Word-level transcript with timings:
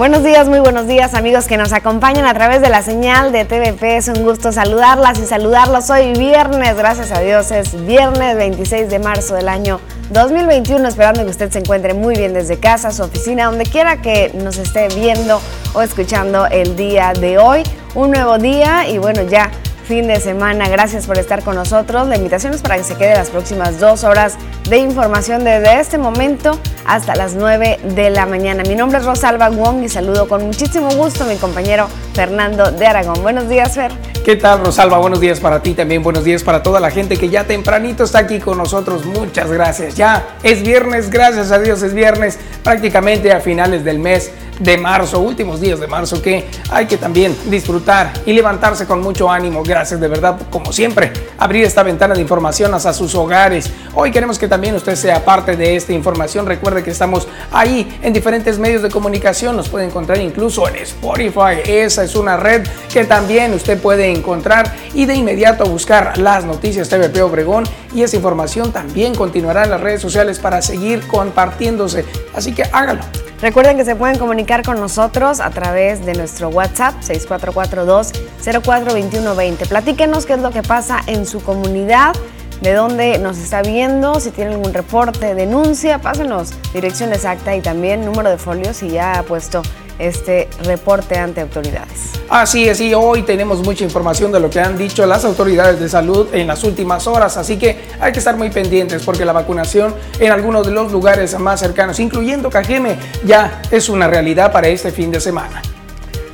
Buenos 0.00 0.24
días, 0.24 0.48
muy 0.48 0.60
buenos 0.60 0.86
días 0.86 1.12
amigos 1.12 1.46
que 1.46 1.58
nos 1.58 1.74
acompañan 1.74 2.24
a 2.24 2.32
través 2.32 2.62
de 2.62 2.70
la 2.70 2.80
señal 2.80 3.32
de 3.32 3.44
TVP. 3.44 3.98
Es 3.98 4.08
un 4.08 4.24
gusto 4.24 4.50
saludarlas 4.50 5.18
y 5.18 5.26
saludarlos 5.26 5.90
hoy 5.90 6.14
viernes, 6.14 6.74
gracias 6.74 7.12
a 7.12 7.20
Dios, 7.20 7.50
es 7.50 7.84
viernes 7.84 8.34
26 8.34 8.88
de 8.88 8.98
marzo 8.98 9.34
del 9.34 9.50
año 9.50 9.78
2021, 10.08 10.88
esperando 10.88 11.22
que 11.22 11.28
usted 11.28 11.52
se 11.52 11.58
encuentre 11.58 11.92
muy 11.92 12.16
bien 12.16 12.32
desde 12.32 12.58
casa, 12.58 12.92
su 12.92 13.02
oficina, 13.02 13.44
donde 13.44 13.64
quiera 13.66 14.00
que 14.00 14.30
nos 14.32 14.56
esté 14.56 14.88
viendo 14.88 15.38
o 15.74 15.82
escuchando 15.82 16.46
el 16.46 16.76
día 16.76 17.12
de 17.12 17.36
hoy. 17.36 17.62
Un 17.94 18.12
nuevo 18.12 18.38
día 18.38 18.88
y 18.88 18.96
bueno, 18.96 19.24
ya 19.24 19.50
fin 19.90 20.06
de 20.06 20.20
semana. 20.20 20.68
Gracias 20.68 21.04
por 21.04 21.18
estar 21.18 21.42
con 21.42 21.56
nosotros. 21.56 22.06
La 22.06 22.16
invitación 22.16 22.54
es 22.54 22.62
para 22.62 22.76
que 22.76 22.84
se 22.84 22.94
quede 22.94 23.12
las 23.14 23.28
próximas 23.28 23.80
dos 23.80 24.04
horas 24.04 24.36
de 24.68 24.78
información 24.78 25.42
desde 25.42 25.80
este 25.80 25.98
momento 25.98 26.60
hasta 26.86 27.16
las 27.16 27.34
9 27.34 27.80
de 27.96 28.10
la 28.10 28.24
mañana. 28.24 28.62
Mi 28.62 28.76
nombre 28.76 29.00
es 29.00 29.04
Rosalba 29.04 29.50
Wong 29.50 29.82
y 29.82 29.88
saludo 29.88 30.28
con 30.28 30.46
muchísimo 30.46 30.90
gusto 30.90 31.24
a 31.24 31.26
mi 31.26 31.34
compañero 31.34 31.88
Fernando 32.14 32.70
de 32.70 32.86
Aragón. 32.86 33.20
Buenos 33.22 33.48
días, 33.48 33.74
Fer. 33.74 33.90
¿Qué 34.24 34.36
tal, 34.36 34.64
Rosalba? 34.64 34.98
Buenos 34.98 35.20
días 35.20 35.40
para 35.40 35.60
ti 35.60 35.74
también. 35.74 36.04
Buenos 36.04 36.22
días 36.22 36.44
para 36.44 36.62
toda 36.62 36.78
la 36.78 36.92
gente 36.92 37.16
que 37.16 37.28
ya 37.28 37.42
tempranito 37.42 38.04
está 38.04 38.20
aquí 38.20 38.38
con 38.38 38.58
nosotros. 38.58 39.04
Muchas 39.04 39.50
gracias. 39.50 39.96
Ya 39.96 40.36
es 40.44 40.62
viernes, 40.62 41.10
gracias 41.10 41.50
a 41.50 41.58
Dios 41.58 41.82
es 41.82 41.94
viernes, 41.94 42.38
prácticamente 42.62 43.32
a 43.32 43.40
finales 43.40 43.84
del 43.84 43.98
mes 43.98 44.30
de 44.60 44.76
marzo, 44.76 45.18
últimos 45.18 45.60
días 45.60 45.80
de 45.80 45.86
marzo, 45.86 46.22
que 46.22 46.46
hay 46.70 46.86
que 46.86 46.96
también 46.96 47.36
disfrutar 47.46 48.12
y 48.26 48.32
levantarse 48.32 48.86
con 48.86 49.00
mucho 49.00 49.30
ánimo. 49.30 49.62
Gracias 49.64 49.98
de 49.98 50.06
verdad, 50.06 50.38
como 50.50 50.72
siempre, 50.72 51.12
abrir 51.38 51.64
esta 51.64 51.82
ventana 51.82 52.14
de 52.14 52.20
información 52.20 52.72
hacia 52.74 52.92
sus 52.92 53.14
hogares. 53.14 53.70
Hoy 53.94 54.12
queremos 54.12 54.38
que 54.38 54.46
también 54.46 54.74
usted 54.76 54.94
sea 54.94 55.24
parte 55.24 55.56
de 55.56 55.74
esta 55.74 55.92
información. 55.92 56.46
Recuerde 56.46 56.84
que 56.84 56.90
estamos 56.90 57.26
ahí 57.50 57.98
en 58.02 58.12
diferentes 58.12 58.58
medios 58.58 58.82
de 58.82 58.90
comunicación. 58.90 59.56
Nos 59.56 59.68
puede 59.68 59.86
encontrar 59.86 60.20
incluso 60.20 60.68
en 60.68 60.76
Spotify. 60.76 61.62
Esa 61.64 62.04
es 62.04 62.14
una 62.14 62.36
red 62.36 62.66
que 62.92 63.04
también 63.04 63.54
usted 63.54 63.80
puede 63.80 64.10
encontrar 64.10 64.72
y 64.94 65.06
de 65.06 65.14
inmediato 65.14 65.64
buscar 65.64 66.18
las 66.18 66.44
noticias 66.44 66.88
TVP 66.88 67.22
Obregón. 67.22 67.64
Y 67.94 68.02
esa 68.02 68.16
información 68.16 68.72
también 68.72 69.14
continuará 69.14 69.64
en 69.64 69.70
las 69.70 69.80
redes 69.80 70.02
sociales 70.02 70.38
para 70.38 70.60
seguir 70.60 71.06
compartiéndose. 71.08 72.04
Así 72.34 72.52
que 72.52 72.64
hágalo. 72.64 73.00
Recuerden 73.40 73.78
que 73.78 73.86
se 73.86 73.96
pueden 73.96 74.18
comunicar 74.18 74.49
con 74.50 74.80
nosotros 74.80 75.38
a 75.38 75.50
través 75.50 76.04
de 76.04 76.14
nuestro 76.14 76.48
WhatsApp 76.48 77.00
6442-042120. 77.02 79.68
Platíquenos 79.68 80.26
qué 80.26 80.32
es 80.32 80.40
lo 80.40 80.50
que 80.50 80.64
pasa 80.64 81.00
en 81.06 81.24
su 81.24 81.40
comunidad, 81.40 82.16
de 82.60 82.74
dónde 82.74 83.18
nos 83.18 83.38
está 83.38 83.62
viendo, 83.62 84.20
si 84.20 84.30
tienen 84.30 84.54
algún 84.54 84.74
reporte, 84.74 85.34
denuncia, 85.34 85.98
pásenos 85.98 86.52
dirección 86.72 87.12
exacta 87.12 87.54
y 87.56 87.60
también 87.60 88.04
número 88.04 88.30
de 88.30 88.38
folio 88.38 88.72
si 88.74 88.90
ya 88.90 89.18
ha 89.18 89.22
puesto 89.22 89.62
este 89.98 90.48
reporte 90.64 91.18
ante 91.18 91.42
autoridades. 91.42 92.12
Así 92.28 92.68
es, 92.68 92.80
y 92.80 92.94
hoy 92.94 93.22
tenemos 93.22 93.62
mucha 93.62 93.84
información 93.84 94.32
de 94.32 94.40
lo 94.40 94.48
que 94.48 94.60
han 94.60 94.78
dicho 94.78 95.04
las 95.04 95.24
autoridades 95.24 95.78
de 95.78 95.88
salud 95.88 96.28
en 96.32 96.46
las 96.46 96.64
últimas 96.64 97.06
horas, 97.06 97.36
así 97.36 97.58
que 97.58 97.78
hay 98.00 98.12
que 98.12 98.18
estar 98.18 98.36
muy 98.36 98.50
pendientes 98.50 99.02
porque 99.02 99.24
la 99.24 99.32
vacunación 99.32 99.94
en 100.18 100.32
algunos 100.32 100.66
de 100.66 100.72
los 100.72 100.90
lugares 100.90 101.38
más 101.38 101.60
cercanos, 101.60 102.00
incluyendo 102.00 102.48
Cajeme, 102.50 102.96
ya 103.26 103.60
es 103.70 103.88
una 103.88 104.08
realidad 104.08 104.52
para 104.52 104.68
este 104.68 104.90
fin 104.90 105.10
de 105.10 105.20
semana. 105.20 105.60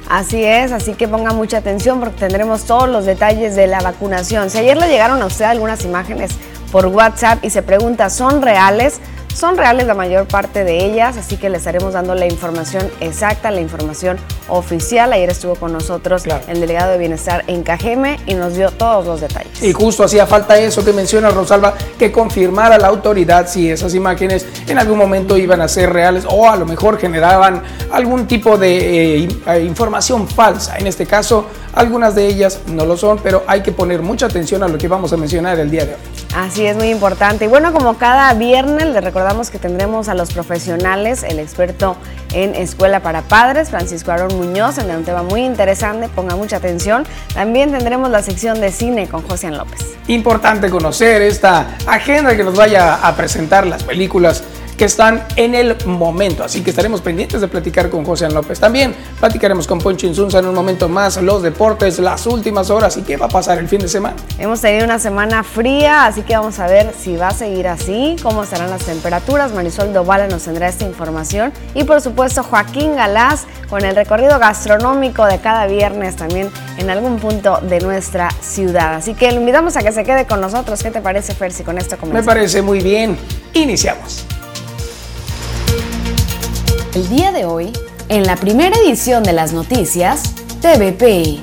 Así 0.09 0.45
es, 0.45 0.71
así 0.71 0.95
que 0.95 1.09
ponga 1.09 1.33
mucha 1.33 1.59
atención 1.59 1.99
porque 1.99 2.21
tendremos 2.21 2.65
todos 2.65 2.89
los 2.89 3.07
detalles 3.07 3.57
de 3.57 3.67
la 3.67 3.81
vacunación. 3.81 4.51
Si 4.51 4.59
ayer 4.59 4.77
le 4.77 4.89
llegaron 4.89 5.21
a 5.21 5.27
usted 5.27 5.47
algunas 5.47 5.85
imágenes 5.85 6.31
por 6.71 6.87
WhatsApp 6.87 7.45
y 7.45 7.51
se 7.51 7.63
pregunta, 7.63 8.09
¿son 8.09 8.41
reales? 8.41 9.01
Son 9.35 9.57
reales 9.57 9.87
la 9.87 9.95
mayor 9.95 10.27
parte 10.27 10.65
de 10.65 10.85
ellas, 10.85 11.17
así 11.17 11.37
que 11.37 11.51
les 11.51 11.59
estaremos 11.59 11.93
dando 11.93 12.15
la 12.15 12.27
información 12.27 12.91
exacta, 13.01 13.51
la 13.51 13.61
información 13.61 14.17
oficial. 14.49 15.13
Ayer 15.13 15.29
estuvo 15.29 15.57
con 15.57 15.73
nosotros 15.73 16.25
el 16.49 16.61
delegado 16.61 16.93
de 16.93 16.99
bienestar 16.99 17.45
en 17.47 17.63
Cajeme 17.63 18.19
y 18.27 18.35
nos 18.35 18.55
dio 18.55 18.71
todos 18.71 19.05
los 19.05 19.21
detalles. 19.21 19.63
Y 19.63 19.73
justo 19.73 20.05
hacía 20.05 20.27
falta 20.27 20.59
eso 20.59 20.85
que 20.85 20.93
menciona 20.93 21.31
Rosalba, 21.31 21.75
que 21.99 22.11
confirmara 22.11 22.79
la 22.79 22.89
autoridad 22.89 23.47
si 23.49 23.71
esas 23.71 23.95
imágenes 23.95 24.47
en 24.67 24.79
algún 24.79 24.99
momento 24.99 25.37
iban 25.37 25.61
a 25.61 25.69
ser 25.69 25.93
reales 25.93 26.25
o 26.29 26.49
a 26.49 26.57
lo 26.57 26.65
mejor 26.65 26.99
generaban 26.99 27.63
algún 27.91 28.27
tipo 28.27 28.57
de 28.57 29.25
eh, 29.25 29.29
eh, 29.47 29.65
información 29.65 30.29
falsa. 30.29 30.79
En 30.79 30.87
este 30.87 31.07
caso, 31.07 31.47
algunas 31.75 32.15
de 32.15 32.27
ellas 32.27 32.61
no 32.69 32.87
lo 32.87 32.97
son, 32.97 33.19
pero 33.23 33.45
hay 33.47 33.63
que 33.63 33.73
poner 33.73 34.03
mucha 34.03 34.27
atención 34.27 34.63
a 34.63 34.69
lo 34.69 34.79
que 34.79 34.89
vamos 34.89 35.13
a 35.13 35.17
mencionar 35.17 35.59
el 35.59 35.71
día 35.71 35.85
de 35.85 35.93
hoy. 35.93 36.16
Así 36.37 36.67
es, 36.67 36.77
muy 36.77 36.91
importante. 36.91 37.47
Y 37.47 37.49
bueno, 37.49 37.73
como 37.73 37.97
cada 37.97 38.35
viernes, 38.35 38.89
le 38.89 39.01
recordamos 39.01 39.49
que 39.49 39.59
tendremos 39.59 40.11
a 40.11 40.15
los 40.15 40.35
profesionales, 40.35 41.23
el 41.23 41.39
experto 41.39 41.97
en 42.35 42.55
Escuela 42.55 43.01
para 43.01 43.23
Padres, 43.23 43.71
Francisco 43.71 44.13
Aaron 44.13 44.37
Muñoz, 44.37 44.77
en 44.77 44.95
un 44.95 45.03
tema 45.03 45.23
muy 45.23 45.47
interesante, 45.47 46.11
ponga 46.11 46.37
mucha 46.37 46.57
atención. 46.57 47.07
También 47.33 47.73
tendremos 47.73 48.11
la 48.11 48.23
sección 48.23 48.61
de 48.61 48.71
cine 48.71 49.09
con 49.09 49.27
José 49.27 49.51
López. 49.51 49.97
Importante 50.09 50.69
conocer 50.69 51.23
esta 51.23 51.69
agenda 51.87 52.37
que 52.37 52.45
nos 52.45 52.55
vaya 52.55 52.97
a 52.97 53.17
presentar 53.17 53.67
las 53.67 53.83
películas 53.83 54.45
que 54.77 54.85
están 54.85 55.25
en 55.37 55.55
el 55.55 55.77
momento. 55.87 56.45
Así 56.45 56.63
que 56.63 56.71
estaremos 56.71 57.01
pendientes 57.01 57.41
de 57.41 57.49
platicar 57.49 57.91
con 57.91 58.05
José 58.05 58.29
López. 58.29 58.61
También 58.61 58.95
platicaremos 59.19 59.67
con 59.67 59.79
Poncho 59.79 60.07
Insunza 60.07 60.39
en 60.39 60.47
un 60.47 60.55
momento 60.55 60.89
más 60.89 61.17
los 61.23 61.43
deportes, 61.43 61.99
las 61.99 62.27
últimas 62.27 62.71
horas 62.71 62.97
y 62.97 63.03
qué 63.03 63.17
va 63.17 63.27
a 63.27 63.29
pasar 63.29 63.59
el 63.59 63.69
fin 63.69 63.81
de 63.81 63.89
semana. 63.89 64.17
Hemos 64.39 64.61
tenido 64.61 64.85
una 64.85 64.99
semana 64.99 65.43
fría, 65.43 66.07
así 66.07 66.23
que 66.23 66.37
vamos 66.37 66.59
a 66.59 66.67
ver 66.67 66.93
si 66.99 67.17
va 67.17 67.29
a 67.29 67.35
seguir 67.35 67.69
así, 67.69 68.17
cómo 68.23 68.43
estarán 68.43 68.71
las 68.71 68.85
temperaturas. 68.85 69.53
Marisol 69.53 69.93
Dovala 69.93 70.27
nos 70.29 70.43
tendrá 70.45 70.69
esta 70.69 70.85
información 70.85 71.53
y 71.75 71.85
por 71.85 72.01
supuesto 72.01 72.43
Joaquín 72.43 72.97
Galás 72.97 73.45
con 73.69 73.85
el 73.85 73.97
recorrido 73.97 74.39
gastronómico 74.39 75.25
de 75.25 75.39
cada 75.39 75.67
viernes 75.67 76.17
también 76.17 76.51
en 76.79 76.91
algún 76.91 77.19
punto 77.19 77.59
de 77.63 77.81
nuestra 77.81 78.31
ciudad. 78.41 78.95
Así 78.95 79.15
que 79.15 79.31
le 79.31 79.37
invitamos 79.37 79.77
a 79.77 79.83
que 79.83 79.93
se 79.93 80.05
quede 80.05 80.27
con 80.27 80.41
nosotros. 80.41 80.83
¿Qué 80.83 80.91
te 80.91 81.01
parece, 81.01 81.35
Fersi, 81.35 81.63
con 81.63 81.79
esto 81.79 81.97
comenzamos? 81.97 82.27
Me 82.27 82.33
parece 82.33 82.63
muy 82.63 82.81
bien. 82.81 83.17
Iniciamos. 83.55 84.27
El 86.97 87.11
día 87.11 87.31
de 87.31 87.45
hoy, 87.45 87.75
en 88.09 88.25
la 88.25 88.37
primera 88.37 88.75
edición 88.79 89.23
de 89.23 89.35
las 89.35 89.53
noticias, 89.53 90.33
TVP. 90.63 91.39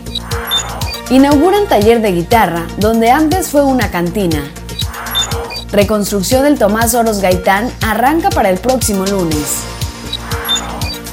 Inauguran 1.11 1.67
taller 1.67 2.01
de 2.01 2.11
guitarra 2.11 2.65
donde 2.77 3.11
antes 3.11 3.49
fue 3.49 3.63
una 3.63 3.91
cantina. 3.91 4.43
Reconstrucción 5.71 6.41
del 6.41 6.57
Tomás 6.57 6.95
Oros 6.95 7.21
Gaitán 7.21 7.71
arranca 7.85 8.31
para 8.31 8.49
el 8.49 8.57
próximo 8.57 9.05
lunes. 9.05 9.59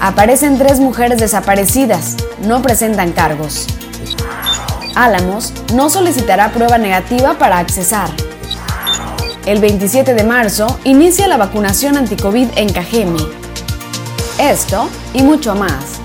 Aparecen 0.00 0.56
tres 0.56 0.80
mujeres 0.80 1.20
desaparecidas, 1.20 2.16
no 2.42 2.62
presentan 2.62 3.12
cargos. 3.12 3.66
Álamos 4.94 5.52
no 5.74 5.90
solicitará 5.90 6.50
prueba 6.50 6.78
negativa 6.78 7.34
para 7.34 7.58
accesar. 7.58 8.08
El 9.44 9.60
27 9.60 10.14
de 10.14 10.24
marzo 10.24 10.80
inicia 10.84 11.28
la 11.28 11.36
vacunación 11.36 11.98
anticovid 11.98 12.48
en 12.56 12.72
Cajeme. 12.72 13.39
Esto 14.40 14.88
y 15.12 15.22
mucho 15.22 15.54
más. 15.54 16.00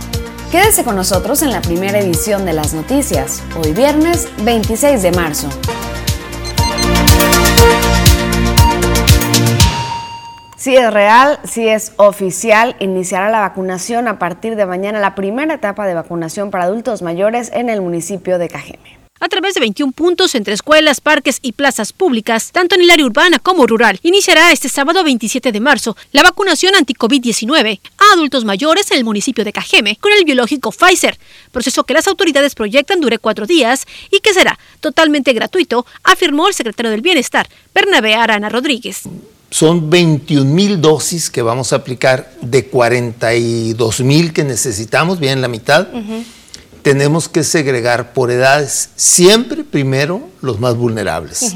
Quédese 0.51 0.83
con 0.83 0.97
nosotros 0.97 1.41
en 1.41 1.51
la 1.51 1.61
primera 1.61 1.99
edición 1.99 2.43
de 2.43 2.51
las 2.51 2.73
noticias, 2.73 3.41
hoy 3.57 3.71
viernes 3.71 4.27
26 4.43 5.01
de 5.01 5.11
marzo. 5.13 5.47
Si 10.57 10.75
es 10.75 10.91
real, 10.91 11.39
si 11.45 11.69
es 11.69 11.93
oficial, 11.95 12.75
iniciará 12.81 13.29
la 13.29 13.39
vacunación 13.39 14.09
a 14.09 14.19
partir 14.19 14.57
de 14.57 14.65
mañana, 14.65 14.99
la 14.99 15.15
primera 15.15 15.53
etapa 15.53 15.87
de 15.87 15.93
vacunación 15.93 16.51
para 16.51 16.65
adultos 16.65 17.01
mayores 17.01 17.51
en 17.53 17.69
el 17.69 17.81
municipio 17.81 18.37
de 18.37 18.49
Cajeme 18.49 19.04
a 19.19 19.29
través 19.29 19.53
de 19.53 19.61
21 19.61 19.93
puntos 19.93 20.35
entre 20.35 20.53
escuelas, 20.53 20.99
parques 20.99 21.39
y 21.41 21.53
plazas 21.53 21.93
públicas, 21.93 22.51
tanto 22.51 22.75
en 22.75 22.81
el 22.81 22.91
área 22.91 23.05
urbana 23.05 23.39
como 23.39 23.65
rural. 23.65 23.99
Iniciará 24.03 24.51
este 24.51 24.67
sábado 24.67 25.03
27 25.03 25.51
de 25.51 25.59
marzo 25.59 25.95
la 26.11 26.23
vacunación 26.23 26.75
anti-COVID-19 26.75 27.79
a 27.97 28.13
adultos 28.13 28.43
mayores 28.43 28.91
en 28.91 28.97
el 28.97 29.05
municipio 29.05 29.45
de 29.45 29.53
Cajeme 29.53 29.97
con 30.01 30.11
el 30.11 30.25
biológico 30.25 30.71
Pfizer, 30.71 31.17
proceso 31.51 31.85
que 31.85 31.93
las 31.93 32.07
autoridades 32.07 32.55
proyectan 32.55 32.99
dure 32.99 33.17
cuatro 33.17 33.45
días 33.45 33.85
y 34.11 34.19
que 34.19 34.33
será 34.33 34.59
totalmente 34.81 35.33
gratuito, 35.33 35.85
afirmó 36.03 36.47
el 36.47 36.53
secretario 36.53 36.91
del 36.91 37.01
Bienestar, 37.01 37.47
Bernabé 37.73 38.15
Arana 38.15 38.49
Rodríguez. 38.49 39.03
Son 39.49 39.89
21 39.89 40.43
mil 40.51 40.81
dosis 40.81 41.29
que 41.29 41.41
vamos 41.41 41.71
a 41.71 41.77
aplicar 41.77 42.33
de 42.41 42.65
42 42.65 44.01
mil 44.01 44.33
que 44.33 44.43
necesitamos, 44.43 45.19
bien 45.19 45.39
la 45.39 45.47
mitad 45.47 45.87
tenemos 46.85 47.27
que 47.27 47.43
segregar 47.43 48.13
por 48.13 48.29
edades, 48.29 48.89
siempre 48.95 49.63
primero 49.63 50.29
los 50.41 50.59
más 50.59 50.77
vulnerables. 50.77 51.55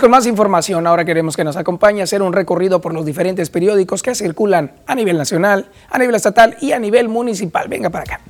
Con 0.00 0.10
más 0.10 0.26
información. 0.26 0.86
Ahora 0.86 1.04
queremos 1.04 1.36
que 1.36 1.44
nos 1.44 1.56
acompañe 1.56 2.02
a 2.02 2.04
hacer 2.04 2.20
un 2.20 2.32
recorrido 2.32 2.80
por 2.80 2.92
los 2.92 3.06
diferentes 3.06 3.48
periódicos 3.50 4.02
que 4.02 4.14
circulan 4.14 4.72
a 4.86 4.94
nivel 4.94 5.16
nacional, 5.16 5.70
a 5.90 5.98
nivel 5.98 6.14
estatal 6.14 6.56
y 6.60 6.72
a 6.72 6.78
nivel 6.78 7.08
municipal. 7.08 7.66
Venga 7.68 7.88
para 7.88 8.04
acá. 8.04 8.20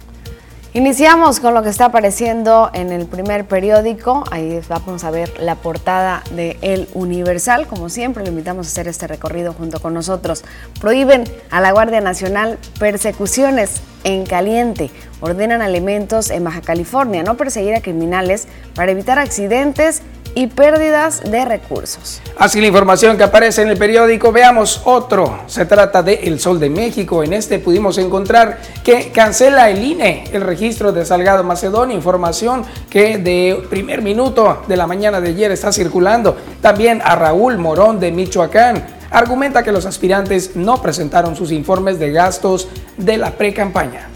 Iniciamos 0.75 1.41
con 1.41 1.55
lo 1.55 1.63
que 1.63 1.71
está 1.71 1.87
apareciendo 1.87 2.71
en 2.73 2.93
el 2.93 3.07
primer 3.07 3.47
periódico. 3.47 4.23
Ahí 4.31 4.61
vamos 4.69 5.05
a 5.05 5.11
ver 5.11 5.33
la 5.41 5.57
portada 5.57 6.23
de 6.33 6.57
El 6.61 6.89
Universal. 6.95 7.67
Como 7.67 7.89
siempre, 7.89 8.23
le 8.23 8.29
invitamos 8.29 8.67
a 8.67 8.71
hacer 8.71 8.87
este 8.87 9.07
recorrido 9.07 9.53
junto 9.53 9.81
con 9.81 9.93
nosotros. 9.93 10.45
Prohíben 10.81 11.25
a 11.51 11.61
la 11.61 11.73
Guardia 11.73 12.01
Nacional 12.01 12.59
persecuciones 12.79 13.81
en 14.05 14.25
caliente. 14.25 14.91
Ordenan 15.21 15.63
elementos 15.63 16.31
en 16.31 16.45
Baja 16.45 16.61
California 16.61 17.23
no 17.23 17.37
perseguir 17.37 17.75
a 17.75 17.81
criminales 17.81 18.47
para 18.75 18.93
evitar 18.93 19.19
accidentes 19.19 20.03
y 20.37 20.49
pérdidas 20.49 21.23
de 21.25 21.47
recursos. 21.47 22.21
Así 22.37 22.61
la 22.61 22.67
información 22.67 23.17
que 23.17 23.25
aparece 23.25 23.63
en 23.63 23.69
el 23.69 23.79
periódico, 23.79 24.33
veamos 24.33 24.83
otro. 24.85 25.41
Se 25.47 25.65
trata 25.65 26.03
de 26.03 26.13
El 26.25 26.39
Sol 26.39 26.61
de 26.61 26.69
México. 26.69 27.25
En 27.25 27.33
este 27.33 27.59
pudimos 27.59 27.97
encontrar 27.97 28.59
que 28.85 29.11
cancela 29.13 29.71
el 29.71 29.83
INE 29.83 30.25
el 30.33 30.43
registro 30.43 30.93
de 30.93 31.07
Salgado 31.07 31.43
Macedonia, 31.43 31.97
información 31.97 32.67
que 32.91 33.17
de 33.17 33.67
primer 33.71 34.03
minuto 34.03 34.63
de 34.69 34.77
la 34.77 34.87
mañana 34.87 35.23
de 35.23 35.31
ayer 35.31 35.51
está 35.53 35.73
circulando. 35.73 36.37
También 36.61 37.01
a 37.03 37.17
Raúl 37.17 37.57
Morón 37.57 37.99
de 37.99 38.13
Michoacán. 38.13 38.85
Argumenta 39.11 39.63
que 39.63 39.73
los 39.73 39.87
aspirantes 39.87 40.55
no 40.55 40.83
presentaron 40.83 41.35
sus 41.35 41.51
informes 41.51 41.99
de 41.99 42.13
gastos 42.13 42.69
de 42.99 43.17
la 43.17 43.31
pre-campaña. 43.31 44.11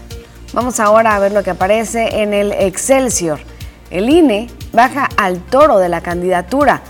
Vamos 0.53 0.79
ahora 0.79 1.15
a 1.15 1.19
ver 1.19 1.31
lo 1.31 1.41
que 1.41 1.49
aparece 1.49 2.21
en 2.21 2.35
el 2.35 2.51
Excelsior. 2.51 3.39
El 3.91 4.09
INE 4.09 4.47
baja 4.71 5.09
al 5.17 5.39
toro 5.39 5.77
de 5.77 5.89
la 5.89 5.99
candidatura. 5.99 6.81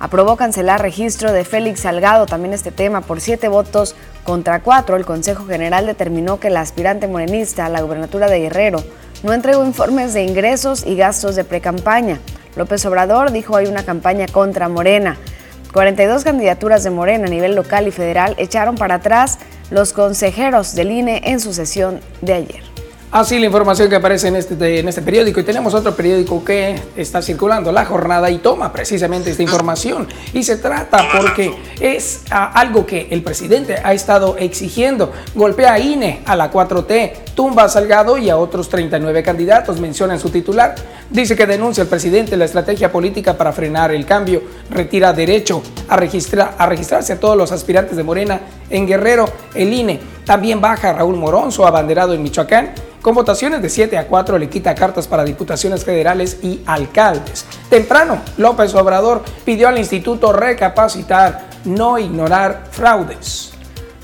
Aprobó 0.00 0.36
cancelar 0.36 0.82
registro 0.82 1.32
de 1.32 1.44
Félix 1.44 1.80
Salgado, 1.80 2.26
también 2.26 2.52
este 2.52 2.72
tema, 2.72 3.00
por 3.00 3.20
siete 3.20 3.46
votos 3.46 3.94
contra 4.24 4.60
cuatro. 4.60 4.96
El 4.96 5.06
Consejo 5.06 5.46
General 5.46 5.86
determinó 5.86 6.40
que 6.40 6.48
el 6.48 6.56
aspirante 6.56 7.06
morenista 7.06 7.66
a 7.66 7.68
la 7.68 7.80
gubernatura 7.80 8.26
de 8.26 8.40
Guerrero 8.40 8.82
no 9.22 9.32
entregó 9.32 9.64
informes 9.64 10.14
de 10.14 10.24
ingresos 10.24 10.84
y 10.84 10.96
gastos 10.96 11.36
de 11.36 11.44
precampaña. 11.44 12.18
López 12.56 12.84
Obrador 12.86 13.30
dijo 13.30 13.56
hay 13.56 13.66
una 13.66 13.84
campaña 13.84 14.26
contra 14.26 14.68
Morena. 14.68 15.16
42 15.72 16.24
candidaturas 16.24 16.82
de 16.82 16.90
Morena 16.90 17.26
a 17.26 17.30
nivel 17.30 17.54
local 17.54 17.86
y 17.86 17.92
federal 17.92 18.34
echaron 18.36 18.74
para 18.74 18.96
atrás 18.96 19.38
los 19.70 19.92
consejeros 19.92 20.74
del 20.74 20.90
INE 20.90 21.20
en 21.24 21.38
su 21.38 21.52
sesión 21.52 22.00
de 22.20 22.34
ayer. 22.34 22.77
Así 23.10 23.38
la 23.38 23.46
información 23.46 23.88
que 23.88 23.96
aparece 23.96 24.28
en 24.28 24.36
este, 24.36 24.80
en 24.80 24.86
este 24.86 25.00
periódico 25.00 25.40
y 25.40 25.42
tenemos 25.42 25.72
otro 25.72 25.96
periódico 25.96 26.44
que 26.44 26.78
está 26.94 27.22
circulando, 27.22 27.72
La 27.72 27.86
Jornada, 27.86 28.30
y 28.30 28.36
toma 28.36 28.70
precisamente 28.70 29.30
esta 29.30 29.42
información. 29.42 30.06
Y 30.34 30.42
se 30.42 30.58
trata 30.58 31.08
porque 31.16 31.54
es 31.80 32.24
ah, 32.30 32.52
algo 32.54 32.84
que 32.84 33.08
el 33.10 33.22
presidente 33.22 33.76
ha 33.82 33.94
estado 33.94 34.36
exigiendo. 34.36 35.10
Golpea 35.34 35.72
a 35.72 35.78
INE, 35.78 36.20
a 36.26 36.36
la 36.36 36.52
4T, 36.52 37.12
tumba 37.34 37.64
a 37.64 37.68
Salgado 37.70 38.18
y 38.18 38.28
a 38.28 38.36
otros 38.36 38.68
39 38.68 39.22
candidatos, 39.22 39.80
menciona 39.80 40.12
en 40.12 40.20
su 40.20 40.28
titular. 40.28 40.74
Dice 41.08 41.34
que 41.34 41.46
denuncia 41.46 41.82
al 41.82 41.88
presidente 41.88 42.36
la 42.36 42.44
estrategia 42.44 42.92
política 42.92 43.38
para 43.38 43.54
frenar 43.54 43.90
el 43.90 44.04
cambio, 44.04 44.42
retira 44.68 45.14
derecho 45.14 45.62
a, 45.88 45.96
registrar, 45.96 46.56
a 46.58 46.66
registrarse 46.66 47.14
a 47.14 47.20
todos 47.20 47.38
los 47.38 47.52
aspirantes 47.52 47.96
de 47.96 48.02
Morena 48.02 48.40
en 48.70 48.86
Guerrero, 48.86 49.28
el 49.54 49.72
INE. 49.72 50.00
También 50.24 50.60
baja 50.60 50.92
Raúl 50.92 51.16
Moronzo, 51.16 51.66
abanderado 51.66 52.14
en 52.14 52.22
Michoacán 52.22 52.72
con 53.02 53.14
votaciones 53.14 53.62
de 53.62 53.70
7 53.70 53.96
a 53.96 54.06
4 54.06 54.38
le 54.38 54.48
quita 54.48 54.74
cartas 54.74 55.06
para 55.06 55.24
diputaciones 55.24 55.84
federales 55.84 56.38
y 56.42 56.60
alcaldes. 56.66 57.46
Temprano, 57.70 58.20
López 58.36 58.74
Obrador 58.74 59.22
pidió 59.44 59.68
al 59.68 59.78
instituto 59.78 60.32
recapacitar, 60.32 61.48
no 61.64 61.98
ignorar 61.98 62.64
fraudes. 62.70 63.52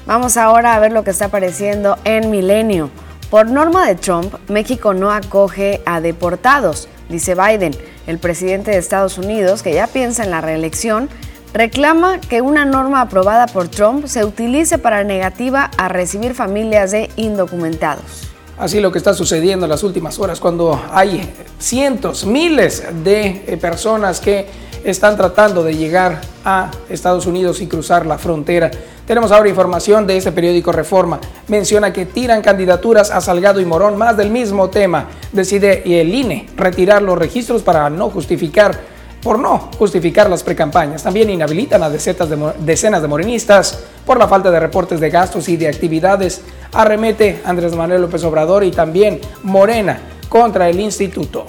Vamos 0.06 0.36
ahora 0.36 0.74
a 0.74 0.78
ver 0.78 0.92
lo 0.92 1.02
que 1.02 1.10
está 1.10 1.26
apareciendo 1.26 1.98
en 2.04 2.30
Milenio. 2.30 2.90
Por 3.30 3.50
norma 3.50 3.86
de 3.86 3.96
Trump, 3.96 4.34
México 4.48 4.94
no 4.94 5.10
acoge 5.10 5.82
a 5.86 6.00
deportados, 6.00 6.88
dice 7.08 7.34
Biden. 7.34 7.74
El 8.06 8.18
presidente 8.18 8.70
de 8.70 8.76
Estados 8.76 9.18
Unidos, 9.18 9.62
que 9.62 9.74
ya 9.74 9.86
piensa 9.86 10.24
en 10.24 10.30
la 10.30 10.40
reelección, 10.40 11.08
reclama 11.54 12.20
que 12.20 12.42
una 12.42 12.64
norma 12.64 13.00
aprobada 13.00 13.46
por 13.46 13.68
Trump 13.68 14.06
se 14.06 14.24
utilice 14.24 14.76
para 14.76 15.04
negativa 15.04 15.70
a 15.78 15.88
recibir 15.88 16.34
familias 16.34 16.90
de 16.90 17.08
indocumentados. 17.14 18.28
Así 18.58 18.80
lo 18.80 18.90
que 18.90 18.98
está 18.98 19.14
sucediendo 19.14 19.64
en 19.66 19.70
las 19.70 19.84
últimas 19.84 20.18
horas 20.18 20.40
cuando 20.40 20.80
hay 20.92 21.32
cientos, 21.58 22.26
miles 22.26 22.84
de 23.04 23.44
eh, 23.46 23.56
personas 23.56 24.20
que 24.20 24.46
están 24.84 25.16
tratando 25.16 25.62
de 25.62 25.76
llegar 25.76 26.20
a 26.44 26.70
Estados 26.88 27.26
Unidos 27.26 27.60
y 27.60 27.68
cruzar 27.68 28.04
la 28.04 28.18
frontera. 28.18 28.70
Tenemos 29.06 29.32
ahora 29.32 29.48
información 29.48 30.06
de 30.06 30.16
este 30.16 30.32
periódico 30.32 30.72
Reforma. 30.72 31.20
Menciona 31.48 31.92
que 31.92 32.06
tiran 32.06 32.42
candidaturas 32.42 33.10
a 33.10 33.20
Salgado 33.20 33.60
y 33.60 33.64
Morón, 33.64 33.96
más 33.96 34.16
del 34.16 34.30
mismo 34.30 34.70
tema. 34.70 35.06
Decide 35.32 35.82
el 36.00 36.14
INE 36.14 36.46
retirar 36.56 37.00
los 37.02 37.18
registros 37.18 37.62
para 37.62 37.90
no 37.90 38.10
justificar 38.10 38.93
por 39.24 39.38
no 39.38 39.70
justificar 39.78 40.28
las 40.28 40.44
precampañas. 40.44 41.02
También 41.02 41.30
inhabilitan 41.30 41.82
a 41.82 41.88
decenas 41.88 43.02
de, 43.02 43.08
morenistas 43.08 43.80
por 44.04 44.18
la 44.18 44.28
falta 44.28 44.50
de 44.50 44.60
reportes 44.60 45.00
de 45.00 45.08
gastos 45.10 45.48
y 45.48 45.56
de 45.56 45.66
actividades. 45.66 46.42
Arremete 46.72 47.40
Andrés 47.44 47.74
Manuel 47.74 48.02
López 48.02 48.22
Obrador 48.22 48.62
y 48.62 48.70
también 48.70 49.20
Morena 49.42 49.98
contra 50.28 50.68
el 50.68 50.78
instituto. 50.78 51.46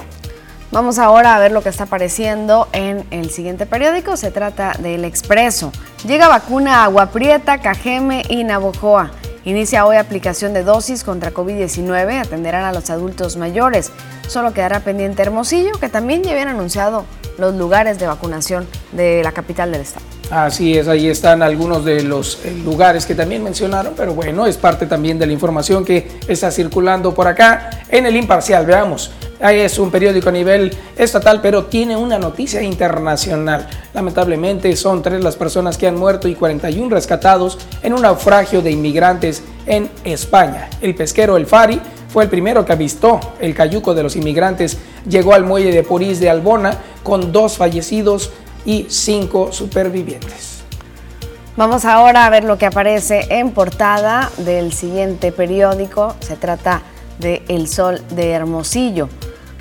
Vamos 0.72 1.00
ahora 1.00 1.36
a 1.36 1.40
ver 1.40 1.52
lo 1.52 1.62
que 1.62 1.70
está 1.70 1.84
apareciendo 1.84 2.68
en 2.72 3.06
el 3.12 3.30
siguiente 3.30 3.66
periódico. 3.66 4.18
Se 4.18 4.32
trata 4.32 4.74
del 4.80 5.04
Expreso. 5.04 5.72
Llega 6.08 6.28
vacuna 6.28 6.78
a 6.78 6.84
Agua 6.86 7.08
Prieta, 7.08 7.60
Cajeme 7.60 8.24
y 8.30 8.44
Navojoa. 8.44 9.12
Inicia 9.44 9.86
hoy 9.86 9.98
aplicación 9.98 10.54
de 10.54 10.64
dosis 10.64 11.04
contra 11.04 11.34
COVID-19. 11.34 12.22
Atenderán 12.22 12.64
a 12.66 12.74
los 12.74 12.90
adultos 12.90 13.38
mayores. 13.38 13.92
Solo 14.28 14.54
quedará 14.54 14.80
pendiente 14.80 15.22
Hermosillo, 15.22 15.74
que 15.80 15.88
también 15.88 16.24
ya 16.24 16.32
habían 16.32 16.48
anunciado 16.48 17.06
los 17.38 17.56
lugares 17.56 18.00
de 18.00 18.08
vacunación 18.08 18.68
de 18.92 19.24
la 19.24 19.32
capital 19.32 19.72
del 19.72 19.82
estado. 19.82 20.06
Así 20.32 20.76
es, 20.76 20.88
ahí 20.88 21.08
están 21.08 21.44
algunos 21.44 21.86
de 21.86 22.02
los 22.02 22.40
eh, 22.44 22.52
lugares 22.64 23.06
que 23.06 23.14
también 23.14 23.44
mencionaron, 23.44 23.94
pero 23.96 24.16
bueno, 24.16 24.48
es 24.48 24.58
parte 24.58 24.88
también 24.88 25.20
de 25.20 25.28
la 25.28 25.34
información 25.34 25.86
que 25.86 26.20
está 26.28 26.50
circulando 26.50 27.14
por 27.14 27.28
acá 27.28 27.70
en 27.90 28.08
el 28.08 28.16
imparcial. 28.16 28.66
Veamos, 28.66 29.12
ahí 29.40 29.60
es 29.60 29.78
un 29.78 29.92
periódico 29.92 30.30
a 30.30 30.32
nivel 30.32 30.76
estatal, 30.98 31.42
pero 31.42 31.66
tiene 31.66 31.96
una 31.96 32.18
noticia 32.18 32.64
internacional. 32.64 33.68
Lamentablemente 33.94 34.76
son 34.76 35.04
tres 35.04 35.24
las 35.24 35.36
personas 35.36 35.78
que 35.78 35.88
han 35.88 35.96
muerto 35.96 36.28
y 36.28 36.34
41 36.34 36.90
rescatados 36.90 37.60
en 37.84 37.94
un 37.94 38.02
naufragio 38.02 38.64
de 38.64 38.72
inmigrantes 38.72 39.44
en 39.68 39.92
España. 40.04 40.70
El 40.82 40.96
pesquero 40.96 41.38
El 41.38 41.46
Fari 41.46 41.80
fue 42.16 42.24
el 42.24 42.30
primero 42.30 42.64
que 42.64 42.72
avistó 42.72 43.20
el 43.42 43.54
cayuco 43.54 43.94
de 43.94 44.02
los 44.02 44.16
inmigrantes. 44.16 44.78
Llegó 45.06 45.34
al 45.34 45.44
muelle 45.44 45.74
de 45.74 45.84
Porís 45.84 46.22
de 46.22 46.30
Albona 46.30 46.78
con 47.04 47.34
dos 47.34 47.58
fallecidos 47.58 48.32
y 48.64 48.86
cinco 48.88 49.52
supervivientes. 49.52 50.64
Vamos 51.58 51.84
ahora 51.84 52.26
a 52.26 52.30
ver 52.30 52.46
lo 52.46 52.58
que 52.58 52.68
aparece 52.68 53.26
en 53.32 53.52
portada 53.52 54.32
del 54.38 54.72
siguiente 54.72 55.34
periódico. 55.34 56.16
Se 56.22 56.38
trata 56.38 56.84
de 57.20 57.44
El 57.50 57.68
Sol 57.68 58.02
de 58.12 58.32
Hermosillo. 58.32 59.10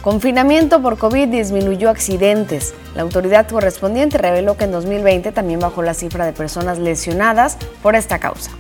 Confinamiento 0.01 0.81
por 0.81 0.97
COVID 0.97 1.27
disminuyó 1.27 1.91
accidentes. 1.91 2.73
La 2.95 3.03
autoridad 3.03 3.49
correspondiente 3.49 4.17
reveló 4.17 4.57
que 4.57 4.63
en 4.63 4.71
2020 4.71 5.33
también 5.33 5.59
bajó 5.59 5.83
la 5.83 5.93
cifra 5.93 6.25
de 6.25 6.33
personas 6.33 6.79
lesionadas 6.79 7.57
por 7.83 7.97
esta 7.97 8.21
causa. 8.21 8.53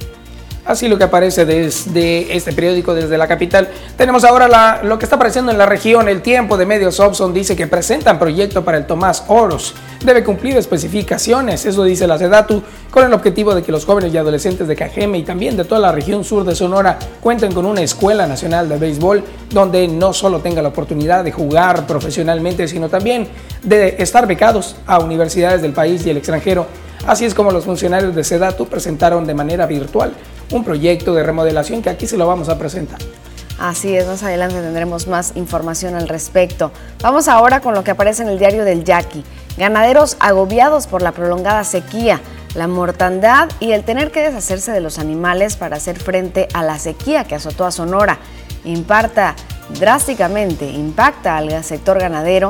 Así 0.66 0.88
lo 0.88 0.96
que 0.96 1.04
aparece 1.04 1.44
desde 1.44 2.34
este 2.34 2.54
periódico, 2.54 2.94
desde 2.94 3.18
la 3.18 3.28
capital. 3.28 3.68
Tenemos 3.98 4.24
ahora 4.24 4.80
lo 4.82 4.98
que 4.98 5.04
está 5.04 5.16
apareciendo 5.16 5.52
en 5.52 5.58
la 5.58 5.66
región. 5.66 6.08
El 6.08 6.22
tiempo 6.22 6.56
de 6.56 6.64
medios 6.64 7.00
Opson 7.00 7.34
dice 7.34 7.54
que 7.54 7.66
presentan 7.66 8.18
proyecto 8.18 8.64
para 8.64 8.78
el 8.78 8.86
Tomás 8.86 9.24
Oros. 9.28 9.74
Debe 10.02 10.24
cumplir 10.24 10.56
especificaciones, 10.56 11.66
eso 11.66 11.84
dice 11.84 12.06
la 12.06 12.16
SEDATU, 12.16 12.62
con 12.90 13.04
el 13.04 13.12
objetivo 13.12 13.54
de 13.54 13.62
que 13.62 13.72
los 13.72 13.84
jóvenes 13.84 14.14
y 14.14 14.16
adolescentes 14.16 14.66
de 14.66 14.74
Cajeme 14.74 15.18
y 15.18 15.22
también 15.22 15.54
de 15.54 15.64
toda 15.64 15.82
la 15.82 15.92
región 15.92 16.24
sur 16.24 16.44
de 16.44 16.54
Sonora 16.54 16.98
cuenten 17.20 17.52
con 17.52 17.66
una 17.66 17.82
escuela 17.82 18.26
nacional 18.26 18.66
de 18.66 18.78
béisbol 18.78 19.22
donde 19.50 19.86
no 19.86 20.14
solo 20.14 20.40
tenga 20.40 20.62
la 20.62 20.68
oportunidad 20.68 21.24
de 21.24 21.32
jugar 21.32 21.86
profesionalmente, 21.86 22.68
sino 22.68 22.88
también 22.88 23.28
de 23.62 23.96
estar 23.98 24.26
becados 24.26 24.76
a 24.86 24.98
universidades 24.98 25.60
del 25.60 25.74
país 25.74 26.06
y 26.06 26.10
el 26.10 26.16
extranjero. 26.16 26.66
Así 27.06 27.26
es 27.26 27.34
como 27.34 27.50
los 27.50 27.64
funcionarios 27.64 28.14
de 28.14 28.24
SEDATU 28.24 28.66
presentaron 28.66 29.26
de 29.26 29.34
manera 29.34 29.66
virtual 29.66 30.14
un 30.50 30.64
proyecto 30.64 31.14
de 31.14 31.22
remodelación 31.22 31.82
que 31.82 31.90
aquí 31.90 32.06
se 32.06 32.16
lo 32.16 32.26
vamos 32.26 32.48
a 32.48 32.58
presentar. 32.58 32.98
Así 33.58 33.96
es, 33.96 34.06
más 34.06 34.22
adelante 34.22 34.56
tendremos 34.60 35.06
más 35.06 35.32
información 35.36 35.94
al 35.94 36.08
respecto. 36.08 36.72
Vamos 37.00 37.28
ahora 37.28 37.60
con 37.60 37.74
lo 37.74 37.84
que 37.84 37.92
aparece 37.92 38.22
en 38.22 38.28
el 38.28 38.38
diario 38.38 38.64
del 38.64 38.84
Yaqui. 38.84 39.24
Ganaderos 39.56 40.16
agobiados 40.18 40.88
por 40.88 41.02
la 41.02 41.12
prolongada 41.12 41.62
sequía, 41.62 42.20
la 42.54 42.66
mortandad 42.66 43.48
y 43.60 43.72
el 43.72 43.84
tener 43.84 44.10
que 44.10 44.22
deshacerse 44.22 44.72
de 44.72 44.80
los 44.80 44.98
animales 44.98 45.56
para 45.56 45.76
hacer 45.76 45.98
frente 45.98 46.48
a 46.52 46.64
la 46.64 46.78
sequía 46.80 47.24
que 47.24 47.36
azotó 47.36 47.64
a 47.64 47.70
Sonora. 47.70 48.18
Imparta 48.64 49.36
drásticamente, 49.78 50.68
impacta 50.68 51.36
al 51.36 51.62
sector 51.62 52.00
ganadero. 52.00 52.48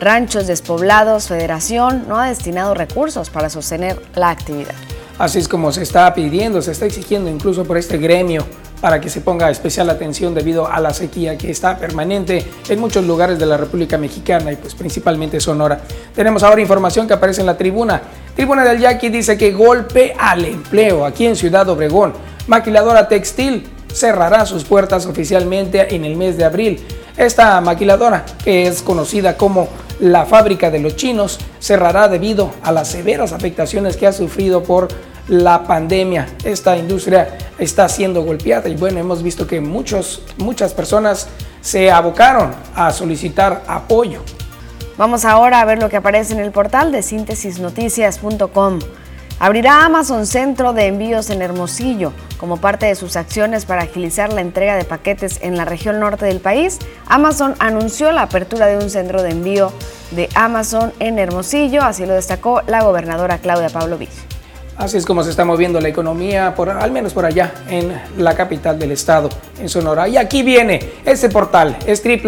Ranchos 0.00 0.46
despoblados, 0.46 1.28
Federación 1.28 2.04
no 2.06 2.18
ha 2.18 2.28
destinado 2.28 2.74
recursos 2.74 3.30
para 3.30 3.48
sostener 3.48 4.00
la 4.14 4.30
actividad. 4.30 4.74
Así 5.18 5.38
es 5.38 5.48
como 5.48 5.70
se 5.70 5.82
está 5.82 6.12
pidiendo, 6.12 6.60
se 6.60 6.72
está 6.72 6.86
exigiendo 6.86 7.30
incluso 7.30 7.64
por 7.64 7.76
este 7.76 7.98
gremio 7.98 8.44
para 8.80 9.00
que 9.00 9.08
se 9.08 9.20
ponga 9.20 9.48
especial 9.48 9.88
atención 9.88 10.34
debido 10.34 10.66
a 10.66 10.80
la 10.80 10.92
sequía 10.92 11.38
que 11.38 11.50
está 11.50 11.78
permanente 11.78 12.44
en 12.68 12.80
muchos 12.80 13.04
lugares 13.06 13.38
de 13.38 13.46
la 13.46 13.56
República 13.56 13.96
Mexicana 13.96 14.52
y 14.52 14.56
pues 14.56 14.74
principalmente 14.74 15.40
Sonora. 15.40 15.80
Tenemos 16.14 16.42
ahora 16.42 16.60
información 16.60 17.06
que 17.06 17.14
aparece 17.14 17.40
en 17.40 17.46
la 17.46 17.56
tribuna. 17.56 18.02
Tribuna 18.34 18.64
del 18.64 18.80
Yaqui 18.80 19.08
dice 19.08 19.38
que 19.38 19.52
golpe 19.52 20.14
al 20.18 20.44
empleo 20.44 21.06
aquí 21.06 21.26
en 21.26 21.36
Ciudad 21.36 21.68
Obregón. 21.68 22.12
Maquiladora 22.46 23.08
textil 23.08 23.64
cerrará 23.94 24.44
sus 24.44 24.64
puertas 24.64 25.06
oficialmente 25.06 25.94
en 25.94 26.04
el 26.04 26.16
mes 26.16 26.36
de 26.36 26.44
abril. 26.44 26.84
Esta 27.16 27.60
maquiladora, 27.60 28.26
que 28.44 28.66
es 28.66 28.82
conocida 28.82 29.36
como 29.36 29.68
la 30.00 30.26
fábrica 30.26 30.70
de 30.70 30.80
los 30.80 30.96
chinos 30.96 31.38
cerrará 31.60 32.08
debido 32.08 32.50
a 32.62 32.72
las 32.72 32.88
severas 32.88 33.32
afectaciones 33.32 33.96
que 33.96 34.06
ha 34.06 34.12
sufrido 34.12 34.64
por 34.64 34.88
la 35.28 35.64
pandemia. 35.64 36.28
Esta 36.44 36.76
industria 36.76 37.38
está 37.58 37.88
siendo 37.88 38.22
golpeada 38.22 38.68
y 38.68 38.74
bueno, 38.74 38.98
hemos 38.98 39.22
visto 39.22 39.46
que 39.46 39.60
muchos, 39.60 40.22
muchas 40.38 40.74
personas 40.74 41.28
se 41.60 41.90
abocaron 41.90 42.52
a 42.74 42.92
solicitar 42.92 43.62
apoyo. 43.66 44.20
Vamos 44.98 45.24
ahora 45.24 45.60
a 45.60 45.64
ver 45.64 45.80
lo 45.80 45.88
que 45.88 45.96
aparece 45.96 46.34
en 46.34 46.40
el 46.40 46.52
portal 46.52 46.92
de 46.92 47.02
síntesisnoticias.com. 47.02 48.80
Abrirá 49.40 49.84
Amazon 49.84 50.26
Centro 50.26 50.72
de 50.72 50.86
Envíos 50.86 51.28
en 51.28 51.42
Hermosillo. 51.42 52.12
Como 52.38 52.58
parte 52.58 52.86
de 52.86 52.94
sus 52.94 53.16
acciones 53.16 53.64
para 53.64 53.82
agilizar 53.82 54.32
la 54.32 54.40
entrega 54.40 54.76
de 54.76 54.84
paquetes 54.84 55.40
en 55.42 55.56
la 55.56 55.64
región 55.64 55.98
norte 55.98 56.24
del 56.24 56.40
país, 56.40 56.78
Amazon 57.06 57.54
anunció 57.58 58.12
la 58.12 58.22
apertura 58.22 58.66
de 58.66 58.76
un 58.76 58.90
centro 58.90 59.22
de 59.22 59.30
envío 59.30 59.72
de 60.12 60.28
Amazon 60.34 60.92
en 61.00 61.18
Hermosillo, 61.18 61.82
así 61.82 62.06
lo 62.06 62.14
destacó 62.14 62.62
la 62.66 62.84
gobernadora 62.84 63.38
Claudia 63.38 63.70
Pablo 63.70 63.98
Así 64.76 64.96
es 64.96 65.06
como 65.06 65.22
se 65.22 65.30
está 65.30 65.44
moviendo 65.44 65.80
la 65.80 65.88
economía, 65.88 66.52
por, 66.56 66.68
al 66.68 66.90
menos 66.90 67.12
por 67.12 67.24
allá, 67.24 67.54
en 67.68 67.92
la 68.18 68.34
capital 68.34 68.76
del 68.76 68.90
estado, 68.90 69.28
en 69.60 69.68
Sonora. 69.68 70.08
Y 70.08 70.16
aquí 70.16 70.42
viene 70.42 70.80
este 71.04 71.28
portal, 71.28 71.76
es 71.86 72.04
el 72.04 72.20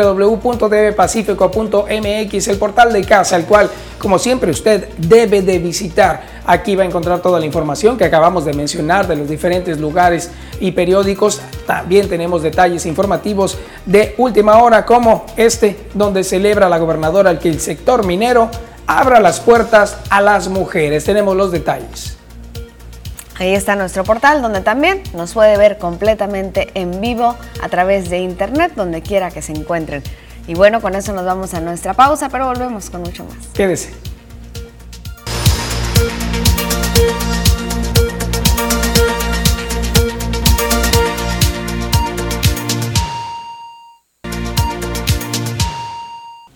portal 2.58 2.92
de 2.92 3.04
casa, 3.04 3.34
el 3.34 3.46
cual, 3.46 3.68
como 3.98 4.20
siempre, 4.20 4.52
usted 4.52 4.88
debe 4.96 5.42
de 5.42 5.58
visitar. 5.58 6.22
Aquí 6.46 6.76
va 6.76 6.84
a 6.84 6.86
encontrar 6.86 7.20
toda 7.20 7.40
la 7.40 7.46
información 7.46 7.98
que 7.98 8.04
acabamos 8.04 8.44
de 8.44 8.52
mencionar 8.52 9.08
de 9.08 9.16
los 9.16 9.28
diferentes 9.28 9.80
lugares 9.80 10.30
y 10.60 10.70
periódicos. 10.70 11.40
También 11.66 12.08
tenemos 12.08 12.44
detalles 12.44 12.86
informativos 12.86 13.58
de 13.86 14.14
última 14.18 14.62
hora, 14.62 14.86
como 14.86 15.26
este, 15.36 15.76
donde 15.94 16.22
celebra 16.22 16.68
la 16.68 16.78
gobernadora 16.78 17.32
el 17.32 17.40
que 17.40 17.48
el 17.48 17.58
sector 17.58 18.06
minero 18.06 18.48
abra 18.86 19.18
las 19.18 19.40
puertas 19.40 19.96
a 20.10 20.20
las 20.20 20.46
mujeres. 20.46 21.02
Tenemos 21.02 21.36
los 21.36 21.50
detalles. 21.50 22.16
Ahí 23.38 23.54
está 23.54 23.76
nuestro 23.76 24.02
portal 24.04 24.40
donde 24.40 24.62
también 24.62 25.02
nos 25.12 25.34
puede 25.34 25.58
ver 25.58 25.78
completamente 25.78 26.70
en 26.74 27.00
vivo 27.00 27.36
a 27.60 27.68
través 27.68 28.08
de 28.08 28.18
internet 28.18 28.72
donde 28.74 29.02
quiera 29.02 29.30
que 29.30 29.42
se 29.42 29.52
encuentren. 29.52 30.02
Y 30.46 30.54
bueno, 30.54 30.80
con 30.80 30.94
eso 30.94 31.12
nos 31.12 31.24
vamos 31.24 31.52
a 31.54 31.60
nuestra 31.60 31.92
pausa, 31.92 32.28
pero 32.28 32.46
volvemos 32.46 32.88
con 32.88 33.02
mucho 33.02 33.24
más. 33.24 33.48
Quédese. 33.52 33.92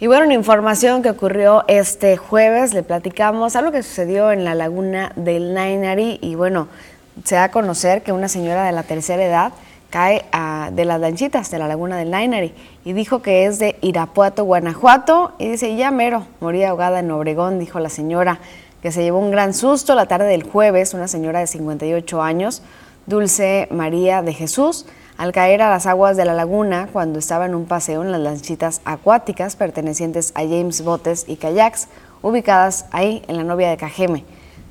Y 0.03 0.07
bueno, 0.07 0.25
una 0.25 0.33
información 0.33 1.03
que 1.03 1.11
ocurrió 1.11 1.63
este 1.69 2.17
jueves, 2.17 2.73
le 2.73 2.83
platicamos 2.83 3.55
algo 3.55 3.71
que 3.71 3.83
sucedió 3.83 4.33
en 4.33 4.47
la 4.47 4.55
laguna 4.55 5.13
del 5.15 5.53
Nainari 5.53 6.19
y 6.23 6.37
bueno, 6.37 6.69
se 7.25 7.35
da 7.35 7.45
a 7.45 7.51
conocer 7.51 8.03
que 8.03 8.11
una 8.11 8.27
señora 8.29 8.65
de 8.65 8.73
la 8.73 8.83
tercera 8.83 9.23
edad 9.23 9.53
cae 9.91 10.25
de 10.73 10.85
las 10.87 10.99
lanchitas 10.99 11.51
de 11.51 11.59
la 11.59 11.69
laguna 11.69 11.99
del 11.99 12.11
Nainari 12.11 12.55
y 12.83 12.95
dijo 12.95 13.21
que 13.21 13.45
es 13.45 13.59
de 13.59 13.77
Irapuato, 13.83 14.45
Guanajuato 14.45 15.35
y 15.37 15.51
dice, 15.51 15.77
ya 15.77 15.91
mero, 15.91 16.27
moría 16.41 16.71
ahogada 16.71 17.01
en 17.01 17.11
Obregón, 17.11 17.59
dijo 17.59 17.79
la 17.79 17.91
señora, 17.91 18.39
que 18.81 18.93
se 18.93 19.03
llevó 19.03 19.19
un 19.19 19.31
gran 19.31 19.53
susto 19.53 19.95
la 19.95 20.07
tarde 20.07 20.29
del 20.29 20.45
jueves, 20.45 20.95
una 20.95 21.09
señora 21.09 21.41
de 21.41 21.47
58 21.47 22.23
años, 22.23 22.63
Dulce 23.05 23.69
María 23.71 24.23
de 24.23 24.33
Jesús, 24.33 24.87
al 25.21 25.33
caer 25.33 25.61
a 25.61 25.69
las 25.69 25.85
aguas 25.85 26.17
de 26.17 26.25
la 26.25 26.33
laguna 26.33 26.89
cuando 26.91 27.19
estaba 27.19 27.45
en 27.45 27.55
un 27.55 27.67
paseo 27.67 28.01
en 28.01 28.11
las 28.11 28.23
lanchitas 28.23 28.81
acuáticas 28.87 29.55
pertenecientes 29.55 30.33
a 30.35 30.41
James 30.41 30.83
Botes 30.83 31.27
y 31.29 31.37
Kayaks, 31.37 31.89
ubicadas 32.23 32.87
ahí 32.91 33.23
en 33.29 33.37
la 33.37 33.45
novia 33.45 33.69
de 33.69 33.77
Cajeme. 33.77 34.25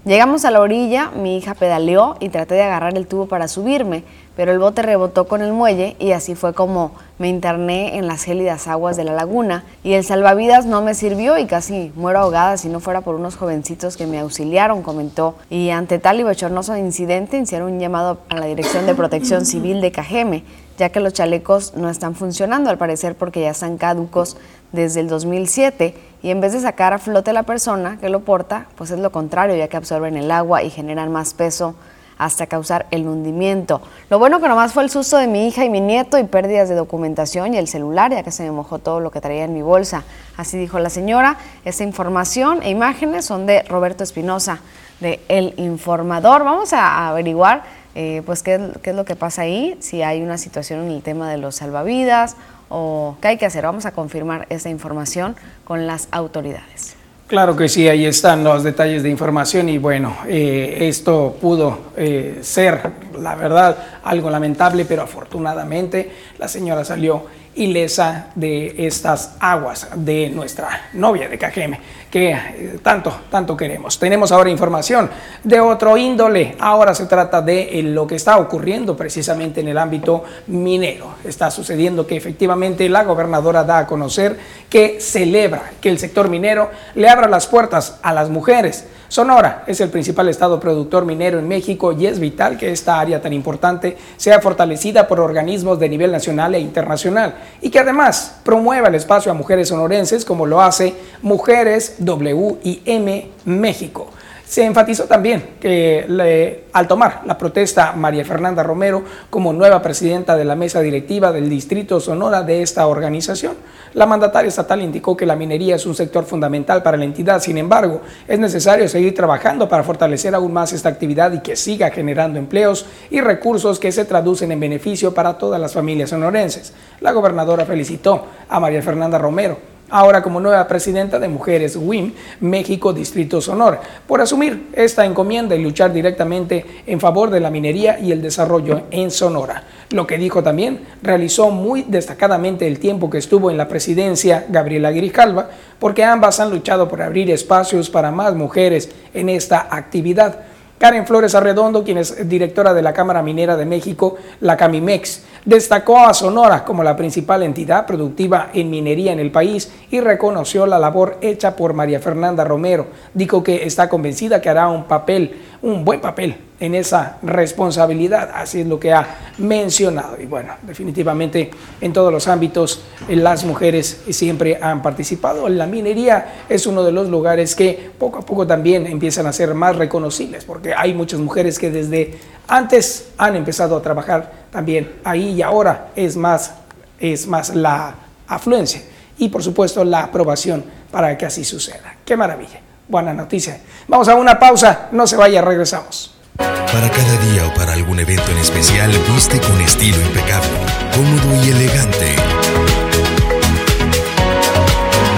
Llegamos 0.05 0.45
a 0.45 0.51
la 0.51 0.61
orilla, 0.61 1.11
mi 1.11 1.35
hija 1.35 1.53
pedaleó 1.55 2.15
y 2.21 2.29
traté 2.29 2.55
de 2.55 2.63
agarrar 2.63 2.95
el 2.97 3.05
tubo 3.05 3.25
para 3.27 3.49
subirme, 3.49 4.05
pero 4.37 4.53
el 4.53 4.57
bote 4.57 4.81
rebotó 4.81 5.27
con 5.27 5.41
el 5.41 5.51
muelle 5.51 5.97
y 5.99 6.13
así 6.13 6.35
fue 6.35 6.53
como 6.53 6.93
me 7.17 7.27
interné 7.27 7.97
en 7.97 8.07
las 8.07 8.23
gélidas 8.23 8.69
aguas 8.69 8.95
de 8.95 9.03
la 9.03 9.11
laguna 9.11 9.65
y 9.83 9.93
el 9.93 10.05
salvavidas 10.05 10.65
no 10.65 10.81
me 10.81 10.93
sirvió 10.93 11.37
y 11.37 11.47
casi 11.47 11.91
muero 11.97 12.19
ahogada 12.19 12.55
si 12.55 12.69
no 12.69 12.79
fuera 12.79 13.01
por 13.01 13.15
unos 13.15 13.35
jovencitos 13.35 13.97
que 13.97 14.07
me 14.07 14.19
auxiliaron, 14.19 14.83
comentó. 14.83 15.35
Y 15.49 15.71
ante 15.71 15.99
tal 15.99 16.21
y 16.21 16.23
bochornoso 16.23 16.77
incidente 16.77 17.37
hicieron 17.37 17.73
un 17.73 17.79
llamado 17.81 18.19
a 18.29 18.35
la 18.35 18.45
Dirección 18.45 18.85
de 18.85 18.95
Protección 18.95 19.45
Civil 19.45 19.81
de 19.81 19.91
Cajeme, 19.91 20.45
ya 20.79 20.89
que 20.89 21.01
los 21.01 21.13
chalecos 21.13 21.75
no 21.75 21.89
están 21.89 22.15
funcionando 22.15 22.69
al 22.69 22.77
parecer 22.77 23.15
porque 23.15 23.41
ya 23.41 23.51
están 23.51 23.77
caducos 23.77 24.37
desde 24.71 25.01
el 25.01 25.09
2007 25.09 25.93
y 26.23 26.29
en 26.29 26.39
vez 26.39 26.53
de 26.53 26.61
sacar 26.61 26.93
a 26.93 26.99
flote 26.99 27.33
la 27.33 27.43
persona 27.43 27.97
que 27.99 28.07
lo 28.07 28.21
porta, 28.21 28.67
pues 28.77 28.89
es 28.89 28.99
lo 28.99 29.11
contrario, 29.11 29.55
ya 29.57 29.67
que 29.67 29.75
absorben 29.75 30.15
el 30.15 30.31
agua 30.31 30.63
y 30.63 30.69
generan 30.69 31.11
más 31.11 31.33
peso 31.33 31.75
hasta 32.17 32.47
causar 32.47 32.85
el 32.91 33.07
hundimiento. 33.07 33.81
Lo 34.09 34.19
bueno 34.19 34.39
que 34.39 34.47
nomás 34.47 34.71
fue 34.71 34.83
el 34.83 34.89
susto 34.89 35.17
de 35.17 35.27
mi 35.27 35.47
hija 35.47 35.65
y 35.65 35.69
mi 35.69 35.81
nieto 35.81 36.17
y 36.17 36.23
pérdidas 36.23 36.69
de 36.69 36.75
documentación 36.75 37.53
y 37.53 37.57
el 37.57 37.67
celular, 37.67 38.11
ya 38.11 38.23
que 38.23 38.31
se 38.31 38.43
me 38.43 38.51
mojó 38.51 38.79
todo 38.79 39.01
lo 39.01 39.11
que 39.11 39.19
traía 39.19 39.43
en 39.43 39.53
mi 39.53 39.61
bolsa. 39.61 40.03
Así 40.37 40.57
dijo 40.57 40.79
la 40.79 40.89
señora. 40.89 41.37
Esta 41.65 41.83
información 41.83 42.61
e 42.63 42.69
imágenes 42.69 43.25
son 43.25 43.45
de 43.45 43.63
Roberto 43.63 44.03
Espinosa, 44.03 44.59
de 44.99 45.21
El 45.29 45.53
Informador. 45.57 46.43
Vamos 46.43 46.73
a 46.73 47.09
averiguar 47.09 47.63
eh, 47.95 48.21
pues 48.25 48.43
qué, 48.43 48.59
es 48.83 48.95
lo 48.95 49.05
que 49.05 49.15
pasa 49.15 49.43
ahí, 49.43 49.75
si 49.79 50.01
hay 50.01 50.21
una 50.21 50.37
situación 50.37 50.81
en 50.81 50.91
el 50.91 51.01
tema 51.01 51.29
de 51.29 51.37
los 51.37 51.55
salvavidas 51.55 52.35
o 52.69 53.17
qué 53.21 53.29
hay 53.29 53.37
que 53.37 53.45
hacer. 53.45 53.63
Vamos 53.65 53.85
a 53.85 53.91
confirmar 53.91 54.45
esta 54.49 54.69
información 54.69 55.35
con 55.63 55.87
las 55.87 56.07
autoridades. 56.11 56.95
Claro 57.29 57.55
que 57.55 57.69
sí, 57.69 57.87
ahí 57.87 58.05
están 58.05 58.43
los 58.43 58.63
detalles 58.63 59.03
de 59.03 59.09
información 59.11 59.69
y 59.69 59.77
bueno, 59.77 60.17
eh, 60.27 60.77
esto 60.81 61.37
pudo 61.39 61.91
eh, 61.95 62.39
ser, 62.41 62.81
la 63.19 63.35
verdad, 63.35 63.77
algo 64.03 64.31
lamentable, 64.31 64.83
pero 64.85 65.03
afortunadamente 65.03 66.11
la 66.39 66.47
señora 66.47 66.83
salió 66.83 67.27
ilesa 67.53 68.29
de 68.33 68.73
estas 68.87 69.35
aguas 69.39 69.89
de 69.95 70.29
nuestra 70.29 70.89
novia 70.93 71.29
de 71.29 71.37
Cajeme, 71.37 71.79
que 72.09 72.31
eh, 72.31 72.79
tanto, 72.81 73.13
tanto 73.29 73.55
queremos. 73.55 73.99
Tenemos 73.99 74.31
ahora 74.31 74.49
información 74.49 75.09
de 75.43 75.59
otro 75.59 75.97
índole. 75.97 76.55
Ahora 76.59 76.93
se 76.95 77.05
trata 77.05 77.41
de 77.41 77.79
eh, 77.79 77.83
lo 77.83 78.07
que 78.07 78.15
está 78.15 78.37
ocurriendo 78.37 78.97
precisamente 78.97 79.61
en 79.61 79.67
el 79.67 79.77
ámbito 79.77 80.23
minero. 80.47 81.15
Está 81.23 81.51
sucediendo 81.51 82.07
que 82.07 82.17
efectivamente 82.17 82.89
la 82.89 83.03
gobernadora 83.03 83.63
da 83.63 83.79
a 83.79 83.87
conocer 83.87 84.37
que 84.69 84.99
celebra 84.99 85.71
que 85.81 85.89
el 85.89 85.99
sector 85.99 86.29
minero 86.29 86.71
le 86.95 87.09
abra 87.09 87.27
las 87.27 87.47
puertas 87.47 87.99
a 88.01 88.13
las 88.13 88.29
mujeres 88.29 88.85
Sonora 89.09 89.63
es 89.65 89.81
el 89.81 89.89
principal 89.89 90.29
estado 90.29 90.59
productor 90.59 91.03
minero 91.03 91.39
en 91.39 91.47
México 91.47 91.93
y 91.93 92.05
es 92.05 92.19
vital 92.19 92.57
que 92.59 92.71
esta 92.71 92.99
área 92.99 93.19
tan 93.19 93.33
importante 93.33 93.97
sea 94.17 94.39
fortalecida 94.39 95.07
por 95.07 95.19
organismos 95.19 95.79
de 95.79 95.89
nivel 95.89 96.11
nacional 96.11 96.53
e 96.53 96.59
internacional 96.59 97.33
y 97.59 97.71
que 97.71 97.79
además 97.79 98.39
promueva 98.43 98.87
el 98.87 98.93
espacio 98.93 99.31
a 99.31 99.35
mujeres 99.35 99.69
sonorenses 99.69 100.23
como 100.23 100.45
lo 100.45 100.61
hace 100.61 100.93
Mujeres 101.23 101.95
WIM 101.99 103.23
México. 103.45 104.11
Se 104.49 104.65
enfatizó 104.65 105.03
también 105.03 105.57
que 105.61 106.63
al 106.73 106.87
tomar 106.87 107.21
la 107.27 107.37
protesta 107.37 107.93
María 107.93 108.25
Fernanda 108.25 108.63
Romero 108.63 109.03
como 109.29 109.53
nueva 109.53 109.79
presidenta 109.79 110.35
de 110.35 110.43
la 110.43 110.55
mesa 110.55 110.81
directiva 110.81 111.31
del 111.31 111.47
Distrito 111.47 111.99
Sonora 111.99 112.41
de 112.41 112.63
esta 112.63 112.87
organización, 112.87 113.53
la 113.93 114.07
mandataria 114.07 114.49
estatal 114.49 114.81
indicó 114.81 115.15
que 115.15 115.27
la 115.27 115.35
minería 115.35 115.75
es 115.75 115.85
un 115.85 115.93
sector 115.93 116.25
fundamental 116.25 116.81
para 116.81 116.97
la 116.97 117.03
entidad, 117.05 117.39
sin 117.39 117.59
embargo, 117.59 118.01
es 118.27 118.39
necesario 118.39 118.89
seguir 118.89 119.13
trabajando 119.13 119.69
para 119.69 119.83
fortalecer 119.83 120.33
aún 120.33 120.51
más 120.51 120.73
esta 120.73 120.89
actividad 120.89 121.31
y 121.31 121.41
que 121.41 121.55
siga 121.55 121.91
generando 121.91 122.39
empleos 122.39 122.87
y 123.11 123.21
recursos 123.21 123.77
que 123.77 123.91
se 123.91 124.05
traducen 124.05 124.51
en 124.51 124.59
beneficio 124.59 125.13
para 125.13 125.37
todas 125.37 125.61
las 125.61 125.73
familias 125.73 126.09
sonorenses. 126.09 126.73
La 127.01 127.11
gobernadora 127.11 127.67
felicitó 127.67 128.25
a 128.49 128.59
María 128.59 128.81
Fernanda 128.81 129.19
Romero 129.19 129.78
ahora 129.89 130.21
como 130.21 130.39
nueva 130.39 130.67
presidenta 130.67 131.19
de 131.19 131.27
Mujeres 131.27 131.75
WIM 131.75 132.13
México 132.39 132.93
Distrito 132.93 133.41
Sonora, 133.41 133.81
por 134.07 134.21
asumir 134.21 134.69
esta 134.73 135.05
encomienda 135.05 135.55
y 135.55 135.63
luchar 135.63 135.93
directamente 135.93 136.65
en 136.85 136.99
favor 136.99 137.29
de 137.29 137.39
la 137.39 137.49
minería 137.49 137.99
y 137.99 138.11
el 138.11 138.21
desarrollo 138.21 138.83
en 138.91 139.11
Sonora. 139.11 139.63
Lo 139.91 140.05
que 140.05 140.17
dijo 140.17 140.43
también, 140.43 140.81
realizó 141.01 141.49
muy 141.49 141.83
destacadamente 141.83 142.67
el 142.67 142.79
tiempo 142.79 143.09
que 143.09 143.17
estuvo 143.17 143.49
en 143.49 143.57
la 143.57 143.67
presidencia 143.67 144.45
Gabriela 144.49 144.91
Grijalva, 144.91 145.49
porque 145.79 146.03
ambas 146.03 146.39
han 146.39 146.51
luchado 146.51 146.87
por 146.87 147.01
abrir 147.01 147.31
espacios 147.31 147.89
para 147.89 148.11
más 148.11 148.35
mujeres 148.35 148.91
en 149.13 149.29
esta 149.29 149.67
actividad. 149.71 150.41
Karen 150.79 151.05
Flores 151.05 151.35
Arredondo, 151.35 151.83
quien 151.83 151.97
es 151.97 152.29
directora 152.29 152.73
de 152.73 152.81
la 152.81 152.93
Cámara 152.93 153.21
Minera 153.21 153.57
de 153.57 153.65
México, 153.65 154.15
la 154.39 154.55
Camimex, 154.55 155.23
destacó 155.43 155.99
a 155.99 156.13
Sonora 156.13 156.63
como 156.63 156.83
la 156.83 156.95
principal 156.95 157.43
entidad 157.43 157.85
productiva 157.85 158.49
en 158.53 158.69
minería 158.69 159.11
en 159.11 159.19
el 159.19 159.29
país 159.29 159.69
y 159.91 159.99
reconoció 159.99 160.65
la 160.65 160.79
labor 160.79 161.17
hecha 161.19 161.57
por 161.57 161.73
María 161.73 161.99
Fernanda 161.99 162.45
Romero. 162.45 162.87
Dijo 163.13 163.43
que 163.43 163.65
está 163.65 163.89
convencida 163.89 164.39
que 164.39 164.49
hará 164.49 164.69
un 164.69 164.85
papel, 164.85 165.41
un 165.61 165.83
buen 165.83 165.99
papel 165.99 166.35
en 166.59 166.75
esa 166.75 167.17
responsabilidad, 167.21 168.31
así 168.33 168.61
es 168.61 168.67
lo 168.67 168.79
que 168.79 168.91
ha 168.91 169.31
mencionado. 169.37 170.19
Y 170.21 170.25
bueno, 170.25 170.53
definitivamente 170.61 171.51
en 171.79 171.93
todos 171.93 172.11
los 172.11 172.27
ámbitos 172.27 172.81
eh, 173.07 173.15
las 173.15 173.45
mujeres 173.45 174.01
siempre 174.09 174.57
han 174.61 174.81
participado. 174.81 175.47
La 175.49 175.65
minería 175.65 176.43
es 176.49 176.67
uno 176.67 176.83
de 176.83 176.91
los 176.91 177.09
lugares 177.09 177.55
que 177.55 177.91
poco 177.97 178.19
a 178.19 178.21
poco 178.21 178.45
también 178.45 178.87
empiezan 178.87 179.25
a 179.27 179.33
ser 179.33 179.53
más 179.53 179.75
reconocibles, 179.75 180.45
porque 180.45 180.73
hay 180.73 180.93
muchas 180.93 181.19
mujeres 181.19 181.57
que 181.57 181.71
desde 181.71 182.17
antes 182.47 183.09
han 183.17 183.35
empezado 183.35 183.77
a 183.77 183.81
trabajar 183.81 184.31
también 184.51 184.93
ahí 185.03 185.29
y 185.31 185.41
ahora 185.41 185.91
es 185.95 186.17
más, 186.17 186.53
es 186.99 187.27
más 187.27 187.55
la 187.55 187.95
afluencia 188.27 188.81
y 189.17 189.29
por 189.29 189.43
supuesto 189.43 189.83
la 189.83 190.03
aprobación 190.03 190.63
para 190.91 191.17
que 191.17 191.25
así 191.25 191.43
suceda. 191.43 191.95
Qué 192.03 192.17
maravilla. 192.17 192.68
Buena 192.89 193.13
noticia. 193.13 193.61
Vamos 193.87 194.07
a 194.09 194.15
una 194.15 194.39
pausa, 194.39 194.89
no 194.91 195.05
se 195.05 195.15
vaya, 195.15 195.41
regresamos. 195.43 196.11
Para 196.37 196.89
cada 196.89 197.17
día 197.31 197.45
o 197.45 197.53
para 197.53 197.73
algún 197.73 197.99
evento 197.99 198.31
en 198.31 198.39
especial, 198.39 198.91
viste 199.13 199.39
con 199.39 199.61
estilo 199.61 200.01
impecable, 200.01 200.49
cómodo 200.95 201.45
y 201.45 201.49
elegante. 201.51 202.15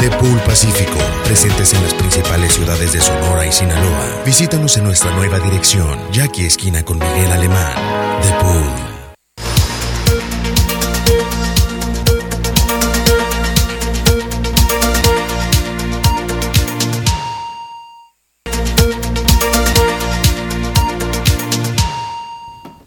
The 0.01 0.09
Pool 0.17 0.39
Pacífico, 0.39 0.97
presentes 1.23 1.73
en 1.73 1.83
las 1.83 1.93
principales 1.93 2.53
ciudades 2.53 2.91
de 2.91 2.99
Sonora 2.99 3.45
y 3.45 3.51
Sinaloa. 3.53 4.21
Visítanos 4.25 4.75
en 4.75 4.83
nuestra 4.83 5.11
nueva 5.11 5.39
dirección, 5.39 5.97
Jackie 6.11 6.47
Esquina 6.47 6.83
con 6.83 6.99
Miguel 6.99 7.31
Alemán. 7.31 7.73
The 8.21 8.43
Pool. 8.43 8.90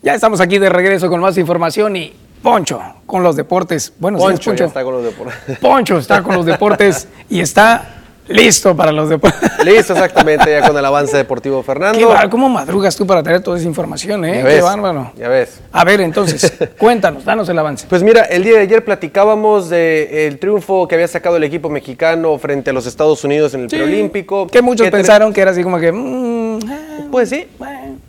Ya 0.05 0.15
estamos 0.15 0.39
aquí 0.43 0.59
de 0.59 0.69
regreso 0.69 1.09
con 1.09 1.19
más 1.19 1.39
información 1.39 1.97
y 1.97 2.13
Poncho 2.43 2.79
con 3.07 3.23
los 3.23 3.37
deportes. 3.37 3.95
Bueno, 3.99 4.19
Poncho, 4.19 4.51
Poncho. 4.51 4.65
está 4.67 4.85
con 4.85 4.93
los 4.93 5.03
deportes. 5.03 5.59
Poncho 5.59 5.97
está 5.97 6.23
con 6.23 6.35
los 6.35 6.45
deportes 6.45 7.09
y 7.31 7.41
está 7.41 8.04
listo 8.29 8.77
para 8.77 8.93
los 8.93 9.09
deportes. 9.09 9.51
Listo, 9.65 9.95
exactamente, 9.95 10.51
ya 10.51 10.67
con 10.67 10.77
el 10.77 10.85
avance 10.85 11.17
deportivo 11.17 11.63
Fernando. 11.63 11.99
Qué 11.99 12.29
¿Cómo 12.29 12.49
madrugas 12.49 12.95
tú 12.97 13.07
para 13.07 13.23
traer 13.23 13.43
toda 13.43 13.57
esa 13.57 13.67
información, 13.67 14.25
eh? 14.25 14.43
Qué 14.47 14.61
bárbaro. 14.61 15.13
Ya 15.17 15.29
ves. 15.29 15.61
A 15.73 15.85
ver, 15.85 16.01
entonces, 16.01 16.53
cuéntanos, 16.79 17.25
danos 17.25 17.49
el 17.49 17.59
avance. 17.59 17.87
Pues 17.89 18.03
mira, 18.03 18.23
el 18.23 18.45
día 18.45 18.55
de 18.55 18.61
ayer 18.61 18.85
platicábamos 18.85 19.71
del 19.71 20.39
triunfo 20.39 20.87
que 20.87 20.97
había 20.97 21.09
sacado 21.09 21.37
el 21.37 21.45
equipo 21.45 21.71
mexicano 21.71 22.37
frente 22.39 22.71
a 22.71 22.73
los 22.73 22.87
Estados 22.87 23.25
Unidos 23.25 23.55
en 23.55 23.63
el 23.63 23.69
preolímpico. 23.69 24.47
Que 24.47 24.63
muchos 24.63 24.89
pensaron 24.91 25.33
que 25.33 25.41
era 25.41 25.51
así 25.53 25.63
como 25.63 25.79
que... 25.79 25.93
Mm, 25.93 27.11
pues 27.11 27.31
sí. 27.31 27.47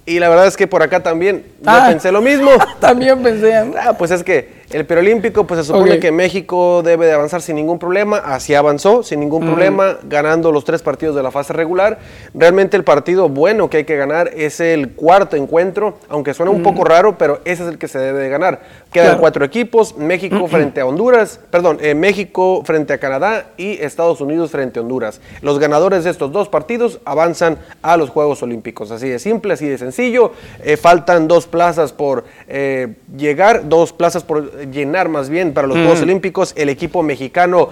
Y 0.06 0.19
la 0.19 0.30
verdad 0.30 0.47
es 0.47 0.58
que 0.58 0.67
por 0.67 0.84
acá 0.84 1.01
también 1.01 1.43
yo 1.62 1.71
ah. 1.71 1.86
pensé 1.89 2.12
lo 2.12 2.21
mismo. 2.21 2.51
también 2.80 3.21
pensé. 3.23 3.54
Ah, 3.56 3.93
pues 3.97 4.12
es 4.12 4.23
que 4.23 4.64
El 4.71 4.86
preolímpico, 4.86 5.45
pues 5.45 5.60
se 5.60 5.71
supone 5.71 5.99
que 5.99 6.12
México 6.12 6.82
debe 6.84 7.06
de 7.06 7.13
avanzar 7.13 7.41
sin 7.41 7.56
ningún 7.56 7.78
problema. 7.78 8.17
Así 8.17 8.56
avanzó, 8.56 9.04
sin 9.04 9.19
ningún 9.19 9.45
problema, 9.45 9.97
ganando 10.04 10.51
los 10.51 10.65
tres 10.65 10.82
partidos 10.82 11.15
de 11.15 11.21
la 11.21 11.32
fase 11.32 11.54
regular. 11.54 11.99
Realmente 12.34 12.75
el 12.75 12.84
partido 12.84 13.30
bueno 13.30 13.69
que 13.69 13.78
hay 13.78 13.84
que 13.86 13.95
ganar 13.95 14.32
es 14.36 14.60
el 14.60 14.91
cuarto 14.91 15.36
encuentro, 15.36 15.99
aunque 16.10 16.34
suena 16.34 16.51
un 16.51 16.63
poco 16.63 16.84
raro, 16.84 17.17
pero 17.17 17.41
ese 17.45 17.63
es 17.63 17.69
el 17.69 17.78
que 17.78 17.88
se 17.88 17.99
debe 17.99 18.19
de 18.19 18.30
ganar. 18.30 18.62
Quedan 18.95 19.17
cuatro 19.17 19.43
equipos, 19.43 19.97
México 19.97 20.47
frente 20.47 20.79
a 20.79 20.86
Honduras, 20.86 21.38
perdón, 21.51 21.79
eh, 21.81 21.93
México 21.93 22.63
frente 22.63 22.93
a 22.93 22.97
Canadá 22.97 23.47
y 23.58 23.73
Estados 23.81 24.21
Unidos 24.21 24.51
frente 24.51 24.79
a 24.79 24.84
Honduras. 24.84 25.19
Los 25.41 25.60
ganadores 25.60 26.05
de 26.05 26.12
estos 26.12 26.31
dos 26.31 26.47
partidos 26.47 27.01
avanzan 27.03 27.58
a 27.81 27.97
los 27.97 28.10
Juegos 28.10 28.41
Olímpicos. 28.41 28.91
Así 28.91 29.10
de 29.10 29.19
simple, 29.19 29.55
así 29.55 29.67
de 29.67 29.77
sencillo. 29.77 30.31
Eh, 30.63 30.77
faltan 30.77 31.27
dos 31.27 31.45
plazas 31.45 31.91
por 31.91 32.23
eh, 32.47 32.93
llegar, 33.17 33.67
dos 33.67 33.91
plazas 33.91 34.23
por 34.23 34.65
llenar 34.71 35.10
más 35.10 35.29
bien 35.29 35.53
para 35.53 35.67
los 35.67 35.75
Juegos 35.75 36.01
Olímpicos. 36.01 36.53
El 36.55 36.69
equipo 36.69 37.03
mexicano 37.03 37.71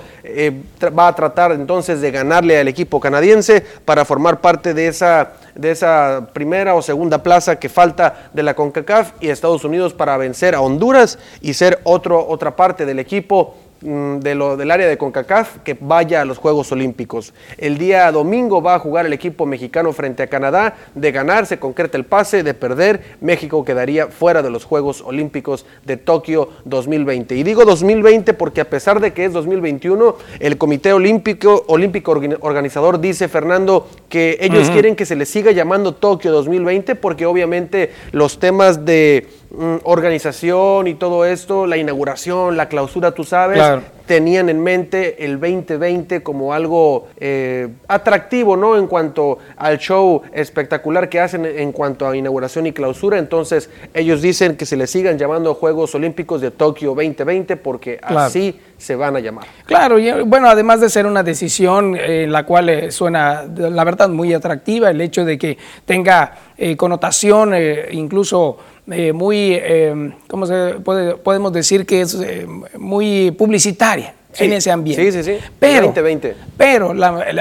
va 1.00 1.08
a 1.08 1.16
tratar 1.16 1.54
entonces 1.54 2.02
de 2.02 2.12
ganarle 2.12 2.60
al 2.60 2.68
equipo 2.68 3.00
canadiense 3.00 3.64
para 3.86 4.04
formar 4.04 4.42
parte 4.42 4.74
de 4.74 4.88
esa 4.88 5.32
de 5.56 5.72
esa 5.72 6.28
primera 6.34 6.76
o 6.76 6.82
segunda 6.82 7.24
plaza 7.24 7.60
que 7.60 7.70
falta 7.70 8.30
de 8.34 8.44
la 8.44 8.56
CONCACAF 8.56 9.14
y 9.20 9.30
Estados 9.30 9.64
Unidos 9.64 9.94
para 9.94 10.18
vencer 10.18 10.56
a 10.56 10.62
Honduras 10.62 11.20
y 11.42 11.54
ser 11.54 11.80
otro, 11.84 12.28
otra 12.28 12.56
parte 12.56 12.86
del 12.86 13.00
equipo 13.00 13.56
Mm, 13.84 14.20
de 14.20 14.34
lo, 14.34 14.56
del 14.56 14.72
área 14.72 14.88
de 14.88 14.98
CONCACAF 14.98 15.58
que 15.66 15.78
vaya 15.78 16.22
a 16.22 16.26
los 16.26 16.38
Juegos 16.38 16.72
Olímpicos. 16.72 17.34
El 17.58 17.78
día 17.78 18.10
domingo 18.14 18.62
va 18.62 18.76
a 18.76 18.80
jugar 18.80 19.06
el 19.06 19.12
equipo 19.12 19.46
mexicano 19.46 19.92
frente 19.92 20.24
a 20.24 20.28
Canadá. 20.28 20.76
De 20.96 21.12
ganar 21.12 21.46
se 21.46 21.60
concreta 21.60 21.98
el 21.98 22.06
pase, 22.06 22.44
de 22.44 22.54
perder 22.54 23.18
México 23.20 23.66
quedaría 23.66 24.08
fuera 24.08 24.42
de 24.42 24.50
los 24.50 24.64
Juegos 24.64 25.02
Olímpicos 25.02 25.66
de 25.84 25.98
Tokio 25.98 26.50
2020. 26.64 27.36
Y 27.36 27.44
digo 27.44 27.66
2020 27.66 28.34
porque 28.36 28.62
a 28.62 28.70
pesar 28.70 29.02
de 29.02 29.12
que 29.12 29.26
es 29.26 29.34
2021, 29.34 30.16
el 30.40 30.58
Comité 30.58 30.94
Olímpico, 30.94 31.66
Olímpico 31.68 32.12
Organizador 32.40 33.02
dice, 33.02 33.28
Fernando, 33.28 33.90
que 34.14 34.38
ellos 34.42 34.70
quieren 34.70 34.96
que 34.96 35.08
se 35.08 35.16
les 35.16 35.28
siga 35.28 35.50
llamando 35.52 35.96
Tokio 35.96 36.32
2020 36.32 36.94
porque 36.94 37.26
obviamente 37.26 37.90
los 38.12 38.38
temas 38.38 38.86
de 38.86 39.26
Mm, 39.56 39.76
organización 39.84 40.88
y 40.88 40.96
todo 40.96 41.26
esto, 41.26 41.68
la 41.68 41.78
inauguración, 41.78 42.58
la 42.58 42.70
clausura, 42.70 43.12
tú 43.12 43.24
sabes, 43.24 43.62
tenían 44.06 44.50
en 44.50 44.62
mente 44.62 45.24
el 45.24 45.40
2020 45.40 46.24
como 46.24 46.54
algo 46.54 47.08
eh, 47.18 47.70
atractivo, 47.88 48.58
¿no? 48.58 48.78
En 48.78 48.88
cuanto 48.88 49.38
al 49.56 49.78
show 49.78 50.22
espectacular 50.34 51.10
que 51.10 51.20
hacen 51.20 51.46
en 51.46 51.72
cuanto 51.72 52.08
a 52.08 52.16
inauguración 52.16 52.68
y 52.68 52.74
clausura. 52.74 53.18
Entonces, 53.18 53.70
ellos 53.94 54.22
dicen 54.22 54.56
que 54.56 54.66
se 54.66 54.76
les 54.76 54.90
sigan 54.90 55.18
llamando 55.18 55.54
Juegos 55.54 55.96
Olímpicos 55.96 56.42
de 56.42 56.52
Tokio 56.52 56.90
2020 56.90 57.56
porque 57.58 58.00
así 58.02 58.60
se 58.78 58.96
van 58.96 59.16
a 59.16 59.20
llamar. 59.20 59.46
Claro, 59.66 59.98
y 59.98 60.12
bueno, 60.24 60.50
además 60.50 60.82
de 60.82 60.90
ser 60.90 61.06
una 61.06 61.24
decisión 61.24 61.96
en 61.96 62.32
la 62.32 62.46
cual 62.46 62.70
eh, 62.70 62.92
suena, 62.92 63.44
la 63.44 63.84
verdad, 63.86 64.10
muy 64.10 64.34
atractiva, 64.34 64.90
el 64.90 65.00
hecho 65.00 65.24
de 65.24 65.38
que 65.38 65.58
tenga 65.86 66.34
eh, 66.58 66.76
connotación 66.76 67.54
incluso 67.92 68.58
eh, 68.92 69.14
muy, 69.14 69.54
eh, 69.54 70.14
¿cómo 70.28 70.46
se 70.46 70.76
puede, 70.84 71.16
podemos 71.16 71.54
decir 71.54 71.86
que 71.86 72.02
es 72.02 72.16
eh, 72.16 72.48
muy 72.78 73.32
publicitaria? 73.32 74.16
En 74.38 74.54
ese 74.54 74.72
ambiente. 74.72 75.12
Sí, 75.12 75.24
sí, 75.24 75.24
sí. 75.24 75.46
Pero, 75.60 75.88
2020. 75.88 76.36
pero 76.58 76.94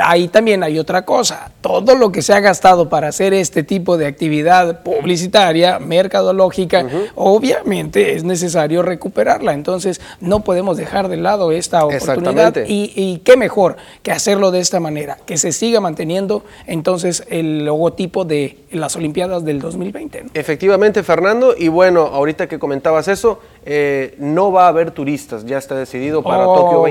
ahí 0.03 0.29
también 0.29 0.63
hay 0.63 0.79
otra 0.79 1.05
cosa. 1.05 1.51
Todo 1.61 1.95
lo 1.95 2.11
que 2.13 2.23
se 2.23 2.33
ha 2.33 2.41
gastado 2.41 2.89
para 2.89 3.09
hacer 3.09 3.35
este 3.35 3.63
tipo 3.63 3.97
de 3.97 4.07
actividad 4.07 4.83
publicitaria, 4.83 5.79
mercadológica, 5.79 6.87
obviamente 7.15 8.15
es 8.15 8.25
necesario 8.25 8.83
recuperarla. 8.83 9.53
Entonces, 9.53 10.01
no 10.21 10.41
podemos 10.41 10.77
dejar 10.77 11.09
de 11.09 11.17
lado 11.17 11.53
esta 11.53 11.85
oportunidad. 11.85 12.57
Y, 12.67 12.93
y, 12.95 13.19
qué 13.25 13.37
mejor 13.37 13.77
que 14.03 14.13
hacerlo 14.13 14.51
de 14.51 14.61
esta 14.61 14.81
manera, 14.81 15.19
que 15.25 15.37
se 15.37 15.53
siga 15.53 15.81
manteniendo 15.81 16.45
entonces 16.67 17.25
el 17.29 17.65
logotipo 17.65 18.25
de 18.25 18.59
las 18.71 18.97
Olimpiadas 18.97 19.45
del 19.45 19.61
2020. 19.61 20.27
Efectivamente, 20.35 21.03
Fernando. 21.03 21.55
Y 21.57 21.69
bueno, 21.69 22.03
ahorita 22.03 22.49
que 22.49 22.59
comentabas 22.59 23.09
eso, 23.09 23.41
eh, 23.65 24.15
no 24.19 24.53
va 24.53 24.67
a 24.67 24.69
haber 24.69 24.91
turistas. 24.91 25.45
Ya 25.45 25.59
está 25.59 25.75
decidido 25.75 26.23
para 26.23 26.45
Tokio 26.45 26.82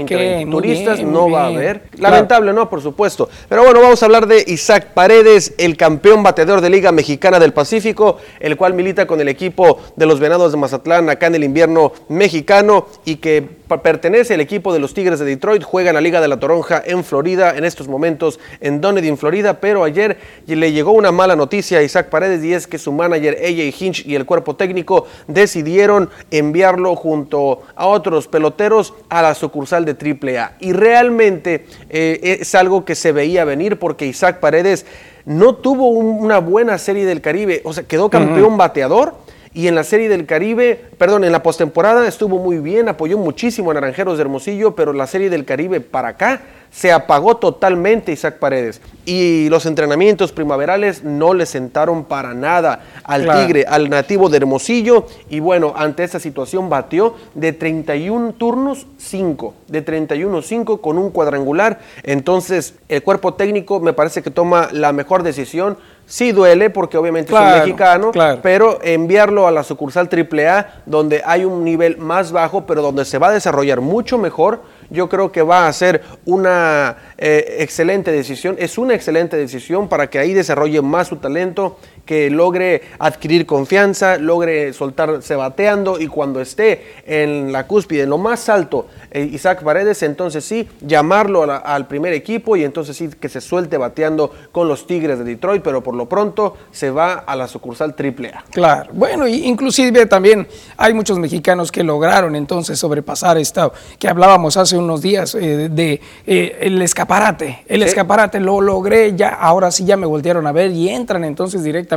Turistas 0.50 1.04
no 1.04 1.30
va 1.30 1.44
a 1.44 1.48
haber. 1.48 1.84
Lamentable, 1.98 2.54
¿no? 2.54 2.70
Por 2.70 2.82
supuesto. 2.82 3.30
Pero 3.50 3.64
bueno, 3.64 3.82
vamos 3.82 4.02
a 4.02 4.06
hablar 4.06 4.28
de 4.28 4.44
Isaac 4.48 4.88
Paredes, 4.94 5.54
el 5.58 5.78
campeón 5.78 6.24
bateador 6.24 6.62
de 6.62 6.70
Liga 6.70 6.92
Mexicana 6.92 7.40
del 7.40 7.54
Pacífico, 7.54 8.18
el 8.40 8.58
cual 8.58 8.74
milita 8.74 9.06
con 9.06 9.20
el 9.22 9.28
equipo 9.28 9.80
de 9.96 10.06
los 10.06 10.20
Venados 10.20 10.52
de 10.52 10.58
Mazatlán 10.58 11.10
acá 11.10 11.28
en 11.28 11.36
el 11.36 11.44
invierno 11.44 11.94
mexicano 12.10 12.88
y 13.06 13.18
que 13.18 13.62
pertenece 13.78 14.34
al 14.34 14.42
equipo 14.42 14.74
de 14.74 14.80
los 14.80 14.94
Tigres 14.94 15.20
de 15.20 15.26
Detroit, 15.26 15.64
juega 15.64 15.90
en 15.90 15.96
la 15.96 16.02
Liga 16.02 16.22
de 16.22 16.28
la 16.28 16.40
Toronja 16.40 16.82
en 16.86 17.04
Florida, 17.04 17.56
en 17.56 17.64
estos 17.64 17.88
momentos 17.88 18.40
en 18.60 18.82
Dunedin, 18.82 19.18
Florida, 19.18 19.60
pero 19.60 19.84
ayer 19.84 20.18
le 20.46 20.72
llegó 20.72 20.92
una 20.92 21.12
mala 21.12 21.36
noticia 21.36 21.80
a 21.80 21.84
Isaac 21.84 22.10
Paredes 22.10 22.44
y 22.44 22.54
es 22.54 22.68
que 22.68 22.78
su 22.78 22.92
manager 22.92 23.38
AJ 23.42 23.82
Hinch 23.82 24.06
y 24.06 24.16
el 24.16 24.26
cuerpo 24.26 24.56
técnico 24.56 25.08
decidieron 25.28 26.10
enviarlo 26.32 26.96
junto 26.96 27.62
a 27.76 27.88
otros 27.88 28.28
peloteros 28.28 28.94
a 29.10 29.22
la 29.22 29.36
sucursal 29.36 29.81
de 29.86 29.94
AAA. 29.94 30.54
Y 30.60 30.74
realmente 30.74 31.66
eh, 31.90 32.38
es 32.42 32.56
algo 32.56 32.86
que 32.86 32.96
se 32.96 33.12
veía 33.12 33.46
venir 33.46 33.78
porque 33.78 34.06
Isaac 34.06 34.40
Paredes 34.40 34.86
no 35.26 35.56
tuvo 35.56 35.90
una 35.90 36.40
buena 36.40 36.78
serie 36.78 37.06
del 37.06 37.22
Caribe, 37.22 37.62
o 37.64 37.74
sea, 37.74 37.84
quedó 37.84 38.10
campeón 38.10 38.58
bateador 38.58 39.16
y 39.54 39.68
en 39.68 39.76
la 39.76 39.84
Serie 39.84 40.08
del 40.08 40.26
Caribe, 40.26 40.80
perdón, 40.98 41.26
en 41.26 41.32
la 41.34 41.44
postemporada 41.44 42.08
estuvo 42.08 42.40
muy 42.40 42.60
bien, 42.60 42.88
apoyó 42.88 43.18
muchísimo 43.18 43.72
a 43.72 43.74
Naranjeros 43.74 44.18
de 44.18 44.22
Hermosillo, 44.22 44.76
pero 44.76 44.94
la 44.94 45.08
Serie 45.08 45.30
del 45.30 45.44
Caribe 45.44 45.82
para 45.82 46.10
acá 46.10 46.42
se 46.72 46.92
apagó 46.92 47.38
totalmente 47.38 48.12
Isaac 48.12 48.40
Paredes. 48.40 48.82
Y 49.06 49.50
los 49.50 49.66
entrenamientos 49.66 50.32
primaverales 50.32 51.04
no 51.04 51.34
le 51.34 51.46
sentaron 51.46 52.06
para 52.06 52.34
nada 52.34 52.84
al 53.04 53.24
Tigre, 53.30 53.66
al 53.68 53.90
nativo 53.90 54.30
de 54.30 54.38
Hermosillo. 54.38 55.06
Y 55.30 55.42
bueno, 55.42 55.74
ante 55.76 56.04
esa 56.04 56.20
situación 56.20 56.70
batió 56.70 57.16
de 57.36 57.52
31 57.52 58.34
turnos, 58.34 58.88
5. 58.98 59.54
De 59.68 59.82
31, 59.82 60.42
5 60.42 60.82
con 60.82 60.98
un 60.98 61.12
cuadrangular. 61.12 61.80
Entonces, 62.04 62.76
el 62.88 63.04
cuerpo 63.04 63.34
técnico 63.34 63.80
me 63.82 63.94
parece 63.94 64.24
que 64.24 64.32
toma 64.32 64.70
la 64.72 64.94
mejor 64.94 65.24
decisión 65.24 65.78
Sí 66.12 66.34
duele 66.34 66.70
porque 66.70 66.98
obviamente 66.98 67.34
es 67.34 67.40
un 67.40 67.60
mexicano, 67.60 68.12
pero 68.42 68.80
enviarlo 68.84 69.48
a 69.48 69.52
la 69.52 69.64
sucursal 69.64 70.10
AAA 70.12 70.82
donde 70.86 71.22
hay 71.26 71.46
un 71.46 71.64
nivel 71.64 71.98
más 72.00 72.34
bajo, 72.34 72.66
pero 72.66 72.82
donde 72.82 73.06
se 73.06 73.18
va 73.18 73.30
a 73.30 73.32
desarrollar 73.32 73.80
mucho 73.80 74.18
mejor, 74.18 74.62
yo 74.92 75.10
creo 75.10 75.32
que 75.32 75.42
va 75.42 75.68
a 75.68 75.74
ser 75.74 76.04
una 76.26 76.98
eh, 77.18 77.58
excelente 77.60 78.12
decisión. 78.12 78.56
Es 78.60 78.78
una 78.78 78.94
excelente 78.94 79.38
decisión 79.38 79.88
para 79.88 80.10
que 80.10 80.20
ahí 80.20 80.34
desarrolle 80.34 80.82
más 80.82 81.08
su 81.08 81.16
talento, 81.16 81.80
que 82.06 82.30
logre 82.30 82.82
adquirir 83.00 83.46
confianza, 83.46 84.18
logre 84.18 84.74
soltarse 84.74 85.36
bateando 85.36 86.00
y 86.00 86.08
cuando 86.08 86.42
esté 86.42 86.96
en 87.06 87.52
la 87.52 87.68
cúspide, 87.68 88.04
en 88.04 88.10
lo 88.10 88.18
más 88.18 88.50
alto, 88.50 88.88
eh, 89.12 89.30
Isaac 89.32 89.64
Paredes, 89.64 90.02
entonces 90.04 90.44
sí, 90.44 90.68
llamarlo 90.82 91.44
al 91.44 91.88
primer 91.88 92.14
equipo 92.14 92.56
y 92.56 92.64
entonces 92.64 92.98
sí 92.98 93.10
que 93.20 93.30
se 93.30 93.42
suelte 93.42 93.78
bateando 93.78 94.34
con 94.52 94.68
los 94.68 94.88
Tigres 94.88 95.20
de 95.20 95.26
Detroit, 95.26 95.62
pero 95.62 95.84
por 95.84 95.96
lo 95.96 96.08
pronto 96.08 96.58
se 96.72 96.92
va 96.92 97.14
a 97.14 97.36
la 97.36 97.48
sucursal 97.48 97.96
AAA. 97.98 98.46
Claro, 98.52 98.92
bueno, 98.94 99.28
inclusive 99.28 100.06
también 100.06 100.48
hay 100.78 100.94
muchos 100.94 101.20
mexicanos 101.20 101.72
que 101.72 101.84
lograron 101.84 102.36
entonces 102.36 102.80
sobrepasar 102.80 103.38
esta, 103.38 103.72
que 104.00 104.08
hablábamos 104.08 104.58
hace 104.58 104.78
unos 104.78 105.02
días 105.02 105.36
eh, 105.36 105.70
de 105.70 106.02
eh, 106.26 106.58
el 106.62 106.82
escaparate, 106.82 107.64
el 107.68 107.84
escaparate 107.84 108.40
lo 108.40 108.62
logré, 108.62 109.16
ya 109.16 109.30
ahora 109.30 109.72
sí 109.72 109.86
ya 109.86 109.98
me 109.98 110.06
voltearon 110.06 110.48
a 110.48 110.52
ver 110.52 110.72
y 110.72 110.90
entran 110.90 111.24
entonces 111.24 111.64
directamente 111.64 111.91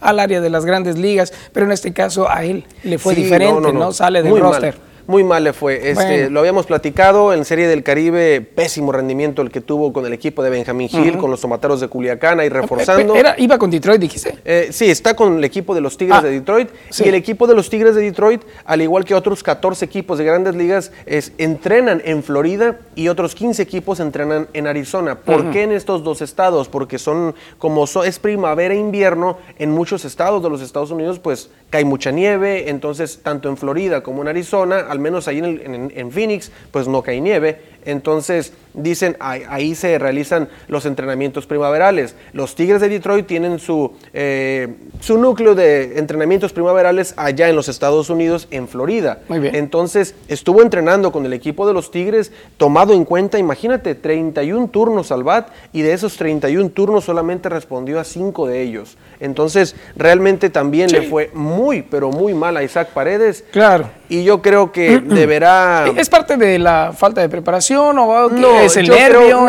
al 0.00 0.20
área 0.20 0.40
de 0.40 0.50
las 0.50 0.64
grandes 0.64 0.98
ligas, 0.98 1.32
pero 1.52 1.66
en 1.66 1.72
este 1.72 1.92
caso 1.92 2.28
a 2.30 2.44
él 2.44 2.64
le 2.82 2.98
fue 2.98 3.14
diferente, 3.14 3.72
no, 3.72 3.92
Sale 3.92 4.22
del 4.22 4.38
roster. 4.38 4.93
Muy 5.06 5.22
mal 5.22 5.44
le 5.44 5.52
fue. 5.52 5.90
Este, 5.90 6.30
Lo 6.30 6.40
habíamos 6.40 6.66
platicado 6.66 7.32
en 7.32 7.44
Serie 7.44 7.66
del 7.66 7.82
Caribe, 7.82 8.40
pésimo 8.40 8.92
rendimiento 8.92 9.42
el 9.42 9.50
que 9.50 9.60
tuvo 9.60 9.92
con 9.92 10.06
el 10.06 10.12
equipo 10.12 10.42
de 10.42 10.50
Benjamín 10.50 10.88
Hill, 10.90 11.18
con 11.18 11.30
los 11.30 11.40
tomateros 11.40 11.80
de 11.80 11.88
Culiacán, 11.88 12.40
y 12.44 12.48
reforzando. 12.48 13.14
Era, 13.14 13.34
¿Iba 13.38 13.58
con 13.58 13.70
Detroit, 13.70 14.00
dijiste? 14.00 14.38
Eh, 14.44 14.68
sí, 14.70 14.90
está 14.90 15.14
con 15.14 15.38
el 15.38 15.44
equipo 15.44 15.74
de 15.74 15.80
los 15.80 15.96
Tigres 15.96 16.18
ah, 16.18 16.22
de 16.22 16.30
Detroit. 16.30 16.70
Y 16.98 17.08
el 17.08 17.14
equipo 17.14 17.46
de 17.46 17.54
los 17.54 17.68
Tigres 17.68 17.94
de 17.94 18.02
Detroit, 18.02 18.42
al 18.64 18.82
igual 18.82 19.04
que 19.04 19.14
otros 19.14 19.42
14 19.42 19.84
equipos 19.84 20.18
de 20.18 20.24
grandes 20.24 20.54
ligas, 20.54 20.92
es, 21.06 21.32
entrenan 21.38 22.00
en 22.04 22.22
Florida 22.22 22.78
y 22.94 23.08
otros 23.08 23.34
15 23.34 23.62
equipos 23.62 24.00
entrenan 24.00 24.48
en 24.52 24.66
Arizona. 24.66 25.16
¿Por 25.16 25.50
qué 25.50 25.62
en 25.62 25.72
estos 25.72 26.02
dos 26.02 26.22
estados? 26.22 26.68
Porque 26.68 26.98
son, 26.98 27.34
como 27.58 27.84
es 28.04 28.18
primavera 28.18 28.74
e 28.74 28.78
invierno, 28.78 29.38
en 29.58 29.70
muchos 29.70 30.04
estados 30.04 30.42
de 30.42 30.50
los 30.50 30.62
Estados 30.62 30.90
Unidos, 30.90 31.18
pues 31.18 31.50
cae 31.70 31.84
mucha 31.84 32.10
nieve. 32.10 32.70
Entonces, 32.70 33.20
tanto 33.22 33.48
en 33.48 33.56
Florida 33.56 34.02
como 34.02 34.22
en 34.22 34.28
Arizona, 34.28 34.86
al 34.94 35.00
menos 35.00 35.28
ahí 35.28 35.38
en, 35.38 36.10
Phoenix, 36.10 36.50
pues 36.70 36.88
no 36.88 37.02
cae 37.02 37.20
nieve. 37.20 37.58
Entonces, 37.84 38.52
dicen, 38.74 39.16
ahí, 39.20 39.74
se 39.74 39.98
realizan 39.98 40.48
los 40.68 40.86
entrenamientos 40.86 41.46
primaverales. 41.46 42.14
Los 42.32 42.54
Tigres 42.54 42.80
de 42.80 42.88
Detroit 42.88 43.26
tienen 43.26 43.58
su, 43.58 43.92
eh, 44.12 44.68
su 45.00 45.18
núcleo 45.18 45.54
de 45.54 45.98
entrenamientos 45.98 46.52
primaverales 46.52 47.14
allá 47.16 47.48
en 47.48 47.56
los 47.56 47.68
Estados 47.68 48.10
Unidos, 48.10 48.48
en 48.50 48.68
Florida. 48.68 49.20
Muy 49.28 49.38
bien. 49.38 49.54
Entonces, 49.54 50.14
estuvo 50.28 50.62
entrenando 50.62 51.12
con 51.12 51.24
el 51.24 51.32
equipo 51.32 51.66
de 51.66 51.72
los 51.72 51.90
Tigres, 51.90 52.32
tomado 52.56 52.94
en 52.94 53.04
cuenta, 53.04 53.38
imagínate, 53.38 53.94
31 53.94 54.68
turnos 54.68 55.12
al 55.12 55.22
BAT 55.22 55.48
y 55.72 55.82
de 55.82 55.92
esos 55.92 56.16
31 56.16 56.70
turnos 56.70 57.04
solamente 57.04 57.48
respondió 57.48 58.00
a 58.00 58.04
5 58.04 58.46
de 58.46 58.62
ellos. 58.62 58.96
Entonces, 59.20 59.76
realmente 59.96 60.50
también 60.50 60.90
le 60.90 61.02
fue 61.02 61.30
muy, 61.32 61.82
pero 61.82 62.10
muy 62.10 62.34
mal 62.34 62.56
a 62.56 62.62
Isaac 62.62 62.88
Paredes. 62.88 63.44
Claro. 63.52 63.88
Y 64.08 64.24
yo 64.24 64.42
creo 64.42 64.72
que 64.72 64.98
deberá... 65.04 65.86
¿Es 65.96 66.08
parte 66.08 66.36
de 66.36 66.58
la 66.58 66.92
falta 66.96 67.20
de 67.20 67.28
preparación 67.28 67.73
o 67.76 67.92
no, 67.92 68.60
es 68.60 68.76
el 68.76 68.88
nervio? 68.88 69.46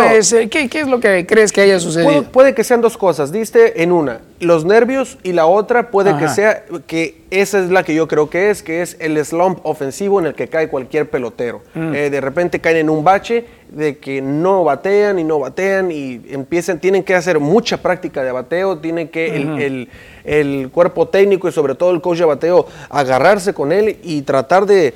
¿qué, 0.50 0.70
es 0.72 0.88
lo 0.88 1.00
que 1.00 1.26
crees 1.26 1.52
que 1.52 1.62
haya 1.62 1.80
sucedido? 1.80 2.24
Puede, 2.24 2.54
que 2.54 2.64
sean 2.64 2.82
dos 2.82 2.98
cosas. 2.98 3.32
Diste 3.32 3.84
en 3.84 3.92
una, 3.92 4.22
los 4.40 4.66
nervios 4.66 5.18
y 5.24 5.32
la 5.32 5.46
otra 5.46 5.92
puede 5.92 6.18
que 6.18 6.28
sea 6.30 6.64
que 6.88 7.22
esa 7.30 7.60
es 7.60 7.70
la 7.70 7.84
que 7.84 7.94
yo 7.94 8.08
creo 8.08 8.30
que 8.30 8.50
es, 8.50 8.64
que 8.64 8.82
es 8.82 8.98
el 9.00 9.24
slump 9.26 9.60
ofensivo 9.64 10.20
en 10.20 10.28
el 10.28 10.36
que 10.36 10.48
cae 10.48 10.70
cualquier 10.70 11.10
pelotero. 11.10 11.62
Mm. 11.74 11.96
Eh, 11.96 12.10
de 12.10 12.22
repente 12.22 12.60
caen 12.60 12.78
en 12.78 12.90
un 12.90 13.04
bache 13.04 13.46
de 13.70 13.98
que 13.98 14.22
no 14.22 14.64
batean 14.64 15.20
y 15.20 15.24
no 15.24 15.40
batean 15.40 15.92
y 15.92 16.22
empiezan, 16.30 16.80
tienen 16.80 17.04
que 17.04 17.16
hacer 17.16 17.40
mucha 17.40 17.78
práctica 17.78 18.24
de 18.24 18.32
bateo, 18.32 18.78
tienen 18.78 19.10
que 19.10 19.36
el, 19.36 19.90
el 20.24 20.70
cuerpo 20.72 21.08
técnico 21.08 21.48
y 21.50 21.52
sobre 21.52 21.76
todo 21.76 21.92
el 21.92 22.02
coach 22.02 22.20
de 22.20 22.26
bateo 22.26 22.68
agarrarse 22.90 23.54
con 23.54 23.72
él 23.72 23.98
y 24.04 24.22
tratar 24.22 24.66
de 24.66 24.94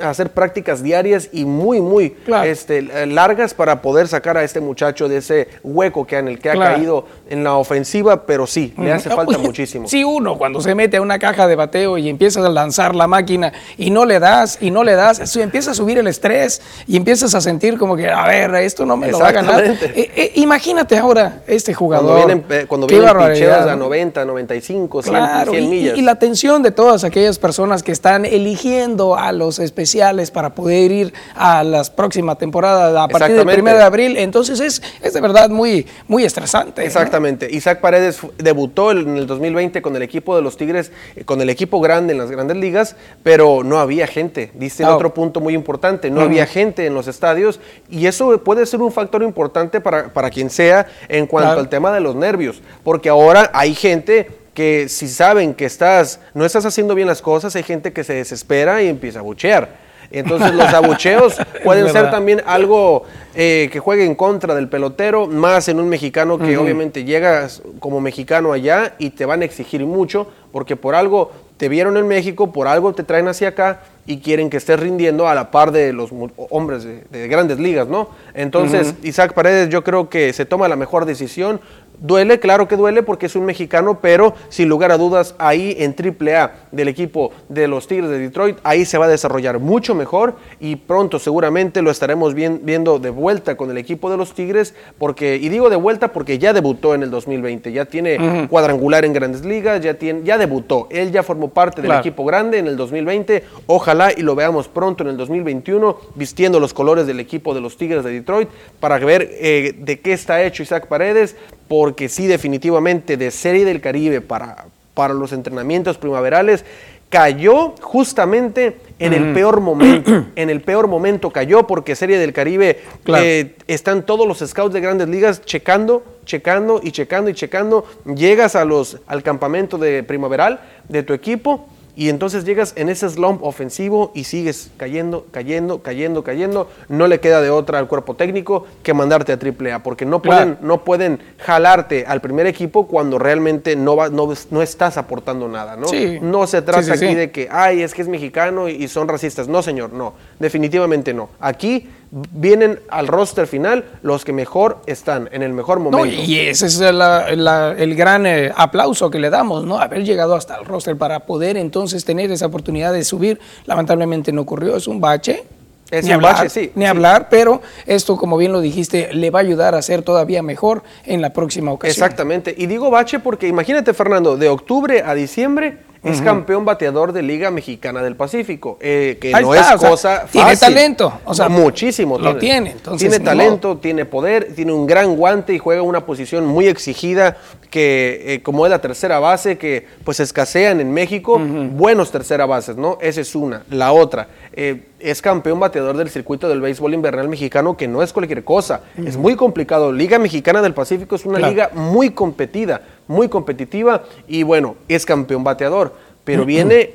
hacer 0.00 0.30
prácticas 0.30 0.82
diarias 0.82 1.28
y 1.32 1.44
muy, 1.44 1.80
muy 1.80 2.16
este, 2.44 2.82
largas 3.06 3.54
para 3.54 3.82
poder 3.82 4.08
sacar 4.08 4.36
a 4.36 4.44
este 4.44 4.60
muchacho 4.60 5.08
de 5.08 5.18
ese 5.18 5.48
hueco 5.62 6.06
que 6.06 6.18
en 6.18 6.28
el 6.28 6.38
que 6.38 6.50
ha 6.50 6.58
caído 6.58 7.06
en 7.28 7.44
la 7.44 7.54
ofensiva, 7.54 8.26
pero 8.26 8.46
sí, 8.46 8.74
le 8.78 8.92
hace 8.92 9.10
falta 9.10 9.38
muchísimo. 9.38 9.88
Sí, 9.88 10.04
uno 10.04 10.36
cuando 10.38 10.60
se 10.60 10.74
mete 10.74 10.96
a 10.96 11.02
una 11.02 11.18
caja 11.18 11.46
de 11.46 11.56
bateo 11.56 11.98
y 11.98 12.08
empiezas 12.08 12.44
a 12.44 12.48
lanzar 12.48 12.94
la 12.94 13.06
máquina 13.06 13.52
y 13.76 13.90
no 13.90 14.04
le 14.04 14.18
das 14.18 14.58
y 14.60 14.70
no 14.70 14.84
le 14.84 14.94
das, 14.94 15.36
empieza 15.36 15.72
a 15.72 15.74
subir 15.74 15.98
el 15.98 16.06
estrés 16.06 16.60
y 16.86 16.96
empiezas 16.96 17.34
a 17.34 17.40
sentir 17.40 17.78
como 17.78 17.96
que, 17.96 18.08
a 18.08 18.26
ver, 18.26 18.54
esto 18.56 18.86
no 18.86 18.96
me 18.96 19.10
lo 19.10 19.18
va 19.18 19.28
a 19.28 19.32
ganar. 19.32 19.64
Eh, 19.64 20.10
eh, 20.16 20.32
imagínate 20.36 20.96
ahora 20.96 21.42
este 21.46 21.74
jugador. 21.74 22.22
Cuando 22.22 22.26
vienen, 22.26 22.66
cuando 22.66 22.86
vienen 22.86 23.32
picheos 23.32 23.66
a 23.66 23.76
90, 23.76 24.24
95, 24.24 25.02
100, 25.02 25.70
millas. 25.70 25.96
Y, 25.96 26.00
y 26.00 26.02
la 26.02 26.12
atención 26.12 26.62
de 26.62 26.70
todas 26.70 27.04
aquellas 27.04 27.38
personas 27.38 27.82
que 27.82 27.92
están 27.92 28.24
eligiendo 28.24 29.16
a 29.16 29.32
los 29.32 29.58
especialistas 29.58 29.83
especiales 29.84 30.30
para 30.30 30.54
poder 30.54 30.90
ir 30.90 31.14
a 31.34 31.62
las 31.62 31.90
próximas 31.90 32.38
temporadas 32.38 32.96
a 32.96 33.06
partir 33.06 33.36
del 33.36 33.60
1 33.60 33.74
de 33.74 33.82
abril. 33.82 34.16
Entonces 34.16 34.58
es, 34.60 34.82
es 35.02 35.12
de 35.12 35.20
verdad 35.20 35.50
muy, 35.50 35.86
muy 36.08 36.24
estresante. 36.24 36.84
Exactamente. 36.84 37.48
Isaac 37.50 37.80
Paredes 37.80 38.18
debutó 38.38 38.92
en 38.92 39.16
el 39.16 39.26
2020 39.26 39.82
con 39.82 39.94
el 39.94 40.02
equipo 40.02 40.34
de 40.34 40.42
los 40.42 40.56
Tigres, 40.56 40.90
eh, 41.16 41.24
con 41.24 41.40
el 41.40 41.50
equipo 41.50 41.80
grande 41.80 42.12
en 42.12 42.18
las 42.18 42.30
grandes 42.30 42.56
ligas, 42.56 42.96
pero 43.22 43.62
no 43.62 43.78
había 43.78 44.06
gente. 44.06 44.50
Dice 44.54 44.84
otro 44.86 45.12
punto 45.12 45.40
muy 45.40 45.54
importante, 45.54 46.10
no 46.10 46.22
había 46.22 46.46
gente 46.46 46.86
en 46.86 46.94
los 46.94 47.06
estadios 47.06 47.60
y 47.90 48.06
eso 48.06 48.38
puede 48.42 48.64
ser 48.64 48.80
un 48.80 48.90
factor 48.90 49.22
importante 49.22 49.80
para, 49.80 50.08
para 50.08 50.30
quien 50.30 50.48
sea 50.48 50.86
en 51.08 51.26
cuanto 51.26 51.60
al 51.60 51.68
tema 51.68 51.92
de 51.92 52.00
los 52.00 52.16
nervios, 52.16 52.62
porque 52.82 53.10
ahora 53.10 53.50
hay 53.52 53.74
gente 53.74 54.43
que 54.54 54.88
si 54.88 55.08
saben 55.08 55.52
que 55.52 55.66
estás, 55.66 56.20
no 56.32 56.44
estás 56.44 56.64
haciendo 56.64 56.94
bien 56.94 57.08
las 57.08 57.20
cosas, 57.20 57.54
hay 57.56 57.64
gente 57.64 57.92
que 57.92 58.04
se 58.04 58.14
desespera 58.14 58.82
y 58.82 58.88
empieza 58.88 59.18
a 59.18 59.22
buchear. 59.22 59.84
Entonces 60.10 60.54
los 60.54 60.72
abucheos 60.72 61.36
pueden 61.64 61.90
ser 61.90 62.10
también 62.10 62.42
algo 62.46 63.04
eh, 63.34 63.68
que 63.72 63.80
juegue 63.80 64.04
en 64.04 64.14
contra 64.14 64.54
del 64.54 64.68
pelotero, 64.68 65.26
más 65.26 65.68
en 65.68 65.80
un 65.80 65.88
mexicano 65.88 66.38
que 66.38 66.56
obviamente 66.56 67.04
llegas 67.04 67.62
como 67.80 68.00
mexicano 68.00 68.52
allá 68.52 68.94
y 68.98 69.10
te 69.10 69.26
van 69.26 69.42
a 69.42 69.44
exigir 69.44 69.84
mucho, 69.84 70.28
porque 70.52 70.76
por 70.76 70.94
algo 70.94 71.32
te 71.56 71.68
vieron 71.68 71.96
en 71.96 72.06
México, 72.06 72.52
por 72.52 72.68
algo 72.68 72.92
te 72.94 73.02
traen 73.02 73.28
hacia 73.28 73.48
acá 73.48 73.82
y 74.06 74.18
quieren 74.18 74.50
que 74.50 74.56
estés 74.56 74.78
rindiendo 74.78 75.28
a 75.28 75.34
la 75.34 75.50
par 75.50 75.72
de 75.72 75.92
los 75.92 76.10
hombres 76.50 76.84
de, 76.84 77.28
grandes 77.28 77.58
ligas, 77.58 77.88
¿no? 77.88 78.08
Entonces, 78.34 78.94
Isaac 79.02 79.32
Paredes 79.32 79.68
yo 79.70 79.82
creo 79.82 80.08
que 80.08 80.32
se 80.32 80.44
toma 80.44 80.68
la 80.68 80.76
mejor 80.76 81.06
decisión, 81.06 81.60
Duele, 82.00 82.40
claro 82.40 82.68
que 82.68 82.76
duele 82.76 83.02
porque 83.02 83.26
es 83.26 83.36
un 83.36 83.44
mexicano, 83.44 84.00
pero 84.00 84.34
sin 84.48 84.68
lugar 84.68 84.92
a 84.92 84.98
dudas 84.98 85.34
ahí 85.38 85.76
en 85.78 85.94
AAA 85.94 86.52
del 86.72 86.88
equipo 86.88 87.32
de 87.48 87.68
los 87.68 87.86
Tigres 87.86 88.10
de 88.10 88.18
Detroit, 88.18 88.58
ahí 88.64 88.84
se 88.84 88.98
va 88.98 89.06
a 89.06 89.08
desarrollar 89.08 89.58
mucho 89.58 89.94
mejor 89.94 90.36
y 90.60 90.76
pronto 90.76 91.18
seguramente 91.18 91.82
lo 91.82 91.90
estaremos 91.90 92.34
viendo 92.34 92.98
de 92.98 93.10
vuelta 93.10 93.56
con 93.56 93.70
el 93.70 93.78
equipo 93.78 94.10
de 94.10 94.16
los 94.16 94.34
Tigres, 94.34 94.74
porque, 94.98 95.36
y 95.36 95.48
digo 95.48 95.70
de 95.70 95.76
vuelta 95.76 96.12
porque 96.12 96.38
ya 96.38 96.52
debutó 96.52 96.94
en 96.94 97.02
el 97.02 97.10
2020, 97.10 97.72
ya 97.72 97.84
tiene 97.84 98.48
cuadrangular 98.48 99.04
en 99.04 99.12
grandes 99.12 99.44
ligas, 99.44 99.80
ya, 99.80 99.94
tiene, 99.94 100.22
ya 100.24 100.36
debutó, 100.36 100.88
él 100.90 101.12
ya 101.12 101.22
formó 101.22 101.48
parte 101.48 101.80
del 101.80 101.92
equipo 101.92 102.24
grande 102.24 102.58
en 102.58 102.66
el 102.66 102.76
2020, 102.76 103.44
ojalá 103.66 104.12
y 104.12 104.22
lo 104.22 104.34
veamos 104.34 104.68
pronto 104.68 105.04
en 105.04 105.10
el 105.10 105.16
2021 105.16 105.96
vistiendo 106.14 106.60
los 106.60 106.74
colores 106.74 107.06
del 107.06 107.20
equipo 107.20 107.54
de 107.54 107.60
los 107.60 107.76
Tigres 107.76 108.04
de 108.04 108.10
Detroit 108.10 108.48
para 108.80 108.98
ver 108.98 109.28
eh, 109.32 109.74
de 109.78 110.00
qué 110.00 110.12
está 110.12 110.42
hecho 110.42 110.62
Isaac 110.62 110.86
Paredes 110.86 111.36
porque 111.84 112.08
sí, 112.08 112.26
definitivamente 112.26 113.18
de 113.18 113.30
Serie 113.30 113.66
del 113.66 113.82
Caribe 113.82 114.22
para, 114.22 114.64
para 114.94 115.12
los 115.12 115.34
entrenamientos 115.34 115.98
primaverales, 115.98 116.64
cayó 117.10 117.74
justamente 117.78 118.78
en 118.98 119.12
el 119.12 119.34
peor 119.34 119.60
momento. 119.60 120.24
en 120.34 120.48
el 120.48 120.62
peor 120.62 120.88
momento 120.88 121.28
cayó 121.28 121.66
porque 121.66 121.94
Serie 121.94 122.16
del 122.16 122.32
Caribe 122.32 122.80
eh, 123.18 123.54
están 123.66 124.06
todos 124.06 124.26
los 124.26 124.38
scouts 124.38 124.72
de 124.72 124.80
grandes 124.80 125.08
ligas 125.08 125.42
checando, 125.42 126.02
checando 126.24 126.80
y 126.82 126.90
checando 126.90 127.28
y 127.28 127.34
checando. 127.34 127.84
Llegas 128.16 128.56
a 128.56 128.64
los, 128.64 128.96
al 129.06 129.22
campamento 129.22 129.76
de 129.76 130.02
primaveral 130.04 130.60
de 130.88 131.02
tu 131.02 131.12
equipo 131.12 131.68
y 131.96 132.08
entonces 132.08 132.44
llegas 132.44 132.72
en 132.76 132.88
ese 132.88 133.08
slump 133.08 133.42
ofensivo 133.44 134.10
y 134.14 134.24
sigues 134.24 134.70
cayendo, 134.76 135.26
cayendo, 135.30 135.80
cayendo, 135.82 136.24
cayendo. 136.24 136.68
No 136.88 137.06
le 137.06 137.20
queda 137.20 137.40
de 137.40 137.50
otra 137.50 137.78
al 137.78 137.86
cuerpo 137.86 138.14
técnico 138.14 138.66
que 138.82 138.92
mandarte 138.94 139.32
a 139.32 139.38
AAA, 139.38 139.82
porque 139.84 140.04
no 140.04 140.20
pueden, 140.20 140.58
no 140.60 140.82
pueden 140.82 141.20
jalarte 141.38 142.04
al 142.06 142.20
primer 142.20 142.46
equipo 142.46 142.88
cuando 142.88 143.18
realmente 143.18 143.76
no, 143.76 143.94
va, 143.94 144.08
no, 144.08 144.28
no 144.50 144.62
estás 144.62 144.96
aportando 144.96 145.48
nada. 145.48 145.76
¿no? 145.76 145.86
no 146.20 146.46
se 146.48 146.62
trata 146.62 146.94
aquí 146.94 147.14
de 147.14 147.30
que, 147.30 147.48
ay, 147.50 147.82
es 147.82 147.94
que 147.94 148.02
es 148.02 148.08
mexicano 148.08 148.68
y 148.68 148.88
son 148.88 149.06
racistas. 149.06 149.46
No, 149.46 149.62
señor, 149.62 149.92
no. 149.92 150.14
Definitivamente 150.40 151.14
no. 151.14 151.30
Aquí 151.38 151.88
vienen 152.30 152.80
al 152.88 153.08
roster 153.08 153.46
final 153.46 153.84
los 154.02 154.24
que 154.24 154.32
mejor 154.32 154.78
están, 154.86 155.28
en 155.32 155.42
el 155.42 155.52
mejor 155.52 155.80
momento. 155.80 156.06
y 156.06 156.38
ese 156.38 156.66
es 156.66 156.80
el 156.80 157.94
gran 157.96 158.26
eh, 158.26 158.52
aplauso 158.54 159.10
que 159.10 159.18
le 159.18 159.30
damos, 159.30 159.64
¿no? 159.64 159.78
Haber 159.78 160.04
llegado 160.04 160.36
hasta 160.36 160.56
el 160.56 160.64
roster 160.64 160.96
para 160.96 161.20
poder 161.20 161.56
entonces 161.56 162.04
tener 162.04 162.30
esa 162.30 162.46
oportunidad 162.46 162.92
de 162.92 163.04
subir. 163.04 163.40
Lamentablemente 163.66 164.32
no 164.32 164.42
ocurrió, 164.42 164.76
es 164.76 164.86
un 164.86 165.00
bache. 165.00 165.44
Es 165.90 166.04
ni 166.04 166.10
un 166.10 166.16
hablar, 166.16 166.34
bache, 166.36 166.48
sí. 166.48 166.72
Ni 166.74 166.86
hablar, 166.86 167.28
pero 167.28 167.60
esto, 167.84 168.16
como 168.16 168.36
bien 168.36 168.52
lo 168.52 168.60
dijiste, 168.60 169.12
le 169.12 169.30
va 169.30 169.40
a 169.40 169.42
ayudar 169.42 169.74
a 169.74 169.82
ser 169.82 170.02
todavía 170.02 170.42
mejor 170.42 170.82
en 171.04 171.20
la 171.20 171.32
próxima 171.32 171.72
ocasión. 171.72 172.04
Exactamente. 172.04 172.54
Y 172.56 172.66
digo 172.66 172.90
bache 172.90 173.18
porque 173.18 173.48
imagínate, 173.48 173.92
Fernando, 173.92 174.36
de 174.36 174.48
octubre 174.48 175.02
a 175.04 175.14
diciembre 175.14 175.78
es 176.04 176.20
campeón 176.20 176.64
bateador 176.64 177.12
de 177.12 177.22
Liga 177.22 177.50
Mexicana 177.50 178.02
del 178.02 178.16
Pacífico, 178.16 178.78
eh, 178.80 179.18
que 179.20 179.32
no 179.32 179.54
es 179.54 179.66
cosa 179.72 180.20
fácil. 180.20 180.30
Tiene 180.32 180.56
talento, 180.56 181.20
o 181.24 181.34
sea, 181.34 181.48
muchísimo. 181.48 182.18
Lo 182.18 182.36
tiene, 182.36 182.72
entonces. 182.72 183.08
Tiene 183.08 183.24
talento, 183.24 183.78
tiene 183.78 184.04
poder, 184.04 184.54
tiene 184.54 184.72
un 184.72 184.86
gran 184.86 185.16
guante 185.16 185.54
y 185.54 185.58
juega 185.58 185.82
una 185.82 186.04
posición 186.06 186.46
muy 186.46 186.66
exigida 186.66 187.36
que, 187.70 188.22
eh, 188.26 188.42
como 188.42 188.66
es 188.66 188.70
la 188.70 188.80
tercera 188.80 189.18
base, 189.18 189.58
que 189.58 189.86
pues 190.04 190.20
escasean 190.20 190.80
en 190.80 190.92
México, 190.92 191.38
buenos 191.38 192.10
tercera 192.10 192.46
bases, 192.46 192.76
¿no? 192.76 192.98
Esa 193.00 193.20
es 193.20 193.34
una. 193.34 193.64
La 193.70 193.92
otra, 193.92 194.28
eh, 194.52 194.82
es 195.00 195.20
campeón 195.20 195.60
bateador 195.60 195.96
del 195.96 196.08
circuito 196.08 196.48
del 196.48 196.60
béisbol 196.60 196.94
invernal 196.94 197.28
mexicano, 197.28 197.76
que 197.76 197.86
no 197.86 198.02
es 198.02 198.12
cualquier 198.12 198.42
cosa, 198.42 198.80
es 198.96 199.16
muy 199.16 199.36
complicado. 199.36 199.92
Liga 199.92 200.18
Mexicana 200.18 200.62
del 200.62 200.72
Pacífico 200.72 201.16
es 201.16 201.26
una 201.26 201.38
liga 201.38 201.70
muy 201.74 202.10
competida, 202.10 202.80
muy 203.06 203.28
competitiva 203.28 204.04
y 204.26 204.42
bueno, 204.42 204.76
es 204.88 205.06
campeón 205.06 205.44
bateador, 205.44 205.94
pero 206.24 206.44
viene, 206.46 206.92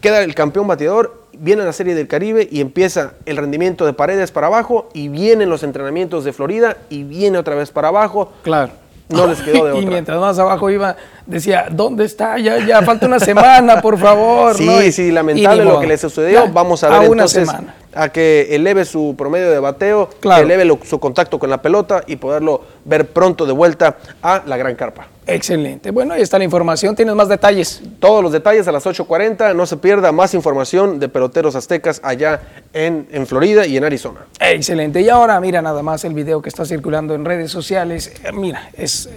queda 0.00 0.22
el 0.22 0.34
campeón 0.34 0.66
bateador, 0.66 1.22
viene 1.32 1.64
la 1.64 1.72
Serie 1.72 1.94
del 1.94 2.08
Caribe 2.08 2.48
y 2.50 2.60
empieza 2.60 3.14
el 3.26 3.36
rendimiento 3.36 3.86
de 3.86 3.92
paredes 3.92 4.30
para 4.30 4.48
abajo 4.48 4.88
y 4.92 5.08
vienen 5.08 5.50
los 5.50 5.62
entrenamientos 5.62 6.24
de 6.24 6.32
Florida 6.32 6.76
y 6.90 7.04
viene 7.04 7.38
otra 7.38 7.54
vez 7.54 7.70
para 7.70 7.88
abajo. 7.88 8.32
Claro 8.42 8.72
no 9.08 9.26
les 9.26 9.40
quedó 9.40 9.64
de 9.64 9.72
otra. 9.72 9.82
Y 9.82 9.86
mientras 9.86 10.20
más 10.20 10.38
abajo 10.38 10.70
iba, 10.70 10.96
decía, 11.26 11.66
¿dónde 11.70 12.04
está? 12.04 12.38
Ya, 12.38 12.64
ya 12.64 12.82
falta 12.82 13.06
una 13.06 13.18
semana, 13.18 13.80
por 13.80 13.98
favor. 13.98 14.56
Sí, 14.68 14.92
sí, 14.92 15.10
lamentable 15.10 15.64
lo 15.64 15.80
que 15.80 15.86
le 15.86 15.98
sucedió. 15.98 16.48
Vamos 16.52 16.82
a 16.84 16.88
ver 16.88 17.08
a 17.08 17.10
una 17.10 17.28
semana. 17.28 17.74
A 17.94 18.10
que 18.10 18.48
eleve 18.50 18.84
su 18.84 19.14
promedio 19.16 19.50
de 19.50 19.58
bateo, 19.58 20.08
que 20.20 20.28
eleve 20.28 20.78
su 20.84 20.98
contacto 21.00 21.38
con 21.38 21.50
la 21.50 21.60
pelota 21.62 22.02
y 22.06 22.16
poderlo 22.16 22.62
ver 22.84 23.08
pronto 23.08 23.46
de 23.46 23.52
vuelta 23.52 23.96
a 24.22 24.42
la 24.46 24.56
gran 24.56 24.74
carpa. 24.74 25.08
Excelente. 25.26 25.90
Bueno, 25.90 26.14
ahí 26.14 26.22
está 26.22 26.38
la 26.38 26.44
información. 26.44 26.96
¿Tienes 26.96 27.14
más 27.14 27.28
detalles? 27.28 27.82
Todos 28.00 28.22
los 28.22 28.32
detalles 28.32 28.66
a 28.66 28.72
las 28.72 28.86
8.40. 28.86 29.54
No 29.54 29.66
se 29.66 29.76
pierda 29.76 30.10
más 30.10 30.32
información 30.32 30.98
de 30.98 31.08
peloteros 31.08 31.54
aztecas 31.54 32.00
allá 32.02 32.40
en, 32.72 33.06
en, 33.12 33.26
Florida 33.26 33.66
y 33.66 33.76
en 33.76 33.84
Arizona. 33.84 34.20
Excelente. 34.40 35.02
Y 35.02 35.10
ahora 35.10 35.38
mira 35.40 35.60
nada 35.60 35.82
más 35.82 36.04
el 36.06 36.14
video 36.14 36.40
que 36.40 36.48
está 36.48 36.64
circulando 36.64 37.14
en 37.14 37.26
redes 37.26 37.50
sociales. 37.50 38.12
Eh, 38.24 38.32
mira, 38.32 38.70
es 38.72 39.10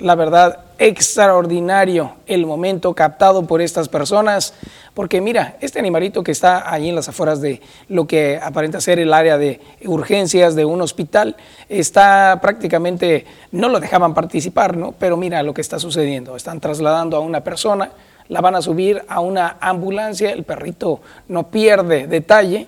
la 0.00 0.14
verdad, 0.14 0.60
extraordinario 0.78 2.12
el 2.26 2.46
momento 2.46 2.94
captado 2.94 3.46
por 3.46 3.60
estas 3.60 3.88
personas, 3.88 4.54
porque 4.94 5.20
mira, 5.20 5.56
este 5.60 5.78
animalito 5.78 6.22
que 6.22 6.32
está 6.32 6.72
ahí 6.72 6.88
en 6.88 6.94
las 6.94 7.08
afueras 7.08 7.40
de 7.40 7.60
lo 7.88 8.06
que 8.06 8.38
aparenta 8.42 8.80
ser 8.80 8.98
el 8.98 9.12
área 9.12 9.38
de 9.38 9.60
urgencias 9.84 10.54
de 10.54 10.64
un 10.64 10.80
hospital, 10.80 11.36
está 11.68 12.38
prácticamente, 12.40 13.26
no 13.52 13.68
lo 13.68 13.80
dejaban 13.80 14.14
participar, 14.14 14.76
¿no? 14.76 14.92
Pero 14.92 15.16
mira 15.16 15.42
lo 15.42 15.54
que 15.54 15.60
está 15.60 15.78
sucediendo, 15.78 16.36
están 16.36 16.60
trasladando 16.60 17.16
a 17.16 17.20
una 17.20 17.42
persona, 17.42 17.90
la 18.28 18.40
van 18.40 18.54
a 18.54 18.62
subir 18.62 19.02
a 19.08 19.20
una 19.20 19.56
ambulancia, 19.60 20.30
el 20.30 20.44
perrito 20.44 21.00
no 21.28 21.48
pierde 21.48 22.06
detalle 22.06 22.66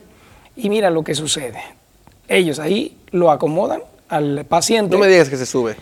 y 0.56 0.68
mira 0.68 0.90
lo 0.90 1.04
que 1.04 1.14
sucede. 1.14 1.60
Ellos 2.28 2.58
ahí 2.58 2.96
lo 3.10 3.30
acomodan 3.30 3.82
al 4.08 4.44
paciente. 4.44 4.94
No 4.94 5.00
me 5.00 5.08
digas 5.08 5.28
que 5.28 5.36
se 5.36 5.46
sube. 5.46 5.76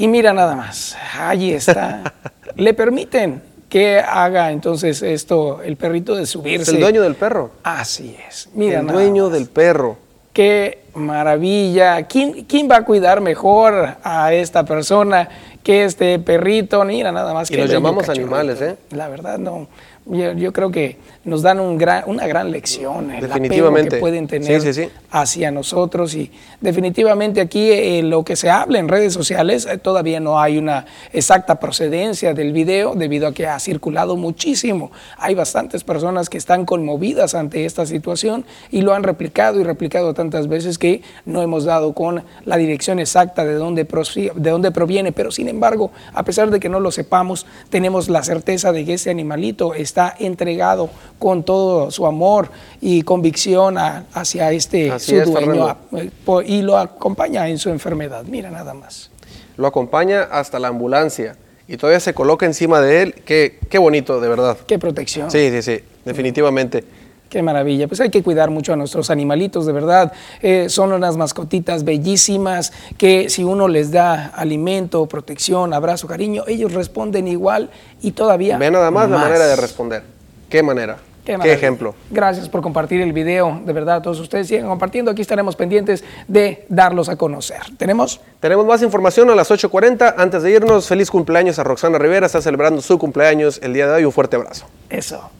Y 0.00 0.08
mira 0.08 0.32
nada 0.32 0.56
más, 0.56 0.96
allí 1.18 1.52
está. 1.52 2.14
Le 2.56 2.72
permiten 2.72 3.42
que 3.68 4.00
haga 4.00 4.50
entonces 4.50 5.02
esto 5.02 5.60
el 5.62 5.76
perrito 5.76 6.16
de 6.16 6.24
subirse. 6.24 6.62
Es 6.62 6.68
el 6.74 6.80
dueño 6.80 7.02
del 7.02 7.16
perro. 7.16 7.50
Así 7.64 8.16
es. 8.26 8.48
Mira 8.54 8.80
el 8.80 8.86
dueño 8.86 9.28
del 9.28 9.46
perro. 9.46 9.98
Qué 10.32 10.84
maravilla. 10.94 12.04
¿Quién, 12.04 12.46
¿Quién 12.46 12.66
va 12.70 12.76
a 12.76 12.84
cuidar 12.86 13.20
mejor 13.20 13.96
a 14.02 14.32
esta 14.32 14.64
persona 14.64 15.28
que 15.62 15.84
este 15.84 16.18
perrito? 16.18 16.82
Mira 16.86 17.12
nada 17.12 17.34
más. 17.34 17.50
Y 17.50 17.54
que 17.56 17.60
los 17.60 17.70
llamamos 17.70 18.08
animales, 18.08 18.58
¿eh? 18.62 18.76
La 18.92 19.06
verdad 19.08 19.36
no. 19.36 19.68
Yo, 20.10 20.52
creo 20.52 20.72
que 20.72 20.96
nos 21.24 21.42
dan 21.42 21.60
un 21.60 21.78
gran, 21.78 22.02
una 22.06 22.26
gran 22.26 22.50
lección, 22.50 23.12
el 23.12 23.20
definitivamente. 23.20 23.96
que 23.96 24.00
pueden 24.00 24.26
tener 24.26 24.90
hacia 25.12 25.52
nosotros 25.52 26.14
y 26.14 26.32
definitivamente 26.60 27.40
aquí 27.40 27.70
eh, 27.70 28.02
lo 28.02 28.24
que 28.24 28.34
se 28.34 28.50
habla 28.50 28.80
en 28.80 28.88
redes 28.88 29.12
sociales 29.12 29.66
eh, 29.66 29.78
todavía 29.78 30.18
no 30.18 30.40
hay 30.40 30.58
una 30.58 30.86
exacta 31.12 31.60
procedencia 31.60 32.34
del 32.34 32.52
video 32.52 32.94
debido 32.96 33.28
a 33.28 33.32
que 33.32 33.46
ha 33.46 33.58
circulado 33.60 34.16
muchísimo. 34.16 34.90
Hay 35.16 35.36
bastantes 35.36 35.84
personas 35.84 36.28
que 36.28 36.38
están 36.38 36.64
conmovidas 36.64 37.36
ante 37.36 37.64
esta 37.64 37.86
situación 37.86 38.44
y 38.72 38.82
lo 38.82 38.94
han 38.94 39.04
replicado 39.04 39.60
y 39.60 39.64
replicado 39.64 40.12
tantas 40.12 40.48
veces 40.48 40.78
que 40.78 41.02
no 41.24 41.40
hemos 41.40 41.64
dado 41.64 41.92
con 41.92 42.24
la 42.44 42.56
dirección 42.56 42.98
exacta 42.98 43.44
de 43.44 43.54
dónde, 43.54 43.84
de 43.84 44.50
dónde 44.50 44.70
proviene, 44.72 45.12
pero 45.12 45.30
sin 45.30 45.48
embargo, 45.48 45.92
a 46.12 46.24
pesar 46.24 46.50
de 46.50 46.58
que 46.58 46.68
no 46.68 46.80
lo 46.80 46.90
sepamos, 46.90 47.46
tenemos 47.68 48.08
la 48.08 48.24
certeza 48.24 48.72
de 48.72 48.84
que 48.84 48.94
ese 48.94 49.10
animalito 49.10 49.74
es 49.74 49.99
está 50.00 50.16
entregado 50.18 50.90
con 51.18 51.42
todo 51.42 51.90
su 51.90 52.06
amor 52.06 52.48
y 52.80 53.02
convicción 53.02 53.76
hacia 53.78 54.50
este 54.52 54.98
su 54.98 55.20
dueño 55.20 55.76
eh, 55.96 56.10
y 56.46 56.62
lo 56.62 56.78
acompaña 56.78 57.48
en 57.48 57.58
su 57.58 57.68
enfermedad. 57.68 58.24
Mira 58.24 58.50
nada 58.50 58.72
más. 58.72 59.10
Lo 59.56 59.66
acompaña 59.66 60.22
hasta 60.22 60.58
la 60.58 60.68
ambulancia 60.68 61.36
y 61.68 61.76
todavía 61.76 62.00
se 62.00 62.14
coloca 62.14 62.46
encima 62.46 62.80
de 62.80 63.02
él. 63.02 63.14
Qué, 63.24 63.58
qué 63.68 63.78
bonito, 63.78 64.20
de 64.20 64.28
verdad. 64.28 64.56
Qué 64.66 64.78
protección. 64.78 65.30
Sí, 65.30 65.50
sí, 65.50 65.62
sí, 65.62 65.80
definitivamente. 66.04 66.84
Qué 67.30 67.44
maravilla. 67.44 67.86
Pues 67.86 68.00
hay 68.00 68.10
que 68.10 68.24
cuidar 68.24 68.50
mucho 68.50 68.72
a 68.72 68.76
nuestros 68.76 69.08
animalitos, 69.08 69.64
de 69.64 69.72
verdad. 69.72 70.12
Eh, 70.42 70.68
son 70.68 70.92
unas 70.92 71.16
mascotitas 71.16 71.84
bellísimas 71.84 72.72
que 72.98 73.30
si 73.30 73.44
uno 73.44 73.68
les 73.68 73.92
da 73.92 74.26
alimento, 74.26 75.06
protección, 75.06 75.72
abrazo, 75.72 76.08
cariño, 76.08 76.42
ellos 76.48 76.74
responden 76.74 77.28
igual 77.28 77.70
y 78.02 78.10
todavía. 78.10 78.58
Ve 78.58 78.72
nada 78.72 78.90
más, 78.90 79.08
la 79.08 79.18
manera 79.18 79.46
de 79.46 79.54
responder. 79.54 80.02
¿Qué 80.48 80.60
manera? 80.64 80.96
Qué, 81.24 81.52
ejemplo. 81.52 81.94
Gracias 82.10 82.48
por 82.48 82.62
compartir 82.62 83.00
el 83.00 83.12
video, 83.12 83.60
de 83.64 83.72
verdad, 83.72 84.02
todos 84.02 84.18
ustedes 84.18 84.48
sigan 84.48 84.66
compartiendo. 84.66 85.12
Aquí 85.12 85.22
estaremos 85.22 85.54
pendientes 85.54 86.02
de 86.26 86.66
darlos 86.68 87.08
a 87.08 87.14
conocer. 87.14 87.60
¿Tenemos? 87.76 88.20
Tenemos 88.40 88.66
más 88.66 88.82
información 88.82 89.30
a 89.30 89.36
las 89.36 89.48
8.40. 89.52 90.14
Antes 90.16 90.42
de 90.42 90.50
irnos, 90.50 90.88
feliz 90.88 91.08
cumpleaños 91.12 91.60
a 91.60 91.64
Roxana 91.64 91.98
Rivera. 91.98 92.26
Está 92.26 92.42
celebrando 92.42 92.82
su 92.82 92.98
cumpleaños 92.98 93.60
el 93.62 93.72
día 93.72 93.86
de 93.86 93.92
hoy. 93.92 94.04
Un 94.04 94.12
fuerte 94.12 94.34
abrazo. 94.34 94.66
Eso. 94.88 95.30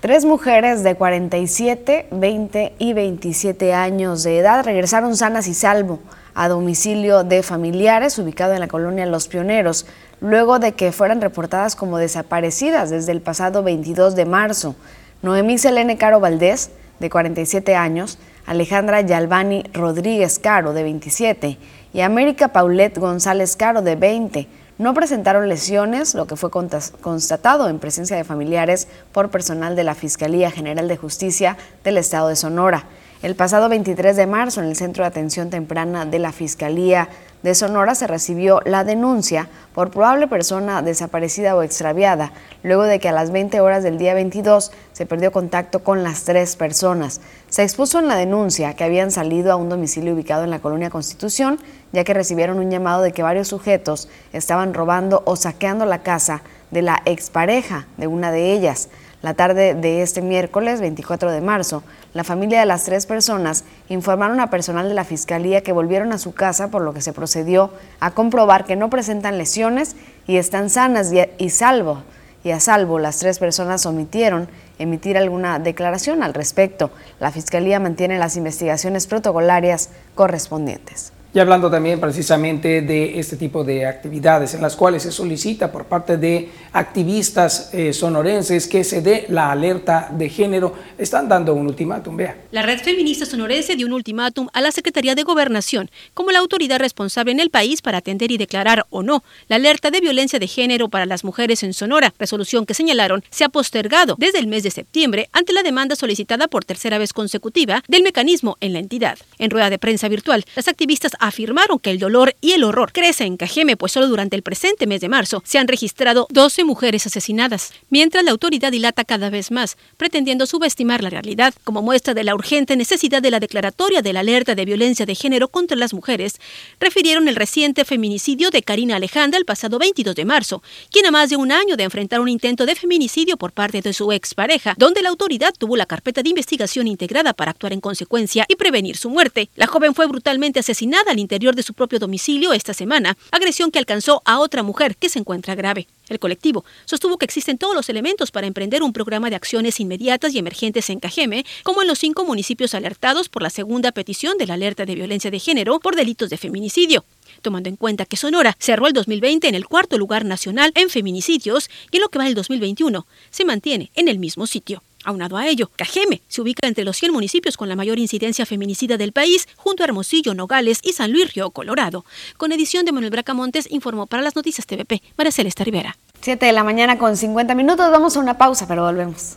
Tres 0.00 0.24
mujeres 0.24 0.82
de 0.82 0.94
47, 0.94 2.06
20 2.10 2.72
y 2.78 2.94
27 2.94 3.74
años 3.74 4.22
de 4.22 4.38
edad 4.38 4.64
regresaron 4.64 5.14
sanas 5.14 5.46
y 5.46 5.52
salvo 5.52 5.98
a 6.32 6.48
domicilio 6.48 7.22
de 7.22 7.42
familiares 7.42 8.18
ubicado 8.18 8.54
en 8.54 8.60
la 8.60 8.68
colonia 8.68 9.04
Los 9.04 9.28
Pioneros, 9.28 9.84
luego 10.22 10.58
de 10.58 10.72
que 10.72 10.92
fueran 10.92 11.20
reportadas 11.20 11.76
como 11.76 11.98
desaparecidas 11.98 12.88
desde 12.88 13.12
el 13.12 13.20
pasado 13.20 13.62
22 13.62 14.16
de 14.16 14.24
marzo. 14.24 14.74
Noemí 15.20 15.58
Selene 15.58 15.98
Caro 15.98 16.18
Valdés, 16.18 16.70
de 16.98 17.10
47 17.10 17.76
años, 17.76 18.18
Alejandra 18.46 19.02
Yalvani 19.02 19.64
Rodríguez 19.74 20.38
Caro, 20.38 20.72
de 20.72 20.82
27, 20.82 21.58
y 21.92 22.00
América 22.00 22.48
Paulette 22.48 22.96
González 22.96 23.54
Caro, 23.54 23.82
de 23.82 23.96
20, 23.96 24.48
no 24.80 24.94
presentaron 24.94 25.46
lesiones, 25.50 26.14
lo 26.14 26.26
que 26.26 26.36
fue 26.36 26.50
constatado 26.50 27.68
en 27.68 27.78
presencia 27.78 28.16
de 28.16 28.24
familiares 28.24 28.88
por 29.12 29.28
personal 29.28 29.76
de 29.76 29.84
la 29.84 29.94
Fiscalía 29.94 30.50
General 30.50 30.88
de 30.88 30.96
Justicia 30.96 31.58
del 31.84 31.98
Estado 31.98 32.28
de 32.28 32.36
Sonora. 32.36 32.84
El 33.22 33.36
pasado 33.36 33.68
23 33.68 34.16
de 34.16 34.26
marzo, 34.26 34.62
en 34.62 34.68
el 34.68 34.76
Centro 34.76 35.04
de 35.04 35.08
Atención 35.08 35.50
Temprana 35.50 36.06
de 36.06 36.18
la 36.18 36.32
Fiscalía 36.32 37.10
de 37.42 37.54
Sonora, 37.54 37.94
se 37.94 38.06
recibió 38.06 38.62
la 38.64 38.82
denuncia 38.82 39.50
por 39.74 39.90
probable 39.90 40.26
persona 40.26 40.80
desaparecida 40.80 41.54
o 41.54 41.62
extraviada, 41.62 42.32
luego 42.62 42.84
de 42.84 42.98
que 42.98 43.10
a 43.10 43.12
las 43.12 43.30
20 43.30 43.60
horas 43.60 43.82
del 43.82 43.98
día 43.98 44.14
22 44.14 44.72
se 44.94 45.04
perdió 45.04 45.32
contacto 45.32 45.84
con 45.84 46.02
las 46.02 46.24
tres 46.24 46.56
personas. 46.56 47.20
Se 47.50 47.62
expuso 47.62 47.98
en 47.98 48.08
la 48.08 48.16
denuncia 48.16 48.72
que 48.72 48.84
habían 48.84 49.10
salido 49.10 49.52
a 49.52 49.56
un 49.56 49.68
domicilio 49.68 50.14
ubicado 50.14 50.44
en 50.44 50.50
la 50.50 50.60
colonia 50.60 50.88
Constitución, 50.88 51.58
ya 51.92 52.04
que 52.04 52.14
recibieron 52.14 52.58
un 52.58 52.70
llamado 52.70 53.02
de 53.02 53.12
que 53.12 53.22
varios 53.22 53.48
sujetos 53.48 54.08
estaban 54.32 54.72
robando 54.72 55.22
o 55.26 55.36
saqueando 55.36 55.84
la 55.84 56.02
casa 56.02 56.40
de 56.70 56.80
la 56.80 57.02
expareja 57.04 57.86
de 57.98 58.06
una 58.06 58.32
de 58.32 58.54
ellas. 58.54 58.88
La 59.22 59.34
tarde 59.34 59.74
de 59.74 60.00
este 60.00 60.22
miércoles 60.22 60.80
24 60.80 61.30
de 61.30 61.42
marzo, 61.42 61.82
la 62.14 62.24
familia 62.24 62.60
de 62.60 62.66
las 62.66 62.84
tres 62.84 63.04
personas 63.04 63.64
informaron 63.90 64.40
a 64.40 64.48
personal 64.48 64.88
de 64.88 64.94
la 64.94 65.04
Fiscalía 65.04 65.62
que 65.62 65.72
volvieron 65.72 66.12
a 66.12 66.18
su 66.18 66.32
casa, 66.32 66.68
por 66.68 66.80
lo 66.80 66.94
que 66.94 67.02
se 67.02 67.12
procedió 67.12 67.70
a 68.00 68.12
comprobar 68.12 68.64
que 68.64 68.76
no 68.76 68.88
presentan 68.88 69.36
lesiones 69.36 69.94
y 70.26 70.38
están 70.38 70.70
sanas 70.70 71.12
y, 71.36 71.50
salvo. 71.50 72.02
Y 72.44 72.52
a 72.52 72.60
salvo, 72.60 72.98
las 72.98 73.18
tres 73.18 73.38
personas 73.38 73.84
omitieron 73.84 74.48
emitir 74.78 75.18
alguna 75.18 75.58
declaración 75.58 76.22
al 76.22 76.32
respecto. 76.32 76.90
La 77.18 77.30
Fiscalía 77.30 77.78
mantiene 77.78 78.18
las 78.18 78.38
investigaciones 78.38 79.06
protocolarias 79.06 79.90
correspondientes. 80.14 81.12
Y 81.32 81.38
hablando 81.38 81.70
también 81.70 82.00
precisamente 82.00 82.82
de 82.82 83.20
este 83.20 83.36
tipo 83.36 83.62
de 83.62 83.86
actividades 83.86 84.54
en 84.54 84.62
las 84.62 84.74
cuales 84.74 85.04
se 85.04 85.12
solicita 85.12 85.70
por 85.70 85.84
parte 85.84 86.16
de 86.16 86.48
activistas 86.72 87.70
eh, 87.72 87.92
sonorenses 87.92 88.66
que 88.66 88.82
se 88.82 89.00
dé 89.00 89.26
la 89.28 89.52
alerta 89.52 90.08
de 90.10 90.28
género, 90.28 90.74
están 90.98 91.28
dando 91.28 91.54
un 91.54 91.68
ultimátum, 91.68 92.16
vea. 92.16 92.36
La 92.50 92.62
red 92.62 92.80
feminista 92.80 93.26
sonorense 93.26 93.76
dio 93.76 93.86
un 93.86 93.92
ultimátum 93.92 94.48
a 94.52 94.60
la 94.60 94.72
Secretaría 94.72 95.14
de 95.14 95.22
Gobernación 95.22 95.88
como 96.14 96.32
la 96.32 96.40
autoridad 96.40 96.80
responsable 96.80 97.30
en 97.30 97.38
el 97.38 97.50
país 97.50 97.80
para 97.80 97.98
atender 97.98 98.32
y 98.32 98.36
declarar 98.36 98.86
o 98.90 99.04
no 99.04 99.22
la 99.46 99.56
alerta 99.56 99.92
de 99.92 100.00
violencia 100.00 100.40
de 100.40 100.48
género 100.48 100.88
para 100.88 101.06
las 101.06 101.22
mujeres 101.22 101.62
en 101.62 101.74
Sonora, 101.74 102.12
resolución 102.18 102.66
que 102.66 102.74
señalaron 102.74 103.22
se 103.30 103.44
ha 103.44 103.48
postergado 103.48 104.16
desde 104.18 104.40
el 104.40 104.48
mes 104.48 104.64
de 104.64 104.72
septiembre 104.72 105.28
ante 105.32 105.52
la 105.52 105.62
demanda 105.62 105.94
solicitada 105.94 106.48
por 106.48 106.64
tercera 106.64 106.98
vez 106.98 107.12
consecutiva 107.12 107.84
del 107.86 108.02
mecanismo 108.02 108.56
en 108.60 108.72
la 108.72 108.80
entidad. 108.80 109.16
En 109.38 109.50
rueda 109.50 109.70
de 109.70 109.78
prensa 109.78 110.08
virtual, 110.08 110.44
las 110.56 110.66
activistas 110.66 111.12
afirmaron 111.20 111.78
que 111.78 111.90
el 111.90 111.98
dolor 111.98 112.34
y 112.40 112.52
el 112.52 112.64
horror 112.64 112.92
crecen 112.92 113.28
en 113.28 113.36
Cajeme, 113.36 113.76
pues 113.76 113.92
solo 113.92 114.08
durante 114.08 114.36
el 114.36 114.42
presente 114.42 114.86
mes 114.86 115.00
de 115.00 115.08
marzo 115.08 115.42
se 115.44 115.58
han 115.58 115.68
registrado 115.68 116.26
12 116.30 116.64
mujeres 116.64 117.06
asesinadas, 117.06 117.72
mientras 117.90 118.24
la 118.24 118.30
autoridad 118.30 118.72
dilata 118.72 119.04
cada 119.04 119.30
vez 119.30 119.50
más, 119.50 119.76
pretendiendo 119.96 120.46
subestimar 120.46 121.02
la 121.02 121.10
realidad. 121.10 121.54
Como 121.64 121.82
muestra 121.82 122.14
de 122.14 122.24
la 122.24 122.34
urgente 122.34 122.76
necesidad 122.76 123.22
de 123.22 123.30
la 123.30 123.40
declaratoria 123.40 124.02
de 124.02 124.12
la 124.12 124.20
alerta 124.20 124.54
de 124.54 124.64
violencia 124.64 125.06
de 125.06 125.14
género 125.14 125.48
contra 125.48 125.76
las 125.76 125.92
mujeres, 125.92 126.40
refirieron 126.80 127.28
el 127.28 127.36
reciente 127.36 127.84
feminicidio 127.84 128.50
de 128.50 128.62
Karina 128.62 128.96
Alejandra 128.96 129.38
el 129.38 129.44
pasado 129.44 129.78
22 129.78 130.14
de 130.14 130.24
marzo, 130.24 130.62
quien 130.90 131.06
a 131.06 131.10
más 131.10 131.30
de 131.30 131.36
un 131.36 131.52
año 131.52 131.76
de 131.76 131.84
enfrentar 131.84 132.20
un 132.20 132.28
intento 132.28 132.66
de 132.66 132.74
feminicidio 132.74 133.36
por 133.36 133.52
parte 133.52 133.80
de 133.82 133.92
su 133.92 134.12
expareja, 134.12 134.74
donde 134.76 135.02
la 135.02 135.10
autoridad 135.10 135.54
tuvo 135.56 135.76
la 135.76 135.86
carpeta 135.86 136.22
de 136.22 136.30
investigación 136.30 136.86
integrada 136.86 137.34
para 137.34 137.50
actuar 137.50 137.72
en 137.72 137.80
consecuencia 137.80 138.44
y 138.48 138.56
prevenir 138.56 138.96
su 138.96 139.10
muerte. 139.10 139.50
La 139.56 139.66
joven 139.66 139.94
fue 139.94 140.06
brutalmente 140.06 140.60
asesinada 140.60 141.09
al 141.10 141.18
interior 141.18 141.54
de 141.54 141.62
su 141.62 141.74
propio 141.74 141.98
domicilio 141.98 142.52
esta 142.52 142.74
semana, 142.74 143.16
agresión 143.30 143.70
que 143.70 143.78
alcanzó 143.78 144.22
a 144.24 144.38
otra 144.38 144.62
mujer 144.62 144.96
que 144.96 145.08
se 145.08 145.18
encuentra 145.18 145.54
grave. 145.54 145.86
El 146.08 146.18
colectivo 146.18 146.64
sostuvo 146.86 147.18
que 147.18 147.24
existen 147.24 147.58
todos 147.58 147.74
los 147.74 147.88
elementos 147.88 148.30
para 148.30 148.46
emprender 148.46 148.82
un 148.82 148.92
programa 148.92 149.30
de 149.30 149.36
acciones 149.36 149.78
inmediatas 149.80 150.34
y 150.34 150.38
emergentes 150.38 150.90
en 150.90 151.00
Cajeme, 151.00 151.44
como 151.62 151.82
en 151.82 151.88
los 151.88 151.98
cinco 151.98 152.24
municipios 152.24 152.74
alertados 152.74 153.28
por 153.28 153.42
la 153.42 153.50
segunda 153.50 153.92
petición 153.92 154.38
de 154.38 154.46
la 154.46 154.54
alerta 154.54 154.84
de 154.84 154.94
violencia 154.94 155.30
de 155.30 155.38
género 155.38 155.78
por 155.80 155.96
delitos 155.96 156.30
de 156.30 156.36
feminicidio 156.36 157.04
tomando 157.42 157.68
en 157.68 157.76
cuenta 157.76 158.04
que 158.04 158.16
Sonora 158.16 158.56
cerró 158.58 158.86
el 158.86 158.92
2020 158.92 159.48
en 159.48 159.54
el 159.54 159.66
cuarto 159.66 159.96
lugar 159.96 160.24
nacional 160.24 160.72
en 160.74 160.90
feminicidios 160.90 161.70
y 161.90 161.96
en 161.96 162.02
lo 162.02 162.08
que 162.08 162.18
va 162.18 162.26
el 162.26 162.34
2021 162.34 163.06
se 163.30 163.44
mantiene 163.44 163.90
en 163.94 164.08
el 164.08 164.18
mismo 164.18 164.46
sitio. 164.46 164.82
Aunado 165.04 165.36
a 165.36 165.46
ello, 165.46 165.70
Cajeme 165.76 166.20
se 166.28 166.42
ubica 166.42 166.66
entre 166.66 166.84
los 166.84 166.96
100 166.96 167.12
municipios 167.12 167.56
con 167.56 167.68
la 167.68 167.76
mayor 167.76 167.98
incidencia 167.98 168.44
feminicida 168.44 168.96
del 168.96 169.12
país, 169.12 169.48
junto 169.56 169.82
a 169.82 169.86
Hermosillo, 169.86 170.34
Nogales 170.34 170.80
y 170.82 170.92
San 170.92 171.10
Luis 171.12 171.32
Río 171.32 171.50
Colorado. 171.50 172.04
Con 172.36 172.52
edición 172.52 172.84
de 172.84 172.92
Manuel 172.92 173.10
Bracamontes, 173.10 173.66
informó 173.70 174.06
para 174.06 174.22
las 174.22 174.36
noticias 174.36 174.66
TVP, 174.66 175.02
María 175.16 175.32
Celeste 175.32 175.64
Rivera. 175.64 175.96
7 176.20 176.44
de 176.44 176.52
la 176.52 176.64
mañana 176.64 176.98
con 176.98 177.16
50 177.16 177.54
minutos, 177.54 177.90
vamos 177.90 178.16
a 178.16 178.20
una 178.20 178.36
pausa, 178.36 178.68
pero 178.68 178.84
volvemos. 178.84 179.36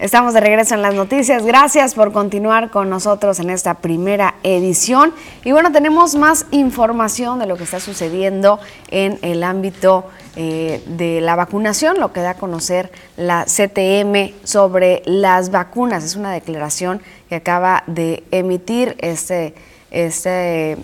Estamos 0.00 0.32
de 0.32 0.40
regreso 0.40 0.74
en 0.74 0.80
las 0.80 0.94
noticias. 0.94 1.44
Gracias 1.44 1.94
por 1.94 2.10
continuar 2.10 2.70
con 2.70 2.88
nosotros 2.88 3.38
en 3.38 3.50
esta 3.50 3.74
primera 3.74 4.36
edición. 4.42 5.12
Y 5.44 5.52
bueno, 5.52 5.72
tenemos 5.72 6.14
más 6.14 6.46
información 6.52 7.38
de 7.38 7.44
lo 7.44 7.58
que 7.58 7.64
está 7.64 7.80
sucediendo 7.80 8.58
en 8.90 9.18
el 9.20 9.42
ámbito 9.42 10.06
eh, 10.36 10.82
de 10.86 11.20
la 11.20 11.36
vacunación, 11.36 12.00
lo 12.00 12.14
que 12.14 12.20
da 12.20 12.30
a 12.30 12.34
conocer 12.38 12.90
la 13.18 13.44
CTM 13.44 14.32
sobre 14.42 15.02
las 15.04 15.50
vacunas. 15.50 16.02
Es 16.02 16.16
una 16.16 16.32
declaración 16.32 17.02
que 17.28 17.34
acaba 17.34 17.84
de 17.86 18.24
emitir 18.30 18.96
este 19.00 19.54
este, 19.90 20.76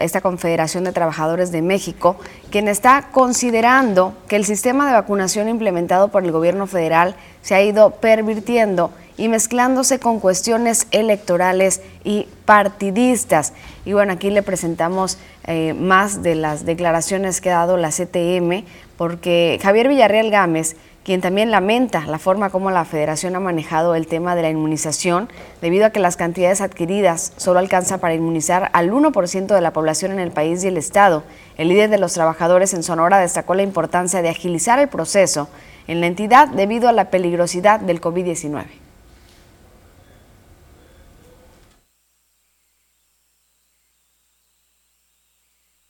esta 0.00 0.20
Confederación 0.20 0.84
de 0.84 0.92
Trabajadores 0.92 1.52
de 1.52 1.62
México, 1.62 2.16
quien 2.50 2.68
está 2.68 3.08
considerando 3.12 4.14
que 4.28 4.36
el 4.36 4.44
sistema 4.44 4.86
de 4.86 4.94
vacunación 4.94 5.48
implementado 5.48 6.08
por 6.08 6.24
el 6.24 6.32
gobierno 6.32 6.66
federal 6.66 7.14
se 7.42 7.54
ha 7.54 7.62
ido 7.62 7.90
pervirtiendo 7.90 8.90
y 9.16 9.28
mezclándose 9.28 9.98
con 9.98 10.18
cuestiones 10.18 10.86
electorales 10.90 11.82
y 12.02 12.26
partidistas. 12.44 13.52
Y 13.84 13.92
bueno, 13.92 14.12
aquí 14.14 14.30
le 14.30 14.42
presentamos 14.42 15.18
eh, 15.46 15.74
más 15.74 16.22
de 16.22 16.34
las 16.34 16.64
declaraciones 16.64 17.40
que 17.40 17.50
ha 17.50 17.58
dado 17.58 17.76
la 17.76 17.90
CTM, 17.90 18.64
porque 18.96 19.58
Javier 19.62 19.88
Villarreal 19.88 20.30
Gámez 20.30 20.76
quien 21.04 21.20
también 21.20 21.50
lamenta 21.50 22.06
la 22.06 22.18
forma 22.18 22.48
como 22.48 22.70
la 22.70 22.86
federación 22.86 23.36
ha 23.36 23.40
manejado 23.40 23.94
el 23.94 24.06
tema 24.06 24.34
de 24.34 24.40
la 24.42 24.48
inmunización, 24.48 25.28
debido 25.60 25.84
a 25.84 25.90
que 25.90 26.00
las 26.00 26.16
cantidades 26.16 26.62
adquiridas 26.62 27.34
solo 27.36 27.58
alcanzan 27.58 28.00
para 28.00 28.14
inmunizar 28.14 28.70
al 28.72 28.90
1% 28.90 29.54
de 29.54 29.60
la 29.60 29.72
población 29.74 30.12
en 30.12 30.18
el 30.18 30.30
país 30.30 30.64
y 30.64 30.68
el 30.68 30.78
Estado. 30.78 31.22
El 31.58 31.68
líder 31.68 31.90
de 31.90 31.98
los 31.98 32.14
trabajadores 32.14 32.72
en 32.72 32.82
Sonora 32.82 33.18
destacó 33.18 33.54
la 33.54 33.62
importancia 33.62 34.22
de 34.22 34.30
agilizar 34.30 34.78
el 34.78 34.88
proceso 34.88 35.48
en 35.86 36.00
la 36.00 36.06
entidad 36.06 36.48
debido 36.48 36.88
a 36.88 36.92
la 36.92 37.10
peligrosidad 37.10 37.80
del 37.80 38.00
COVID-19. 38.00 38.83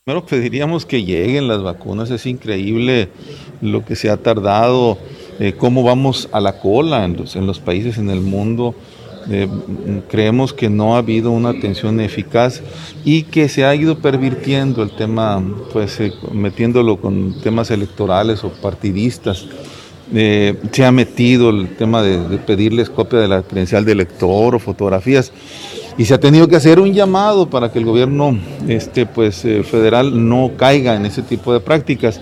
Primero 0.07 0.27
pediríamos 0.27 0.85
que 0.85 1.03
lleguen 1.03 1.49
las 1.49 1.63
vacunas, 1.63 2.11
es 2.11 2.27
increíble 2.27 3.09
lo 3.63 3.87
que 3.87 3.97
se 3.97 4.11
ha 4.11 4.19
tardado, 4.19 4.99
eh, 5.41 5.55
cómo 5.57 5.83
vamos 5.83 6.29
a 6.31 6.43
la 6.43 6.61
cola 6.61 7.07
en 7.07 7.47
los, 7.47 7.59
países 7.59 7.97
en 7.97 8.11
el 8.11 8.21
mundo. 8.21 8.75
Eh, 9.31 9.49
creemos 10.11 10.53
que 10.53 10.69
no 10.69 10.95
ha 10.95 10.99
habido 10.99 11.31
una 11.31 11.49
atención 11.49 12.01
eficaz 12.01 12.61
y 13.03 13.23
que 13.23 13.49
se 13.49 13.65
ha 13.65 13.75
ido 13.75 13.97
pervirtiendo 13.97 14.83
el 14.83 14.91
tema, 14.91 15.43
pues 15.73 15.99
eh, 16.01 16.13
metiéndolo 16.33 17.01
con 17.01 17.41
temas 17.41 17.71
electorales 17.71 18.45
o 18.45 18.51
partidistas. 18.51 19.47
se 20.13 20.85
ha 20.85 20.93
metido 20.93 21.49
el 21.49 21.77
tema 21.77 22.03
de, 22.03 22.37
pedirles 22.37 22.91
copia 22.91 23.21
de 23.21 23.29
la 23.29 23.41
credencial 23.41 23.87
de 23.87 23.93
elector 23.93 24.55
o 24.55 24.59
fotografías 24.59 25.33
y 25.97 26.05
se 26.05 26.15
ha 26.15 26.21
tenido 26.21 26.49
que 26.49 26.57
hacer 26.57 26.81
un 26.81 26.93
llamado 26.93 27.49
para 27.49 27.71
que 27.71 27.79
el 27.79 27.85
gobierno 27.85 28.37
este, 28.69 29.07
pues, 29.07 29.45
eh, 29.45 29.63
federal 29.63 30.29
no 30.29 30.53
caiga 30.57 30.95
en 30.95 31.07
ese 31.07 31.23
tipo 31.23 31.53
de 31.53 31.61
prácticas. 31.61 32.21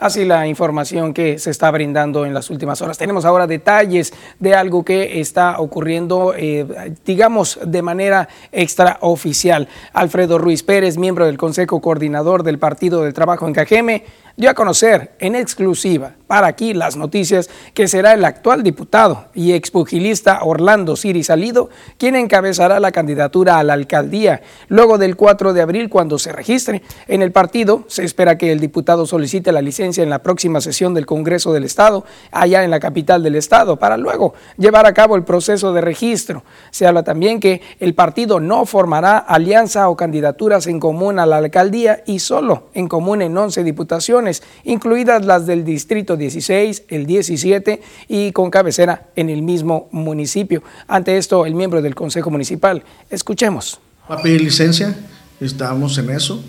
Así 0.00 0.24
la 0.24 0.46
información 0.46 1.12
que 1.12 1.38
se 1.38 1.50
está 1.50 1.70
brindando 1.70 2.24
en 2.24 2.32
las 2.32 2.48
últimas 2.48 2.80
horas. 2.80 2.96
Tenemos 2.96 3.26
ahora 3.26 3.46
detalles 3.46 4.14
de 4.38 4.54
algo 4.54 4.82
que 4.82 5.20
está 5.20 5.60
ocurriendo, 5.60 6.32
eh, 6.34 6.94
digamos, 7.04 7.58
de 7.62 7.82
manera 7.82 8.26
extraoficial. 8.50 9.68
Alfredo 9.92 10.38
Ruiz 10.38 10.62
Pérez, 10.62 10.96
miembro 10.96 11.26
del 11.26 11.36
Consejo 11.36 11.82
Coordinador 11.82 12.44
del 12.44 12.58
Partido 12.58 13.02
del 13.02 13.12
Trabajo 13.12 13.46
en 13.46 13.52
Cajeme, 13.52 14.04
dio 14.40 14.48
a 14.48 14.54
conocer 14.54 15.12
en 15.18 15.34
exclusiva 15.34 16.14
para 16.26 16.46
aquí 16.46 16.72
las 16.72 16.96
noticias 16.96 17.50
que 17.74 17.88
será 17.88 18.14
el 18.14 18.24
actual 18.24 18.62
diputado 18.62 19.26
y 19.34 19.52
expugilista 19.52 20.44
Orlando 20.44 20.96
Siri 20.96 21.22
Salido 21.22 21.68
quien 21.98 22.16
encabezará 22.16 22.80
la 22.80 22.90
candidatura 22.90 23.58
a 23.58 23.64
la 23.64 23.74
alcaldía 23.74 24.40
luego 24.68 24.96
del 24.96 25.16
4 25.16 25.52
de 25.52 25.60
abril 25.60 25.90
cuando 25.90 26.18
se 26.18 26.32
registre. 26.32 26.82
En 27.06 27.20
el 27.20 27.32
partido 27.32 27.84
se 27.88 28.04
espera 28.04 28.38
que 28.38 28.50
el 28.50 28.60
diputado 28.60 29.04
solicite 29.06 29.52
la 29.52 29.60
licencia 29.60 30.02
en 30.02 30.08
la 30.08 30.22
próxima 30.22 30.62
sesión 30.62 30.94
del 30.94 31.04
Congreso 31.04 31.52
del 31.52 31.64
Estado, 31.64 32.04
allá 32.30 32.64
en 32.64 32.70
la 32.70 32.80
capital 32.80 33.22
del 33.22 33.34
Estado, 33.34 33.76
para 33.76 33.98
luego 33.98 34.32
llevar 34.56 34.86
a 34.86 34.94
cabo 34.94 35.16
el 35.16 35.24
proceso 35.24 35.74
de 35.74 35.80
registro. 35.82 36.44
Se 36.70 36.86
habla 36.86 37.02
también 37.02 37.40
que 37.40 37.60
el 37.78 37.94
partido 37.94 38.40
no 38.40 38.64
formará 38.64 39.18
alianza 39.18 39.88
o 39.90 39.96
candidaturas 39.96 40.66
en 40.66 40.80
común 40.80 41.18
a 41.18 41.26
la 41.26 41.38
alcaldía 41.38 42.04
y 42.06 42.20
solo 42.20 42.68
en 42.72 42.88
común 42.88 43.20
en 43.20 43.36
11 43.36 43.64
diputaciones 43.64 44.29
incluidas 44.64 45.24
las 45.24 45.46
del 45.46 45.64
Distrito 45.64 46.16
16, 46.16 46.84
el 46.88 47.06
17 47.06 47.80
y 48.08 48.32
con 48.32 48.50
cabecera 48.50 49.08
en 49.16 49.30
el 49.30 49.42
mismo 49.42 49.88
municipio. 49.92 50.62
Ante 50.86 51.16
esto, 51.16 51.46
el 51.46 51.54
miembro 51.54 51.82
del 51.82 51.94
Consejo 51.94 52.30
Municipal, 52.30 52.82
escuchemos. 53.10 53.80
Va 54.10 54.16
a 54.16 54.22
pedir 54.22 54.40
licencia, 54.40 54.96
estamos 55.40 55.96
en 55.98 56.10
eso. 56.10 56.42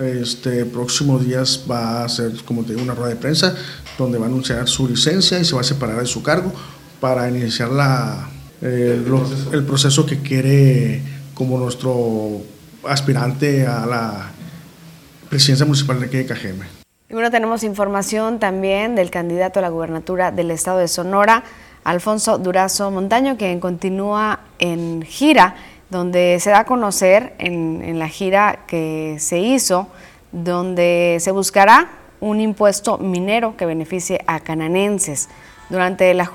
Este 0.00 0.64
próximo 0.64 1.18
días 1.18 1.64
va 1.70 2.04
a 2.04 2.08
ser, 2.08 2.32
como 2.44 2.62
te 2.62 2.72
digo, 2.72 2.82
una 2.82 2.94
rueda 2.94 3.10
de 3.10 3.16
prensa 3.16 3.54
donde 3.98 4.18
va 4.18 4.24
a 4.24 4.28
anunciar 4.28 4.66
su 4.68 4.88
licencia 4.88 5.38
y 5.38 5.44
se 5.44 5.54
va 5.54 5.60
a 5.60 5.64
separar 5.64 6.00
de 6.00 6.06
su 6.06 6.22
cargo 6.22 6.52
para 7.00 7.28
iniciar 7.28 7.70
la, 7.70 8.28
eh, 8.62 9.02
el 9.52 9.64
proceso 9.64 10.06
que 10.06 10.20
quiere 10.20 11.02
como 11.34 11.58
nuestro 11.58 12.42
aspirante 12.84 13.66
a 13.66 13.84
la 13.86 14.30
presidencia 15.28 15.66
municipal 15.66 16.00
de 16.00 16.26
Cajeme. 16.26 16.75
Y 17.08 17.14
bueno, 17.14 17.30
tenemos 17.30 17.62
información 17.62 18.40
también 18.40 18.96
del 18.96 19.10
candidato 19.10 19.60
a 19.60 19.62
la 19.62 19.68
gubernatura 19.68 20.32
del 20.32 20.50
estado 20.50 20.78
de 20.78 20.88
Sonora, 20.88 21.44
Alfonso 21.84 22.36
Durazo 22.36 22.90
Montaño, 22.90 23.36
quien 23.36 23.60
continúa 23.60 24.40
en 24.58 25.02
gira, 25.02 25.54
donde 25.88 26.38
se 26.40 26.50
da 26.50 26.60
a 26.60 26.64
conocer 26.64 27.34
en, 27.38 27.96
la 28.00 28.08
gira 28.08 28.64
que 28.66 29.18
se 29.20 29.38
hizo, 29.38 29.86
donde 30.32 31.18
se 31.20 31.30
buscará 31.30 31.90
un 32.18 32.40
impuesto 32.40 32.98
minero 32.98 33.56
que 33.56 33.66
beneficie 33.66 34.24
a 34.26 34.40
cananenses. 34.40 35.28
Durante 35.70 36.12
la, 36.12 36.28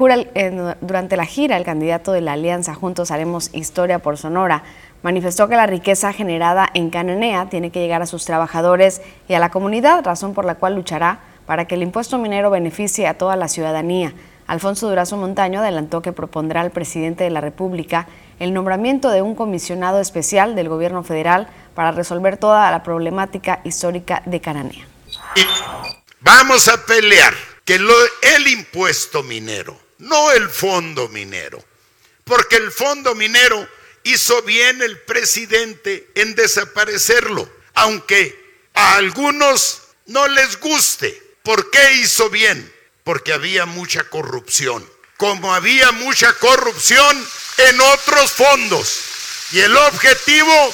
durante 0.79 1.17
la 1.17 1.25
gira, 1.25 1.57
el 1.57 1.65
candidato 1.65 2.13
de 2.13 2.21
la 2.21 2.33
Alianza 2.33 2.75
Juntos 2.75 3.11
Haremos 3.11 3.49
Historia 3.53 3.99
por 3.99 4.17
Sonora 4.17 4.63
manifestó 5.03 5.47
que 5.47 5.55
la 5.55 5.67
riqueza 5.67 6.13
generada 6.13 6.69
en 6.73 6.89
Cananea 6.89 7.49
tiene 7.49 7.71
que 7.71 7.79
llegar 7.79 8.01
a 8.01 8.05
sus 8.05 8.25
trabajadores 8.25 9.01
y 9.27 9.33
a 9.33 9.39
la 9.39 9.49
comunidad, 9.49 10.03
razón 10.03 10.33
por 10.33 10.45
la 10.45 10.55
cual 10.55 10.75
luchará 10.75 11.19
para 11.45 11.65
que 11.65 11.75
el 11.75 11.83
impuesto 11.83 12.17
minero 12.17 12.49
beneficie 12.49 13.07
a 13.07 13.17
toda 13.17 13.35
la 13.35 13.47
ciudadanía. 13.47 14.13
Alfonso 14.47 14.89
Durazo 14.89 15.17
Montaño 15.17 15.59
adelantó 15.59 16.01
que 16.01 16.11
propondrá 16.11 16.61
al 16.61 16.71
presidente 16.71 17.23
de 17.23 17.29
la 17.29 17.41
República 17.41 18.07
el 18.39 18.53
nombramiento 18.53 19.09
de 19.09 19.21
un 19.21 19.35
comisionado 19.35 19.99
especial 19.99 20.55
del 20.55 20.69
gobierno 20.69 21.03
federal 21.03 21.47
para 21.75 21.91
resolver 21.91 22.37
toda 22.37 22.69
la 22.71 22.83
problemática 22.83 23.61
histórica 23.63 24.23
de 24.25 24.41
Cananea. 24.41 24.87
Vamos 26.19 26.67
a 26.67 26.85
pelear 26.85 27.33
que 27.63 27.75
el 27.75 28.47
impuesto 28.47 29.23
minero, 29.23 29.77
no 29.99 30.31
el 30.31 30.49
fondo 30.49 31.07
minero, 31.09 31.59
porque 32.23 32.57
el 32.57 32.71
fondo 32.71 33.15
minero 33.15 33.65
hizo 34.03 34.41
bien 34.43 34.81
el 34.81 34.99
presidente 34.99 36.09
en 36.15 36.35
desaparecerlo, 36.35 37.49
aunque 37.73 38.69
a 38.73 38.95
algunos 38.95 39.81
no 40.05 40.27
les 40.27 40.59
guste. 40.59 41.21
¿Por 41.43 41.71
qué 41.71 41.93
hizo 41.93 42.29
bien? 42.29 42.71
Porque 43.03 43.33
había 43.33 43.65
mucha 43.65 44.03
corrupción, 44.05 44.87
como 45.17 45.53
había 45.53 45.91
mucha 45.91 46.33
corrupción 46.33 47.27
en 47.57 47.81
otros 47.81 48.31
fondos. 48.31 49.01
Y 49.51 49.59
el 49.59 49.75
objetivo 49.75 50.73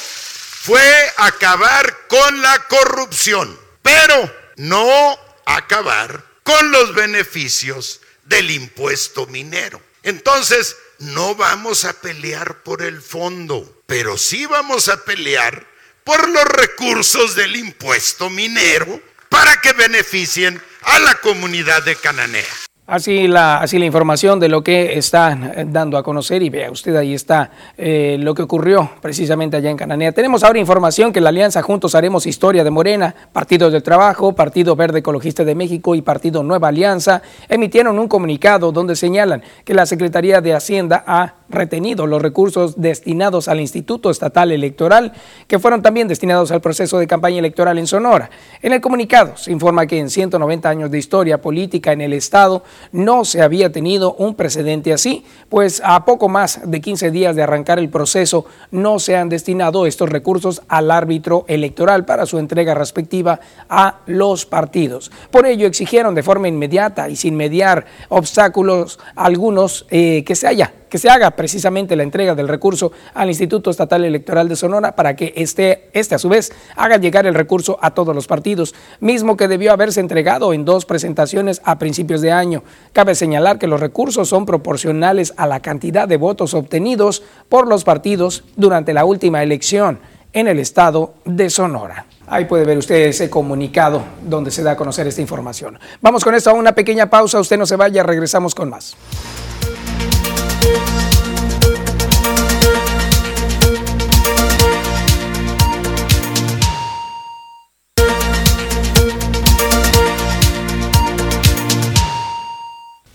fue 0.62 1.14
acabar 1.18 2.08
con 2.08 2.42
la 2.42 2.68
corrupción, 2.68 3.60
pero 3.82 4.36
no 4.58 5.20
acabar 5.46 6.24
con 6.44 6.72
los 6.72 6.94
beneficios 6.94 8.02
del 8.26 8.52
impuesto 8.52 9.26
minero. 9.28 9.82
Entonces, 10.04 10.76
no 11.00 11.36
vamos 11.36 11.86
a 11.86 11.94
pelear 11.94 12.64
por 12.64 12.82
el 12.82 13.02
fondo, 13.02 13.82
pero 13.86 14.18
sí 14.18 14.46
vamos 14.46 14.90
a 14.90 15.04
pelear 15.04 15.66
por 16.04 16.30
los 16.30 16.46
recursos 16.46 17.36
del 17.36 17.56
impuesto 17.56 18.30
minero 18.30 19.02
para 19.30 19.60
que 19.62 19.74
beneficien 19.74 20.62
a 20.84 21.00
la 21.00 21.16
comunidad 21.16 21.84
de 21.84 21.96
Cananea. 21.96 22.67
Así 22.88 23.28
la, 23.28 23.58
así 23.58 23.80
la 23.80 23.86
información 23.86 24.40
de 24.40 24.48
lo 24.48 24.64
que 24.64 24.98
están 24.98 25.44
eh, 25.44 25.66
dando 25.68 25.98
a 25.98 26.04
conocer 26.04 26.42
y 26.42 26.50
vea 26.50 26.72
usted 26.72 26.96
ahí 26.96 27.14
está 27.14 27.52
eh, 27.78 28.16
lo 28.18 28.34
que 28.34 28.44
ocurrió 28.44 28.90
precisamente 29.02 29.58
allá 29.58 29.70
en 29.70 29.76
Cananea. 29.76 30.14
Tenemos 30.14 30.42
ahora 30.46 30.58
información 30.58 31.12
que 31.12 31.20
la 31.20 31.28
Alianza 31.28 31.62
Juntos 31.62 31.96
Haremos 31.96 32.26
Historia 32.26 32.64
de 32.64 32.72
Morena, 32.72 33.14
Partido 33.34 33.70
del 33.70 33.84
Trabajo, 33.84 34.32
Partido 34.32 34.78
Verde 34.78 35.00
Ecologista 35.00 35.44
de 35.44 35.54
México 35.54 35.96
y 35.96 36.02
Partido 36.02 36.44
Nueva 36.44 36.70
Alianza 36.70 37.22
emitieron 37.50 38.00
un 38.00 38.08
comunicado 38.08 38.72
donde 38.72 38.96
señalan 38.96 39.44
que 39.66 39.74
la 39.74 39.86
Secretaría 39.86 40.40
de 40.40 40.54
Hacienda 40.54 41.04
ha 41.06 41.34
retenido 41.50 42.08
los 42.08 42.22
recursos 42.22 42.80
destinados 42.80 43.48
al 43.48 43.60
Instituto 43.60 44.10
Estatal 44.10 44.52
Electoral, 44.52 45.14
que 45.48 45.60
fueron 45.60 45.82
también 45.82 46.08
destinados 46.08 46.52
al 46.52 46.62
proceso 46.62 47.00
de 47.00 47.08
campaña 47.08 47.40
electoral 47.40 47.78
en 47.78 47.88
Sonora. 47.88 48.30
En 48.62 48.74
el 48.74 48.82
comunicado 48.82 49.38
se 49.38 49.52
informa 49.52 49.88
que 49.88 50.00
en 50.00 50.10
190 50.10 50.70
años 50.70 50.92
de 50.92 50.98
historia 50.98 51.42
política 51.42 51.92
en 51.92 52.02
el 52.02 52.14
Estado 52.14 52.64
no 52.92 53.26
se 53.26 53.42
había 53.42 53.72
tenido 53.72 54.14
un 54.14 54.36
precedente 54.36 54.94
así, 54.94 55.26
pues 55.50 55.82
a 55.84 56.06
poco 56.06 56.30
más 56.30 56.62
de 56.66 56.82
15 56.82 57.12
días 57.12 57.36
de 57.36 57.44
arrancar 57.44 57.80
el 57.80 57.90
proceso 57.90 58.46
no 58.72 59.00
se 59.00 59.16
han 59.16 59.30
destinado 59.30 59.86
estos 59.86 60.10
recursos 60.10 60.62
al 60.68 60.92
árbitro 60.92 61.46
electoral 61.48 62.06
para 62.06 62.26
su 62.26 62.40
entrega 62.40 62.74
respectiva 62.74 63.40
a 63.70 64.00
los 64.06 64.46
partidos. 64.46 65.12
Por 65.32 65.46
ello 65.46 65.68
exigieron 65.68 66.16
de 66.16 66.24
forma 66.24 66.48
inmediata 66.48 67.10
y 67.10 67.16
sin 67.16 67.36
mediar 67.36 67.86
obstáculos 68.10 69.00
algunos 69.16 69.86
eh, 69.90 70.24
que 70.26 70.36
se 70.36 70.48
haya 70.48 70.74
que 70.90 70.98
se 70.98 71.10
haga 71.10 71.32
precisamente 71.32 71.96
la 71.96 72.04
entrega 72.04 72.36
del 72.36 72.48
recurso 72.48 72.92
al 73.14 73.30
Instituto 73.30 73.70
Estatal 73.70 74.06
Electoral 74.06 74.50
de 74.50 74.56
Sonora 74.56 74.96
para 74.96 75.16
que 75.16 75.34
este, 75.36 75.90
este 75.94 76.16
a 76.16 76.20
su 76.20 76.30
vez 76.30 76.52
haga 76.76 76.98
llegar 76.98 77.26
el 77.26 77.34
recurso 77.34 77.78
a 77.82 77.92
todos 77.92 78.16
los 78.16 78.28
partidos, 78.28 78.76
mismo 79.00 79.38
que 79.38 79.48
debió 79.48 79.72
haberse 79.72 80.00
entregado 80.00 80.54
en 80.54 80.66
dos 80.66 80.86
presentaciones 80.86 81.62
a 81.64 81.78
principios 81.78 82.22
de 82.22 82.32
año. 82.32 82.64
Cabe 82.94 83.16
señalar 83.16 83.60
que 83.60 83.68
los 83.68 83.80
recursos 83.80 84.30
son 84.30 84.46
proporcionales 84.46 85.34
a 85.38 85.48
la 85.48 85.60
cantidad 85.60 86.08
de 86.08 86.18
votos 86.18 86.54
obtenidos 86.54 87.24
por 87.50 87.68
los 87.68 87.84
partidos 87.84 88.44
durante 88.56 88.94
la 88.94 89.06
última 89.06 89.44
elección 89.44 90.00
en 90.34 90.48
el 90.48 90.60
estado 90.60 91.16
de 91.26 91.50
Sonora. 91.50 92.06
Ahí 92.28 92.46
puede 92.46 92.66
ver 92.66 92.78
usted 92.78 93.08
ese 93.08 93.30
comunicado 93.30 94.04
donde 94.22 94.52
se 94.52 94.62
da 94.62 94.72
a 94.72 94.76
conocer 94.76 95.08
esta 95.08 95.22
información. 95.22 95.80
Vamos 96.02 96.24
con 96.24 96.36
esto 96.36 96.50
a 96.50 96.54
una 96.54 96.74
pequeña 96.74 97.10
pausa, 97.10 97.40
usted 97.40 97.58
no 97.58 97.66
se 97.66 97.78
vaya, 97.78 98.04
regresamos 98.04 98.54
con 98.54 98.70
más. 98.70 98.96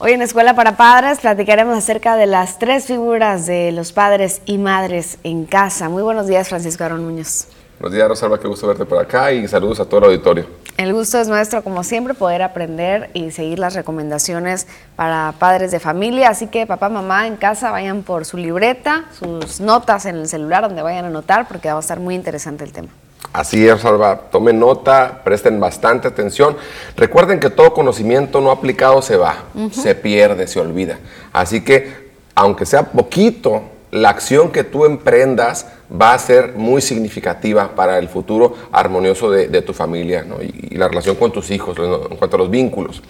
Hoy 0.05 0.11
en 0.11 0.23
Escuela 0.23 0.57
para 0.57 0.77
Padres 0.77 1.21
platicaremos 1.21 1.79
acerca 1.79 2.17
de 2.17 2.27
las 2.27 2.59
tres 2.59 2.87
figuras 2.87 3.47
de 3.47 3.71
los 3.71 3.93
padres 3.93 4.43
y 4.47 4.59
madres 4.59 5.19
en 5.23 5.45
casa. 5.45 5.89
Muy 5.89 6.03
buenos 6.03 6.27
días, 6.27 6.49
Francisco 6.49 6.83
Aaron 6.83 7.05
Muñoz. 7.05 7.47
Buenos 7.79 7.95
días, 7.95 8.09
Rosalba, 8.09 8.41
qué 8.41 8.49
gusto 8.49 8.67
verte 8.67 8.85
por 8.85 8.99
acá 8.99 9.31
y 9.31 9.47
saludos 9.47 9.79
a 9.79 9.85
todo 9.85 9.99
el 9.99 10.07
auditorio. 10.07 10.47
El 10.77 10.93
gusto 10.93 11.21
es 11.21 11.29
nuestro, 11.29 11.63
como 11.63 11.85
siempre, 11.85 12.15
poder 12.15 12.43
aprender 12.43 13.11
y 13.15 13.31
seguir 13.31 13.61
las 13.61 13.75
recomendaciones 13.75 14.67
para 14.97 15.35
padres 15.39 15.71
de 15.71 15.79
familia. 15.79 16.31
Así 16.31 16.49
que 16.49 16.67
papá, 16.67 16.89
mamá 16.89 17.29
en 17.29 17.37
casa 17.37 17.71
vayan 17.71 18.03
por 18.03 18.25
su 18.25 18.39
libreta, 18.39 19.05
sus 19.17 19.61
notas 19.61 20.05
en 20.07 20.17
el 20.17 20.27
celular 20.27 20.65
donde 20.65 20.83
vayan 20.83 21.05
a 21.05 21.09
anotar, 21.09 21.47
porque 21.47 21.71
va 21.71 21.77
a 21.77 21.81
estar 21.81 22.01
muy 22.01 22.17
interesante 22.17 22.65
el 22.65 22.73
tema. 22.73 22.89
Así 23.33 23.67
es, 23.67 23.81
Salva. 23.81 24.29
Tomen 24.31 24.59
nota, 24.59 25.23
presten 25.25 25.59
bastante 25.59 26.09
atención. 26.09 26.57
Recuerden 26.97 27.41
que 27.41 27.51
todo 27.51 27.73
conocimiento 27.73 28.41
no 28.41 28.51
aplicado 28.51 29.01
se 29.01 29.17
va, 29.17 29.45
se 29.71 29.95
pierde, 29.95 30.47
se 30.47 30.61
olvida. 30.61 30.99
Así 31.33 31.63
que, 31.65 32.11
aunque 32.35 32.67
sea 32.67 32.91
poquito, 32.93 33.63
la 33.91 34.09
acción 34.09 34.51
que 34.51 34.65
tú 34.65 34.87
emprendas 34.87 35.67
va 35.93 36.15
a 36.15 36.19
ser 36.19 36.55
muy 36.55 36.81
significativa 36.81 37.75
para 37.75 37.99
el 37.99 38.09
futuro 38.09 38.55
armonioso 38.73 39.31
de, 39.31 39.63
tu 39.63 39.75
familia 39.75 40.25
y, 40.41 40.77
la 40.77 40.89
relación 40.89 41.17
con 41.17 41.31
tus 41.31 41.51
hijos 41.51 41.77
en 41.79 42.17
cuanto 42.17 42.37
a 42.37 42.39
los 42.39 42.51
vínculos. 42.51 43.03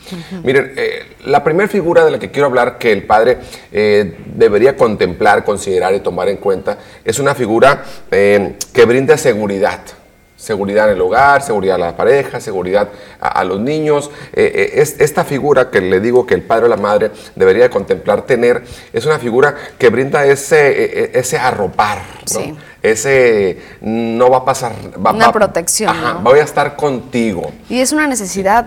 Miren, 0.42 0.72
eh, 0.76 1.04
la 1.24 1.44
primera 1.44 1.68
figura 1.68 2.04
de 2.04 2.10
la 2.10 2.18
que 2.18 2.32
quiero 2.32 2.46
hablar 2.46 2.78
que 2.78 2.90
el 2.90 3.04
padre 3.04 3.38
eh, 3.70 4.16
debería 4.34 4.76
contemplar, 4.76 5.44
considerar 5.44 5.94
y 5.94 6.00
tomar 6.00 6.28
en 6.28 6.38
cuenta 6.38 6.78
es 7.04 7.20
una 7.20 7.36
figura 7.36 7.84
eh, 8.10 8.56
que 8.72 8.84
brinde 8.84 9.16
seguridad 9.16 9.82
seguridad 10.42 10.88
en 10.88 10.96
el 10.96 11.00
hogar, 11.00 11.40
seguridad 11.40 11.76
a 11.76 11.78
la 11.78 11.96
pareja, 11.96 12.40
seguridad 12.40 12.88
a, 13.20 13.44
los 13.44 13.60
niños. 13.60 14.10
Eh, 14.32 14.50
eh, 14.54 14.80
es, 14.80 15.00
esta 15.00 15.24
figura 15.24 15.70
que 15.70 15.80
le 15.80 16.00
digo 16.00 16.26
que 16.26 16.34
el 16.34 16.42
padre 16.42 16.66
o 16.66 16.68
la 16.68 16.76
madre 16.76 17.12
debería 17.36 17.70
contemplar 17.70 18.22
tener, 18.22 18.64
es 18.92 19.06
una 19.06 19.20
figura 19.20 19.54
que 19.78 19.88
brinda 19.88 20.26
ese, 20.26 20.68
e, 20.70 21.04
e, 21.04 21.10
ese 21.14 21.38
arropar, 21.38 22.02
ese 22.82 23.62
no 23.80 24.28
va 24.28 24.38
a 24.38 24.44
pasar. 24.44 24.72
Va, 25.04 25.12
una 25.12 25.32
protección. 25.32 25.94
Voy 26.22 26.40
a 26.40 26.42
estar 26.42 26.76
contigo. 26.76 27.52
Y 27.68 27.80
es 27.80 27.92
una 27.92 28.06
necesidad 28.06 28.66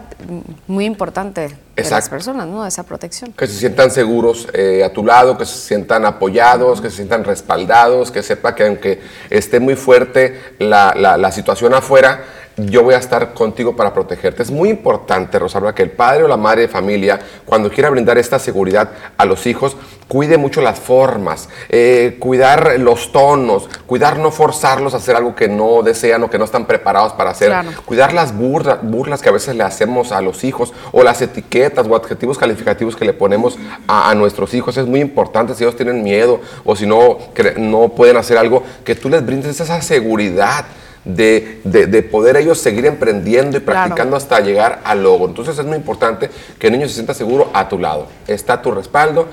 muy 0.68 0.86
importante 0.86 1.50
de 1.76 1.90
las 1.90 2.10
personas, 2.10 2.48
¿no? 2.48 2.66
Esa 2.66 2.84
protección. 2.84 3.34
Que 3.34 3.48
se 3.48 3.54
sientan 3.54 3.92
seguros 3.92 4.48
eh, 4.54 4.84
a 4.84 4.94
tu 4.94 5.06
lado, 5.06 5.38
que 5.38 5.46
se 5.46 5.58
sientan 5.58 6.06
apoyados, 6.06 6.80
que 6.80 6.90
se 6.90 6.98
sientan 6.98 7.26
respaldados, 7.26 8.12
que 8.12 8.24
sepa 8.24 8.56
que 8.56 8.66
aunque 8.66 9.02
esté 9.30 9.60
muy 9.60 9.76
fuerte 9.76 10.40
la, 10.60 10.94
la, 10.96 11.18
la 11.18 11.32
situación 11.32 11.74
afuera, 11.74 12.24
yo 12.58 12.84
voy 12.84 12.94
a 12.94 13.00
estar 13.00 13.34
contigo 13.34 13.76
para 13.76 13.94
protegerte. 13.94 14.44
Es 14.44 14.52
muy 14.52 14.70
importante, 14.70 15.38
Rosalba, 15.40 15.76
que 15.76 15.84
el 15.84 15.92
padre 15.92 16.24
o 16.24 16.28
la 16.28 16.38
madre 16.38 16.64
de 16.64 16.68
familia, 16.68 17.20
cuando 17.46 17.70
quiera 17.70 17.90
brindar 17.90 18.18
esta 18.18 18.40
seguridad 18.40 18.92
a 19.18 19.26
los 19.26 19.46
hijos, 19.46 19.76
cuide 20.08 20.38
mucho 20.38 20.62
las 20.62 20.80
formas, 20.80 21.50
eh, 21.70 22.18
cuidar 22.20 22.80
los 22.80 23.12
tonos, 23.12 23.68
cuidar 23.88 24.20
no 24.20 24.32
forzarlos 24.32 24.94
a 24.94 24.98
hacer 24.98 25.16
algo 25.16 25.36
que 25.36 25.48
no 25.48 25.82
desean 25.84 26.24
o 26.24 26.30
que 26.30 26.38
no 26.38 26.46
están 26.46 26.66
preparados 26.66 27.14
para 27.14 27.32
hacer, 27.32 27.54
cuidar 27.86 28.14
las 28.14 28.36
burlas, 28.38 28.80
burlas 28.84 29.22
que 29.22 29.30
a 29.30 29.34
veces 29.34 29.56
le 29.56 29.64
hacemos 29.64 30.12
a 30.12 30.22
los 30.22 30.44
hijos 30.44 30.74
o 30.92 31.04
las 31.04 31.22
etiquetas 31.22 31.88
o 31.88 31.96
adjetivos 31.96 32.38
calificativos 32.38 32.96
que 32.96 33.06
le 33.06 33.14
ponemos 33.14 33.58
a, 33.88 34.10
a 34.10 34.16
nuestros 34.16 34.54
hijos. 34.54 34.78
Es 34.78 34.86
muy 34.86 35.02
importante 35.02 35.56
si 35.56 35.64
ellos 35.64 35.76
tienen 35.76 36.04
miedo 36.04 36.40
o 36.64 36.76
si 36.76 36.86
no, 36.86 37.18
no 37.58 37.90
pueden 37.90 38.18
hacer 38.18 38.38
algo, 38.38 38.64
que 38.84 38.96
tú 38.96 39.10
les 39.10 39.26
brindes 39.26 39.60
esa 39.60 39.82
seguridad 39.82 40.66
de, 41.06 42.10
poder 42.12 42.38
ellos 42.38 42.60
seguir 42.60 42.86
emprendiendo 42.86 43.58
y 43.58 43.60
practicando 43.60 44.16
hasta 44.16 44.40
llegar 44.40 44.82
al 44.84 45.04
logro. 45.04 45.28
Entonces 45.28 45.58
es 45.58 45.66
muy 45.66 45.78
importante 45.78 46.30
que 46.60 46.68
el 46.68 46.74
niño 46.74 46.88
se 46.88 46.96
sienta 46.96 47.14
seguro 47.14 47.50
a 47.54 47.70
tu 47.70 47.80
lado. 47.80 48.08
Está 48.28 48.54
a 48.54 48.62
tu 48.62 48.72
respaldo, 48.72 49.28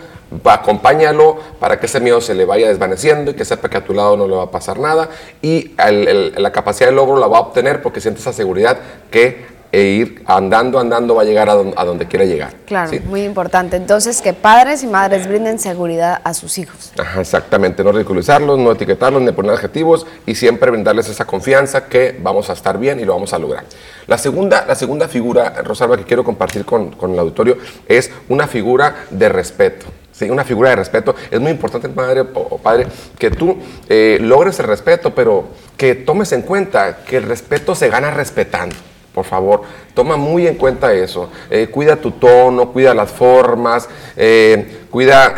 acompáñalo 0.44 1.38
para 1.58 1.80
que 1.80 1.86
ese 1.86 2.00
miedo 2.00 2.20
se 2.20 2.34
le 2.34 2.44
vaya 2.44 2.68
desvaneciendo 2.68 3.30
y 3.30 3.34
que 3.34 3.44
sepa 3.44 3.68
que 3.68 3.78
a 3.78 3.84
tu 3.84 3.94
lado 3.94 4.16
no 4.16 4.26
le 4.26 4.36
va 4.36 4.44
a 4.44 4.50
pasar 4.50 4.78
nada 4.78 5.08
y 5.40 5.72
la 5.76 6.52
capacidad 6.52 6.88
de 6.88 6.94
logro 6.94 7.18
la 7.18 7.26
va 7.26 7.38
a 7.38 7.40
obtener 7.40 7.82
porque 7.82 8.00
siente 8.00 8.20
esa 8.20 8.32
seguridad 8.32 8.78
que 9.10 9.52
e 9.72 9.82
ir 9.82 10.22
andando, 10.26 10.78
andando, 10.78 11.14
va 11.14 11.22
a 11.22 11.24
llegar 11.24 11.48
a, 11.48 11.54
donde 11.54 12.06
quiera 12.06 12.26
llegar. 12.26 12.52
Claro, 12.66 12.92
muy 13.06 13.22
importante. 13.22 13.76
Entonces, 13.76 14.20
que 14.20 14.34
padres 14.34 14.82
y 14.82 14.86
madres 14.86 15.26
brinden 15.26 15.58
seguridad 15.58 16.20
a 16.22 16.34
sus 16.34 16.58
hijos. 16.58 16.92
Ajá, 16.98 17.22
exactamente, 17.22 17.82
no 17.82 17.90
ridiculizarlos, 17.90 18.58
no 18.58 18.72
etiquetarlos, 18.72 19.22
ni 19.22 19.32
poner 19.32 19.52
adjetivos 19.52 20.06
y 20.26 20.34
siempre 20.34 20.70
brindarles 20.70 21.08
esa 21.08 21.24
confianza 21.24 21.86
que 21.86 22.18
vamos 22.22 22.50
a 22.50 22.52
estar 22.52 22.78
bien 22.78 23.00
y 23.00 23.06
lo 23.06 23.14
vamos 23.14 23.32
a 23.32 23.38
lograr. 23.38 23.64
La 24.06 24.18
segunda, 24.18 24.66
la 24.66 24.74
segunda 24.74 25.08
figura, 25.08 25.54
Rosalba, 25.62 25.96
que 25.96 26.04
quiero 26.04 26.22
compartir 26.22 26.66
con, 26.66 26.90
con 26.90 27.12
el 27.12 27.18
auditorio 27.18 27.56
es 27.88 28.10
una 28.28 28.46
figura 28.46 29.06
de 29.10 29.28
respeto. 29.30 29.86
¿sí? 30.12 30.28
una 30.28 30.44
figura 30.44 30.68
de 30.68 30.76
respeto. 30.76 31.14
Es 31.30 31.40
muy 31.40 31.50
importante, 31.50 31.88
madre 31.88 32.20
o, 32.20 32.58
padre, 32.58 32.86
que 33.18 33.30
tú 33.30 33.56
eh, 33.88 34.18
logres 34.20 34.60
el 34.60 34.66
respeto, 34.66 35.14
pero 35.14 35.48
que 35.78 35.94
tomes 35.94 36.30
en 36.32 36.42
cuenta 36.42 36.98
que 37.06 37.16
el 37.16 37.22
respeto 37.22 37.74
se 37.74 37.88
gana 37.88 38.10
respetando 38.10 38.76
por 39.14 39.24
favor, 39.24 39.62
toma 39.94 40.16
muy 40.16 40.46
en 40.46 40.54
cuenta 40.54 40.92
eso. 40.92 41.28
Eh, 41.50 41.68
cuida 41.70 41.96
tu 41.96 42.12
tono, 42.12 42.70
cuida 42.72 42.94
las 42.94 43.10
formas, 43.10 43.88
eh, 44.16 44.80
cuida 44.90 45.34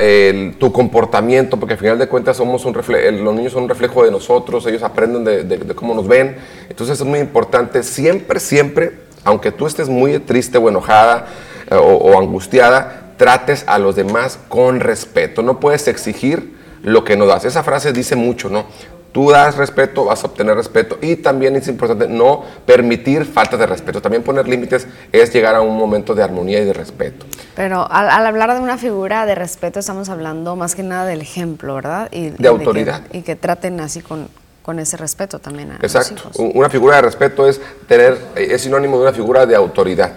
tu 0.59 0.73
comportamiento, 0.73 1.59
porque 1.59 1.75
al 1.75 1.81
final 1.81 1.99
de 1.99 2.09
cuentas 2.09 2.37
somos 2.37 2.65
un 2.65 2.75
los 2.75 3.35
niños 3.35 3.53
son 3.53 3.65
un 3.65 3.69
reflejo 3.69 4.05
de 4.05 4.11
nosotros, 4.11 4.67
ellos 4.67 4.83
aprenden 4.83 5.25
de, 5.25 5.75
cómo 5.75 5.95
nos 5.95 6.07
ven. 6.07 6.37
Entonces 6.69 7.01
es 7.01 7.07
muy 7.07 7.21
importante, 7.21 7.83
siempre, 7.83 8.41
siempre, 8.41 8.93
aunque 9.25 9.53
tú 9.53 9.67
estés 9.67 9.89
muy 9.89 10.19
triste 10.19 10.59
o 10.59 10.69
enojada 10.69 11.27
eh, 11.71 11.77
o 11.77 12.19
angustiada, 12.19 13.05
trates 13.17 13.65
a 13.67 13.79
los 13.79 13.97
demás 13.97 14.39
con 14.49 14.81
respeto. 14.81 15.43
No 15.43 15.61
puedes 15.61 15.89
exigir 15.89 16.55
lo 16.83 17.05
que 17.05 17.17
no 17.17 17.27
das. 17.27 17.45
Esa 17.45 17.63
frase 17.63 17.93
dice 17.93 18.17
mucho, 18.17 18.51
¿no? 18.51 18.67
Tú 19.15 19.31
das 19.31 19.57
respeto, 19.57 20.07
vas 20.07 20.25
a 20.25 20.27
obtener 20.27 20.57
respeto 20.57 20.99
y 21.01 21.15
también 21.15 21.55
es 21.55 21.69
importante 21.69 22.09
no 22.09 22.43
permitir 22.67 23.25
falta 23.25 23.57
de 23.57 23.65
respeto. 23.65 24.03
También 24.03 24.25
poner 24.25 24.49
límites 24.49 24.89
es 25.13 25.33
llegar 25.33 25.55
a 25.55 25.61
un 25.61 25.77
momento 25.77 26.17
de 26.17 26.25
armonía 26.25 26.59
y 26.59 26.65
de 26.65 26.73
respeto. 26.73 27.25
Pero 27.55 27.87
al, 27.89 28.27
hablar 28.27 28.55
de 28.55 28.59
una 28.59 28.77
figura 28.77 29.25
de 29.25 29.37
respeto 29.37 29.79
estamos 29.79 30.09
hablando 30.09 30.57
más 30.57 30.75
que 30.75 30.83
nada 30.83 31.07
del 31.07 31.21
ejemplo, 31.21 31.77
¿verdad? 31.77 32.09
Y, 32.11 32.31
de 32.31 32.49
autoridad. 32.49 33.03
y 33.13 33.23
que 33.23 33.37
traten 33.37 33.79
así 33.79 34.01
con, 34.01 34.27
con 34.63 34.81
ese 34.81 34.97
respeto 34.97 35.39
también 35.39 35.71
a 35.71 35.77
Exacto. 35.77 36.15
Los 36.25 36.35
hijos. 36.41 36.53
Una 36.53 36.69
figura 36.69 36.97
de 36.97 37.03
respeto 37.03 37.47
es 37.47 37.61
tener, 37.87 38.19
es 38.35 38.63
sinónimo 38.63 38.97
de 38.97 39.03
una 39.03 39.13
figura 39.13 39.47
de 39.47 39.55
autoridad. 39.55 40.13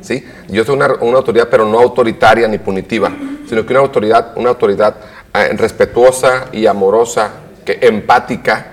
¿sí? 0.00 0.26
Yo 0.48 0.64
soy 0.64 0.74
una, 0.74 0.92
una, 0.94 1.18
autoridad, 1.18 1.46
pero 1.48 1.66
no 1.66 1.78
autoritaria 1.78 2.48
ni 2.48 2.58
punitiva, 2.58 3.12
sino 3.48 3.64
que 3.64 3.72
una 3.72 3.82
autoridad, 3.82 4.32
una 4.34 4.48
autoridad 4.48 4.96
eh, 5.32 5.50
respetuosa 5.56 6.46
y 6.50 6.66
amorosa 6.66 7.30
empática, 7.80 8.72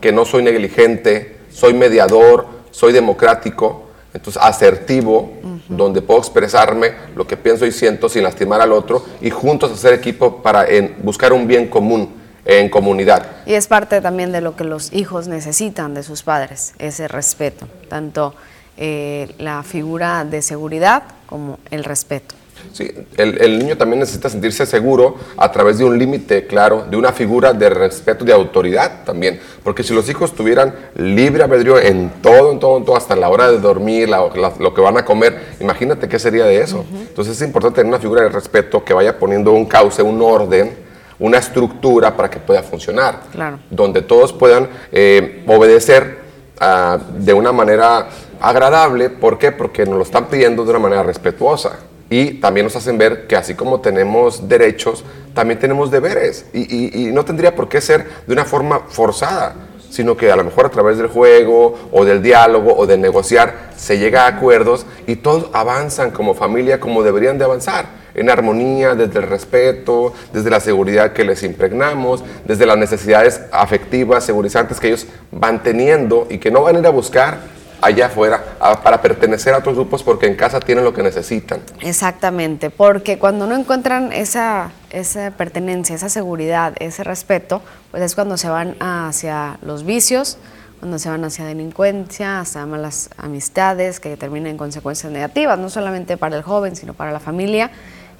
que 0.00 0.12
no 0.12 0.24
soy 0.24 0.42
negligente, 0.42 1.38
soy 1.50 1.74
mediador, 1.74 2.46
soy 2.70 2.92
democrático, 2.92 3.86
entonces 4.12 4.42
asertivo, 4.42 5.32
donde 5.68 6.02
puedo 6.02 6.20
expresarme 6.20 6.92
lo 7.14 7.26
que 7.26 7.36
pienso 7.36 7.66
y 7.66 7.72
siento 7.72 8.08
sin 8.08 8.22
lastimar 8.22 8.60
al 8.60 8.72
otro 8.72 9.04
y 9.20 9.30
juntos 9.30 9.72
hacer 9.72 9.94
equipo 9.94 10.42
para 10.42 10.66
buscar 11.02 11.32
un 11.32 11.46
bien 11.46 11.68
común 11.68 12.14
en 12.44 12.68
comunidad. 12.68 13.26
Y 13.44 13.54
es 13.54 13.66
parte 13.66 14.00
también 14.00 14.32
de 14.32 14.40
lo 14.40 14.56
que 14.56 14.64
los 14.64 14.92
hijos 14.92 15.28
necesitan 15.28 15.94
de 15.94 16.02
sus 16.02 16.22
padres, 16.22 16.74
ese 16.78 17.08
respeto, 17.08 17.66
tanto 17.88 18.34
eh, 18.76 19.34
la 19.38 19.62
figura 19.62 20.24
de 20.24 20.42
seguridad 20.42 21.02
como 21.26 21.58
el 21.70 21.82
respeto. 21.84 22.34
Sí, 22.72 22.92
el, 23.16 23.58
niño 23.58 23.76
también 23.76 24.00
necesita 24.00 24.28
sentirse 24.28 24.66
seguro 24.66 25.16
a 25.36 25.50
través 25.50 25.78
de 25.78 25.84
un 25.84 25.98
límite 25.98 26.46
claro, 26.46 26.84
de 26.90 26.96
una 26.96 27.12
figura 27.12 27.52
de 27.52 27.70
respeto, 27.70 28.24
de 28.24 28.32
autoridad 28.32 29.04
también. 29.04 29.40
Porque 29.62 29.82
si 29.82 29.94
los 29.94 30.08
hijos 30.08 30.34
tuvieran 30.34 30.74
libre 30.94 31.42
albedrío 31.42 31.78
en 31.78 32.10
todo, 32.22 32.52
en 32.52 32.58
todo, 32.58 32.78
en 32.78 32.84
todo, 32.84 32.96
hasta 32.96 33.16
la 33.16 33.28
hora 33.28 33.50
de 33.50 33.58
dormir, 33.58 34.08
lo 34.08 34.74
que 34.74 34.80
van 34.80 34.98
a 34.98 35.04
comer, 35.04 35.54
imagínate 35.60 36.08
qué 36.08 36.18
sería 36.18 36.44
de 36.44 36.60
eso. 36.60 36.84
Entonces 36.92 37.36
es 37.36 37.46
importante 37.46 37.76
tener 37.76 37.88
una 37.88 38.00
figura 38.00 38.22
de 38.22 38.28
respeto 38.28 38.84
que 38.84 38.92
vaya 38.92 39.18
poniendo 39.18 39.52
un 39.52 39.66
cauce, 39.66 40.02
un 40.02 40.20
orden, 40.20 40.76
una 41.18 41.38
estructura 41.38 42.16
para 42.16 42.30
que 42.30 42.38
pueda 42.38 42.62
funcionar. 42.62 43.22
Claro. 43.32 43.58
Donde 43.70 44.02
todos 44.02 44.32
puedan 44.32 44.68
eh, 44.92 45.42
obedecer 45.46 46.18
ah, 46.60 46.98
de 47.18 47.32
una 47.32 47.52
manera 47.52 48.08
agradable. 48.40 49.10
¿Por 49.10 49.38
qué? 49.38 49.52
Porque 49.52 49.86
nos 49.86 49.96
lo 49.96 50.02
están 50.02 50.26
pidiendo 50.26 50.64
de 50.64 50.70
una 50.70 50.78
manera 50.78 51.02
respetuosa 51.02 51.78
y 52.08 52.34
también 52.34 52.66
nos 52.66 52.76
hacen 52.76 52.98
ver 52.98 53.26
que 53.26 53.36
así 53.36 53.54
como 53.54 53.80
tenemos 53.80 54.48
derechos, 54.48 55.04
también 55.34 55.58
tenemos 55.58 55.90
deberes. 55.90 56.46
Y, 56.52 57.10
no 57.12 57.24
tendría 57.24 57.54
por 57.54 57.68
qué 57.68 57.80
ser 57.80 58.06
de 58.26 58.32
una 58.32 58.44
forma 58.44 58.80
forzada, 58.88 59.54
sino 59.90 60.16
que 60.16 60.30
a 60.30 60.36
lo 60.36 60.44
mejor 60.44 60.66
a 60.66 60.70
través 60.70 60.98
del 60.98 61.08
juego 61.08 61.74
o 61.90 62.04
del 62.04 62.22
diálogo 62.22 62.74
o 62.76 62.86
de 62.86 62.96
negociar 62.98 63.70
se 63.76 63.98
llega 63.98 64.24
a 64.24 64.28
acuerdos 64.28 64.86
y 65.06 65.16
todos 65.16 65.48
avanzan 65.52 66.10
como 66.10 66.34
familia 66.34 66.80
como 66.80 67.02
deberían 67.02 67.38
de 67.38 67.44
avanzar, 67.44 67.86
en 68.14 68.30
armonía, 68.30 68.94
desde 68.94 69.18
el 69.18 69.26
respeto, 69.26 70.12
desde 70.32 70.50
la 70.50 70.60
seguridad 70.60 71.12
que 71.12 71.24
les 71.24 71.42
impregnamos, 71.42 72.22
desde 72.44 72.66
las 72.66 72.78
necesidades 72.78 73.42
afectivas, 73.52 74.24
segurizantes 74.24 74.80
que 74.80 74.88
ellos 74.88 75.06
van 75.32 75.62
teniendo 75.62 76.26
y 76.30 76.38
que 76.38 76.50
no 76.50 76.62
van 76.62 76.76
a 76.76 76.78
ir 76.78 76.86
a 76.86 76.90
buscar 76.90 77.55
allá 77.80 78.06
afuera 78.06 78.42
para 78.82 79.00
pertenecer 79.00 79.54
a 79.54 79.58
otros 79.58 79.74
grupos 79.74 80.02
porque 80.02 80.26
en 80.26 80.34
casa 80.34 80.60
tienen 80.60 80.84
lo 80.84 80.92
que 80.92 81.02
necesitan. 81.02 81.60
Exactamente, 81.80 82.70
porque 82.70 83.18
cuando 83.18 83.46
no 83.46 83.56
encuentran 83.56 84.12
esa, 84.12 84.70
esa 84.90 85.30
pertenencia, 85.32 85.94
esa 85.94 86.08
seguridad, 86.08 86.74
ese 86.78 87.04
respeto, 87.04 87.62
pues 87.90 88.02
es 88.02 88.14
cuando 88.14 88.36
se 88.36 88.48
van 88.48 88.76
hacia 88.80 89.58
los 89.62 89.84
vicios, 89.84 90.38
cuando 90.78 90.98
se 90.98 91.08
van 91.08 91.24
hacia 91.24 91.44
delincuencia, 91.44 92.40
hasta 92.40 92.64
malas 92.66 93.10
amistades 93.16 94.00
que 94.00 94.16
terminan 94.16 94.52
en 94.52 94.56
consecuencias 94.56 95.12
negativas, 95.12 95.58
no 95.58 95.70
solamente 95.70 96.16
para 96.16 96.36
el 96.36 96.42
joven, 96.42 96.76
sino 96.76 96.94
para 96.94 97.12
la 97.12 97.20
familia 97.20 97.70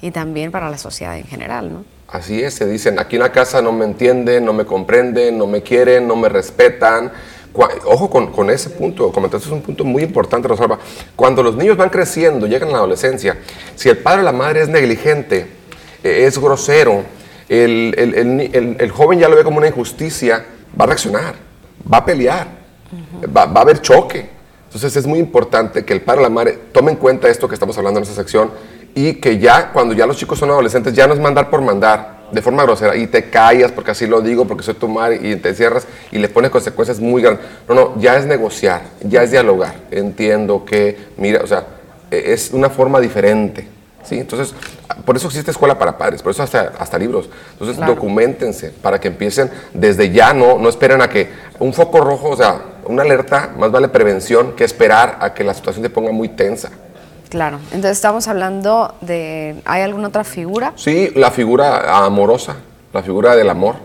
y 0.01 0.11
también 0.11 0.51
para 0.51 0.69
la 0.69 0.77
sociedad 0.77 1.17
en 1.17 1.25
general, 1.25 1.71
¿no? 1.71 1.85
Así 2.07 2.41
es, 2.41 2.53
se 2.53 2.65
dicen, 2.65 2.99
aquí 2.99 3.17
en 3.17 3.23
la 3.23 3.33
casa 3.33 3.61
no 3.61 3.73
me 3.73 3.83
entienden, 3.83 4.45
no 4.45 4.53
me 4.53 4.65
comprenden, 4.65 5.37
no 5.37 5.45
me 5.45 5.61
quieren, 5.61 6.07
no 6.07 6.15
me 6.15 6.29
respetan, 6.29 7.11
Ojo 7.85 8.09
con, 8.09 8.49
ese 8.51 8.69
punto, 8.69 9.11
comentaste, 9.11 9.47
es 9.47 9.51
un 9.51 9.61
punto 9.61 9.83
muy 9.83 10.03
importante, 10.03 10.47
Rosalba. 10.47 10.77
Cuando 11.15 11.41
los 11.41 11.55
niños 11.55 11.75
van 11.75 11.89
creciendo, 11.89 12.45
llegan 12.45 12.69
a 12.69 12.73
la 12.73 12.77
adolescencia, 12.79 13.37
si 13.75 13.89
el 13.89 13.97
padre 13.97 14.21
o 14.21 14.23
la 14.23 14.31
madre 14.31 14.61
es 14.61 14.69
negligente, 14.69 15.47
eh, 16.03 16.25
es 16.27 16.37
grosero, 16.37 17.03
el, 17.49 18.91
joven 18.93 19.19
ya 19.19 19.27
lo 19.27 19.35
ve 19.35 19.43
como 19.43 19.57
una 19.57 19.67
injusticia, 19.67 20.45
va 20.79 20.83
a 20.83 20.87
reaccionar, 20.87 21.33
va 21.91 21.97
a 21.97 22.05
pelear, 22.05 22.47
va, 23.35 23.45
va, 23.45 23.61
a 23.61 23.63
haber 23.63 23.81
choque. 23.81 24.29
Entonces 24.65 24.95
es 24.95 25.07
muy 25.07 25.17
importante 25.17 25.83
que 25.83 25.93
el 25.93 26.01
padre 26.01 26.19
o 26.19 26.23
la 26.23 26.29
madre 26.29 26.59
tome 26.71 26.91
en 26.91 26.97
cuenta 26.97 27.27
esto 27.27 27.47
que 27.47 27.55
estamos 27.55 27.75
hablando 27.77 27.99
en 27.99 28.03
esta 28.03 28.15
sección 28.15 28.51
y 28.93 29.15
que 29.15 29.39
ya 29.39 29.71
cuando 29.71 29.95
ya 29.95 30.05
los 30.05 30.17
chicos 30.17 30.37
son 30.37 30.49
adolescentes 30.51 30.93
ya 30.93 31.07
no 31.07 31.13
es 31.13 31.19
mandar 31.19 31.49
por 31.49 31.61
mandar, 31.61 32.16
de 32.31 32.41
forma 32.41 32.63
grosera 32.63 32.95
y 32.95 33.07
te 33.07 33.29
callas 33.29 33.71
porque 33.71 33.91
así 33.91 34.07
lo 34.07 34.21
digo, 34.21 34.45
porque 34.45 34.63
soy 34.63 34.73
tu 34.73 34.87
madre 34.87 35.19
y 35.21 35.35
te 35.37 35.53
cierras 35.53 35.87
y 36.11 36.17
le 36.17 36.29
pones 36.29 36.51
consecuencias 36.51 36.99
muy 36.99 37.21
grandes. 37.21 37.45
No, 37.67 37.75
no, 37.75 37.93
ya 37.99 38.17
es 38.17 38.25
negociar, 38.25 38.81
ya 39.01 39.23
es 39.23 39.31
dialogar. 39.31 39.75
Entiendo 39.91 40.65
que, 40.65 40.97
mira, 41.17 41.41
o 41.43 41.47
sea, 41.47 41.65
e, 42.11 42.33
es 42.33 42.51
una 42.51 42.69
forma 42.69 42.99
diferente. 42.99 43.67
¿sí? 44.03 44.19
Entonces, 44.19 44.53
por 45.05 45.15
eso 45.15 45.27
existe 45.27 45.51
escuela 45.51 45.77
para 45.77 45.97
padres, 45.97 46.21
por 46.21 46.31
eso 46.31 46.43
hasta, 46.43 46.73
hasta 46.77 46.97
libros. 46.97 47.29
Entonces, 47.53 47.77
documentense 47.85 48.69
para 48.69 48.99
que 48.99 49.09
empiecen 49.09 49.49
desde 49.73 50.11
ya, 50.11 50.33
no, 50.33 50.57
no 50.57 50.69
esperen 50.69 51.01
a 51.01 51.09
que 51.09 51.29
un 51.59 51.73
foco 51.73 52.01
rojo, 52.01 52.29
o 52.29 52.37
sea, 52.37 52.61
una 52.85 53.03
alerta, 53.03 53.53
más 53.57 53.71
vale 53.71 53.89
prevención 53.89 54.53
que 54.53 54.63
esperar 54.63 55.17
a 55.19 55.33
que 55.33 55.43
la 55.43 55.53
situación 55.53 55.83
se 55.83 55.89
ponga 55.89 56.11
muy 56.11 56.29
tensa. 56.29 56.71
Claro, 57.29 57.59
entonces 57.65 57.91
estamos 57.91 58.27
hablando 58.27 58.95
de, 59.01 59.61
¿hay 59.65 59.81
alguna 59.81 60.07
otra 60.07 60.23
figura? 60.23 60.73
Sí, 60.75 61.11
la 61.15 61.31
figura 61.31 62.05
amorosa, 62.05 62.55
la 62.93 63.03
figura 63.03 63.35
del 63.35 63.49
amor, 63.49 63.75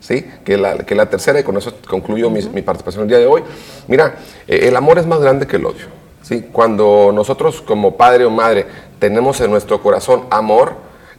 ¿sí? 0.00 0.24
Que 0.44 0.56
la, 0.56 0.78
que 0.78 0.94
la 0.94 1.08
tercera, 1.08 1.40
y 1.40 1.42
con 1.42 1.56
eso 1.56 1.72
concluyo 1.88 2.28
mi, 2.30 2.62
participación 2.62 3.04
el 3.04 3.08
día 3.08 3.18
de 3.18 3.26
hoy. 3.26 3.42
Mira, 3.88 4.16
eh, 4.46 4.68
el 4.68 4.76
amor 4.76 4.98
es 4.98 5.06
más 5.06 5.20
grande 5.20 5.46
que 5.46 5.56
el 5.56 5.64
odio, 5.64 5.86
¿sí? 6.22 6.48
Cuando 6.52 7.10
nosotros 7.14 7.62
como 7.62 7.96
padre 7.96 8.24
o 8.24 8.30
madre 8.30 8.66
tenemos 8.98 9.40
en 9.40 9.50
nuestro 9.50 9.82
corazón 9.82 10.24
amor, 10.30 10.74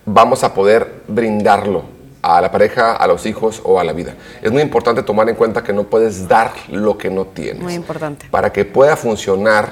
vamos 0.05 0.43
a 0.43 0.53
poder 0.53 1.01
brindarlo 1.07 1.83
a 2.21 2.39
la 2.41 2.51
pareja, 2.51 2.93
a 2.95 3.07
los 3.07 3.25
hijos 3.25 3.61
o 3.63 3.79
a 3.79 3.83
la 3.83 3.93
vida. 3.93 4.13
Es 4.41 4.51
muy 4.51 4.61
importante 4.61 5.01
tomar 5.01 5.27
en 5.29 5.35
cuenta 5.35 5.63
que 5.63 5.73
no 5.73 5.85
puedes 5.85 6.27
dar 6.27 6.51
lo 6.69 6.97
que 6.97 7.09
no 7.09 7.25
tienes. 7.25 7.63
Muy 7.63 7.73
importante. 7.73 8.27
Para 8.29 8.51
que 8.51 8.65
pueda 8.65 8.95
funcionar 8.95 9.69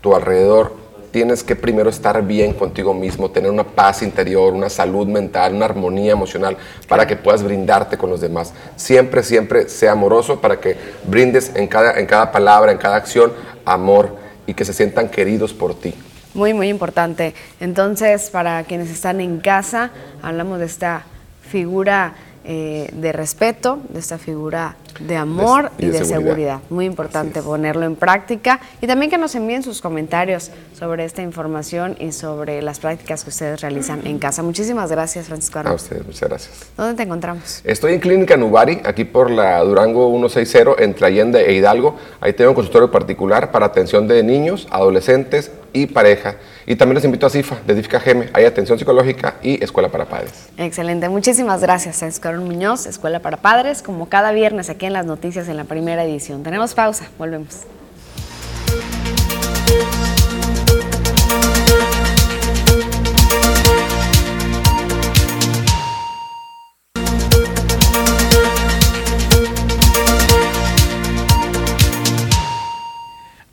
tu 0.00 0.14
alrededor 0.14 0.83
tienes 1.14 1.44
que 1.44 1.54
primero 1.54 1.90
estar 1.90 2.20
bien 2.26 2.54
contigo 2.54 2.92
mismo, 2.92 3.30
tener 3.30 3.48
una 3.48 3.62
paz 3.62 4.02
interior, 4.02 4.52
una 4.52 4.68
salud 4.68 5.06
mental, 5.06 5.54
una 5.54 5.66
armonía 5.66 6.10
emocional 6.10 6.56
para 6.88 7.06
que 7.06 7.14
puedas 7.14 7.44
brindarte 7.44 7.96
con 7.96 8.10
los 8.10 8.20
demás. 8.20 8.52
Siempre, 8.74 9.22
siempre 9.22 9.68
sea 9.68 9.92
amoroso 9.92 10.40
para 10.40 10.58
que 10.58 10.76
brindes 11.06 11.52
en 11.54 11.68
cada, 11.68 12.00
en 12.00 12.06
cada 12.06 12.32
palabra, 12.32 12.72
en 12.72 12.78
cada 12.78 12.96
acción, 12.96 13.32
amor 13.64 14.16
y 14.44 14.54
que 14.54 14.64
se 14.64 14.72
sientan 14.72 15.08
queridos 15.08 15.54
por 15.54 15.78
ti. 15.78 15.94
Muy, 16.34 16.52
muy 16.52 16.68
importante. 16.68 17.32
Entonces, 17.60 18.28
para 18.30 18.64
quienes 18.64 18.90
están 18.90 19.20
en 19.20 19.38
casa, 19.38 19.92
hablamos 20.20 20.58
de 20.58 20.64
esta 20.64 21.04
figura 21.48 22.14
eh, 22.44 22.90
de 22.92 23.12
respeto, 23.12 23.78
de 23.88 24.00
esta 24.00 24.18
figura 24.18 24.76
de 25.00 25.16
amor 25.16 25.70
y, 25.78 25.86
de, 25.86 26.04
seguridad. 26.04 26.60
Muy 26.70 26.84
importante 26.84 27.42
ponerlo 27.42 27.84
en 27.84 27.96
práctica 27.96 28.60
y 28.80 28.86
también 28.86 29.10
que 29.10 29.18
nos 29.18 29.34
envíen 29.34 29.62
sus 29.62 29.80
comentarios 29.80 30.50
sobre 30.78 31.04
esta 31.04 31.22
información 31.22 31.96
y 31.98 32.12
sobre 32.12 32.60
las 32.62 32.80
prácticas 32.80 33.24
que 33.24 33.30
ustedes 33.30 33.60
realizan 33.60 34.06
en 34.06 34.18
casa. 34.18 34.42
Muchísimas 34.42 34.90
gracias, 34.90 35.26
Francisco. 35.26 35.60
A 35.60 35.72
ustedes, 35.72 36.06
muchas 36.06 36.28
gracias. 36.28 36.66
¿Dónde 36.76 36.94
te 36.94 37.02
encontramos? 37.04 37.62
Estoy 37.64 37.94
en 37.94 38.00
Clínica 38.00 38.36
Nubari, 38.36 38.80
aquí 38.84 39.04
por 39.04 39.30
la 39.30 39.60
Durango 39.60 40.10
160, 40.10 40.82
entre 40.82 41.06
Allende 41.06 41.48
e 41.48 41.54
Hidalgo. 41.54 41.96
Ahí 42.20 42.34
tengo 42.34 42.50
un 42.50 42.56
consultorio 42.56 42.90
particular 42.90 43.50
para 43.50 43.66
atención 43.66 44.06
de 44.06 44.22
niños, 44.22 44.68
adolescentes 44.70 45.50
y 45.74 45.86
pareja. 45.86 46.36
Y 46.64 46.76
también 46.76 46.94
les 46.94 47.04
invito 47.04 47.26
a 47.26 47.30
CIFA, 47.30 47.58
de 47.66 47.74
Edifica 47.74 48.00
Geme. 48.00 48.30
Hay 48.32 48.46
atención 48.46 48.78
psicológica 48.78 49.34
y 49.42 49.62
escuela 49.62 49.90
para 49.90 50.06
padres. 50.06 50.48
Excelente. 50.56 51.10
Muchísimas 51.10 51.60
gracias, 51.60 52.02
Escarón 52.02 52.44
Muñoz, 52.44 52.86
Escuela 52.86 53.20
para 53.20 53.36
Padres, 53.36 53.82
como 53.82 54.08
cada 54.08 54.32
viernes 54.32 54.70
aquí 54.70 54.86
en 54.86 54.94
las 54.94 55.04
noticias 55.04 55.48
en 55.48 55.58
la 55.58 55.64
primera 55.64 56.04
edición. 56.04 56.42
Tenemos 56.42 56.74
pausa. 56.74 57.06
Volvemos. 57.18 57.66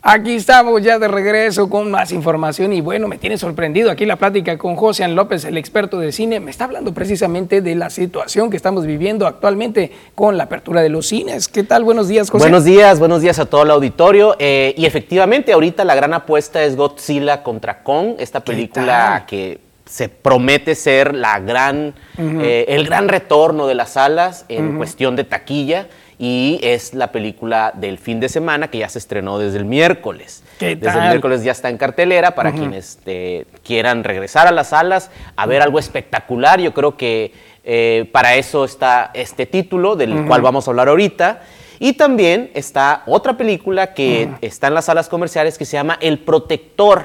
Aquí 0.04 0.34
estamos 0.34 0.82
ya 0.82 0.98
de 0.98 1.06
regreso 1.06 1.70
con 1.70 1.88
más 1.88 2.10
información 2.10 2.72
y 2.72 2.80
bueno, 2.80 3.06
me 3.06 3.18
tiene 3.18 3.38
sorprendido 3.38 3.88
aquí 3.88 4.04
la 4.04 4.16
plática 4.16 4.58
con 4.58 4.74
José 4.74 5.06
López, 5.06 5.44
el 5.44 5.56
experto 5.56 6.00
de 6.00 6.10
cine. 6.10 6.40
Me 6.40 6.50
está 6.50 6.64
hablando 6.64 6.92
precisamente 6.92 7.60
de 7.60 7.76
la 7.76 7.88
situación 7.88 8.50
que 8.50 8.56
estamos 8.56 8.84
viviendo 8.84 9.28
actualmente 9.28 9.92
con 10.16 10.36
la 10.36 10.44
apertura 10.44 10.82
de 10.82 10.88
los 10.88 11.06
cines. 11.06 11.46
¿Qué 11.46 11.62
tal? 11.62 11.84
Buenos 11.84 12.08
días, 12.08 12.30
José. 12.30 12.42
Buenos 12.42 12.64
días, 12.64 12.98
buenos 12.98 13.22
días 13.22 13.38
a 13.38 13.44
todo 13.46 13.62
el 13.62 13.70
auditorio. 13.70 14.34
Eh, 14.40 14.74
y 14.76 14.86
efectivamente, 14.86 15.52
ahorita 15.52 15.84
la 15.84 15.94
gran 15.94 16.14
apuesta 16.14 16.64
es 16.64 16.74
Godzilla 16.74 17.44
contra 17.44 17.84
Kong, 17.84 18.16
esta 18.18 18.40
película 18.40 19.24
que 19.28 19.60
se 19.86 20.08
promete 20.08 20.74
ser 20.74 21.14
la 21.14 21.38
gran, 21.38 21.94
eh, 22.18 22.64
el 22.66 22.86
gran 22.86 23.06
retorno 23.06 23.68
de 23.68 23.76
las 23.76 23.90
salas 23.90 24.46
en 24.48 24.78
cuestión 24.78 25.14
de 25.14 25.22
taquilla 25.22 25.86
y 26.22 26.60
es 26.62 26.94
la 26.94 27.10
película 27.10 27.72
del 27.74 27.98
fin 27.98 28.20
de 28.20 28.28
semana 28.28 28.68
que 28.68 28.78
ya 28.78 28.88
se 28.88 29.00
estrenó 29.00 29.40
desde 29.40 29.58
el 29.58 29.64
miércoles. 29.64 30.44
desde 30.60 30.88
el 30.88 31.08
miércoles 31.08 31.42
ya 31.42 31.50
está 31.50 31.68
en 31.68 31.76
cartelera 31.76 32.36
para 32.36 32.52
quienes 32.52 32.90
este, 32.90 33.44
quieran 33.64 34.04
regresar 34.04 34.46
a 34.46 34.52
las 34.52 34.68
salas 34.68 35.10
a 35.34 35.46
ver 35.46 35.62
algo 35.62 35.80
espectacular. 35.80 36.60
Yo 36.60 36.72
creo 36.72 36.96
que 36.96 37.32
eh, 37.64 38.08
para 38.12 38.36
eso 38.36 38.64
está 38.64 39.10
este 39.14 39.46
título 39.46 39.96
del 39.96 40.24
cual 40.28 40.42
vamos 40.42 40.68
a 40.68 40.70
hablar 40.70 40.88
ahorita. 40.90 41.42
Y 41.80 41.94
también 41.94 42.52
está 42.54 43.02
otra 43.06 43.36
película 43.36 43.92
que 43.92 44.28
está 44.42 44.68
en 44.68 44.74
las 44.74 44.84
salas 44.84 45.08
comerciales 45.08 45.58
que 45.58 45.64
se 45.64 45.72
llama 45.72 45.98
El 46.00 46.20
Protector. 46.20 47.02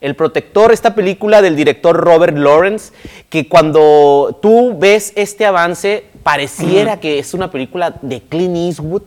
El 0.00 0.14
Protector, 0.14 0.70
esta 0.70 0.94
película 0.94 1.42
del 1.42 1.56
director 1.56 1.96
Robert 1.96 2.36
Lawrence, 2.36 2.92
que 3.30 3.48
cuando 3.48 4.38
tú 4.40 4.78
ves 4.78 5.12
este 5.16 5.44
avance, 5.44 6.04
pareciera 6.24 6.98
que 6.98 7.20
es 7.20 7.34
una 7.34 7.52
película 7.52 7.94
de 8.02 8.20
Clint 8.20 8.56
Eastwood 8.56 9.02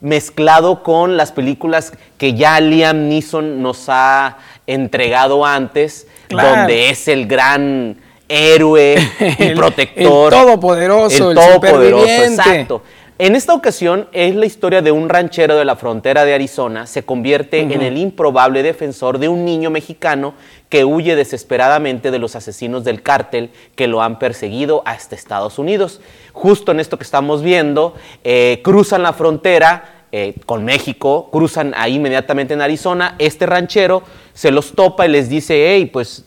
mezclado 0.00 0.82
con 0.82 1.16
las 1.16 1.30
películas 1.30 1.92
que 2.16 2.34
ya 2.34 2.60
Liam 2.60 3.08
Neeson 3.08 3.62
nos 3.62 3.84
ha 3.88 4.38
entregado 4.66 5.44
antes, 5.44 6.08
donde 6.28 6.90
es 6.90 7.06
el 7.08 7.26
gran 7.26 7.96
héroe 8.28 8.96
y 9.38 9.50
protector. 9.54 10.32
el 10.32 10.40
todopoderoso, 10.40 11.30
el, 11.30 11.36
todopoderoso, 11.36 12.06
exacto. 12.06 12.82
En 13.20 13.34
esta 13.34 13.52
ocasión 13.52 14.06
es 14.12 14.36
la 14.36 14.46
historia 14.46 14.80
de 14.80 14.92
un 14.92 15.08
ranchero 15.08 15.56
de 15.56 15.64
la 15.64 15.74
frontera 15.74 16.24
de 16.24 16.34
Arizona, 16.34 16.86
se 16.86 17.02
convierte 17.02 17.58
en 17.58 17.82
el 17.82 17.98
improbable 17.98 18.62
defensor 18.62 19.18
de 19.18 19.28
un 19.28 19.44
niño 19.44 19.70
mexicano 19.70 20.34
que 20.68 20.84
huye 20.84 21.16
desesperadamente 21.16 22.12
de 22.12 22.20
los 22.20 22.36
asesinos 22.36 22.84
del 22.84 23.02
cártel 23.02 23.50
que 23.74 23.88
lo 23.88 24.02
han 24.02 24.20
perseguido 24.20 24.82
hasta 24.84 25.16
Estados 25.16 25.58
Unidos. 25.58 26.00
Justo 26.32 26.70
en 26.70 26.78
esto 26.78 26.96
que 26.96 27.02
estamos 27.02 27.42
viendo, 27.42 27.96
eh, 28.22 28.60
cruzan 28.62 29.02
la 29.02 29.12
frontera 29.12 30.06
eh, 30.12 30.34
con 30.46 30.64
México, 30.64 31.28
cruzan 31.30 31.74
ahí 31.76 31.96
inmediatamente 31.96 32.54
en 32.54 32.62
Arizona, 32.62 33.16
este 33.18 33.44
ranchero 33.46 34.04
se 34.32 34.50
los 34.50 34.72
topa 34.72 35.04
y 35.04 35.10
les 35.10 35.28
dice, 35.28 35.74
hey, 35.74 35.84
pues 35.92 36.24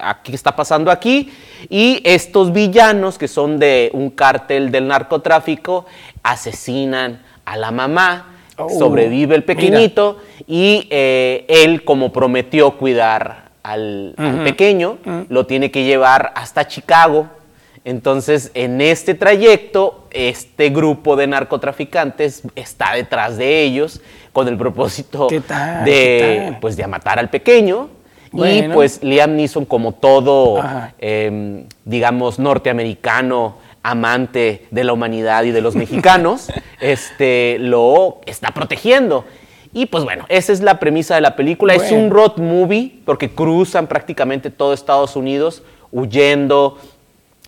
aquí 0.00 0.34
está 0.34 0.56
pasando 0.56 0.90
aquí, 0.90 1.30
y 1.68 2.00
estos 2.02 2.52
villanos 2.52 3.16
que 3.16 3.28
son 3.28 3.58
de 3.58 3.90
un 3.92 4.10
cártel 4.10 4.72
del 4.72 4.88
narcotráfico 4.88 5.84
asesinan 6.24 7.22
a 7.44 7.56
la 7.56 7.70
mamá, 7.70 8.34
oh, 8.56 8.68
sobrevive 8.68 9.36
el 9.36 9.44
pequeñito 9.44 10.18
y 10.48 10.88
eh, 10.90 11.44
él 11.48 11.84
como 11.84 12.12
prometió 12.12 12.76
cuidar 12.76 13.44
al, 13.62 14.14
pequeño, 14.44 14.98
lo 15.28 15.46
tiene 15.46 15.70
que 15.70 15.84
llevar 15.84 16.32
hasta 16.34 16.66
Chicago. 16.66 17.28
Entonces, 17.84 18.50
en 18.54 18.80
este 18.80 19.14
trayecto, 19.14 20.06
este 20.10 20.70
grupo 20.70 21.16
de 21.16 21.26
narcotraficantes 21.26 22.42
está 22.56 22.94
detrás 22.94 23.36
de 23.38 23.62
ellos 23.62 24.00
con 24.32 24.48
el 24.48 24.56
propósito 24.56 25.28
de, 25.28 26.56
pues, 26.60 26.76
de 26.76 26.86
matar 26.86 27.18
al 27.18 27.30
pequeño. 27.30 27.88
Y 28.32 28.62
pues 28.64 29.02
Liam 29.02 29.36
Neeson, 29.36 29.64
como 29.64 29.92
todo, 29.92 30.60
em, 30.98 31.66
digamos, 31.84 32.38
norteamericano, 32.38 33.56
amante 33.84 34.66
de 34.72 34.82
la 34.82 34.92
humanidad 34.92 35.44
y 35.44 35.52
de 35.52 35.60
los 35.60 35.76
mexicanos, 35.76 36.48
este, 36.80 37.58
lo 37.60 38.18
está 38.26 38.50
protegiendo. 38.50 39.24
Y 39.72 39.86
pues 39.86 40.04
bueno, 40.04 40.24
esa 40.28 40.52
es 40.52 40.60
la 40.60 40.80
premisa 40.80 41.14
de 41.14 41.20
la 41.20 41.36
película. 41.36 41.74
Es 41.74 41.92
un 41.92 42.10
road 42.10 42.38
movie 42.38 43.00
porque 43.04 43.30
cruzan 43.30 43.86
prácticamente 43.86 44.50
todo 44.50 44.72
Estados 44.72 45.16
Unidos 45.16 45.62
huyendo 45.92 46.78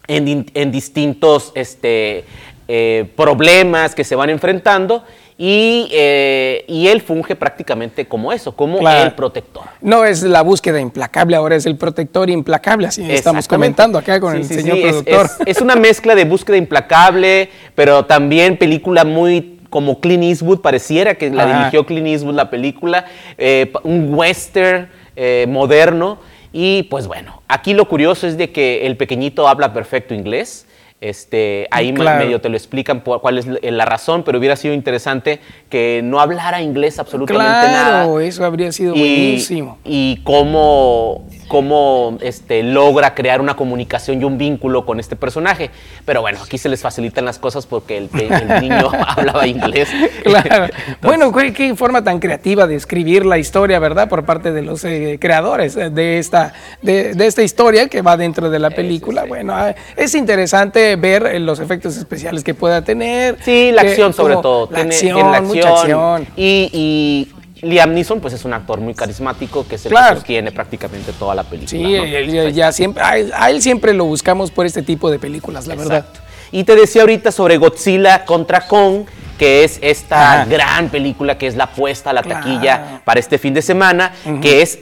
en, 0.09 0.71
distintos 0.73 1.53
este, 1.55 2.25
eh, 2.69 3.11
problemas 3.17 3.95
que 3.95 4.05
se 4.05 4.15
van 4.17 4.31
enfrentando. 4.31 5.05
Eh, 5.39 6.65
y, 6.67 6.89
él 6.89 7.03
funge 7.03 7.37
prácticamente 7.37 8.07
como 8.07 8.33
eso, 8.33 8.57
como 8.57 8.87
el 8.89 9.13
protector. 9.13 9.65
No 9.83 10.05
es 10.05 10.23
la 10.23 10.41
búsqueda 10.43 10.81
implacable, 10.81 11.37
ahora 11.37 11.57
es 11.57 11.67
el 11.67 11.77
protector 11.77 12.31
implacable, 12.31 12.87
así 12.87 13.11
estamos 13.11 13.47
comentando 13.47 13.99
acá 13.99 14.19
con 14.19 14.35
el 14.35 14.45
señor 14.45 14.81
productor. 14.81 15.31
Es, 15.45 15.61
una 15.61 15.77
mezcla 15.77 16.15
de 16.15 16.25
búsqueda 16.25 16.57
implacable, 16.57 17.51
pero 17.75 18.05
también 18.07 18.57
película 18.57 19.05
muy 19.05 19.59
como 19.69 20.01
Clint 20.01 20.23
Eastwood, 20.23 20.61
pareciera 20.61 21.17
que 21.17 21.29
la 21.29 21.59
dirigió 21.59 21.85
Clint 21.85 22.07
Eastwood 22.07 22.35
la 22.35 22.49
película, 22.49 23.05
eh, 23.37 23.71
un 23.83 24.15
western 24.15 24.89
eh, 25.17 25.45
moderno. 25.49 26.19
Y 26.53 26.85
pues 26.85 27.07
bueno, 27.07 27.43
aquí 27.49 27.75
lo 27.75 27.87
curioso 27.87 28.27
es 28.27 28.39
de 28.39 28.51
que 28.51 28.87
el 28.87 28.97
pequeñito 28.97 29.47
habla 29.47 29.75
perfecto 29.75 30.15
inglés. 30.15 30.66
Este, 31.01 31.69
ahí 31.71 31.93
medio 31.93 32.41
te 32.41 32.49
lo 32.49 32.57
explican 32.57 33.01
cuál 33.01 33.39
es 33.39 33.47
la 33.47 33.85
razón, 33.85 34.23
pero 34.23 34.39
hubiera 34.39 34.57
sido 34.57 34.73
interesante 34.73 35.41
que 35.69 36.01
no 36.03 36.21
hablara 36.21 36.63
inglés 36.63 36.99
absolutamente 36.99 37.47
nada. 37.47 38.05
Claro, 38.05 38.21
eso 38.21 38.45
habría 38.45 38.73
sido 38.73 38.93
buenísimo. 38.93 39.79
Y 39.85 40.23
cómo 40.25 41.27
cómo 41.49 42.19
este, 42.21 42.63
logra 42.63 43.15
crear 43.15 43.41
una 43.41 43.57
comunicación 43.57 44.21
y 44.21 44.25
un 44.25 44.39
vínculo 44.39 44.85
con 44.85 45.01
este 45.01 45.17
personaje. 45.17 45.71
Pero 46.05 46.21
bueno, 46.21 46.39
aquí 46.45 46.59
se 46.59 46.69
les 46.69 46.81
facilitan 46.81 47.25
las 47.25 47.39
cosas 47.39 47.67
porque 47.67 47.97
el, 47.99 48.11
niño 48.61 48.91
hablaba 49.07 49.47
inglés. 49.47 49.89
Claro. 50.25 50.73
bueno, 51.03 51.33
¿qué, 51.33 51.75
forma 51.77 52.03
tan 52.03 52.19
creativa 52.19 52.67
de 52.67 52.77
escribir 52.77 53.25
la 53.27 53.39
historia, 53.39 53.79
¿verdad? 53.79 54.09
Por 54.09 54.25
parte 54.25 54.53
de 54.53 54.63
los 54.63 54.85
eh, 54.85 55.19
creadores 55.21 55.75
de 55.75 56.19
esta, 56.19 56.53
de, 56.83 57.15
esta 57.19 57.43
historia 57.43 57.89
que 57.89 58.03
va 58.03 58.17
dentro 58.17 58.51
de 58.51 58.59
la 58.59 58.71
película. 58.71 59.25
Bueno, 59.25 59.55
ah, 59.55 59.75
es 59.97 60.15
interesante 60.15 60.97
ver 60.97 61.27
eh, 61.27 61.41
los 61.41 61.61
efectos 61.61 61.97
especiales 61.97 62.43
que 62.45 62.55
pueda 62.55 62.83
tener. 62.83 63.37
Sí, 63.43 63.71
la 63.73 63.83
acción 63.83 64.13
sobre 64.13 64.35
todo. 64.35 64.69
La 64.73 64.81
acción, 64.81 65.47
mucha 65.47 65.69
acción. 65.69 66.27
y 66.37 67.29
Liam 67.63 67.95
Neeson 67.95 68.21
pues 68.21 68.35
es 68.35 68.45
un 68.45 68.53
actor 68.53 68.81
muy 68.81 68.95
carismático 68.95 69.67
que 69.67 69.79
se 69.79 69.89
sostiene 69.89 70.53
prácticamente 70.53 71.13
toda 71.13 71.35
la 71.35 71.45
película. 71.45 71.69
Sí, 71.69 72.53
ya 72.53 72.73
siempre, 72.73 73.03
a 73.03 73.49
él, 73.49 73.63
siempre 73.63 73.95
lo 73.95 74.05
buscamos 74.05 74.51
por 74.51 74.67
este 74.67 74.83
tipo 74.83 75.11
de 75.11 75.19
películas, 75.19 75.67
la 75.67 75.75
verdad. 75.75 76.07
Y 76.53 76.65
te 76.65 76.77
decía 76.77 77.03
ahorita 77.03 77.33
sobre 77.33 77.57
Godzilla 77.57 78.25
contra 78.25 78.67
Kong, 78.67 79.07
que 79.39 79.65
es 79.65 79.79
esta 79.83 80.45
gran 80.45 80.89
película 80.91 81.39
que 81.39 81.47
es 81.47 81.57
la 81.57 81.65
apuesta 81.65 82.11
a 82.11 82.13
la 82.13 82.23
taquilla 82.23 83.01
para 83.05 83.21
este 83.21 83.39
fin 83.39 83.55
de 83.55 83.63
semana, 83.63 84.13
que 84.43 84.63
es 84.63 84.79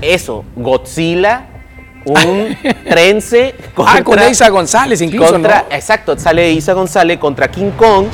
eso, 0.00 0.44
Godzilla 0.54 1.46
un 2.04 2.56
trense 2.88 3.54
contra, 3.74 3.96
ah, 3.96 4.04
con 4.04 4.18
Isa 4.30 4.48
González 4.48 5.00
incluso, 5.00 5.36
Exacto, 5.70 6.18
sale 6.18 6.52
Isa 6.52 6.72
González 6.72 7.18
contra 7.18 7.48
King 7.48 7.72
Kong 7.76 8.06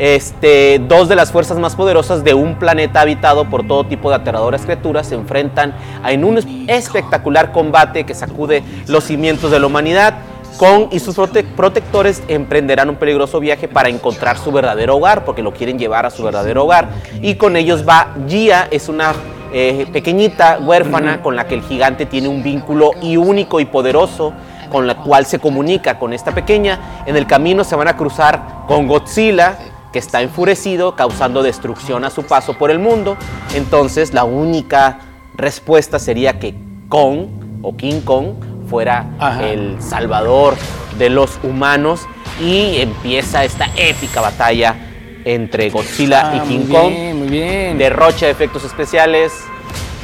este, 0.00 0.78
dos 0.88 1.10
de 1.10 1.14
las 1.14 1.30
fuerzas 1.30 1.58
más 1.58 1.76
poderosas 1.76 2.24
de 2.24 2.32
un 2.32 2.58
planeta 2.58 3.02
habitado 3.02 3.44
por 3.50 3.66
todo 3.66 3.84
tipo 3.84 4.08
de 4.08 4.16
aterradoras 4.16 4.62
criaturas 4.62 5.06
se 5.06 5.14
enfrentan 5.14 5.74
en 6.08 6.24
un 6.24 6.38
espectacular 6.68 7.52
combate 7.52 8.04
que 8.04 8.14
sacude 8.14 8.62
los 8.86 9.04
cimientos 9.04 9.50
de 9.50 9.60
la 9.60 9.66
humanidad. 9.66 10.14
Kong 10.56 10.88
y 10.90 11.00
sus 11.00 11.16
protectores 11.54 12.22
emprenderán 12.28 12.88
un 12.88 12.96
peligroso 12.96 13.40
viaje 13.40 13.68
para 13.68 13.90
encontrar 13.90 14.38
su 14.38 14.50
verdadero 14.50 14.96
hogar, 14.96 15.26
porque 15.26 15.42
lo 15.42 15.52
quieren 15.52 15.78
llevar 15.78 16.06
a 16.06 16.10
su 16.10 16.22
verdadero 16.22 16.64
hogar. 16.64 16.88
Y 17.20 17.34
con 17.34 17.56
ellos 17.56 17.86
va 17.86 18.14
Gia, 18.26 18.68
es 18.70 18.88
una 18.88 19.12
eh, 19.52 19.86
pequeñita 19.92 20.60
huérfana 20.60 21.20
con 21.20 21.36
la 21.36 21.46
que 21.46 21.56
el 21.56 21.62
gigante 21.62 22.06
tiene 22.06 22.28
un 22.28 22.42
vínculo 22.42 22.92
único 23.02 23.60
y 23.60 23.66
poderoso 23.66 24.32
con 24.70 24.86
la 24.86 24.94
cual 24.94 25.26
se 25.26 25.38
comunica 25.38 25.98
con 25.98 26.14
esta 26.14 26.32
pequeña. 26.32 27.04
En 27.04 27.16
el 27.16 27.26
camino 27.26 27.64
se 27.64 27.76
van 27.76 27.88
a 27.88 27.96
cruzar 27.96 28.64
con 28.66 28.86
Godzilla, 28.86 29.58
que 29.92 29.98
está 29.98 30.22
enfurecido, 30.22 30.94
causando 30.96 31.42
destrucción 31.42 32.04
a 32.04 32.10
su 32.10 32.24
paso 32.24 32.54
por 32.54 32.70
el 32.70 32.78
mundo. 32.78 33.16
Entonces 33.54 34.14
la 34.14 34.24
única 34.24 34.98
respuesta 35.36 35.98
sería 35.98 36.38
que 36.38 36.54
Kong 36.88 37.26
o 37.62 37.76
King 37.76 38.00
Kong 38.02 38.34
fuera 38.68 39.06
el 39.42 39.82
salvador 39.82 40.54
de 40.98 41.10
los 41.10 41.38
humanos 41.42 42.02
y 42.40 42.80
empieza 42.80 43.44
esta 43.44 43.68
épica 43.76 44.20
batalla 44.20 44.76
entre 45.24 45.70
Godzilla 45.70 46.32
y 46.34 46.38
ah, 46.38 46.44
King 46.46 46.66
Kong. 46.70 46.92
muy 47.14 47.28
bien. 47.28 47.78
Derrocha 47.78 48.26
de 48.26 48.32
efectos 48.32 48.64
especiales, 48.64 49.32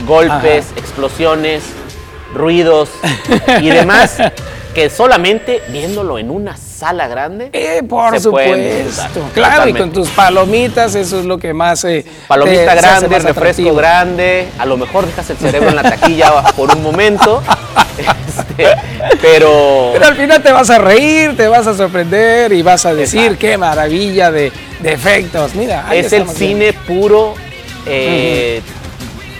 golpes, 0.07 0.73
explosiones, 0.77 1.65
ruidos 2.35 2.91
y 3.63 3.69
demás 3.69 4.19
que 4.75 4.91
solamente 4.91 5.63
viéndolo 5.71 6.19
en 6.19 6.31
una 6.31 6.57
sala 6.77 7.09
grande. 7.09 7.51
Eh, 7.53 7.83
por 7.89 8.21
supuesto. 8.21 9.23
Claro, 9.33 9.69
y 9.69 9.73
con 9.73 9.91
tus 9.91 10.11
palomitas, 10.11 10.95
eso 10.95 11.21
es 11.21 11.25
lo 11.25 11.39
que 11.39 11.55
más. 11.55 11.85
Eh, 11.85 12.05
Palomita 12.29 12.75
grande, 12.75 13.19
refresco 13.19 13.75
grande. 13.75 14.49
A 14.59 14.67
lo 14.67 14.77
mejor 14.77 15.07
dejas 15.07 15.31
el 15.31 15.37
cerebro 15.39 15.71
en 15.71 15.77
la 15.77 15.83
taquilla 15.83 16.43
por 16.57 16.75
un 16.75 16.83
momento. 16.83 17.43
Este, 17.99 18.67
pero. 19.23 19.91
Pero 19.93 20.07
al 20.07 20.17
final 20.17 20.43
te 20.43 20.53
vas 20.53 20.69
a 20.69 20.79
reír, 20.79 21.37
te 21.37 21.49
vas 21.49 21.67
a 21.67 21.75
sorprender 21.75 22.53
y 22.53 22.63
vas 22.63 22.85
a 22.85 22.95
decir 22.95 23.39
qué 23.39 23.57
maravilla 23.57 24.31
de, 24.31 24.53
efectos. 24.85 25.55
Mira, 25.55 25.87
es 25.95 26.13
el 26.13 26.29
cine 26.29 26.75
puro. 26.87 27.35
Eh, 27.89 28.61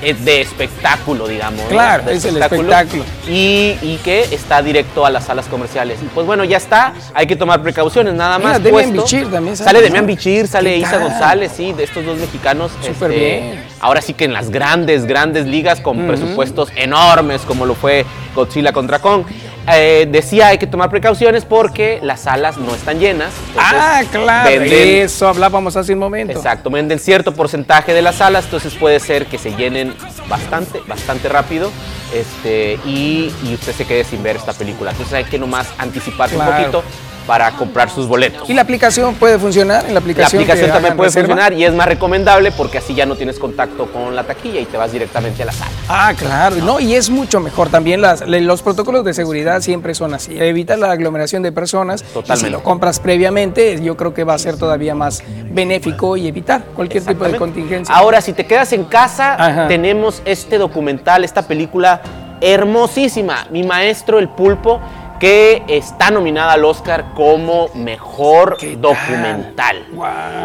de 0.01 0.41
espectáculo, 0.41 1.27
digamos. 1.27 1.63
Claro, 1.69 2.11
es 2.11 2.25
el 2.25 2.37
espectáculo. 2.37 3.05
Y, 3.27 3.77
y, 3.83 4.01
que 4.05 4.23
está 4.23 4.63
directo 4.63 5.07
a 5.07 5.11
las 5.11 5.25
salas 5.25 5.47
comerciales. 5.47 5.99
Pues 6.15 6.27
bueno, 6.27 6.45
ya 6.45 6.57
está, 6.57 6.93
hay 7.15 7.27
que 7.27 7.37
tomar 7.37 7.63
precauciones, 7.63 8.15
nada 8.15 8.39
más. 8.39 8.61
Mira, 8.61 8.79
Demian 8.79 8.93
Bichir 8.93 9.31
también 9.31 9.57
sale. 9.57 9.71
Sale 9.71 9.83
Demian 9.83 10.07
Bichir, 10.07 10.47
sale 10.47 10.77
Isa 10.77 10.99
González, 10.99 11.53
sí, 11.57 11.73
de 11.73 11.85
estos 11.85 12.05
dos 12.05 12.19
mexicanos. 12.19 12.73
Súper 12.81 13.11
este, 13.11 13.41
bien. 13.41 13.65
Ahora 13.81 14.01
sí 14.01 14.15
que 14.15 14.25
en 14.25 14.33
las 14.33 14.51
grandes, 14.51 15.07
grandes 15.07 15.47
ligas 15.47 15.81
con 15.81 16.07
presupuestos 16.07 16.71
enormes, 16.77 17.43
como 17.43 17.67
lo 17.67 17.75
fue 17.75 18.05
Godzilla 18.35 18.73
contra 18.73 18.99
Kong. 19.01 19.25
Eh, 19.69 20.07
decía 20.11 20.49
hay 20.49 20.59
que 20.59 20.67
tomar 20.67 20.91
precauciones 20.91 21.45
porque 21.45 21.99
las 22.03 22.21
salas 22.21 22.57
no 22.57 22.75
están 22.75 23.01
llenas. 23.01 23.33
Ah, 23.59 24.03
claro. 24.11 24.49
eso 24.51 25.29
hablábamos 25.29 25.77
hace 25.77 25.93
un 25.93 25.99
momento. 25.99 26.33
Exacto, 26.33 26.71
venden 26.71 26.99
cierto 26.99 27.35
porcentaje 27.35 27.93
de 27.93 28.03
las 28.03 28.17
salas, 28.17 28.45
entonces 28.45 28.75
puede 28.75 29.01
ser 29.01 29.27
que 29.27 29.39
se 29.39 29.55
llenen 29.57 29.95
bastante, 30.29 30.81
bastante 30.87 31.29
rápido 31.29 31.71
este, 32.15 32.79
y, 32.85 33.33
usted 33.53 33.73
se 33.73 33.87
quede 33.87 34.05
sin 34.05 34.23
ver 34.23 34.37
esta 34.37 34.53
película. 34.53 34.91
Entonces 34.93 35.15
hay 35.15 35.25
que 35.25 35.39
nomás 35.39 35.69
anticiparse 35.79 36.37
un 36.37 36.47
poquito 36.47 36.83
para 37.27 37.51
comprar 37.53 37.91
sus 37.91 38.07
boletos. 38.07 38.49
¿Y 38.49 38.55
la 38.55 38.63
aplicación 38.63 39.15
puede 39.15 39.39
funcionar? 39.39 39.85
¿En 39.87 39.95
la 39.95 40.01
aplicación, 40.01 40.41
la 40.41 40.45
aplicación 40.45 40.73
también 40.73 40.97
puede 40.97 41.11
funcionar 41.11 41.53
y 41.53 41.65
es 41.65 41.75
más 41.75 41.87
recomendable 41.87 42.53
porque 42.53 42.79
así 42.79 42.95
ya 42.95 43.07
no 43.07 43.17
tienes 43.17 43.39
contacto 43.39 43.87
con 43.93 44.15
la 44.15 44.25
taquilla 44.25 44.61
y 44.61 44.65
te 44.65 44.77
vas 44.77 44.93
directamente 44.93 45.43
a 45.43 45.47
la 45.47 45.53
sala. 45.53 45.71
Ah, 45.89 46.13
claro. 46.17 46.57
No, 46.57 46.81
y 46.81 46.95
es 46.95 47.11
mucho 47.11 47.41
mejor 47.41 47.69
también. 47.69 48.01
Las, 48.01 48.27
los 48.27 48.63
protocolos 48.63 49.05
de 49.05 49.15
seguridad 49.15 49.61
siempre 49.61 49.95
son 49.95 50.15
así. 50.15 50.39
Evita 50.39 50.77
la 50.77 50.93
aglomeración 50.93 51.43
de 51.43 51.53
personas. 51.53 52.03
Totalmente. 52.03 52.47
si 52.47 52.53
lo 52.53 52.63
compras 52.63 53.01
previamente, 53.01 53.81
yo 53.83 53.97
creo 53.97 54.15
que 54.15 54.25
va 54.25 54.35
a 54.35 54.39
ser 54.39 54.57
todavía 54.57 54.95
más 54.95 55.23
benéfico 55.51 56.17
y 56.17 56.29
evitar 56.29 56.65
cualquier 56.75 57.05
tipo 57.05 57.25
de 57.25 57.37
contingencia. 57.37 57.95
Ahora, 57.95 58.21
si 58.21 58.33
te 58.33 58.47
quedas 58.47 58.73
en 58.73 58.85
casa, 58.85 59.67
tenemos 59.69 60.23
este 60.25 60.59
documental, 60.59 61.25
esta 61.25 61.43
película 61.43 62.01
hermosísima. 62.41 63.47
Mi 63.51 63.63
maestro, 63.63 64.19
el 64.19 64.29
pulpo 64.29 64.81
que 65.19 65.63
está 65.69 66.11
nominada 66.11 66.53
al 66.53 66.65
Oscar 66.65 67.07
como 67.15 67.69
mejor 67.75 68.59
documental. 68.79 69.87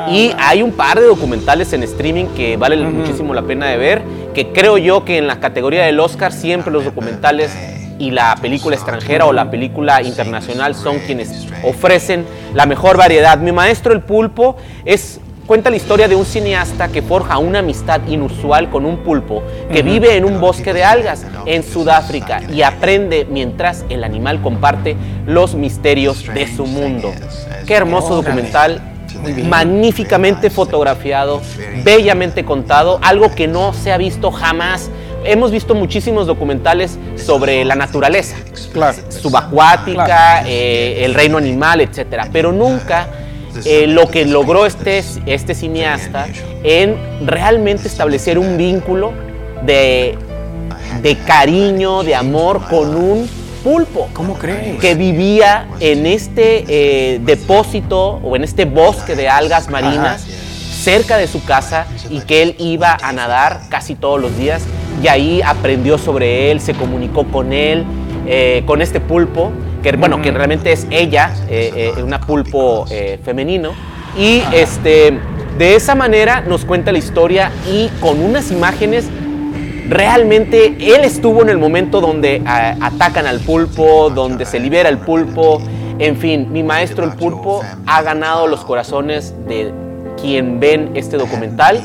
Y 0.09 0.32
hay 0.38 0.61
un 0.61 0.72
par 0.72 0.99
de 0.99 1.05
documentales 1.05 1.74
en 1.74 1.84
streaming 1.84 2.26
que 2.36 2.57
valen 2.57 2.97
muchísimo 2.97 3.34
la 3.34 3.41
pena 3.41 3.67
de 3.67 3.78
ver, 3.78 4.03
que 4.34 4.51
creo 4.51 4.78
yo 4.78 5.05
que 5.05 5.17
en 5.17 5.28
la 5.28 5.39
categoría 5.39 5.86
del 5.86 5.99
Oscar 5.99 6.32
siempre 6.32 6.72
los 6.72 6.86
documentales 6.86 7.51
y 7.99 8.11
la 8.11 8.36
película 8.41 8.76
extranjera 8.76 9.26
o 9.26 9.34
la 9.34 9.51
película 9.51 10.01
internacional 10.01 10.74
son 10.74 10.99
quienes 10.99 11.47
ofrecen 11.63 12.26
la 12.53 12.65
mejor 12.65 12.97
variedad. 12.97 13.38
Mi 13.38 13.51
maestro 13.51 13.93
el 13.93 14.01
pulpo 14.01 14.57
es 14.86 15.19
cuenta 15.52 15.70
la 15.70 15.76
historia 15.76 16.08
de 16.08 16.16
un 16.16 16.24
cineasta 16.24 16.88
que 16.88 17.02
forja 17.02 17.38
una 17.38 17.60
amistad 17.60 17.99
inusual 18.08 18.70
con 18.70 18.86
un 18.86 18.99
pulpo 18.99 19.43
que 19.70 19.84
vive 19.84 20.16
en 20.16 20.24
un 20.24 20.39
bosque 20.39 20.72
de 20.72 20.86
algas 20.86 21.26
en 21.45 21.62
Sudáfrica 21.64 22.41
y 22.49 22.62
aprende 22.62 23.28
mientras 23.30 23.84
el 23.89 24.06
animal 24.06 24.41
comparte 24.41 24.95
los 25.26 25.54
misterios 25.56 26.26
de 26.34 26.47
su 26.47 26.66
mundo. 26.66 27.12
Qué 27.68 27.74
hermoso 27.74 28.16
documental, 28.16 28.82
magníficamente 29.49 30.49
fotografiado, 30.49 31.41
bellamente 31.84 32.45
contado, 32.45 32.99
algo 33.02 33.36
que 33.36 33.49
no 33.49 33.74
se 33.74 33.91
ha 33.91 33.97
visto 33.97 34.32
jamás. 34.32 34.89
Hemos 35.26 35.52
visto 35.52 35.76
muchísimos 35.76 36.28
documentales 36.28 36.97
sobre 37.18 37.66
la 37.66 37.76
naturaleza, 37.76 38.38
subacuática, 39.10 40.45
eh, 40.47 41.04
el 41.04 41.14
reino 41.14 41.38
animal, 41.38 41.82
etcétera, 41.82 42.30
pero 42.32 42.54
nunca 42.54 43.10
eh, 43.66 43.88
lo 43.88 44.07
que 44.09 44.26
logró 44.26 44.66
este, 44.66 45.03
este 45.26 45.53
cineasta 45.53 46.28
en 46.64 46.95
realmente 47.26 47.88
establecer 47.88 48.38
un 48.38 48.57
vínculo 48.57 49.14
de, 49.66 50.18
de 51.01 51.18
cariño, 51.18 52.03
de 52.03 52.16
amor 52.16 52.62
con 52.70 52.95
un 52.95 53.30
pulpo. 53.64 54.09
¿Cómo 54.14 54.36
crees? 54.36 54.80
Que 54.80 54.95
vivía 54.95 55.68
en 55.80 56.05
este 56.05 56.66
eh, 56.68 57.20
depósito 57.24 58.20
o 58.24 58.36
en 58.36 58.43
este 58.43 58.66
bosque 58.66 59.16
de 59.16 59.30
algas 59.30 59.70
marinas 59.70 60.26
cerca 60.72 61.18
de 61.18 61.28
su 61.28 61.43
casa 61.43 61.86
y 62.09 62.22
que 62.22 62.41
él 62.41 62.55
iba 62.57 62.97
a 63.01 63.12
nadar 63.14 63.62
casi 63.70 63.93
todos 63.93 64.20
los 64.20 64.36
días 64.38 64.64
y 65.03 65.07
ahí 65.07 65.41
aprendió 65.43 65.97
sobre 65.97 66.51
él, 66.51 66.59
se 66.59 66.74
comunicó 66.74 67.26
con 67.26 67.53
él, 67.53 67.86
eh, 68.28 68.64
con 68.66 68.82
este 68.82 68.99
pulpo 68.99 69.51
que 69.82 69.92
bueno, 69.94 70.22
que 70.22 70.32
realmente 70.32 70.72
es 70.72 70.88
ella, 70.90 71.34
eh, 71.50 71.94
eh, 71.98 72.04
una 72.04 72.22
pulpo 72.22 72.86
eh, 72.90 73.20
femenino. 73.24 73.72
Y 74.18 74.44
este, 74.54 75.18
de 75.58 75.76
esa 75.76 75.96
manera 75.96 76.42
nos 76.42 76.66
cuenta 76.66 76.92
la 76.92 76.98
historia 76.98 77.52
y 77.72 77.88
con 78.00 78.22
unas 78.22 78.52
imágenes 78.52 79.06
realmente 79.88 80.76
él 80.80 81.04
estuvo 81.04 81.42
en 81.42 81.50
el 81.50 81.58
momento 81.58 82.02
donde 82.02 82.42
atacan 82.46 83.26
al 83.26 83.40
pulpo, 83.40 84.10
donde 84.10 84.46
se 84.46 84.60
libera 84.60 84.90
el 84.90 84.98
pulpo. 85.00 85.62
En 86.00 86.18
fin, 86.18 86.52
mi 86.52 86.64
maestro 86.64 87.06
el 87.06 87.12
pulpo 87.12 87.62
ha 87.86 88.02
ganado 88.02 88.48
los 88.48 88.64
corazones 88.66 89.34
de 89.48 89.72
quien 90.22 90.60
ven 90.60 90.92
este 90.96 91.18
documental 91.18 91.82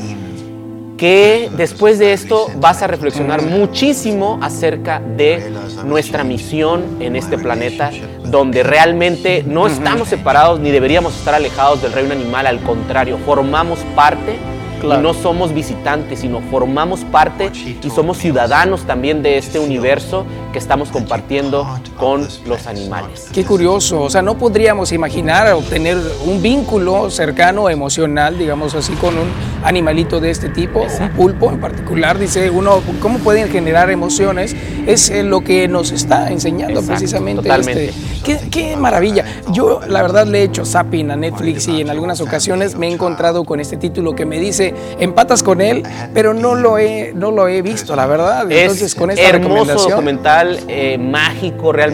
que 0.97 1.49
después 1.55 1.99
de 1.99 2.13
esto 2.13 2.47
vas 2.57 2.81
a 2.81 2.87
reflexionar 2.87 3.43
muchísimo 3.43 4.39
acerca 4.41 4.99
de 4.99 5.53
nuestra 5.85 6.23
misión 6.23 6.97
en 6.99 7.15
este 7.15 7.37
planeta, 7.37 7.91
donde 8.25 8.63
realmente 8.63 9.43
no 9.45 9.67
estamos 9.67 10.09
separados 10.09 10.59
ni 10.59 10.71
deberíamos 10.71 11.15
estar 11.15 11.35
alejados 11.35 11.81
del 11.81 11.93
reino 11.93 12.13
animal, 12.13 12.47
al 12.47 12.59
contrario, 12.61 13.19
formamos 13.25 13.79
parte 13.95 14.35
y 14.83 14.87
no 14.87 15.13
somos 15.13 15.53
visitantes, 15.53 16.19
sino 16.19 16.41
formamos 16.41 17.01
parte 17.05 17.51
y 17.83 17.89
somos 17.89 18.17
ciudadanos 18.17 18.83
también 18.85 19.23
de 19.23 19.37
este 19.37 19.59
universo 19.59 20.25
que 20.53 20.59
estamos 20.59 20.89
compartiendo 20.89 21.67
con 21.97 22.27
los 22.45 22.67
animales. 22.67 23.27
Qué 23.33 23.43
curioso, 23.43 24.03
o 24.03 24.09
sea, 24.09 24.21
no 24.21 24.37
podríamos 24.37 24.91
imaginar 24.91 25.51
obtener 25.53 25.97
un 26.25 26.41
vínculo 26.41 27.09
cercano, 27.09 27.69
emocional, 27.69 28.37
digamos 28.37 28.75
así, 28.75 28.93
con 28.93 29.17
un 29.17 29.27
animalito 29.63 30.19
de 30.19 30.31
este 30.31 30.49
tipo, 30.49 30.81
un 30.81 31.09
pulpo 31.09 31.51
en 31.51 31.59
particular, 31.59 32.17
dice 32.17 32.49
uno, 32.49 32.81
¿cómo 33.01 33.19
pueden 33.19 33.49
generar 33.49 33.89
emociones? 33.89 34.55
Es 34.85 35.09
eh, 35.09 35.23
lo 35.23 35.41
que 35.41 35.67
nos 35.67 35.91
está 35.91 36.31
enseñando 36.31 36.81
precisamente. 36.81 37.43
Totalmente. 37.43 37.89
Este. 37.89 38.49
Qué, 38.49 38.75
maravilla. 38.75 39.25
Yo 39.51 39.79
la 39.87 40.01
verdad 40.01 40.27
le 40.27 40.39
he 40.39 40.43
hecho 40.43 40.65
zapping 40.65 41.11
a 41.11 41.15
Netflix 41.15 41.67
y 41.67 41.81
en 41.81 41.89
algunas 41.89 42.19
ocasiones 42.21 42.75
me 42.75 42.87
he 42.87 42.91
encontrado 42.91 43.43
con 43.43 43.59
este 43.59 43.77
título 43.77 44.15
que 44.15 44.25
me 44.25 44.39
dice 44.39 44.73
empatas 44.99 45.43
con 45.43 45.61
él, 45.61 45.83
pero 46.13 46.33
no 46.33 46.55
lo 46.55 46.77
he, 46.77 47.13
no 47.15 47.31
lo 47.31 47.47
he 47.47 47.61
visto, 47.61 47.95
la 47.95 48.05
verdad. 48.05 48.51
Entonces, 48.51 48.95
con 48.95 49.11
esta 49.11 49.27
hermoso 49.27 49.89
documental, 49.89 50.59
eh, 50.67 50.97
mágico 50.97 51.71
realmente. 51.71 51.86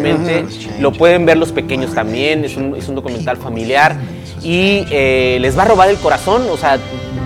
Lo 0.79 0.91
pueden 0.91 1.25
ver 1.25 1.37
los 1.37 1.51
pequeños 1.51 1.93
también. 1.93 2.43
Es 2.45 2.55
un, 2.55 2.75
es 2.75 2.87
un 2.87 2.95
documental 2.95 3.37
familiar 3.37 3.95
y 4.41 4.85
eh, 4.91 5.37
les 5.39 5.57
va 5.57 5.63
a 5.63 5.65
robar 5.65 5.89
el 5.89 5.97
corazón. 5.97 6.43
O 6.49 6.57
sea, 6.57 6.79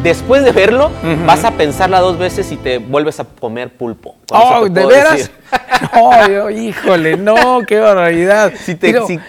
después 0.03 0.43
de 0.43 0.51
verlo, 0.51 0.91
vas 1.25 1.43
a 1.43 1.51
pensarla 1.51 1.99
dos 1.99 2.17
veces 2.17 2.51
y 2.51 2.55
te 2.57 2.77
vuelves 2.77 3.19
a 3.19 3.25
comer 3.25 3.75
pulpo. 3.75 4.15
Oh, 4.31 4.67
¿de 4.69 4.85
veras? 4.85 5.31
No, 5.93 6.49
híjole, 6.49 7.17
no, 7.17 7.61
qué 7.67 7.79
barbaridad. 7.79 8.53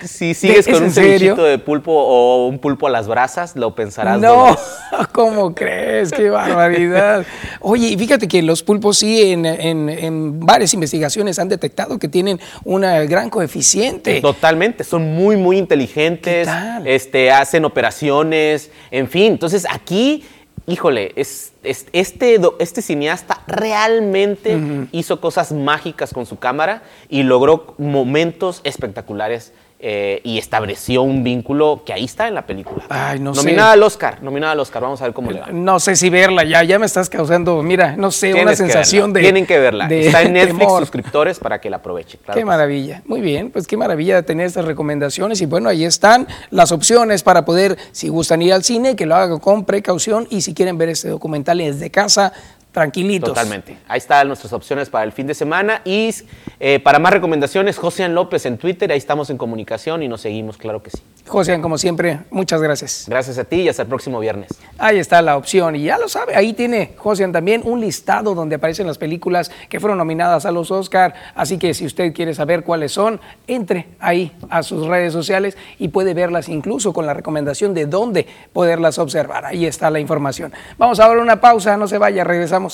Si, 0.04 0.34
sigues 0.34 0.66
con 0.66 0.82
un 0.82 0.90
cevichito 0.90 1.44
de 1.44 1.58
pulpo 1.58 1.92
o 1.92 2.46
un 2.46 2.58
pulpo 2.58 2.86
a 2.86 2.90
las 2.90 3.06
brasas, 3.08 3.56
lo 3.56 3.74
pensarás. 3.74 4.20
No, 4.20 4.56
¿cómo 5.12 5.54
crees? 5.54 6.10
Qué 6.10 6.30
barbaridad. 6.30 7.24
Oye, 7.60 7.96
fíjate 7.96 8.28
que 8.28 8.42
los 8.42 8.62
pulpos 8.62 8.98
sí 8.98 9.32
en, 9.32 10.40
varias 10.40 10.74
investigaciones 10.74 11.38
han 11.38 11.48
detectado 11.48 11.98
que 11.98 12.08
tienen 12.08 12.40
un 12.64 12.82
gran 12.82 13.30
coeficiente. 13.30 14.20
Totalmente, 14.20 14.84
son 14.84 15.14
muy, 15.14 15.36
muy 15.36 15.58
inteligentes, 15.58 16.48
este, 16.84 17.30
hacen 17.30 17.64
operaciones, 17.64 18.70
en 18.90 19.08
fin. 19.08 19.32
Entonces 19.32 19.66
aquí 19.70 20.24
híjole, 20.68 21.12
es, 21.16 21.52
este, 21.64 22.38
este 22.58 22.82
cineasta 22.82 23.42
realmente 23.46 24.60
hizo 24.92 25.20
cosas 25.20 25.50
mágicas 25.50 26.12
con 26.12 26.26
su 26.26 26.38
cámara 26.38 26.82
y 27.08 27.22
logró 27.22 27.74
momentos 27.78 28.60
espectaculares 28.64 29.52
eh, 29.80 30.20
y 30.24 30.38
estableció 30.38 31.02
un 31.02 31.22
vínculo 31.22 31.82
que 31.86 31.92
ahí 31.92 32.04
está 32.04 32.26
en 32.26 32.34
la 32.34 32.46
película. 32.46 32.84
Ay, 32.88 33.20
no 33.20 33.32
nominada 33.32 33.72
al 33.72 33.82
Oscar, 33.84 34.20
nominada 34.22 34.52
al 34.52 34.60
Oscar, 34.60 34.82
vamos 34.82 35.00
a 35.00 35.04
ver 35.04 35.14
cómo 35.14 35.30
le 35.30 35.38
va. 35.38 35.46
No 35.52 35.78
sé 35.78 35.94
si 35.94 36.10
verla, 36.10 36.42
ya, 36.42 36.64
ya 36.64 36.80
me 36.80 36.86
estás 36.86 37.08
causando, 37.08 37.62
mira, 37.62 37.94
no 37.96 38.10
sé, 38.10 38.34
una 38.34 38.56
sensación 38.56 39.12
de. 39.12 39.20
Tienen 39.20 39.46
que 39.46 39.56
verla. 39.58 39.86
está 39.86 40.22
en 40.22 40.32
Netflix, 40.34 40.68
suscriptores 40.78 41.38
para 41.38 41.60
que 41.60 41.70
la 41.70 41.76
aprovechen. 41.76 42.18
qué 42.34 42.44
maravilla. 42.44 43.02
Muy 43.06 43.20
bien, 43.20 43.50
pues 43.50 43.68
qué 43.68 43.76
maravilla 43.76 44.22
tener 44.22 44.46
estas 44.46 44.64
recomendaciones. 44.64 45.40
Y 45.40 45.46
bueno, 45.46 45.68
ahí 45.68 45.84
están 45.84 46.26
las 46.50 46.72
opciones 46.72 47.22
para 47.22 47.44
poder, 47.44 47.78
si 47.92 48.08
gustan 48.08 48.42
ir 48.42 48.52
al 48.52 48.64
cine, 48.64 48.96
que 48.96 49.06
lo 49.06 49.14
hagan 49.14 49.38
con 49.38 49.64
precaución. 49.64 50.26
Y 50.28 50.40
si 50.40 50.54
quieren 50.54 50.76
ver 50.76 50.88
este 50.88 51.08
documental 51.08 51.58
desde 51.58 51.90
casa, 51.90 52.32
tranquilitos. 52.78 53.30
Totalmente. 53.30 53.76
Ahí 53.88 53.98
están 53.98 54.28
nuestras 54.28 54.52
opciones 54.52 54.88
para 54.88 55.04
el 55.04 55.10
fin 55.10 55.26
de 55.26 55.34
semana. 55.34 55.82
Y 55.84 56.14
eh, 56.60 56.78
para 56.78 57.00
más 57.00 57.12
recomendaciones, 57.12 57.76
José 57.76 58.08
López 58.08 58.46
en 58.46 58.56
Twitter. 58.56 58.92
Ahí 58.92 58.98
estamos 58.98 59.30
en 59.30 59.36
comunicación 59.36 60.02
y 60.02 60.08
nos 60.08 60.20
seguimos, 60.20 60.56
claro 60.56 60.82
que 60.82 60.90
sí. 60.90 60.98
José, 61.26 61.60
como 61.60 61.76
siempre, 61.76 62.20
muchas 62.30 62.62
gracias. 62.62 63.04
Gracias 63.08 63.36
a 63.38 63.44
ti 63.44 63.62
y 63.62 63.68
hasta 63.68 63.82
el 63.82 63.88
próximo 63.88 64.20
viernes. 64.20 64.50
Ahí 64.78 64.98
está 64.98 65.20
la 65.22 65.36
opción. 65.36 65.74
Y 65.74 65.82
ya 65.82 65.98
lo 65.98 66.08
sabe, 66.08 66.36
ahí 66.36 66.52
tiene 66.52 66.94
José 66.96 67.18
también 67.28 67.62
un 67.64 67.80
listado 67.80 68.34
donde 68.34 68.54
aparecen 68.56 68.86
las 68.86 68.96
películas 68.96 69.50
que 69.68 69.80
fueron 69.80 69.98
nominadas 69.98 70.46
a 70.46 70.52
los 70.52 70.70
Oscar. 70.70 71.14
Así 71.34 71.58
que 71.58 71.74
si 71.74 71.84
usted 71.84 72.12
quiere 72.14 72.32
saber 72.32 72.62
cuáles 72.62 72.92
son, 72.92 73.20
entre 73.48 73.88
ahí 73.98 74.32
a 74.50 74.62
sus 74.62 74.86
redes 74.86 75.12
sociales 75.12 75.56
y 75.80 75.88
puede 75.88 76.14
verlas 76.14 76.48
incluso 76.48 76.92
con 76.92 77.06
la 77.06 77.14
recomendación 77.14 77.74
de 77.74 77.86
dónde 77.86 78.26
poderlas 78.52 78.98
observar. 78.98 79.44
Ahí 79.44 79.66
está 79.66 79.90
la 79.90 79.98
información. 79.98 80.52
Vamos 80.78 81.00
a 81.00 81.08
dar 81.08 81.18
una 81.18 81.40
pausa, 81.40 81.76
no 81.76 81.88
se 81.88 81.98
vaya, 81.98 82.22
regresamos 82.22 82.67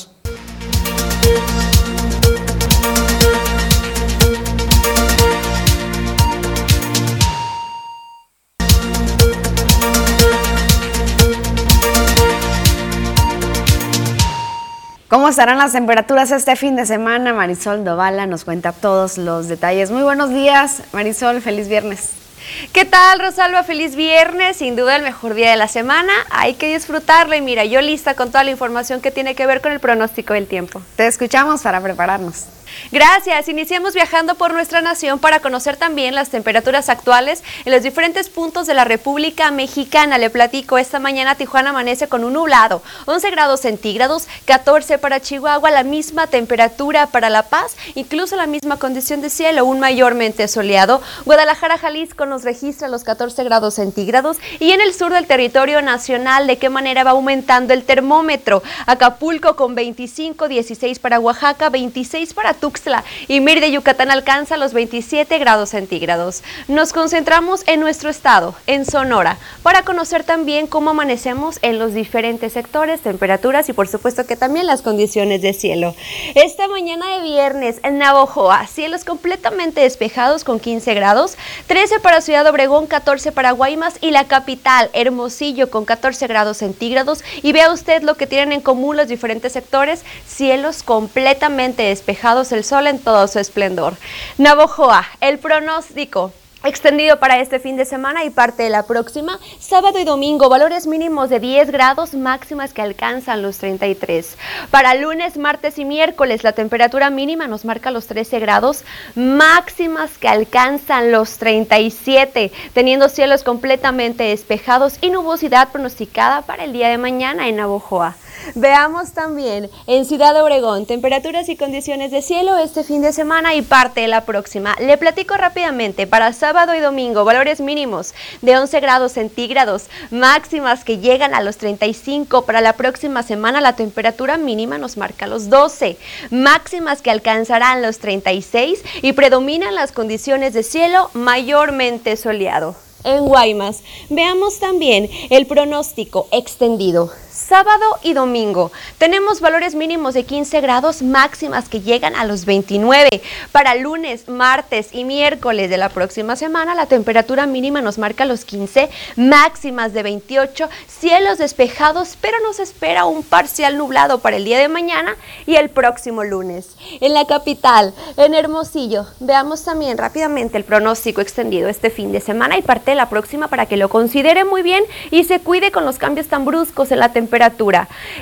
¿Cómo 15.09 15.29
estarán 15.29 15.59
las 15.59 15.73
temperaturas 15.73 16.33
este 16.33 16.57
fin 16.57 16.75
de 16.75 16.87
semana? 16.87 17.33
Marisol 17.33 17.85
Dovala 17.85 18.27
nos 18.27 18.45
cuenta 18.45 18.73
todos 18.73 19.17
los 19.17 19.47
detalles. 19.47 19.91
Muy 19.93 20.03
buenos 20.03 20.31
días, 20.31 20.83
Marisol, 20.93 21.41
feliz 21.41 21.69
viernes. 21.69 22.24
¿Qué 22.73 22.85
tal, 22.85 23.21
Rosalba? 23.21 23.63
Feliz 23.63 23.97
viernes, 23.97 24.57
sin 24.59 24.77
duda 24.77 24.97
el 24.97 25.03
mejor 25.03 25.35
día 25.35 25.51
de 25.51 25.57
la 25.57 25.69
semana. 25.69 26.13
Hay 26.31 26.55
que 26.55 26.73
disfrutarlo 26.73 27.35
y 27.35 27.41
mira, 27.41 27.65
yo 27.65 27.81
lista 27.81 28.15
con 28.15 28.29
toda 28.31 28.45
la 28.45 28.51
información 28.51 29.01
que 29.01 29.11
tiene 29.11 29.35
que 29.35 29.47
ver 29.47 29.61
con 29.61 29.73
el 29.73 29.81
pronóstico 29.81 30.35
del 30.35 30.47
tiempo. 30.47 30.83
Te 30.97 31.07
escuchamos 31.07 31.63
para 31.63 31.81
prepararnos. 31.81 32.47
Gracias. 32.93 33.49
Iniciamos 33.49 33.95
viajando 33.95 34.35
por 34.35 34.53
nuestra 34.53 34.83
nación 34.83 35.19
para 35.19 35.41
conocer 35.41 35.77
también 35.77 36.15
las 36.15 36.31
temperaturas 36.31 36.89
actuales 36.89 37.43
en 37.65 37.73
los 37.73 37.83
diferentes 37.83 38.29
puntos 38.29 38.67
de 38.67 38.75
la 38.75 38.85
República 38.85 39.51
Mexicana. 39.51 40.19
Le 40.19 40.31
platico, 40.31 40.79
esta 40.79 40.99
mañana 40.99 41.35
Tijuana 41.35 41.71
amanece 41.71 42.09
con 42.09 42.25
un 42.25 42.35
nublado, 42.35 42.83
11 43.07 43.31
grados 43.31 43.61
centígrados, 43.61 44.27
14 44.45 44.99
para 44.99 45.21
Chihuahua, 45.21 45.71
la 45.71 45.83
misma 45.83 46.27
temperatura 46.27 47.07
para 47.09 47.31
La 47.31 47.45
Paz, 47.45 47.77
incluso 47.95 48.37
la 48.37 48.47
misma 48.47 48.79
condición 48.79 49.21
de 49.21 49.31
cielo, 49.31 49.65
un 49.65 49.81
mayormente 49.81 50.49
soleado. 50.49 51.03
Guadalajara, 51.25 51.79
Jalisco 51.79 52.27
nos 52.27 52.45
registra 52.45 52.89
los 52.89 53.05
14 53.05 53.45
grados 53.45 53.75
centígrados 53.75 54.39
y 54.61 54.73
en 54.73 54.81
el 54.81 54.95
sur 54.95 55.13
del 55.13 55.27
territorio 55.27 55.83
nacional, 55.83 56.47
¿de 56.47 56.59
qué 56.59 56.69
manera 56.69 57.05
va 57.05 57.13
aumentando 57.13 57.73
el 57.75 57.85
termómetro? 57.85 58.63
Acapulco 58.87 59.57
con 59.57 59.75
25, 59.75 60.49
16 60.49 60.99
para 60.99 61.21
Oaxaca, 61.21 61.71
26 61.71 62.35
para 62.35 62.54
Tuxtla 62.55 63.05
y 63.29 63.41
de 63.45 63.71
Yucatán 63.71 64.11
alcanza 64.11 64.57
los 64.57 64.73
27 64.73 65.39
grados 65.39 65.71
centígrados. 65.71 66.43
Nos 66.67 66.93
concentramos 66.93 67.63
en 67.67 67.81
nuestro 67.81 68.11
estado, 68.11 68.55
en 68.67 68.85
Sonora, 68.85 69.39
para 69.63 69.83
conocer 69.83 70.25
también 70.25 70.67
cómo 70.67 70.91
amanecemos 70.91 71.59
en 71.63 71.79
los 71.79 71.95
diferentes 71.95 72.53
sectores, 72.55 73.01
temperaturas 73.01 73.69
y 73.69 73.73
por 73.73 73.89
supuesto 73.89 74.27
que 74.27 74.37
también 74.37 74.67
las 74.67 74.83
condiciones 74.83 75.43
de 75.43 75.53
cielo. 75.53 75.95
Esta 76.35 76.69
mañana 76.69 77.17
de 77.17 77.23
viernes 77.23 77.81
en 77.83 77.99
Navojoa, 77.99 78.67
cielos 78.67 79.05
completamente 79.05 79.83
despejados 79.83 80.43
con 80.45 80.59
15 80.59 80.95
grados, 80.95 81.37
13 81.67 82.01
para 82.01 82.21
Ciudad 82.21 82.47
Obregón, 82.47 82.87
14 82.87 83.33
para 83.33 83.53
Guaymas 83.53 83.99
y 84.01 84.11
la 84.11 84.25
capital, 84.25 84.91
Hermosillo, 84.93 85.71
con 85.71 85.85
14 85.85 86.27
grados 86.27 86.59
centígrados. 86.59 87.23
Y 87.43 87.53
vea 87.53 87.73
usted 87.73 88.03
lo 88.03 88.17
que 88.17 88.27
tienen 88.27 88.53
en 88.53 88.61
común 88.61 88.97
los 88.97 89.09
diferentes 89.09 89.53
sectores, 89.53 90.05
cielos 90.27 90.83
completamente 90.83 91.83
despejados 91.85 92.44
el 92.53 92.65
sol 92.65 92.87
en 92.87 92.99
todo 92.99 93.29
su 93.29 93.39
esplendor. 93.39 93.95
Navojoa, 94.39 95.07
el 95.21 95.39
pronóstico 95.39 96.33
extendido 96.65 97.19
para 97.19 97.41
este 97.41 97.61
fin 97.61 97.77
de 97.77 97.85
semana 97.85 98.25
y 98.25 98.31
parte 98.31 98.63
de 98.63 98.71
la 98.71 98.85
próxima. 98.85 99.39
Sábado 99.61 99.99
y 99.99 100.05
domingo, 100.05 100.49
valores 100.49 100.87
mínimos 100.87 101.29
de 101.29 101.41
10 101.41 101.71
grados, 101.71 102.15
máximas 102.15 102.73
que 102.73 102.83
alcanzan 102.83 103.43
los 103.43 103.59
33. 103.59 104.37
Para 104.71 104.95
lunes, 104.95 105.37
martes 105.37 105.79
y 105.79 105.85
miércoles, 105.85 106.43
la 106.43 106.53
temperatura 106.53 107.11
mínima 107.11 107.47
nos 107.47 107.65
marca 107.65 107.91
los 107.91 108.07
13 108.07 108.41
grados, 108.41 108.85
máximas 109.15 110.17
que 110.19 110.29
alcanzan 110.29 111.13
los 111.13 111.37
37, 111.37 112.51
teniendo 112.73 113.09
cielos 113.09 113.45
completamente 113.45 114.25
despejados 114.25 114.97
y 115.01 115.11
nubosidad 115.11 115.69
pronosticada 115.71 116.43
para 116.43 116.65
el 116.65 116.73
día 116.73 116.89
de 116.89 116.99
mañana 116.99 117.49
en 117.49 117.57
Navojoa. 117.57 118.17
Veamos 118.55 119.13
también 119.13 119.71
en 119.87 120.05
Ciudad 120.05 120.35
de 120.35 120.43
Obregón, 120.43 120.87
temperaturas 120.87 121.49
y 121.49 121.57
condiciones 121.57 122.11
de 122.11 122.23
cielo 122.23 122.59
este 122.59 122.85
fin 122.85 123.01
de 123.01 123.13
semana 123.13 123.55
y 123.55 123.63
parte 123.63 124.03
de 124.03 124.09
la 124.09 124.25
próxima. 124.25 124.77
Le 124.79 124.99
platico 124.99 125.35
rápidamente, 125.35 126.07
para 126.07 126.33
sábado 126.33 126.75
y 126.75 126.81
domingo, 126.81 127.25
valores 127.25 127.61
mínimos 127.61 128.15
de 128.43 128.57
11 128.57 128.81
grados 128.81 129.13
centígrados, 129.13 129.87
máximas 130.11 130.85
que 130.85 130.99
llegan 130.99 131.35
a 131.35 131.41
los 131.41 131.57
35. 131.57 132.43
Para 132.43 132.61
la 132.61 132.75
próxima 132.75 133.23
semana 133.23 133.61
la 133.61 133.77
temperatura 133.77 134.37
mínima 134.37 134.79
nos 134.79 134.97
marca 134.97 135.27
los 135.27 135.49
12, 135.49 135.97
máximas 136.31 137.03
que 137.03 137.11
alcanzarán 137.11 137.83
los 137.83 137.99
36 137.99 138.83
y 139.03 139.13
predominan 139.15 139.75
las 139.75 139.93
condiciones 139.93 140.53
de 140.53 140.63
cielo 140.63 141.11
mayormente 141.15 142.17
soleado 142.17 142.77
en 143.05 143.27
Guaymas. 143.27 143.83
Veamos 144.11 144.59
también 144.59 145.09
el 145.31 145.47
pronóstico 145.47 146.27
extendido 146.33 147.11
sábado 147.35 147.99
y 148.03 148.15
domingo. 148.15 148.71
Tenemos 148.97 149.41
valores 149.41 149.75
mínimos 149.75 150.15
de 150.15 150.25
15 150.25 150.61
grados 150.61 151.03
máximas 151.03 151.69
que 151.69 151.81
llegan 151.81 152.15
a 152.15 152.25
los 152.25 152.45
29. 152.45 153.23
Para 153.51 153.75
lunes, 153.75 154.29
martes 154.29 154.91
y 154.93 155.05
miércoles 155.05 155.69
de 155.69 155.77
la 155.77 155.89
próxima 155.89 156.37
semana, 156.37 156.75
la 156.75 156.87
temperatura 156.87 157.47
mínima 157.47 157.83
nos 157.83 157.99
marca 157.99 158.25
los 158.25 158.45
15, 158.45 158.89
máximas 159.17 159.93
de 159.93 160.05
28, 160.05 160.69
cielos 160.87 161.39
despejados, 161.39 162.17
pero 162.21 162.39
nos 162.47 162.61
espera 162.61 163.05
un 163.05 163.25
parcial 163.25 163.77
nublado 163.77 164.21
para 164.21 164.37
el 164.37 164.45
día 164.45 164.61
de 164.61 164.69
mañana 164.69 165.17
y 165.47 165.57
el 165.57 165.71
próximo 165.71 166.23
lunes. 166.23 166.77
En 167.01 167.15
la 167.15 167.27
capital, 167.27 167.93
en 168.17 168.35
Hermosillo, 168.35 169.07
veamos 169.19 169.65
también 169.65 169.99
rápidamente 169.99 170.57
el 170.57 170.65
pronóstico 170.65 171.21
extendido 171.21 171.69
este 171.69 171.91
fin 171.91 172.13
de 172.13 172.21
semana 172.21 172.57
y 172.57 172.63
parte 172.63 172.93
de 172.93 172.97
la 172.97 173.09
próxima 173.09 173.49
para 173.49 173.67
que 173.67 173.77
lo 173.77 173.89
considere 173.89 174.45
muy 174.45 174.63
bien 174.63 174.85
y 175.11 175.25
se 175.25 175.41
cuide 175.41 175.73
con 175.73 175.85
los 175.85 175.99
cambios 175.99 176.29
tan 176.29 176.45
bruscos 176.45 176.93
en 176.93 177.01
la 177.01 177.09
temperatura 177.09 177.24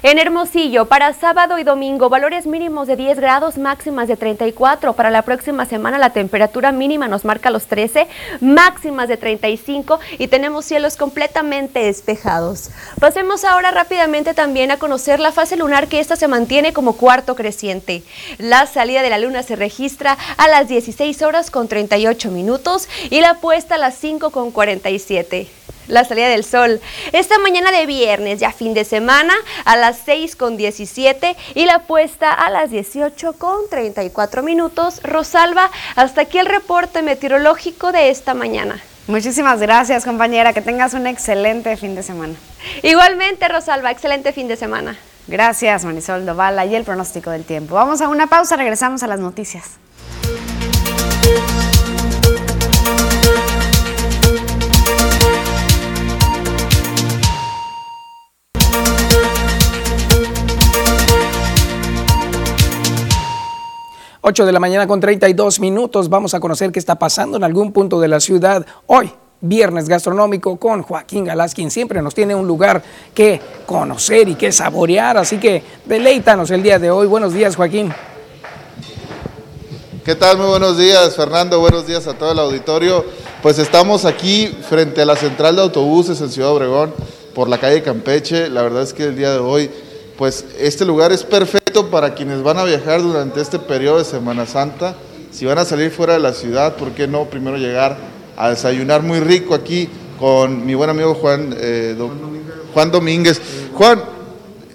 En 0.03 0.19
Hermosillo, 0.19 0.87
para 0.87 1.13
sábado 1.13 1.59
y 1.59 1.65
domingo, 1.65 2.09
valores 2.09 2.47
mínimos 2.47 2.87
de 2.87 2.97
10 2.97 3.19
grados, 3.19 3.59
máximas 3.59 4.09
de 4.09 4.17
34. 4.17 4.93
Para 4.93 5.11
la 5.11 5.23
próxima 5.23 5.67
semana, 5.67 5.99
la 5.99 6.11
temperatura 6.11 6.73
mínima 6.73 7.09
nos 7.09 7.25
marca 7.25 7.51
los 7.51 7.67
13, 7.67 8.07
máximas 8.41 9.09
de 9.09 9.17
35 9.17 10.01
y 10.19 10.29
tenemos 10.29 10.65
cielos 10.65 10.97
completamente 10.97 11.81
despejados. 11.81 12.71
Pasemos 13.01 13.45
ahora 13.45 13.71
rápidamente 13.71 14.35
también 14.35 14.71
a 14.71 14.79
conocer 14.79 15.21
la 15.21 15.33
fase 15.33 15.57
lunar 15.57 15.89
que 15.89 16.01
esta 16.01 16.17
se 16.17 16.29
mantiene 16.29 16.73
como 16.73 16.97
cuarto 16.97 17.35
creciente. 17.35 18.03
La 18.39 18.67
salida 18.67 19.03
de 19.03 19.11
la 19.11 19.19
luna 19.19 19.43
se 19.43 19.57
registra 19.57 20.17
a 20.37 20.49
las 20.49 20.69
16 20.69 21.23
horas 21.23 21.51
con 21.51 21.69
38 21.69 22.31
minutos 22.31 22.89
y 23.11 23.21
la 23.21 23.35
puesta 23.35 23.75
a 23.77 23.79
las 23.79 23.97
5 23.97 24.31
con 24.31 24.51
47. 24.51 25.62
La 25.89 26.05
salida 26.05 26.29
del 26.29 26.45
sol. 26.45 26.81
Esta 27.13 27.39
mañana 27.39 27.73
de 27.73 27.87
viernes, 27.87 28.41
ya 28.41 28.53
fin 28.53 28.75
de 28.75 28.85
semana, 28.85 29.35
a 29.65 29.77
las 29.77 29.99
6 30.05 30.37
con 30.37 30.57
17 30.57 31.37
y 31.55 31.65
la 31.65 31.81
puesta 31.81 32.33
a 32.33 32.51
las 32.51 32.71
18 32.71 33.35
con 33.35 33.69
34 33.69 34.43
minutos. 34.43 35.03
Rosalba, 35.03 35.71
hasta 35.97 36.23
aquí 36.23 36.39
el 36.39 36.47
reporte 36.47 37.03
meteorológico 37.03 37.93
de 37.93 38.11
esta 38.11 38.35
mañana. 38.35 38.83
Muchísimas 39.09 39.61
gracias, 39.61 40.05
compañera. 40.05 40.53
Que 40.53 40.63
tengas 40.63 40.95
un 40.95 41.07
excelente 41.07 41.77
fin 41.77 41.95
de 41.95 42.03
semana. 42.03 42.35
Igualmente, 42.83 43.49
Rosalba, 43.49 43.91
excelente 43.91 44.33
fin 44.33 44.49
de 44.49 44.57
semana. 44.57 44.97
Gracias, 45.27 45.85
Marisol 45.85 46.25
Dovala. 46.25 46.67
Y 46.67 46.75
el 46.75 46.85
pronóstico 46.85 47.31
del 47.31 47.45
tiempo. 47.45 47.75
Vamos 47.75 48.01
a 48.01 48.09
una 48.09 48.29
pausa, 48.29 48.57
regresamos 48.57 49.03
a 49.03 49.09
las 49.09 49.19
noticias. 49.19 49.79
8 64.25 64.47
de 64.47 64.53
la 64.53 64.61
mañana 64.61 64.87
con 64.87 65.01
32 65.01 65.59
minutos. 65.59 66.09
Vamos 66.09 66.33
a 66.33 66.39
conocer 66.39 66.71
qué 66.71 66.79
está 66.79 66.95
pasando 66.95 67.37
en 67.37 67.43
algún 67.43 67.73
punto 67.73 68.01
de 68.01 68.07
la 68.07 68.21
ciudad 68.21 68.65
hoy. 68.87 69.13
Viernes 69.41 69.89
gastronómico 69.89 70.57
con 70.59 70.83
Joaquín 70.83 71.25
Galás, 71.25 71.53
quien 71.53 71.73
siempre 71.73 72.01
nos 72.01 72.15
tiene 72.15 72.33
un 72.33 72.47
lugar 72.47 72.81
que 73.13 73.41
conocer 73.67 74.29
y 74.29 74.37
que 74.37 74.53
saborear. 74.53 75.17
Así 75.17 75.39
que 75.39 75.65
deleítanos 75.87 76.53
el 76.53 76.63
día 76.63 76.79
de 76.79 76.93
hoy. 76.93 77.09
Buenos 77.09 77.35
días, 77.35 77.57
Joaquín. 77.57 77.93
¿Qué 80.05 80.15
tal? 80.15 80.39
Muy 80.39 80.47
buenos 80.47 80.79
días, 80.79 81.17
Fernando. 81.17 81.59
Buenos 81.59 81.89
días 81.89 82.07
a 82.07 82.15
todo 82.15 82.31
el 82.31 82.39
auditorio. 82.39 83.05
Pues 83.43 83.59
estamos 83.59 84.05
aquí 84.05 84.57
frente 84.69 85.03
a 85.03 85.05
la 85.05 85.17
central 85.17 85.57
de 85.57 85.63
autobuses 85.63 86.21
en 86.21 86.31
Ciudad 86.31 86.53
Obregón, 86.53 86.95
por 87.35 87.49
la 87.49 87.59
calle 87.59 87.83
Campeche. 87.83 88.49
La 88.49 88.63
verdad 88.63 88.83
es 88.83 88.95
que 88.95 89.07
el 89.07 89.17
día 89.17 89.33
de 89.33 89.39
hoy, 89.39 89.69
pues 90.23 90.45
este 90.57 90.85
lugar 90.85 91.11
es 91.11 91.25
perfecto 91.25 91.91
para 91.91 92.15
quienes 92.15 92.45
van 92.45 92.57
a 92.57 92.63
viajar 92.63 93.03
durante 93.03 93.41
este 93.41 93.59
periodo 93.59 93.99
de 93.99 94.05
Semana 94.05 94.47
Santa. 94.47 94.95
Si 95.33 95.45
van 95.45 95.59
a 95.59 95.65
salir 95.65 95.91
fuera 95.91 96.13
de 96.13 96.21
la 96.21 96.33
ciudad, 96.33 96.77
¿por 96.77 96.93
qué 96.93 97.09
no 97.09 97.25
primero 97.25 97.57
llegar 97.57 97.97
a 98.37 98.51
desayunar 98.51 99.03
muy 99.03 99.19
rico 99.19 99.53
aquí 99.53 99.89
con 100.21 100.65
mi 100.65 100.75
buen 100.75 100.91
amigo 100.91 101.15
Juan, 101.15 101.57
eh, 101.59 101.97
Juan 102.73 102.93
Domínguez? 102.93 103.41
Juan, 103.75 104.01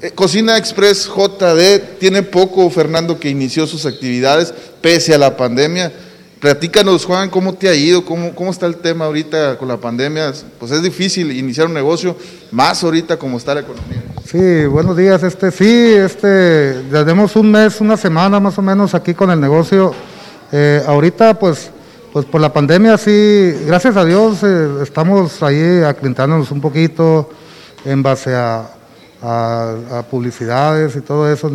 eh, 0.02 0.11
Cocina 0.11 0.57
Express 0.57 1.07
JD 1.07 1.98
tiene 1.98 2.24
poco, 2.24 2.69
Fernando, 2.69 3.18
que 3.18 3.30
inició 3.30 3.65
sus 3.68 3.86
actividades 3.86 4.53
pese 4.82 5.14
a 5.14 5.18
la 5.18 5.38
pandemia. 5.38 5.94
Platícanos, 6.39 7.03
Juan, 7.03 7.31
¿cómo 7.31 7.53
te 7.53 7.68
ha 7.68 7.73
ido? 7.73 8.05
¿Cómo, 8.05 8.35
¿Cómo 8.35 8.51
está 8.51 8.68
el 8.68 8.76
tema 8.76 9.05
ahorita 9.05 9.57
con 9.57 9.68
la 9.68 9.77
pandemia? 9.77 10.34
Pues 10.59 10.72
es 10.72 10.84
difícil 10.84 11.31
iniciar 11.31 11.65
un 11.65 11.73
negocio, 11.73 12.15
más 12.51 12.84
ahorita 12.84 13.18
como 13.18 13.38
está 13.38 13.55
la 13.55 13.61
economía. 13.61 14.03
Sí, 14.23 14.65
buenos 14.65 14.95
días. 14.95 15.23
Este, 15.23 15.49
sí, 15.49 15.65
este, 15.65 16.73
tenemos 16.91 17.35
un 17.35 17.49
mes, 17.49 17.81
una 17.81 17.97
semana 17.97 18.39
más 18.39 18.55
o 18.59 18.61
menos 18.61 18.93
aquí 18.93 19.15
con 19.15 19.31
el 19.31 19.41
negocio. 19.41 19.95
Eh, 20.51 20.84
ahorita, 20.85 21.39
pues, 21.39 21.72
pues 22.14 22.26
por 22.26 22.39
la 22.39 22.53
pandemia, 22.53 22.99
sí, 22.99 23.55
gracias 23.65 23.97
a 23.97 24.05
Dios, 24.05 24.43
eh, 24.43 24.69
estamos 24.84 25.41
ahí 25.41 25.81
aclientándonos 25.81 26.51
un 26.51 26.61
poquito 26.61 27.31
en 27.84 28.03
base 28.03 28.35
a, 28.35 28.77
publicidades 30.10 30.95
y 30.95 31.02
todo 31.02 31.31
eso. 31.31 31.52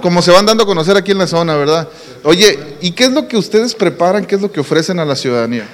como 0.00 0.22
se 0.22 0.30
van 0.30 0.46
dando 0.46 0.64
a 0.64 0.66
conocer 0.66 0.96
aquí 0.96 1.12
en 1.12 1.18
la 1.18 1.26
zona, 1.26 1.56
¿verdad? 1.56 1.88
Oye, 2.24 2.76
¿y 2.80 2.92
qué 2.92 3.04
es 3.04 3.12
lo 3.12 3.28
que 3.28 3.36
ustedes 3.36 3.74
preparan? 3.74 4.24
¿Qué 4.24 4.36
es 4.36 4.40
lo 4.40 4.50
que 4.50 4.60
ofrecen 4.60 4.98
a 4.98 5.04
la 5.04 5.16
ciudadanía? 5.16 5.66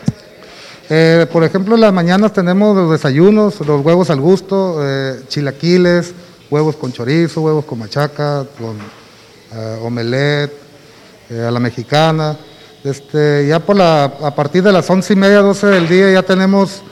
Eh, 0.90 1.26
por 1.30 1.44
ejemplo, 1.44 1.74
en 1.74 1.82
las 1.82 1.92
mañanas 1.92 2.32
tenemos 2.32 2.74
los 2.74 2.90
desayunos, 2.90 3.60
los 3.60 3.84
huevos 3.84 4.08
al 4.08 4.20
gusto, 4.20 4.78
eh, 4.82 5.20
chilaquiles, 5.28 6.14
huevos 6.50 6.76
con 6.76 6.92
chorizo, 6.92 7.42
huevos 7.42 7.66
con 7.66 7.78
machaca, 7.78 8.46
con 8.58 8.78
eh, 9.54 9.78
omelette, 9.82 10.52
a 11.30 11.50
la 11.50 11.60
mexicana. 11.60 12.38
Este, 12.82 13.46
ya 13.46 13.58
por 13.60 13.76
la, 13.76 14.04
a 14.04 14.34
partir 14.34 14.62
de 14.62 14.72
las 14.72 14.88
once 14.88 15.12
y 15.12 15.16
media, 15.16 15.40
doce 15.40 15.66
del 15.66 15.88
día 15.88 16.10
ya 16.10 16.22
tenemos, 16.22 16.82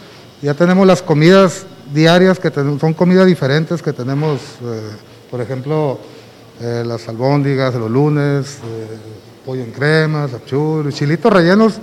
ya 0.42 0.52
tenemos 0.52 0.86
las 0.86 1.00
comidas 1.00 1.64
diarias 1.92 2.38
que 2.38 2.50
son 2.50 2.94
comidas 2.94 3.26
diferentes 3.26 3.82
que 3.82 3.92
tenemos, 3.92 4.40
por 5.30 5.40
ejemplo, 5.40 5.98
las 6.60 7.08
albóndigas 7.08 7.74
de 7.74 7.80
los 7.80 7.90
lunes, 7.90 8.58
pollo 9.44 9.62
en 9.62 9.72
crema, 9.72 10.28
churros, 10.46 10.94
chilitos 10.94 11.32
rellenos 11.32 11.80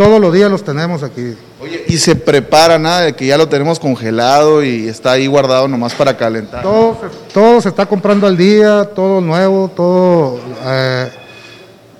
todos 0.00 0.18
los 0.18 0.32
días 0.32 0.50
los 0.50 0.64
tenemos 0.64 1.02
aquí. 1.02 1.34
Oye, 1.60 1.84
¿y 1.86 1.98
se 1.98 2.16
prepara 2.16 2.78
nada 2.78 3.02
de 3.02 3.12
que 3.12 3.26
ya 3.26 3.36
lo 3.36 3.50
tenemos 3.50 3.78
congelado 3.78 4.64
y 4.64 4.88
está 4.88 5.12
ahí 5.12 5.26
guardado 5.26 5.68
nomás 5.68 5.92
para 5.92 6.16
calentar? 6.16 6.62
Todo, 6.62 7.60
se 7.60 7.68
está 7.68 7.84
comprando 7.84 8.26
al 8.26 8.34
día, 8.34 8.86
todo 8.94 9.20
nuevo, 9.20 9.70
todo 9.76 10.40
eh, 10.64 11.10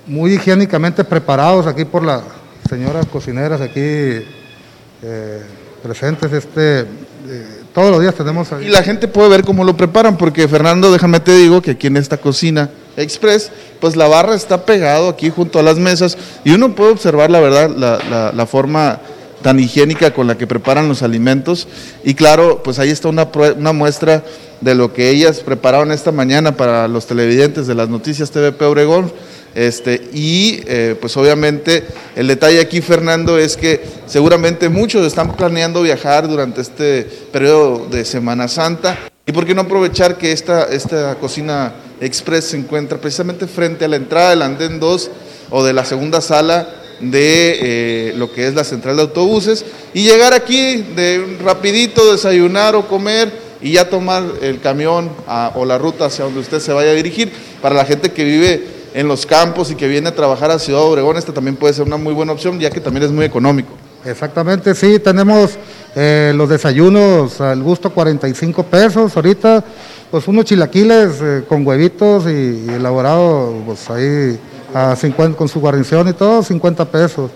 muy 0.07 0.33
higiénicamente 0.33 1.05
preparados 1.05 1.67
aquí 1.67 1.85
por 1.85 2.03
las 2.03 2.23
señoras 2.71 3.05
cocineras 3.05 3.61
aquí 3.61 3.81
eh, 3.81 5.43
presentes. 5.83 6.33
Este, 6.33 6.87
eh, 7.32 7.47
todos 7.73 7.93
los 7.93 8.01
días 8.01 8.15
tenemos. 8.16 8.48
Y 8.61 8.69
la 8.69 8.82
gente 8.82 9.07
puede 9.07 9.28
ver 9.28 9.44
cómo 9.44 9.62
lo 9.62 9.77
preparan, 9.77 10.16
porque 10.16 10.48
Fernando, 10.48 10.90
déjame 10.90 11.20
te 11.20 11.32
digo 11.36 11.62
que 11.62 11.73
aquí 11.73 11.86
en 11.86 11.97
esta 11.97 12.16
cocina 12.16 12.70
express, 12.97 13.52
pues 13.81 13.94
la 13.94 14.09
barra 14.09 14.35
está 14.35 14.65
pegado 14.65 15.09
aquí 15.09 15.31
junto 15.31 15.61
a 15.61 15.62
las 15.62 15.78
mesas 15.78 16.19
y 16.44 16.52
uno 16.52 16.74
puede 16.74 16.90
observar 16.90 17.31
la 17.31 17.39
verdad, 17.39 17.70
la, 17.70 18.47
forma 18.47 18.98
tan 19.43 19.61
higiénica 19.61 20.12
con 20.12 20.27
la 20.27 20.36
que 20.36 20.48
preparan 20.48 20.89
los 20.89 21.05
alimentos. 21.05 21.69
Y 22.02 22.15
claro, 22.15 22.62
pues 22.65 22.81
ahí 22.81 22.90
está 22.90 23.09
una, 23.09 23.28
una 23.57 23.73
muestra 23.73 24.24
de 24.61 24.74
lo 24.74 24.93
que 24.93 25.09
ellas 25.11 25.39
prepararon 25.39 25.93
esta 25.93 26.11
mañana 26.11 26.57
para 26.57 26.89
los 26.89 27.07
televidentes 27.07 27.69
de 27.69 27.77
las 27.77 27.89
noticias 27.89 28.32
TVP 28.32 28.65
Obregón. 28.65 29.12
Este, 29.55 30.09
y 30.12 30.62
eh, 30.66 30.97
pues 31.01 31.16
obviamente 31.16 31.85
el 32.14 32.28
detalle 32.28 32.60
aquí, 32.60 32.81
Fernando, 32.81 33.39
es 33.39 33.56
que 33.56 33.81
seguramente 34.06 34.68
muchos 34.68 35.06
están 35.06 35.36
planeando 35.36 35.82
viajar 35.82 36.28
durante 36.28 36.60
este 36.60 37.02
periodo 37.32 37.86
de 37.90 38.05
Semana 38.05 38.47
Santa. 38.48 38.98
¿Y 39.27 39.32
por 39.32 39.47
qué 39.47 39.55
no 39.55 39.62
aprovechar 39.62 40.18
que 40.18 40.32
esta, 40.32 40.64
esta 40.64 41.14
cocina 41.16 41.74
express 42.01 42.47
se 42.47 42.56
encuentra 42.56 42.98
precisamente 42.98 43.47
frente 43.47 43.85
a 43.85 43.89
la 43.89 43.97
entrada 43.97 44.31
del 44.31 44.43
andén 44.43 44.81
2 44.81 45.10
o 45.51 45.64
de 45.64 45.72
la 45.72 45.85
segunda 45.85 46.20
sala 46.20 46.68
de 47.01 48.10
eh, 48.10 48.12
lo 48.16 48.32
que 48.32 48.47
es 48.47 48.55
la 48.55 48.64
central 48.64 48.97
de 48.97 49.02
autobuses 49.02 49.64
y 49.94 50.02
llegar 50.02 50.35
aquí 50.35 50.85
de 50.94 51.39
rapidito, 51.43 52.12
desayunar 52.12 52.77
o 52.77 52.86
comer 52.86 53.32
y 53.62 53.72
ya 53.72 53.89
tomar 53.89 54.22
el 54.43 54.60
camión 54.60 55.10
o 55.55 55.64
la 55.64 55.78
ruta 55.78 56.06
hacia 56.06 56.24
donde 56.24 56.40
usted 56.40 56.60
se 56.60 56.72
vaya 56.72 56.90
a 56.90 56.94
dirigir. 56.94 57.31
Para 57.60 57.74
la 57.74 57.85
gente 57.85 58.10
que 58.10 58.24
vive 58.24 58.80
en 58.95 59.09
los 59.09 59.27
campos 59.27 59.71
y 59.71 59.75
que 59.75 59.89
viene 59.89 60.09
a 60.09 60.15
trabajar 60.15 60.51
a 60.51 60.59
Ciudad 60.59 60.83
Obregón, 60.83 61.17
esta 61.17 61.33
también 61.33 61.57
puede 61.57 61.75
ser 61.75 61.87
una 61.87 61.97
muy 61.97 62.12
buena 62.12 62.33
opción, 62.33 62.59
ya 62.59 62.71
que 62.71 62.81
también 62.81 63.05
es 63.05 63.11
muy 63.11 63.25
económico. 63.25 63.71
Exactamente, 64.05 64.75
sí, 64.75 64.99
tenemos 64.99 65.59
eh, 65.95 66.33
los 66.35 66.49
desayunos 66.49 67.41
al 67.41 67.62
gusto 67.62 67.91
45 67.91 68.62
pesos, 68.62 69.15
ahorita 69.15 69.62
pues 70.11 70.27
unos 70.27 70.47
chilaquiles 70.47 71.21
eh, 71.21 71.45
con 71.47 71.67
huevitos 71.67 72.25
y, 72.25 72.67
elaborado 72.71 73.55
pues 73.67 73.91
ahí 73.91 74.39
a 74.73 74.97
50, 74.97 75.37
con 75.37 75.49
su 75.49 75.61
guarnición 75.61 76.09
y 76.09 76.12
todo, 76.15 76.43
50 76.43 76.85
pesos. 76.87 77.31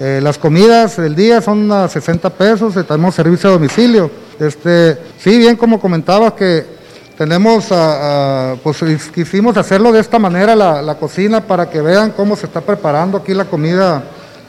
Eh, 0.00 0.18
las 0.22 0.38
comidas 0.38 0.96
del 0.96 1.14
día 1.14 1.40
son 1.40 1.70
a 1.70 1.86
60 1.86 2.30
pesos, 2.30 2.74
tenemos 2.86 3.14
servicio 3.14 3.50
a 3.50 3.52
domicilio. 3.52 4.10
Este, 4.38 4.98
sí, 5.18 5.38
bien 5.38 5.56
como 5.56 5.78
comentabas 5.78 6.32
que 6.32 6.79
tenemos, 7.20 7.66
pues 8.62 8.78
quisimos 9.14 9.54
hacerlo 9.58 9.92
de 9.92 10.00
esta 10.00 10.18
manera 10.18 10.56
la, 10.56 10.94
cocina 10.94 11.42
para 11.42 11.68
que 11.68 11.82
vean 11.82 12.12
cómo 12.12 12.34
se 12.34 12.46
está 12.46 12.62
preparando 12.62 13.18
aquí 13.18 13.34
la 13.34 13.44
comida. 13.44 14.02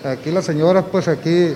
Aquí 0.06 0.32
la 0.32 0.42
señora, 0.42 0.82
pues 0.82 1.10
aquí 1.10 1.54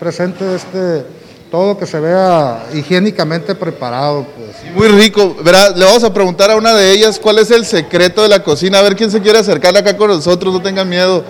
presente 0.00 0.56
este, 0.56 1.06
todo 1.48 1.78
que 1.78 1.86
se 1.86 2.00
vea 2.00 2.66
higiénicamente 2.74 3.54
preparado. 3.54 4.26
Pues. 4.36 4.74
Muy 4.74 4.88
rico. 4.88 5.36
¿verdad? 5.44 5.76
Le 5.76 5.84
vamos 5.84 6.02
a 6.02 6.12
preguntar 6.12 6.50
a 6.50 6.56
una 6.56 6.74
de 6.74 6.90
ellas 6.90 7.20
cuál 7.20 7.38
es 7.38 7.52
el 7.52 7.64
secreto 7.64 8.24
de 8.24 8.28
la 8.28 8.42
cocina. 8.42 8.80
A 8.80 8.82
ver 8.82 8.96
quién 8.96 9.12
se 9.12 9.20
quiere 9.20 9.38
acercar 9.38 9.76
acá 9.76 9.96
con 9.96 10.10
nosotros, 10.10 10.52
no 10.52 10.60
tengan 10.60 10.88
miedo. 10.88 11.22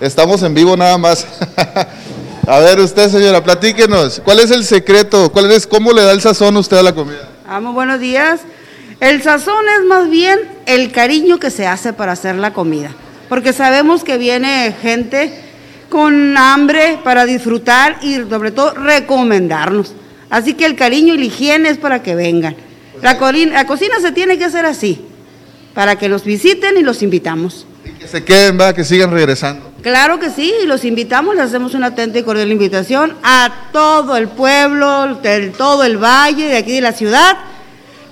Estamos 0.00 0.42
en 0.42 0.54
vivo 0.54 0.74
nada 0.78 0.96
más. 0.96 1.26
a 2.46 2.58
ver 2.60 2.80
usted, 2.80 3.10
señora, 3.10 3.44
platíquenos. 3.44 4.22
¿Cuál 4.24 4.40
es 4.40 4.50
el 4.50 4.64
secreto? 4.64 5.30
¿Cuál 5.30 5.52
es, 5.52 5.66
¿Cómo 5.66 5.92
le 5.92 6.04
da 6.04 6.12
el 6.12 6.22
sazón 6.22 6.56
usted 6.56 6.78
a 6.78 6.82
la 6.82 6.94
comida? 6.94 7.35
Ah, 7.48 7.60
buenos 7.60 8.00
días. 8.00 8.40
El 8.98 9.22
sazón 9.22 9.64
es 9.78 9.84
más 9.86 10.10
bien 10.10 10.40
el 10.66 10.90
cariño 10.90 11.38
que 11.38 11.50
se 11.52 11.64
hace 11.64 11.92
para 11.92 12.12
hacer 12.12 12.34
la 12.34 12.52
comida, 12.52 12.90
porque 13.28 13.52
sabemos 13.52 14.02
que 14.02 14.18
viene 14.18 14.74
gente 14.82 15.32
con 15.88 16.36
hambre 16.36 16.98
para 17.04 17.24
disfrutar 17.24 17.98
y 18.02 18.16
sobre 18.28 18.50
todo 18.50 18.74
recomendarnos. 18.74 19.94
Así 20.28 20.54
que 20.54 20.66
el 20.66 20.74
cariño 20.74 21.14
y 21.14 21.18
la 21.18 21.24
higiene 21.26 21.68
es 21.68 21.78
para 21.78 22.02
que 22.02 22.16
vengan. 22.16 22.56
La, 23.00 23.14
la 23.14 23.66
cocina 23.66 24.00
se 24.00 24.10
tiene 24.10 24.38
que 24.38 24.44
hacer 24.46 24.66
así, 24.66 25.04
para 25.72 25.96
que 25.96 26.08
los 26.08 26.24
visiten 26.24 26.76
y 26.78 26.82
los 26.82 27.00
invitamos. 27.02 27.64
Y 27.84 27.90
que 27.90 28.08
se 28.08 28.24
queden, 28.24 28.58
va, 28.58 28.74
que 28.74 28.82
sigan 28.82 29.12
regresando. 29.12 29.65
Claro 29.82 30.18
que 30.18 30.30
sí, 30.30 30.52
los 30.64 30.84
invitamos, 30.84 31.36
les 31.36 31.44
hacemos 31.44 31.74
una 31.74 31.88
atenta 31.88 32.18
y 32.18 32.22
cordial 32.22 32.50
invitación 32.50 33.14
a 33.22 33.68
todo 33.72 34.16
el 34.16 34.28
pueblo, 34.28 35.18
todo 35.56 35.84
el 35.84 35.98
valle 35.98 36.48
de 36.48 36.56
aquí 36.56 36.72
de 36.72 36.80
la 36.80 36.92
ciudad. 36.92 37.36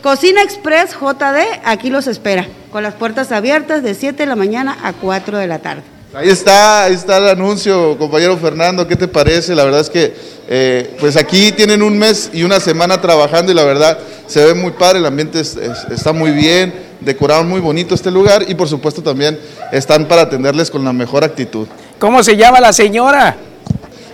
Cocina 0.03 0.43
Express 0.43 0.93
JD, 0.93 1.63
aquí 1.65 1.91
los 1.91 2.07
espera, 2.07 2.47
con 2.71 2.83
las 2.83 2.95
puertas 2.95 3.33
abiertas 3.33 3.83
de 3.83 3.95
7 3.95 4.19
de 4.19 4.27
la 4.27 4.37
mañana 4.37 4.77
a 4.83 4.93
4 4.93 5.39
de 5.39 5.47
la 5.47 5.61
tarde. 5.61 5.83
Ahí 6.15 6.29
está, 6.29 6.85
ahí 6.85 6.95
está 6.95 7.19
el 7.19 7.29
anuncio, 7.29 7.99
compañero 7.99 8.37
Fernando, 8.37 8.87
¿qué 8.87 8.95
te 8.95 9.09
parece? 9.09 9.53
La 9.55 9.65
verdad 9.65 9.81
es 9.81 9.91
que 9.91 10.15
eh, 10.47 10.95
pues 11.01 11.17
aquí 11.17 11.51
tienen 11.51 11.83
un 11.83 11.99
mes 11.99 12.31
y 12.33 12.45
una 12.45 12.61
semana 12.61 13.01
trabajando 13.01 13.51
y 13.51 13.55
la 13.55 13.65
verdad 13.65 13.99
se 14.29 14.45
ve 14.45 14.55
muy 14.55 14.71
padre, 14.71 14.99
el 14.99 15.07
ambiente 15.07 15.41
está 15.41 16.13
muy 16.13 16.31
bien, 16.31 16.73
decorado 17.05 17.45
muy 17.45 17.61
bonito 17.61 17.95
este 17.95 18.11
lugar 18.11 18.45
y 18.49 18.55
por 18.55 18.69
supuesto 18.69 19.03
también 19.03 19.39
están 19.73 20.07
para 20.07 20.23
atenderles 20.23 20.71
con 20.71 20.85
la 20.85 20.93
mejor 20.93 21.25
actitud. 21.25 21.67
¿Cómo 21.99 22.23
se 22.23 22.37
llama 22.37 22.61
la 22.61 22.73
señora? 22.73 23.37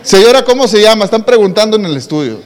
Señora, 0.02 0.44
¿cómo 0.44 0.66
se 0.66 0.80
llama? 0.82 1.04
Están 1.04 1.24
preguntando 1.24 1.76
en 1.76 1.84
el 1.86 1.96
estudio. 1.96 2.40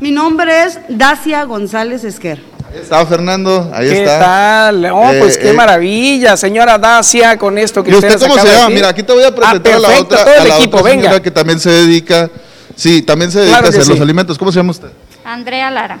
Mi 0.00 0.10
nombre 0.10 0.64
es 0.64 0.78
Dacia 0.88 1.44
González 1.44 2.04
Esquer. 2.04 2.40
Ahí 2.70 2.80
está 2.82 3.04
Fernando, 3.06 3.70
ahí 3.74 3.88
¿Qué 3.88 4.00
está. 4.04 4.18
tal? 4.20 4.84
Oh, 4.92 5.10
pues 5.18 5.36
Eh, 5.36 5.40
qué 5.40 5.50
eh. 5.50 5.54
maravilla, 5.54 6.36
señora 6.36 6.76
Dacia, 6.78 7.36
con 7.38 7.56
esto 7.56 7.82
que 7.82 7.90
¿Y 7.90 7.94
usted 7.94 8.18
cómo 8.20 8.34
se 8.34 8.44
llama? 8.46 8.58
decir. 8.60 8.74
Mira, 8.74 8.88
aquí 8.88 9.02
te 9.02 9.12
voy 9.12 9.24
a 9.24 9.34
presentar 9.34 9.72
Ah, 9.72 9.76
a 9.76 9.80
la 9.80 9.88
otra, 10.00 10.24
todo 10.24 10.34
el 10.34 10.40
a 10.40 10.44
la 10.44 10.56
equipo, 10.58 10.76
otra 10.76 10.90
venga. 10.90 11.02
señora 11.04 11.22
que 11.22 11.30
también 11.30 11.58
se 11.58 11.70
dedica, 11.70 12.28
sí, 12.76 13.00
también 13.02 13.32
se 13.32 13.38
dedica 13.40 13.58
Claro 13.58 13.66
a 13.66 13.80
hacer 13.80 13.88
los 13.88 14.00
alimentos. 14.00 14.36
¿Cómo 14.38 14.52
se 14.52 14.58
llama 14.58 14.70
usted? 14.72 14.88
Andrea 15.24 15.70
Lara. 15.70 15.98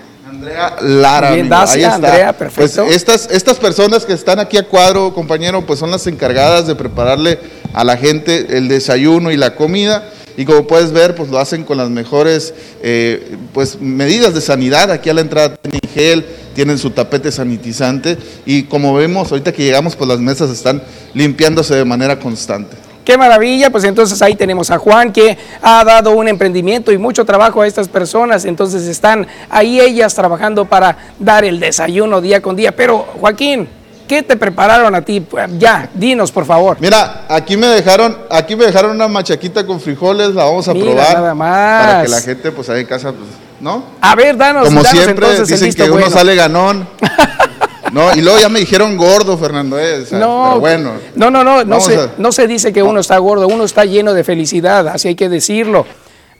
Lara. 0.82 1.32
Bien, 1.32 1.52
ahí 1.52 1.82
está. 1.82 1.94
Andrea, 1.94 2.32
perfecto. 2.32 2.84
Pues 2.84 2.96
estas, 2.96 3.28
estas 3.30 3.56
personas 3.58 4.04
que 4.04 4.12
están 4.12 4.38
aquí 4.38 4.56
a 4.56 4.64
cuadro, 4.64 5.12
compañero, 5.14 5.64
pues 5.66 5.78
son 5.78 5.90
las 5.90 6.06
encargadas 6.06 6.66
de 6.66 6.74
prepararle 6.74 7.38
a 7.72 7.84
la 7.84 7.96
gente 7.96 8.56
el 8.56 8.68
desayuno 8.68 9.30
y 9.30 9.36
la 9.36 9.54
comida. 9.54 10.10
Y 10.36 10.44
como 10.44 10.66
puedes 10.68 10.92
ver, 10.92 11.16
pues 11.16 11.30
lo 11.30 11.38
hacen 11.38 11.64
con 11.64 11.78
las 11.78 11.90
mejores 11.90 12.54
eh, 12.80 13.36
pues, 13.52 13.80
medidas 13.80 14.34
de 14.34 14.40
sanidad. 14.40 14.90
Aquí 14.92 15.10
a 15.10 15.14
la 15.14 15.20
entrada 15.20 15.56
tienen 15.56 15.80
gel, 15.92 16.24
tienen 16.54 16.78
su 16.78 16.90
tapete 16.90 17.32
sanitizante. 17.32 18.16
Y 18.46 18.62
como 18.64 18.94
vemos, 18.94 19.32
ahorita 19.32 19.52
que 19.52 19.64
llegamos, 19.64 19.96
pues 19.96 20.08
las 20.08 20.20
mesas 20.20 20.50
están 20.50 20.80
limpiándose 21.12 21.74
de 21.74 21.84
manera 21.84 22.20
constante. 22.20 22.76
Qué 23.08 23.16
maravilla, 23.16 23.70
pues 23.70 23.84
entonces 23.84 24.20
ahí 24.20 24.34
tenemos 24.34 24.70
a 24.70 24.76
Juan 24.76 25.14
que 25.14 25.38
ha 25.62 25.82
dado 25.82 26.10
un 26.10 26.28
emprendimiento 26.28 26.92
y 26.92 26.98
mucho 26.98 27.24
trabajo 27.24 27.62
a 27.62 27.66
estas 27.66 27.88
personas, 27.88 28.44
entonces 28.44 28.86
están 28.86 29.26
ahí 29.48 29.80
ellas 29.80 30.14
trabajando 30.14 30.66
para 30.66 30.94
dar 31.18 31.42
el 31.46 31.58
desayuno 31.58 32.20
día 32.20 32.42
con 32.42 32.54
día. 32.54 32.76
Pero 32.76 33.06
Joaquín, 33.18 33.66
¿qué 34.06 34.22
te 34.22 34.36
prepararon 34.36 34.94
a 34.94 35.00
ti? 35.00 35.26
Ya, 35.56 35.88
dinos 35.94 36.30
por 36.30 36.44
favor. 36.44 36.76
Mira, 36.80 37.24
aquí 37.30 37.56
me 37.56 37.68
dejaron, 37.68 38.14
aquí 38.30 38.54
me 38.56 38.66
dejaron 38.66 38.90
una 38.90 39.08
machaquita 39.08 39.64
con 39.64 39.80
frijoles, 39.80 40.34
la 40.34 40.44
vamos 40.44 40.68
a 40.68 40.74
Mira, 40.74 40.92
probar. 40.92 41.14
nada 41.14 41.34
más. 41.34 41.86
Para 41.86 42.02
que 42.02 42.08
la 42.10 42.20
gente, 42.20 42.52
pues 42.52 42.68
ahí 42.68 42.80
en 42.82 42.86
casa, 42.88 43.12
pues, 43.12 43.30
¿no? 43.58 43.84
A 44.02 44.14
ver, 44.16 44.36
danos, 44.36 44.66
Como 44.66 44.82
danos 44.82 45.02
siempre, 45.02 45.30
entonces 45.30 45.60
dicen 45.60 45.86
que 45.86 45.90
uno 45.90 46.10
sale 46.10 46.34
ganón. 46.34 46.86
no, 47.92 48.14
y 48.14 48.20
luego 48.22 48.38
ya 48.38 48.48
me 48.48 48.60
dijeron 48.60 48.96
gordo, 48.96 49.36
Fernando. 49.38 49.78
eh, 49.78 50.02
o 50.02 50.06
sea, 50.06 50.18
No, 50.18 50.44
pero 50.50 50.60
bueno. 50.60 50.92
no, 51.14 51.30
no, 51.30 51.44
no, 51.44 51.64
no 51.64 51.80
se, 51.80 51.96
a- 51.96 52.10
no 52.18 52.32
se 52.32 52.46
dice 52.46 52.72
que 52.72 52.82
uno 52.82 53.00
está 53.00 53.18
gordo, 53.18 53.46
uno 53.48 53.64
está 53.64 53.84
lleno 53.84 54.14
de 54.14 54.24
felicidad, 54.24 54.88
así 54.88 55.08
hay 55.08 55.14
que 55.14 55.28
decirlo. 55.28 55.86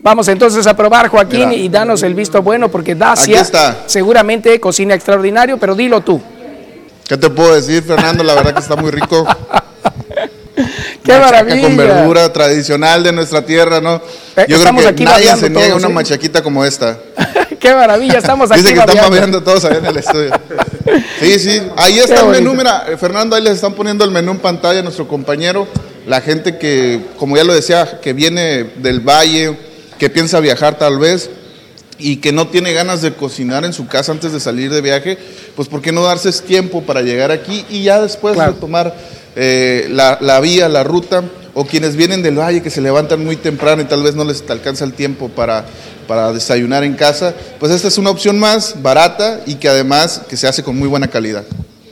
Vamos 0.00 0.28
entonces 0.28 0.66
a 0.66 0.76
probar, 0.76 1.08
Joaquín, 1.08 1.48
Mira. 1.48 1.60
y 1.60 1.68
danos 1.68 2.02
el 2.04 2.14
visto 2.14 2.40
bueno, 2.42 2.68
porque 2.68 2.94
Dacia 2.94 3.40
está. 3.40 3.78
seguramente 3.86 4.60
cocina 4.60 4.94
extraordinario, 4.94 5.58
pero 5.58 5.74
dilo 5.74 6.00
tú. 6.02 6.20
¿Qué 7.08 7.16
te 7.16 7.30
puedo 7.30 7.54
decir, 7.54 7.82
Fernando? 7.82 8.22
La 8.22 8.34
verdad 8.34 8.52
que 8.54 8.60
está 8.60 8.76
muy 8.76 8.90
rico. 8.92 9.26
¡Qué 11.02 11.12
Machaca 11.12 11.24
maravilla! 11.44 11.62
Con 11.62 11.76
verdura 11.76 12.32
tradicional 12.32 13.02
de 13.02 13.12
nuestra 13.12 13.44
tierra, 13.44 13.80
¿no? 13.80 13.94
Eh, 13.96 14.00
Yo 14.36 14.44
creo 14.44 14.58
estamos 14.58 14.82
que 14.82 14.88
aquí 14.88 15.04
nadie 15.04 15.34
se 15.36 15.48
niega 15.48 15.68
todos, 15.68 15.82
una 15.82 15.90
¿eh? 15.90 15.94
machaquita 15.94 16.42
como 16.42 16.64
esta. 16.64 16.98
¡Qué 17.58 17.74
maravilla! 17.74 18.18
Estamos 18.18 18.50
aquí 18.50 18.60
Dice 18.60 18.74
que 18.74 18.78
babeando. 18.80 19.02
babeando 19.10 19.42
todos 19.42 19.64
allá 19.64 19.78
en 19.78 19.86
el 19.86 19.96
estudio. 19.96 20.30
Sí, 21.20 21.38
sí. 21.38 21.62
Ahí 21.76 21.98
está 21.98 22.20
el 22.22 22.28
menú. 22.28 22.54
Mira, 22.54 22.86
eh, 22.88 22.96
Fernando, 22.96 23.36
ahí 23.36 23.42
les 23.42 23.54
están 23.54 23.74
poniendo 23.74 24.04
el 24.04 24.10
menú 24.10 24.32
en 24.32 24.38
pantalla 24.38 24.80
a 24.80 24.82
nuestro 24.82 25.06
compañero. 25.08 25.66
La 26.06 26.20
gente 26.20 26.58
que, 26.58 27.00
como 27.18 27.36
ya 27.36 27.44
lo 27.44 27.52
decía, 27.54 28.00
que 28.00 28.12
viene 28.12 28.64
del 28.76 29.00
valle, 29.00 29.56
que 29.98 30.08
piensa 30.10 30.40
viajar 30.40 30.78
tal 30.78 30.98
vez 30.98 31.30
y 31.98 32.16
que 32.16 32.32
no 32.32 32.48
tiene 32.48 32.72
ganas 32.72 33.02
de 33.02 33.12
cocinar 33.12 33.64
en 33.64 33.72
su 33.72 33.86
casa 33.88 34.12
antes 34.12 34.32
de 34.32 34.40
salir 34.40 34.70
de 34.70 34.80
viaje, 34.80 35.18
pues 35.56 35.68
¿por 35.68 35.82
qué 35.82 35.90
no 35.92 36.04
darse 36.04 36.30
tiempo 36.32 36.82
para 36.82 37.02
llegar 37.02 37.30
aquí 37.32 37.66
y 37.68 37.82
ya 37.82 38.00
después 38.00 38.34
Claro. 38.34 38.52
retomar 38.52 38.94
eh, 39.34 39.88
la, 39.90 40.16
la 40.20 40.40
vía, 40.40 40.68
la 40.68 40.84
ruta? 40.84 41.24
O 41.60 41.64
quienes 41.64 41.96
vienen 41.96 42.22
del 42.22 42.38
valle 42.38 42.62
que 42.62 42.70
se 42.70 42.80
levantan 42.80 43.24
muy 43.24 43.34
temprano 43.34 43.82
y 43.82 43.84
tal 43.84 44.04
vez 44.04 44.14
no 44.14 44.22
les 44.22 44.48
alcanza 44.48 44.84
el 44.84 44.92
tiempo 44.92 45.28
para, 45.28 45.64
para 46.06 46.32
desayunar 46.32 46.84
en 46.84 46.94
casa, 46.94 47.34
pues 47.58 47.72
esta 47.72 47.88
es 47.88 47.98
una 47.98 48.10
opción 48.10 48.38
más 48.38 48.80
barata 48.80 49.40
y 49.44 49.56
que 49.56 49.68
además 49.68 50.22
que 50.28 50.36
se 50.36 50.46
hace 50.46 50.62
con 50.62 50.78
muy 50.78 50.86
buena 50.86 51.08
calidad. 51.08 51.42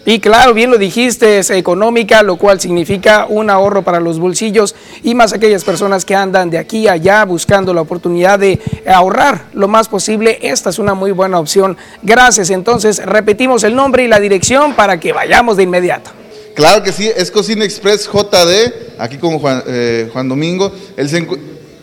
Y 0.05 0.21
claro, 0.21 0.55
bien 0.55 0.71
lo 0.71 0.79
dijiste, 0.79 1.41
es 1.41 1.51
económica, 1.51 2.23
lo 2.23 2.37
cual 2.37 2.61
significa 2.61 3.27
un 3.29 3.51
ahorro 3.51 3.83
para 3.83 3.99
los 3.99 4.21
bolsillos 4.21 4.77
y 5.03 5.17
más 5.17 5.33
aquellas 5.33 5.65
personas 5.65 6.05
que 6.05 6.15
andan 6.15 6.49
de 6.49 6.59
aquí 6.59 6.87
a 6.87 6.93
allá 6.93 7.25
buscando 7.25 7.75
la 7.75 7.81
oportunidad 7.81 8.39
de 8.39 8.61
ahorrar 8.87 9.47
lo 9.53 9.67
más 9.67 9.89
posible. 9.89 10.39
Esta 10.43 10.71
es 10.71 10.79
una 10.79 10.95
muy 10.95 11.11
buena 11.11 11.41
opción. 11.41 11.77
Gracias. 12.05 12.51
Entonces, 12.51 13.05
repetimos 13.05 13.65
el 13.65 13.75
nombre 13.75 14.05
y 14.05 14.07
la 14.07 14.21
dirección 14.21 14.75
para 14.75 15.01
que 15.01 15.13
vayamos 15.13 15.57
de 15.57 15.65
inmediato. 15.65 16.13
Claro 16.57 16.83
que 16.83 16.91
sí, 16.91 17.11
es 17.15 17.31
Cocina 17.31 17.67
Express 17.67 18.09
JD, 18.11 18.99
aquí 18.99 19.19
con 19.19 19.39
Juan, 19.39 19.63
eh, 19.67 20.09
Juan 20.11 20.27
Domingo, 20.27 20.73
él 20.97 21.07
se 21.07 21.27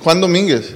Juan 0.04 0.20
Domínguez. 0.20 0.76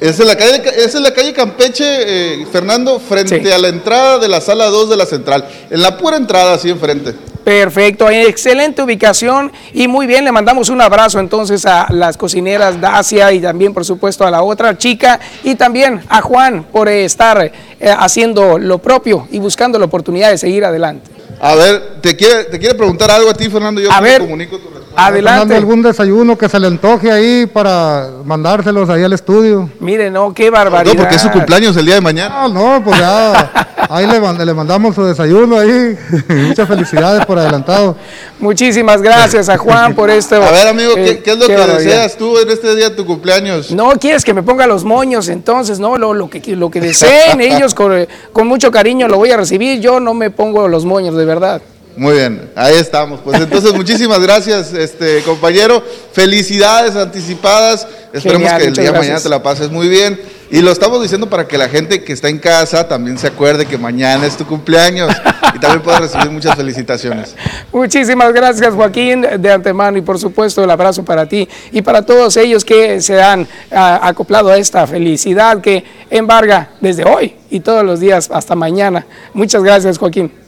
Es 0.00 0.18
en 0.18 0.26
la 0.26 0.34
calle, 0.36 0.62
es 0.76 0.94
en 0.94 1.02
la 1.02 1.12
calle 1.12 1.34
Campeche, 1.34 1.84
eh, 1.84 2.46
Fernando, 2.50 2.98
frente 2.98 3.42
Sí. 3.42 3.50
a 3.50 3.58
la 3.58 3.68
entrada 3.68 4.18
de 4.18 4.28
la 4.28 4.40
sala 4.40 4.66
2 4.66 4.88
de 4.88 4.96
la 4.96 5.04
central. 5.04 5.46
En 5.70 5.82
la 5.82 5.98
pura 5.98 6.16
entrada, 6.16 6.54
así 6.54 6.70
enfrente. 6.70 7.14
Perfecto, 7.44 8.08
excelente 8.10 8.82
ubicación 8.82 9.52
y 9.74 9.88
muy 9.88 10.06
bien, 10.06 10.24
le 10.24 10.32
mandamos 10.32 10.70
un 10.70 10.80
abrazo 10.80 11.20
entonces 11.20 11.64
a 11.66 11.86
las 11.90 12.16
cocineras 12.16 12.80
Dacia 12.80 13.30
y 13.32 13.40
también 13.40 13.72
por 13.74 13.84
supuesto 13.84 14.26
a 14.26 14.30
la 14.30 14.42
otra 14.42 14.76
chica 14.76 15.20
y 15.44 15.54
también 15.54 16.00
a 16.08 16.22
Juan 16.22 16.64
por 16.64 16.88
estar 16.88 17.52
eh, 17.78 17.94
haciendo 17.98 18.58
lo 18.58 18.78
propio 18.78 19.28
y 19.30 19.38
buscando 19.38 19.78
la 19.78 19.84
oportunidad 19.84 20.30
de 20.30 20.38
seguir 20.38 20.64
adelante. 20.64 21.15
A 21.46 21.54
ver, 21.54 22.00
te 22.00 22.16
quiere, 22.16 22.44
te 22.44 22.58
quiere 22.58 22.74
preguntar 22.74 23.08
algo 23.08 23.30
a 23.30 23.34
ti, 23.34 23.48
Fernando. 23.48 23.80
Yo 23.80 23.92
A 23.92 23.98
te 23.98 24.02
ver. 24.02 24.20
comunico 24.20 24.58
tu 24.58 24.68
Fernando, 24.96 25.54
algún 25.54 25.82
desayuno 25.82 26.36
que 26.38 26.48
se 26.48 26.58
le 26.58 26.66
antoje 26.68 27.10
ahí 27.12 27.46
para 27.46 28.08
mandárselos 28.24 28.88
ahí 28.88 29.02
al 29.04 29.12
estudio. 29.12 29.68
Miren, 29.80 30.12
no, 30.12 30.32
qué 30.32 30.48
barbaridad. 30.50 30.94
No, 30.94 31.00
porque 31.00 31.16
es 31.16 31.22
su 31.22 31.30
cumpleaños 31.30 31.76
el 31.76 31.84
día 31.86 31.96
de 31.96 32.00
mañana. 32.00 32.48
No, 32.48 32.78
no, 32.78 32.84
pues 32.84 32.98
ya 32.98 33.50
ahí 33.90 34.06
le, 34.06 34.20
mand- 34.20 34.42
le 34.44 34.54
mandamos 34.54 34.94
su 34.94 35.04
desayuno 35.04 35.58
ahí. 35.58 35.96
Muchas 36.48 36.66
felicidades 36.66 37.24
por 37.26 37.38
adelantado. 37.38 37.96
Muchísimas 38.40 39.02
gracias 39.02 39.48
a 39.48 39.58
Juan 39.58 39.94
por 39.94 40.08
esto. 40.10 40.36
A 40.36 40.50
ver, 40.50 40.68
amigo, 40.68 40.94
¿qué, 40.94 41.10
Eh, 41.10 41.22
qué 41.22 41.32
es 41.32 41.38
lo 41.38 41.46
qué 41.46 41.52
que 41.54 41.58
barbaridad. 41.60 41.90
deseas 41.92 42.16
tú 42.16 42.38
en 42.38 42.48
este 42.50 42.74
día 42.74 42.90
de 42.90 42.96
tu 42.96 43.04
cumpleaños? 43.06 43.70
No 43.72 43.90
quieres 43.92 44.24
que 44.24 44.32
me 44.34 44.42
ponga 44.42 44.66
los 44.66 44.84
moños, 44.84 45.28
entonces, 45.28 45.78
no, 45.78 45.96
lo, 45.98 46.14
lo, 46.14 46.28
que, 46.30 46.40
lo 46.56 46.70
que 46.70 46.80
deseen 46.80 47.40
ellos 47.40 47.74
con, 47.74 48.06
con 48.32 48.46
mucho 48.46 48.70
cariño 48.70 49.08
lo 49.08 49.16
voy 49.18 49.30
a 49.30 49.36
recibir, 49.36 49.80
yo 49.80 50.00
no 50.00 50.14
me 50.14 50.30
pongo 50.30 50.68
los 50.68 50.84
moños, 50.84 51.14
de 51.16 51.24
verdad. 51.24 51.60
Muy 51.96 52.14
bien, 52.14 52.50
ahí 52.54 52.74
estamos. 52.74 53.20
Pues 53.20 53.40
entonces, 53.40 53.72
muchísimas 53.74 54.20
gracias, 54.20 54.72
este 54.72 55.22
compañero. 55.22 55.82
Felicidades 56.12 56.94
anticipadas. 56.94 57.86
Esperemos 58.12 58.48
Genial, 58.48 58.60
que 58.60 58.68
el 58.68 58.74
día 58.74 58.92
de 58.92 58.98
mañana 58.98 59.20
te 59.20 59.28
la 59.28 59.42
pases 59.42 59.70
muy 59.70 59.88
bien. 59.88 60.18
Y 60.48 60.60
lo 60.60 60.70
estamos 60.70 61.02
diciendo 61.02 61.28
para 61.28 61.48
que 61.48 61.58
la 61.58 61.68
gente 61.68 62.04
que 62.04 62.12
está 62.12 62.28
en 62.28 62.38
casa 62.38 62.86
también 62.86 63.18
se 63.18 63.26
acuerde 63.26 63.66
que 63.66 63.78
mañana 63.78 64.26
es 64.26 64.36
tu 64.36 64.46
cumpleaños 64.46 65.10
y 65.54 65.58
también 65.58 65.82
puedas 65.82 66.02
recibir 66.02 66.30
muchas 66.30 66.54
felicitaciones. 66.54 67.34
Muchísimas 67.72 68.32
gracias 68.32 68.72
Joaquín 68.72 69.26
de 69.38 69.50
antemano 69.52 69.98
y 69.98 70.02
por 70.02 70.20
supuesto 70.20 70.62
el 70.62 70.70
abrazo 70.70 71.04
para 71.04 71.26
ti 71.26 71.48
y 71.72 71.82
para 71.82 72.02
todos 72.02 72.36
ellos 72.36 72.64
que 72.64 73.00
se 73.00 73.20
han 73.20 73.48
ah, 73.72 73.98
acoplado 74.02 74.50
a 74.50 74.56
esta 74.56 74.86
felicidad 74.86 75.60
que 75.60 75.82
embarga 76.10 76.70
desde 76.80 77.04
hoy 77.04 77.34
y 77.50 77.58
todos 77.58 77.84
los 77.84 77.98
días 77.98 78.30
hasta 78.32 78.54
mañana. 78.54 79.04
Muchas 79.34 79.64
gracias 79.64 79.98
Joaquín. 79.98 80.45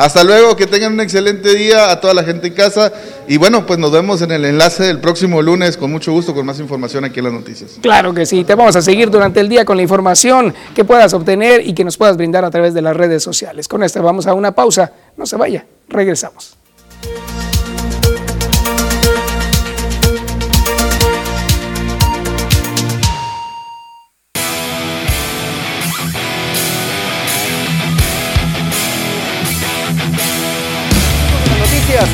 Hasta 0.00 0.24
luego, 0.24 0.56
que 0.56 0.66
tengan 0.66 0.94
un 0.94 1.00
excelente 1.00 1.54
día 1.54 1.90
a 1.90 2.00
toda 2.00 2.14
la 2.14 2.24
gente 2.24 2.46
en 2.46 2.54
casa. 2.54 2.90
Y 3.28 3.36
bueno, 3.36 3.66
pues 3.66 3.78
nos 3.78 3.92
vemos 3.92 4.22
en 4.22 4.30
el 4.30 4.46
enlace 4.46 4.84
del 4.84 4.98
próximo 4.98 5.42
lunes 5.42 5.76
con 5.76 5.90
mucho 5.92 6.10
gusto, 6.10 6.32
con 6.34 6.46
más 6.46 6.58
información 6.58 7.04
aquí 7.04 7.18
en 7.18 7.26
las 7.26 7.34
noticias. 7.34 7.72
Claro 7.82 8.14
que 8.14 8.24
sí, 8.24 8.42
te 8.44 8.54
vamos 8.54 8.74
a 8.76 8.80
seguir 8.80 9.10
durante 9.10 9.40
el 9.40 9.50
día 9.50 9.66
con 9.66 9.76
la 9.76 9.82
información 9.82 10.54
que 10.74 10.86
puedas 10.86 11.12
obtener 11.12 11.66
y 11.66 11.74
que 11.74 11.84
nos 11.84 11.98
puedas 11.98 12.16
brindar 12.16 12.46
a 12.46 12.50
través 12.50 12.72
de 12.72 12.80
las 12.80 12.96
redes 12.96 13.22
sociales. 13.22 13.68
Con 13.68 13.82
esto 13.82 14.02
vamos 14.02 14.26
a 14.26 14.32
una 14.32 14.52
pausa, 14.52 14.90
no 15.18 15.26
se 15.26 15.36
vaya, 15.36 15.66
regresamos. 15.86 16.56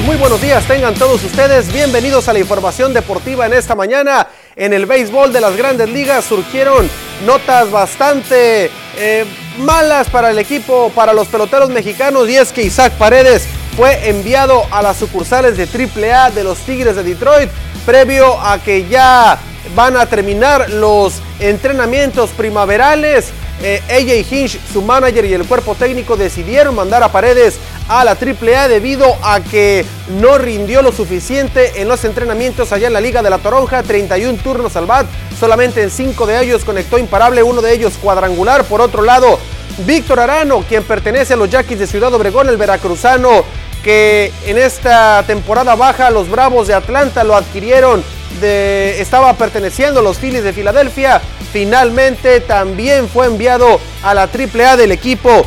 Muy 0.05 0.17
buenos 0.17 0.43
días 0.43 0.67
tengan 0.67 0.95
todos 0.95 1.23
ustedes. 1.23 1.73
Bienvenidos 1.73 2.29
a 2.29 2.33
la 2.33 2.41
información 2.41 2.93
deportiva 2.93 3.47
en 3.47 3.53
esta 3.53 3.77
mañana. 3.77 4.27
En 4.57 4.73
el 4.73 4.85
béisbol 4.85 5.33
de 5.33 5.41
las 5.41 5.57
grandes 5.57 5.89
ligas 5.89 6.25
surgieron 6.25 6.91
notas 7.25 7.71
bastante 7.71 8.69
eh, 8.97 9.25
malas 9.59 10.11
para 10.11 10.31
el 10.31 10.41
equipo, 10.41 10.91
para 10.93 11.13
los 11.13 11.29
peloteros 11.29 11.71
mexicanos, 11.71 12.29
y 12.29 12.37
es 12.37 12.53
que 12.53 12.63
Isaac 12.63 12.95
Paredes 12.95 13.47
fue 13.77 14.09
enviado 14.09 14.65
a 14.73 14.83
las 14.83 14.97
sucursales 14.97 15.57
de 15.57 15.69
AAA 15.69 16.33
de 16.33 16.43
los 16.43 16.59
Tigres 16.59 16.97
de 16.97 17.05
Detroit, 17.05 17.49
previo 17.85 18.41
a 18.41 18.59
que 18.59 18.89
ya 18.89 19.39
van 19.75 19.97
a 19.97 20.07
terminar 20.07 20.71
los 20.71 21.21
entrenamientos 21.41 22.31
primaverales. 22.31 23.31
Eh, 23.63 23.83
AJ 23.89 24.33
Hinch, 24.33 24.61
su 24.71 24.83
manager 24.83 25.25
y 25.25 25.33
el 25.33 25.47
cuerpo 25.47 25.75
técnico 25.75 26.17
decidieron 26.17 26.75
mandar 26.75 27.03
a 27.03 27.11
Paredes 27.11 27.59
a 27.89 28.05
la 28.05 28.13
AAA 28.13 28.69
debido 28.69 29.17
a 29.23 29.41
que 29.41 29.85
no 30.21 30.37
rindió 30.39 30.83
lo 30.83 30.93
suficiente 30.93 31.81
en 31.81 31.89
los 31.89 32.05
entrenamientos 32.05 32.73
allá 32.73 32.89
en 32.89 32.93
la 32.93 33.01
Liga 33.01 33.23
de 33.23 33.31
la 33.31 33.39
Toronja, 33.39 33.83
31 33.83 34.39
turnos 34.43 34.77
al 34.77 34.87
bat, 34.87 35.07
solamente 35.39 35.83
en 35.83 35.91
5 35.91 36.27
de 36.27 36.43
ellos 36.43 36.65
conectó 36.65 36.99
imparable, 36.99 37.43
uno 37.43 37.63
de 37.63 37.73
ellos 37.73 37.95
cuadrangular. 38.03 38.65
Por 38.65 38.81
otro 38.81 39.03
lado, 39.03 39.39
Víctor 39.87 40.21
Arano, 40.21 40.65
quien 40.69 40.83
pertenece 40.83 41.35
a 41.35 41.37
los 41.37 41.51
Yaquis 41.51 41.79
de 41.79 41.87
Ciudad 41.87 42.13
Obregón, 42.13 42.49
el 42.49 42.57
veracruzano, 42.57 43.45
que 43.87 44.33
en 44.45 44.59
esta 44.59 45.23
temporada 45.29 45.77
baja 45.77 46.11
los 46.11 46.29
Bravos 46.29 46.67
de 46.67 46.75
Atlanta 46.75 47.23
lo 47.23 47.37
adquirieron 47.37 48.03
estaba 48.43 49.33
perteneciendo 49.35 50.01
a 50.01 50.03
los 50.03 50.19
Phillies 50.19 50.43
de 50.43 50.53
Filadelfia. 50.53 51.23
Finalmente 51.53 52.41
también 52.41 53.09
fue 53.09 53.27
enviado 53.27 53.81
a 54.03 54.13
la 54.13 54.23
AAA 54.23 54.77
del 54.77 54.91
equipo 54.91 55.47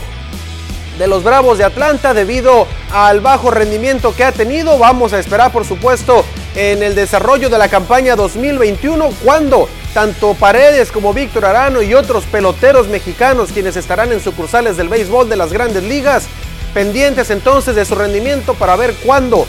de 0.98 1.08
los 1.08 1.22
Bravos 1.22 1.58
de 1.58 1.66
Atlanta 1.66 2.14
debido 2.14 2.66
al 2.94 3.20
bajo 3.20 3.52
rendimiento 3.52 4.16
que 4.16 4.24
ha 4.24 4.32
tenido. 4.32 4.78
Vamos 4.78 5.12
a 5.12 5.20
esperar, 5.20 5.52
por 5.52 5.66
supuesto, 5.66 6.24
en 6.56 6.82
el 6.82 6.96
desarrollo 6.96 7.50
de 7.50 7.58
la 7.58 7.68
campaña 7.68 8.16
2021 8.16 9.10
cuando 9.22 9.68
tanto 9.94 10.34
Paredes 10.34 10.94
como 10.94 11.14
Víctor 11.14 11.44
Arano 11.44 11.82
y 11.82 11.94
otros 11.94 12.24
peloteros 12.24 12.88
mexicanos 12.88 13.52
quienes 13.52 13.76
estarán 13.76 14.14
en 14.14 14.22
sucursales 14.22 14.78
del 14.78 14.88
béisbol 14.88 15.28
de 15.28 15.36
las 15.36 15.52
grandes 15.52 15.84
ligas 15.84 16.30
pendientes 16.74 17.30
entonces 17.30 17.76
de 17.76 17.86
su 17.86 17.96
rendimiento 17.96 18.54
para 18.54 18.76
ver 18.76 18.96
cuándo 19.06 19.46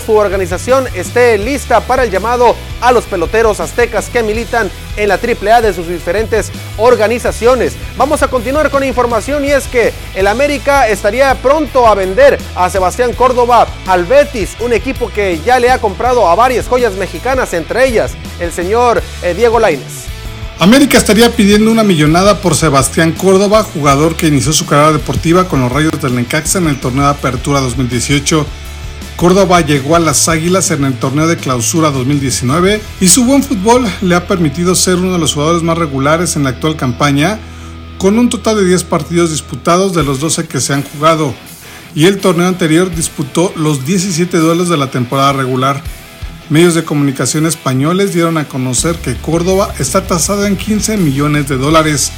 su 0.00 0.14
organización 0.14 0.86
esté 0.94 1.38
lista 1.38 1.80
para 1.80 2.04
el 2.04 2.10
llamado 2.10 2.54
a 2.80 2.92
los 2.92 3.04
peloteros 3.04 3.60
aztecas 3.60 4.08
que 4.08 4.22
militan 4.22 4.70
en 4.96 5.08
la 5.08 5.14
AAA 5.14 5.60
de 5.60 5.74
sus 5.74 5.88
diferentes 5.88 6.50
organizaciones. 6.78 7.74
Vamos 7.96 8.22
a 8.22 8.28
continuar 8.28 8.70
con 8.70 8.84
información 8.84 9.44
y 9.44 9.50
es 9.50 9.66
que 9.66 9.92
el 10.14 10.26
América 10.26 10.88
estaría 10.88 11.34
pronto 11.36 11.86
a 11.86 11.94
vender 11.94 12.38
a 12.54 12.70
Sebastián 12.70 13.12
Córdoba 13.12 13.66
al 13.86 14.04
Betis, 14.04 14.56
un 14.60 14.72
equipo 14.72 15.10
que 15.10 15.40
ya 15.44 15.58
le 15.58 15.70
ha 15.70 15.80
comprado 15.80 16.28
a 16.28 16.34
varias 16.34 16.68
joyas 16.68 16.94
mexicanas, 16.94 17.52
entre 17.52 17.86
ellas 17.86 18.12
el 18.40 18.52
señor 18.52 19.02
eh, 19.22 19.34
Diego 19.34 19.58
Lainez. 19.58 20.15
América 20.58 20.96
estaría 20.96 21.34
pidiendo 21.36 21.70
una 21.70 21.84
millonada 21.84 22.40
por 22.40 22.54
Sebastián 22.54 23.12
Córdoba, 23.12 23.62
jugador 23.62 24.16
que 24.16 24.28
inició 24.28 24.52
su 24.52 24.66
carrera 24.66 24.92
deportiva 24.92 25.48
con 25.48 25.60
los 25.60 25.70
Rayos 25.70 26.00
del 26.00 26.14
Necaxa 26.14 26.58
en 26.58 26.68
el 26.68 26.80
torneo 26.80 27.04
de 27.04 27.10
Apertura 27.10 27.60
2018 27.60 28.46
Córdoba 29.16 29.62
llegó 29.62 29.96
a 29.96 29.98
las 29.98 30.28
Águilas 30.28 30.70
en 30.70 30.84
el 30.84 30.92
torneo 30.92 31.26
de 31.26 31.38
clausura 31.38 31.90
2019 31.90 32.82
y 33.00 33.08
su 33.08 33.24
buen 33.24 33.42
fútbol 33.42 33.86
le 34.02 34.14
ha 34.14 34.26
permitido 34.26 34.74
ser 34.74 34.96
uno 34.96 35.14
de 35.14 35.18
los 35.18 35.32
jugadores 35.32 35.62
más 35.62 35.78
regulares 35.78 36.36
en 36.36 36.44
la 36.44 36.50
actual 36.50 36.76
campaña, 36.76 37.38
con 37.96 38.18
un 38.18 38.28
total 38.28 38.56
de 38.56 38.66
10 38.66 38.84
partidos 38.84 39.30
disputados 39.30 39.94
de 39.94 40.04
los 40.04 40.20
12 40.20 40.46
que 40.46 40.60
se 40.60 40.74
han 40.74 40.82
jugado, 40.82 41.34
y 41.94 42.04
el 42.04 42.18
torneo 42.18 42.46
anterior 42.46 42.94
disputó 42.94 43.54
los 43.56 43.86
17 43.86 44.36
duelos 44.36 44.68
de 44.68 44.76
la 44.76 44.90
temporada 44.90 45.32
regular. 45.32 45.82
Medios 46.48 46.74
de 46.74 46.84
comunicación 46.84 47.46
españoles 47.46 48.12
dieron 48.12 48.38
a 48.38 48.46
conocer 48.48 48.96
que 48.96 49.16
Córdoba 49.16 49.74
está 49.78 50.06
tasado 50.06 50.46
en 50.46 50.56
15 50.56 50.96
millones 50.96 51.48
de 51.48 51.56
dólares. 51.56 52.12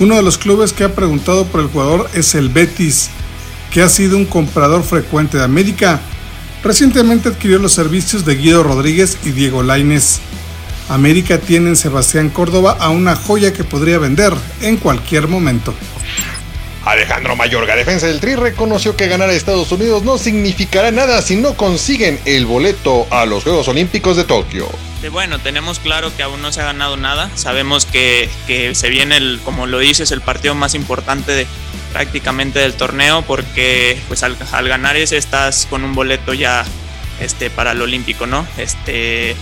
Uno 0.00 0.16
de 0.16 0.22
los 0.22 0.38
clubes 0.38 0.72
que 0.72 0.84
ha 0.84 0.94
preguntado 0.94 1.46
por 1.46 1.60
el 1.60 1.68
jugador 1.68 2.08
es 2.14 2.34
el 2.34 2.48
Betis, 2.48 3.10
que 3.72 3.82
ha 3.82 3.88
sido 3.88 4.16
un 4.16 4.26
comprador 4.26 4.82
frecuente 4.82 5.38
de 5.38 5.44
América 5.44 6.00
Recientemente 6.64 7.28
adquirió 7.28 7.58
los 7.58 7.74
servicios 7.74 8.24
de 8.24 8.36
Guido 8.36 8.62
Rodríguez 8.62 9.18
y 9.22 9.32
Diego 9.32 9.62
Laines. 9.62 10.20
América 10.88 11.36
tiene 11.36 11.68
en 11.68 11.76
Sebastián 11.76 12.30
Córdoba 12.30 12.78
a 12.80 12.88
una 12.88 13.16
joya 13.16 13.52
que 13.52 13.64
podría 13.64 13.98
vender 13.98 14.32
en 14.62 14.78
cualquier 14.78 15.28
momento. 15.28 15.74
Alejandro 16.84 17.36
Mayorga, 17.36 17.76
defensa 17.76 18.06
del 18.06 18.20
Tri, 18.20 18.34
reconoció 18.34 18.96
que 18.96 19.08
ganar 19.08 19.30
a 19.30 19.32
Estados 19.32 19.70
Unidos 19.72 20.02
no 20.02 20.18
significará 20.18 20.90
nada 20.90 21.22
si 21.22 21.36
no 21.36 21.54
consiguen 21.54 22.20
el 22.24 22.46
boleto 22.46 23.06
a 23.10 23.26
los 23.26 23.44
Juegos 23.44 23.68
Olímpicos 23.68 24.16
de 24.16 24.24
Tokio. 24.24 24.68
Bueno, 25.10 25.38
tenemos 25.38 25.78
claro 25.78 26.14
que 26.16 26.22
aún 26.22 26.40
no 26.40 26.50
se 26.50 26.62
ha 26.62 26.64
ganado 26.64 26.96
nada. 26.96 27.30
Sabemos 27.34 27.84
que, 27.84 28.28
se 28.74 28.88
viene, 28.88 29.18
el, 29.18 29.40
como 29.44 29.66
lo 29.66 29.78
dices, 29.78 30.10
el 30.10 30.20
partido 30.20 30.54
más 30.54 30.74
importante 30.74 31.46
prácticamente 31.92 32.58
del 32.58 32.74
torneo 32.74 33.22
porque 33.22 33.96
pues 34.08 34.24
al, 34.24 34.36
ganar 34.68 34.96
ese 34.96 35.16
estás 35.16 35.66
con 35.70 35.84
un 35.84 35.94
boleto 35.94 36.34
ya 36.34 36.64
este, 37.20 37.50
para 37.50 37.72
el 37.72 37.82
olímpico, 37.82 38.26
¿no? 38.26 38.46
Este, 38.56 39.36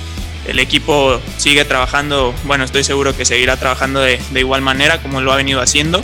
el 0.47 0.59
equipo 0.59 1.21
sigue 1.39 1.65
trabajando, 1.65 2.35
bueno, 2.45 2.65
estoy 2.65 2.85
seguro 2.85 3.17
que 3.17 3.25
seguirá 3.25 3.57
trabajando 3.57 4.01
de, 4.01 4.21
igual 4.35 4.61
manera 4.61 5.01
como 5.01 5.21
lo 5.21 5.33
ha 5.33 5.37
venido 5.37 5.61
haciendo. 5.61 6.03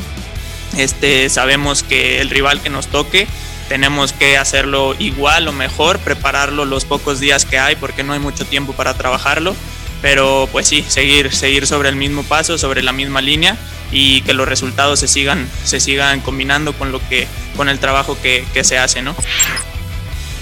Este, 0.77 1.28
sabemos 1.28 1.82
que 1.82 2.20
el 2.20 2.31
rival 2.31 2.61
que 2.61 2.70
nos 2.70 2.89
toque 2.89 3.27
tenemos 3.69 4.12
que 4.12 4.39
hacerlo 4.39 4.95
igual 4.99 5.47
o 5.49 5.53
mejor, 5.53 5.99
prepararlo 5.99 6.65
los 6.65 6.85
pocos 6.85 7.20
días 7.20 7.45
que 7.45 7.59
hay 7.59 7.77
porque 7.77 8.03
no 8.03 8.12
hay 8.12 8.19
mucho 8.19 8.45
tiempo 8.47 8.73
para 8.73 8.95
trabajarlo, 8.95 9.55
pero 10.01 10.49
pues 10.51 10.66
sí, 10.66 10.85
seguir, 10.89 11.35
seguir 11.35 11.66
sobre 11.66 11.89
el 11.89 11.97
mismo 11.97 12.23
paso, 12.23 12.57
sobre 12.59 12.82
la 12.82 12.93
misma 12.93 13.20
línea 13.20 13.57
y 13.93 14.23
que 14.23 14.32
los 14.32 14.49
resultados 14.49 15.01
se 15.01 15.09
sigan, 15.09 15.49
se 15.65 15.81
sigan 15.81 16.20
combinando 16.20 16.73
con, 16.73 16.93
lo 16.93 17.07
que, 17.09 17.27
con 17.57 17.69
el 17.69 17.78
trabajo 17.78 18.16
que, 18.20 18.45
que 18.55 18.65
se 18.65 18.78
hace, 18.78 19.03
¿no? 19.03 19.15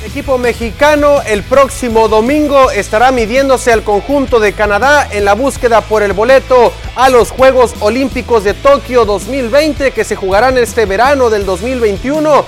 El 0.00 0.10
equipo 0.10 0.38
mexicano 0.38 1.22
el 1.22 1.42
próximo 1.42 2.08
domingo 2.08 2.70
estará 2.70 3.12
midiéndose 3.12 3.72
al 3.72 3.82
conjunto 3.82 4.38
de 4.40 4.52
Canadá 4.52 5.08
en 5.10 5.24
la 5.24 5.34
búsqueda 5.34 5.80
por 5.80 6.02
el 6.02 6.12
boleto 6.12 6.72
a 6.94 7.08
los 7.08 7.30
Juegos 7.30 7.74
Olímpicos 7.80 8.44
de 8.44 8.54
Tokio 8.54 9.04
2020 9.04 9.92
que 9.92 10.04
se 10.04 10.16
jugarán 10.16 10.58
este 10.58 10.86
verano 10.86 11.30
del 11.30 11.46
2021. 11.46 12.44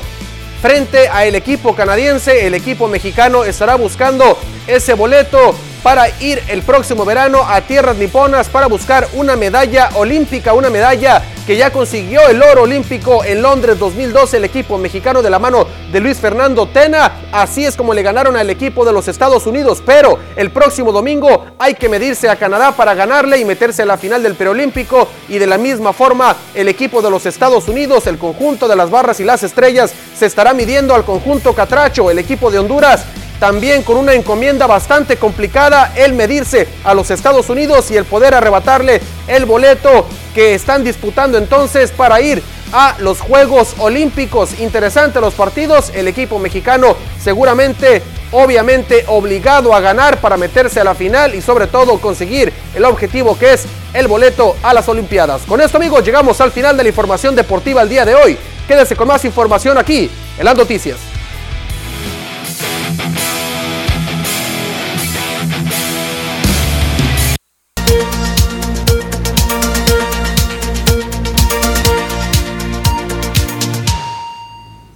Frente 0.60 1.08
a 1.08 1.24
el 1.24 1.36
equipo 1.36 1.74
canadiense, 1.74 2.46
el 2.46 2.54
equipo 2.54 2.88
mexicano 2.88 3.44
estará 3.44 3.76
buscando 3.76 4.38
ese 4.66 4.94
boleto 4.94 5.54
para 5.82 6.09
ir 6.20 6.42
el 6.48 6.62
próximo 6.62 7.05
verano 7.05 7.42
a 7.46 7.60
tierras 7.60 7.96
niponas 7.96 8.48
para 8.48 8.66
buscar 8.66 9.09
una 9.14 9.36
medalla 9.36 9.90
olímpica, 9.94 10.52
una 10.52 10.70
medalla 10.70 11.22
que 11.46 11.56
ya 11.56 11.70
consiguió 11.72 12.28
el 12.28 12.42
oro 12.42 12.64
olímpico 12.64 13.24
en 13.24 13.40
Londres 13.40 13.78
2012 13.78 14.36
el 14.36 14.44
equipo 14.44 14.76
mexicano 14.76 15.22
de 15.22 15.30
la 15.30 15.38
mano 15.38 15.66
de 15.90 16.00
Luis 16.00 16.18
Fernando 16.18 16.68
Tena. 16.68 17.22
Así 17.32 17.64
es 17.64 17.74
como 17.74 17.94
le 17.94 18.02
ganaron 18.02 18.36
al 18.36 18.50
equipo 18.50 18.84
de 18.84 18.92
los 18.92 19.09
Estados 19.09 19.46
Unidos, 19.46 19.82
pero 19.84 20.18
el 20.36 20.50
próximo 20.50 20.92
domingo 20.92 21.46
hay 21.59 21.74
que 21.74 21.88
medirse 21.88 22.28
a 22.28 22.36
Canadá 22.36 22.72
para 22.72 22.94
ganarle 22.94 23.38
y 23.38 23.46
meterse 23.46 23.82
a 23.82 23.86
la 23.86 23.96
final 23.96 24.22
del 24.22 24.34
preolímpico 24.34 25.09
y 25.28 25.38
de 25.38 25.46
la 25.46 25.56
misma 25.56 25.94
forma 25.94 26.36
el 26.55 26.68
equipo 26.68 27.00
de 27.00 27.10
los 27.10 27.24
Estados 27.24 27.66
Unidos, 27.66 28.06
el 28.06 28.18
conjunto 28.18 28.68
de 28.68 28.76
las 28.76 28.90
barras 28.90 29.18
y 29.20 29.24
las 29.24 29.42
estrellas 29.42 29.94
se 30.18 30.26
estará 30.26 30.52
midiendo 30.52 30.94
al 30.94 31.05
conjunto 31.05 31.55
Catracho, 31.55 32.10
el 32.10 32.18
equipo 32.18 32.50
de 32.50 32.59
Honduras 32.59 33.06
también 33.39 33.82
con 33.82 33.97
una 33.97 34.15
encomienda 34.15 34.66
bastante 34.66 35.16
complicada 35.16 35.93
el 35.97 36.12
medirse 36.12 36.69
a 36.85 36.94
los 36.94 37.10
Estados 37.10 37.48
Unidos 37.48 37.90
y 37.90 37.97
el 37.97 38.05
poder 38.05 38.35
arrebatarle 38.35 39.01
el 39.27 39.44
boleto 39.44 40.06
que 40.35 40.55
están 40.55 40.85
disputando 40.85 41.39
entonces 41.39 41.90
para 41.90 42.20
ir 42.20 42.43
a 42.73 42.97
los 42.98 43.20
Juegos 43.20 43.74
Olímpicos. 43.78 44.59
Interesante 44.60 45.20
los 45.20 45.35
partidos, 45.35 45.90
el 45.94 46.09
equipo 46.09 46.39
mexicano 46.39 46.97
seguramente, 47.20 48.02
obviamente 48.32 49.05
obligado 49.06 49.74
a 49.74 49.81
ganar 49.81 50.20
para 50.20 50.36
meterse 50.36 50.81
a 50.81 50.85
la 50.85 50.94
final 50.94 51.35
y 51.35 51.40
sobre 51.40 51.66
todo 51.66 51.98
conseguir 51.98 52.52
el 52.74 52.85
objetivo 52.85 53.39
que 53.39 53.55
es 53.55 53.65
el 53.94 54.09
boleto 54.09 54.56
a 54.62 54.74
las 54.74 54.89
Olimpiadas. 54.89 55.43
Con 55.43 55.60
esto 55.60 55.78
amigos 55.78 56.05
llegamos 56.05 56.40
al 56.40 56.52
final 56.52 56.77
de 56.77 56.82
la 56.82 56.89
información 56.90 57.35
deportiva 57.35 57.82
el 57.82 57.89
día 57.89 58.05
de 58.05 58.15
hoy. 58.15 58.39
Quédese 58.66 58.97
con 58.97 59.09
más 59.09 59.24
información 59.24 59.78
aquí 59.78 60.10
en 60.39 60.44
las 60.44 60.56
noticias. 60.56 61.18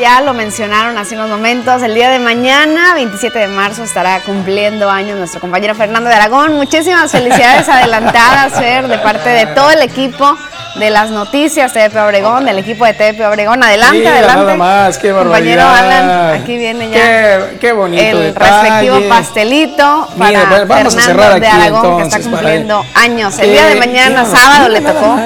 Ya 0.00 0.20
lo 0.20 0.34
mencionaron 0.34 0.98
hace 0.98 1.14
unos 1.14 1.28
momentos, 1.30 1.82
el 1.82 1.94
día 1.94 2.10
de 2.10 2.18
mañana, 2.18 2.94
27 2.94 3.38
de 3.38 3.48
marzo, 3.48 3.84
estará 3.84 4.20
cumpliendo 4.20 4.90
años 4.90 5.18
nuestro 5.18 5.40
compañero 5.40 5.74
Fernando 5.74 6.10
de 6.10 6.16
Aragón. 6.16 6.54
Muchísimas 6.54 7.12
felicidades 7.12 7.68
adelantadas, 7.68 8.54
Fer, 8.54 8.88
de 8.88 8.98
parte 8.98 9.28
de 9.28 9.46
todo 9.46 9.70
el 9.70 9.82
equipo 9.82 10.36
de 10.76 10.90
las 10.90 11.10
noticias 11.10 11.72
TVP 11.72 11.96
Obregón, 12.00 12.44
del 12.44 12.58
equipo 12.58 12.84
de 12.84 12.94
TVP 12.94 13.24
Obregón. 13.24 13.62
Adelante, 13.62 14.08
adelante. 14.08 14.44
Nada 14.44 14.56
más, 14.56 14.98
qué 14.98 15.12
Compañero 15.12 15.62
Alan, 15.62 16.40
aquí 16.40 16.58
viene 16.58 16.90
ya 16.90 17.50
qué, 17.60 17.72
bonito 17.72 18.02
el 18.02 18.34
respectivo 18.34 19.00
pastelito 19.08 20.08
para 20.18 20.64
vamos 20.64 20.94
Fernando 20.94 20.98
a 20.98 21.02
cerrar 21.02 21.30
aquí, 21.32 21.40
de 21.40 21.46
Aragón, 21.46 21.84
entonces, 21.84 22.14
que 22.14 22.20
está 22.20 22.30
cumpliendo 22.30 22.84
para... 22.92 23.04
años. 23.04 23.38
El 23.38 23.52
día 23.52 23.66
de 23.66 23.76
mañana, 23.76 24.24
sábado, 24.24 24.68
le 24.68 24.80
tocó. 24.80 25.16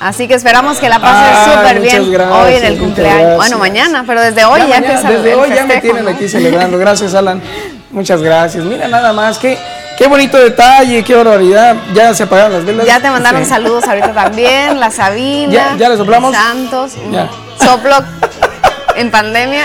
Así 0.00 0.28
que 0.28 0.34
esperamos 0.34 0.78
que 0.78 0.88
la 0.88 0.98
pase 0.98 1.30
Ah, 1.32 1.44
súper 1.56 1.80
bien 1.80 2.10
gracias, 2.12 2.36
hoy 2.44 2.54
en 2.54 2.64
el 2.64 2.78
cumpleaños. 2.78 3.16
gracias. 3.20 3.36
Bueno, 3.36 3.58
mañana, 3.58 4.04
pero 4.06 4.20
desde 4.20 4.44
hoy 4.44 4.60
ya, 4.60 4.66
mañana- 4.66 4.86
empieza 4.86 5.10
Desde 5.10 5.34
hoy 5.34 5.48
ya 5.54 5.64
me 5.66 5.80
tienen 5.80 6.04
¿no? 6.04 6.10
aquí 6.10 6.28
celebrando. 6.28 6.78
Gracias, 6.78 7.14
Alan. 7.14 7.40
Muchas 7.90 8.22
gracias. 8.22 8.64
Mira 8.64 8.88
nada 8.88 9.12
más, 9.12 9.38
qué, 9.38 9.56
qué 9.96 10.06
bonito 10.08 10.36
detalle, 10.38 11.02
qué 11.04 11.14
barbaridad. 11.14 11.76
Ya 11.94 12.12
se 12.12 12.24
apagaron 12.24 12.52
las 12.52 12.64
velas. 12.64 12.86
Ya 12.86 13.00
te 13.00 13.08
mandaron 13.10 13.42
Sí. 13.44 13.48
saludos 13.50 13.84
ahorita 13.86 14.12
también, 14.14 14.78
la 14.80 14.90
Sabina. 14.90 15.52
¿Ya- 15.52 15.76
ya 15.76 15.88
le 15.88 15.96
soplamos? 15.96 16.34
Santos. 16.34 16.92
Ya. 17.10 17.28
Soplo 17.64 17.96
en 18.96 19.10
pandemia. 19.10 19.64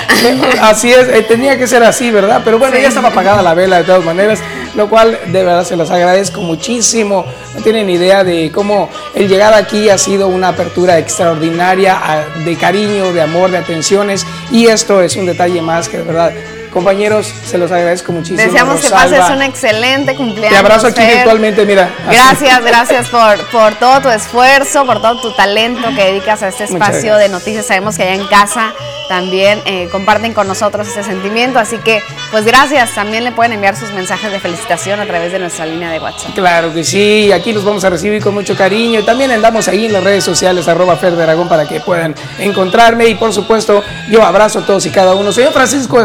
Así 0.61 0.91
es, 0.91 1.07
eh, 1.10 1.23
tenía 1.27 1.57
que 1.57 1.68
ser 1.68 1.84
así, 1.84 2.11
¿verdad? 2.11 2.41
Pero 2.45 2.57
bueno, 2.60 2.76
Sí. 2.76 2.81
ya 2.84 2.88
estaba 2.88 3.10
apagada 3.10 3.41
la 3.41 3.53
vela 3.53 3.77
de 3.77 3.84
todas 3.84 4.03
maneras, 4.03 4.39
lo 4.75 4.89
cual 4.89 5.19
de 5.27 5.43
verdad 5.43 5.63
se 5.63 5.75
los 5.75 5.91
agradezco 5.91 6.41
muchísimo. 6.41 7.25
No 7.55 7.61
tienen 7.61 7.89
idea 7.89 8.23
de 8.23 8.51
cómo 8.51 8.89
el 9.15 9.27
llegar 9.27 9.53
aquí 9.53 9.89
ha 9.89 9.97
sido 9.97 10.27
una 10.27 10.49
apertura 10.49 10.97
extraordinaria 10.97 12.25
de 12.45 12.55
cariño, 12.55 13.11
de 13.13 13.21
amor, 13.21 13.51
de 13.51 13.57
atenciones 13.57 14.25
y 14.51 14.67
esto 14.67 15.01
es 15.01 15.15
un 15.15 15.25
detalle 15.25 15.61
más 15.61 15.89
que 15.89 15.97
de 15.97 16.03
verdad, 16.03 16.31
compañeros, 16.69 17.33
se 17.45 17.57
los 17.57 17.71
agradezco 17.71 18.11
muchísimo. 18.11 18.41
Deseamos 18.41 18.81
que 18.81 18.89
pases 18.89 19.29
un 19.29 19.41
excelente 19.41 20.15
cumpleaños. 20.15 20.51
Te 20.51 20.57
abrazo 20.57 20.87
aquí 20.87 21.01
Fer. 21.01 21.15
virtualmente, 21.15 21.65
mira. 21.65 21.89
así. 22.07 22.15
Gracias, 22.15 22.63
gracias 22.63 23.07
por, 23.09 23.49
por 23.49 23.75
todo 23.75 24.01
tu 24.01 24.09
esfuerzo, 24.09 24.85
por 24.85 25.01
todo 25.01 25.21
tu 25.21 25.31
talento 25.33 25.89
que 25.95 26.05
dedicas 26.05 26.43
a 26.43 26.49
este 26.49 26.65
espacio 26.65 27.15
de 27.17 27.29
noticias. 27.29 27.65
Sabemos 27.65 27.97
que 27.97 28.03
allá 28.03 28.15
en 28.15 28.27
casa 28.27 28.73
también 29.07 29.59
eh, 29.65 29.89
comparten 29.91 30.33
con 30.33 30.47
nosotros 30.47 30.87
este 30.87 31.03
sentimiento, 31.03 31.57
así 31.57 31.77
que 31.79 32.01
pues 32.31 32.45
gracias. 32.45 32.93
También 32.93 33.23
le 33.23 33.31
pueden 33.31 33.53
enviar 33.53 33.75
sus 33.75 33.91
mensajes 33.91 34.31
de 34.31 34.39
felicitación 34.39 34.99
a 34.99 35.05
través 35.05 35.31
de 35.31 35.39
nuestra 35.39 35.65
línea 35.65 35.89
de 35.89 35.99
WhatsApp. 35.99 36.33
Claro 36.35 36.73
que 36.73 36.83
sí, 36.83 37.31
aquí 37.31 37.51
los 37.51 37.63
vamos 37.63 37.83
a 37.83 37.89
recibir 37.89 38.21
con 38.21 38.33
mucho 38.33 38.55
cariño. 38.55 39.03
También 39.03 39.31
andamos 39.31 39.67
ahí 39.67 39.87
en 39.87 39.93
las 39.93 40.03
redes 40.03 40.23
sociales, 40.23 40.67
arroba 40.67 40.95
Fer 40.95 41.15
de 41.15 41.23
Aragón, 41.23 41.49
para 41.49 41.67
que 41.67 41.79
puedan 41.79 42.15
encontrarme. 42.37 43.07
Y 43.07 43.15
por 43.15 43.33
supuesto, 43.33 43.83
yo 44.09 44.23
abrazo 44.23 44.59
a 44.59 44.65
todos 44.65 44.85
y 44.85 44.91
cada 44.91 45.15
uno. 45.15 45.31
Señor 45.31 45.53
Francisco 45.53 45.99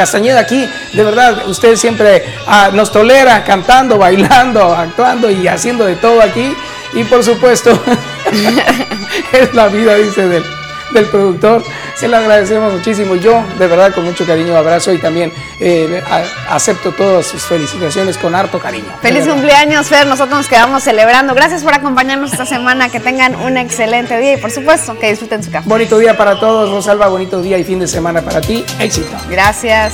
Castañeda 0.00 0.40
aquí, 0.40 0.66
de 0.94 1.04
verdad, 1.04 1.46
usted 1.46 1.76
siempre 1.76 2.24
ah, 2.46 2.70
nos 2.72 2.90
tolera 2.90 3.44
cantando, 3.44 3.98
bailando, 3.98 4.74
actuando 4.74 5.30
y 5.30 5.46
haciendo 5.46 5.84
de 5.84 5.94
todo 5.94 6.22
aquí. 6.22 6.56
Y 6.94 7.04
por 7.04 7.22
supuesto, 7.22 7.70
es 9.32 9.52
la 9.52 9.68
vida, 9.68 9.96
dice 9.96 10.26
del, 10.26 10.42
del 10.92 11.06
productor. 11.06 11.62
Se 11.94 12.08
lo 12.08 12.16
agradecemos 12.16 12.72
muchísimo. 12.72 13.14
Yo, 13.16 13.44
de 13.58 13.66
verdad, 13.66 13.92
con 13.94 14.04
mucho 14.04 14.26
cariño, 14.26 14.56
abrazo 14.56 14.92
y 14.92 14.98
también 14.98 15.32
eh, 15.58 16.02
a- 16.08 16.54
acepto 16.54 16.92
todas 16.92 17.26
sus 17.26 17.42
felicitaciones 17.42 18.16
con 18.18 18.34
harto 18.34 18.58
cariño. 18.58 18.86
Feliz 19.02 19.26
cumpleaños, 19.26 19.88
Fer. 19.88 20.06
Nosotros 20.06 20.36
nos 20.38 20.48
quedamos 20.48 20.82
celebrando. 20.82 21.34
Gracias 21.34 21.62
por 21.62 21.74
acompañarnos 21.74 22.32
esta 22.32 22.46
semana. 22.46 22.88
Que 22.88 23.00
tengan 23.00 23.34
un 23.36 23.56
excelente 23.56 24.18
día 24.18 24.34
y, 24.34 24.36
por 24.36 24.50
supuesto, 24.50 24.98
que 24.98 25.10
disfruten 25.10 25.42
su 25.42 25.50
café. 25.50 25.68
Bonito 25.68 25.98
día 25.98 26.16
para 26.16 26.38
todos, 26.40 26.70
Rosalba. 26.70 27.08
Bonito 27.08 27.42
día 27.42 27.58
y 27.58 27.64
fin 27.64 27.78
de 27.78 27.86
semana 27.88 28.22
para 28.22 28.40
ti. 28.40 28.64
Éxito. 28.78 29.16
Gracias. 29.28 29.92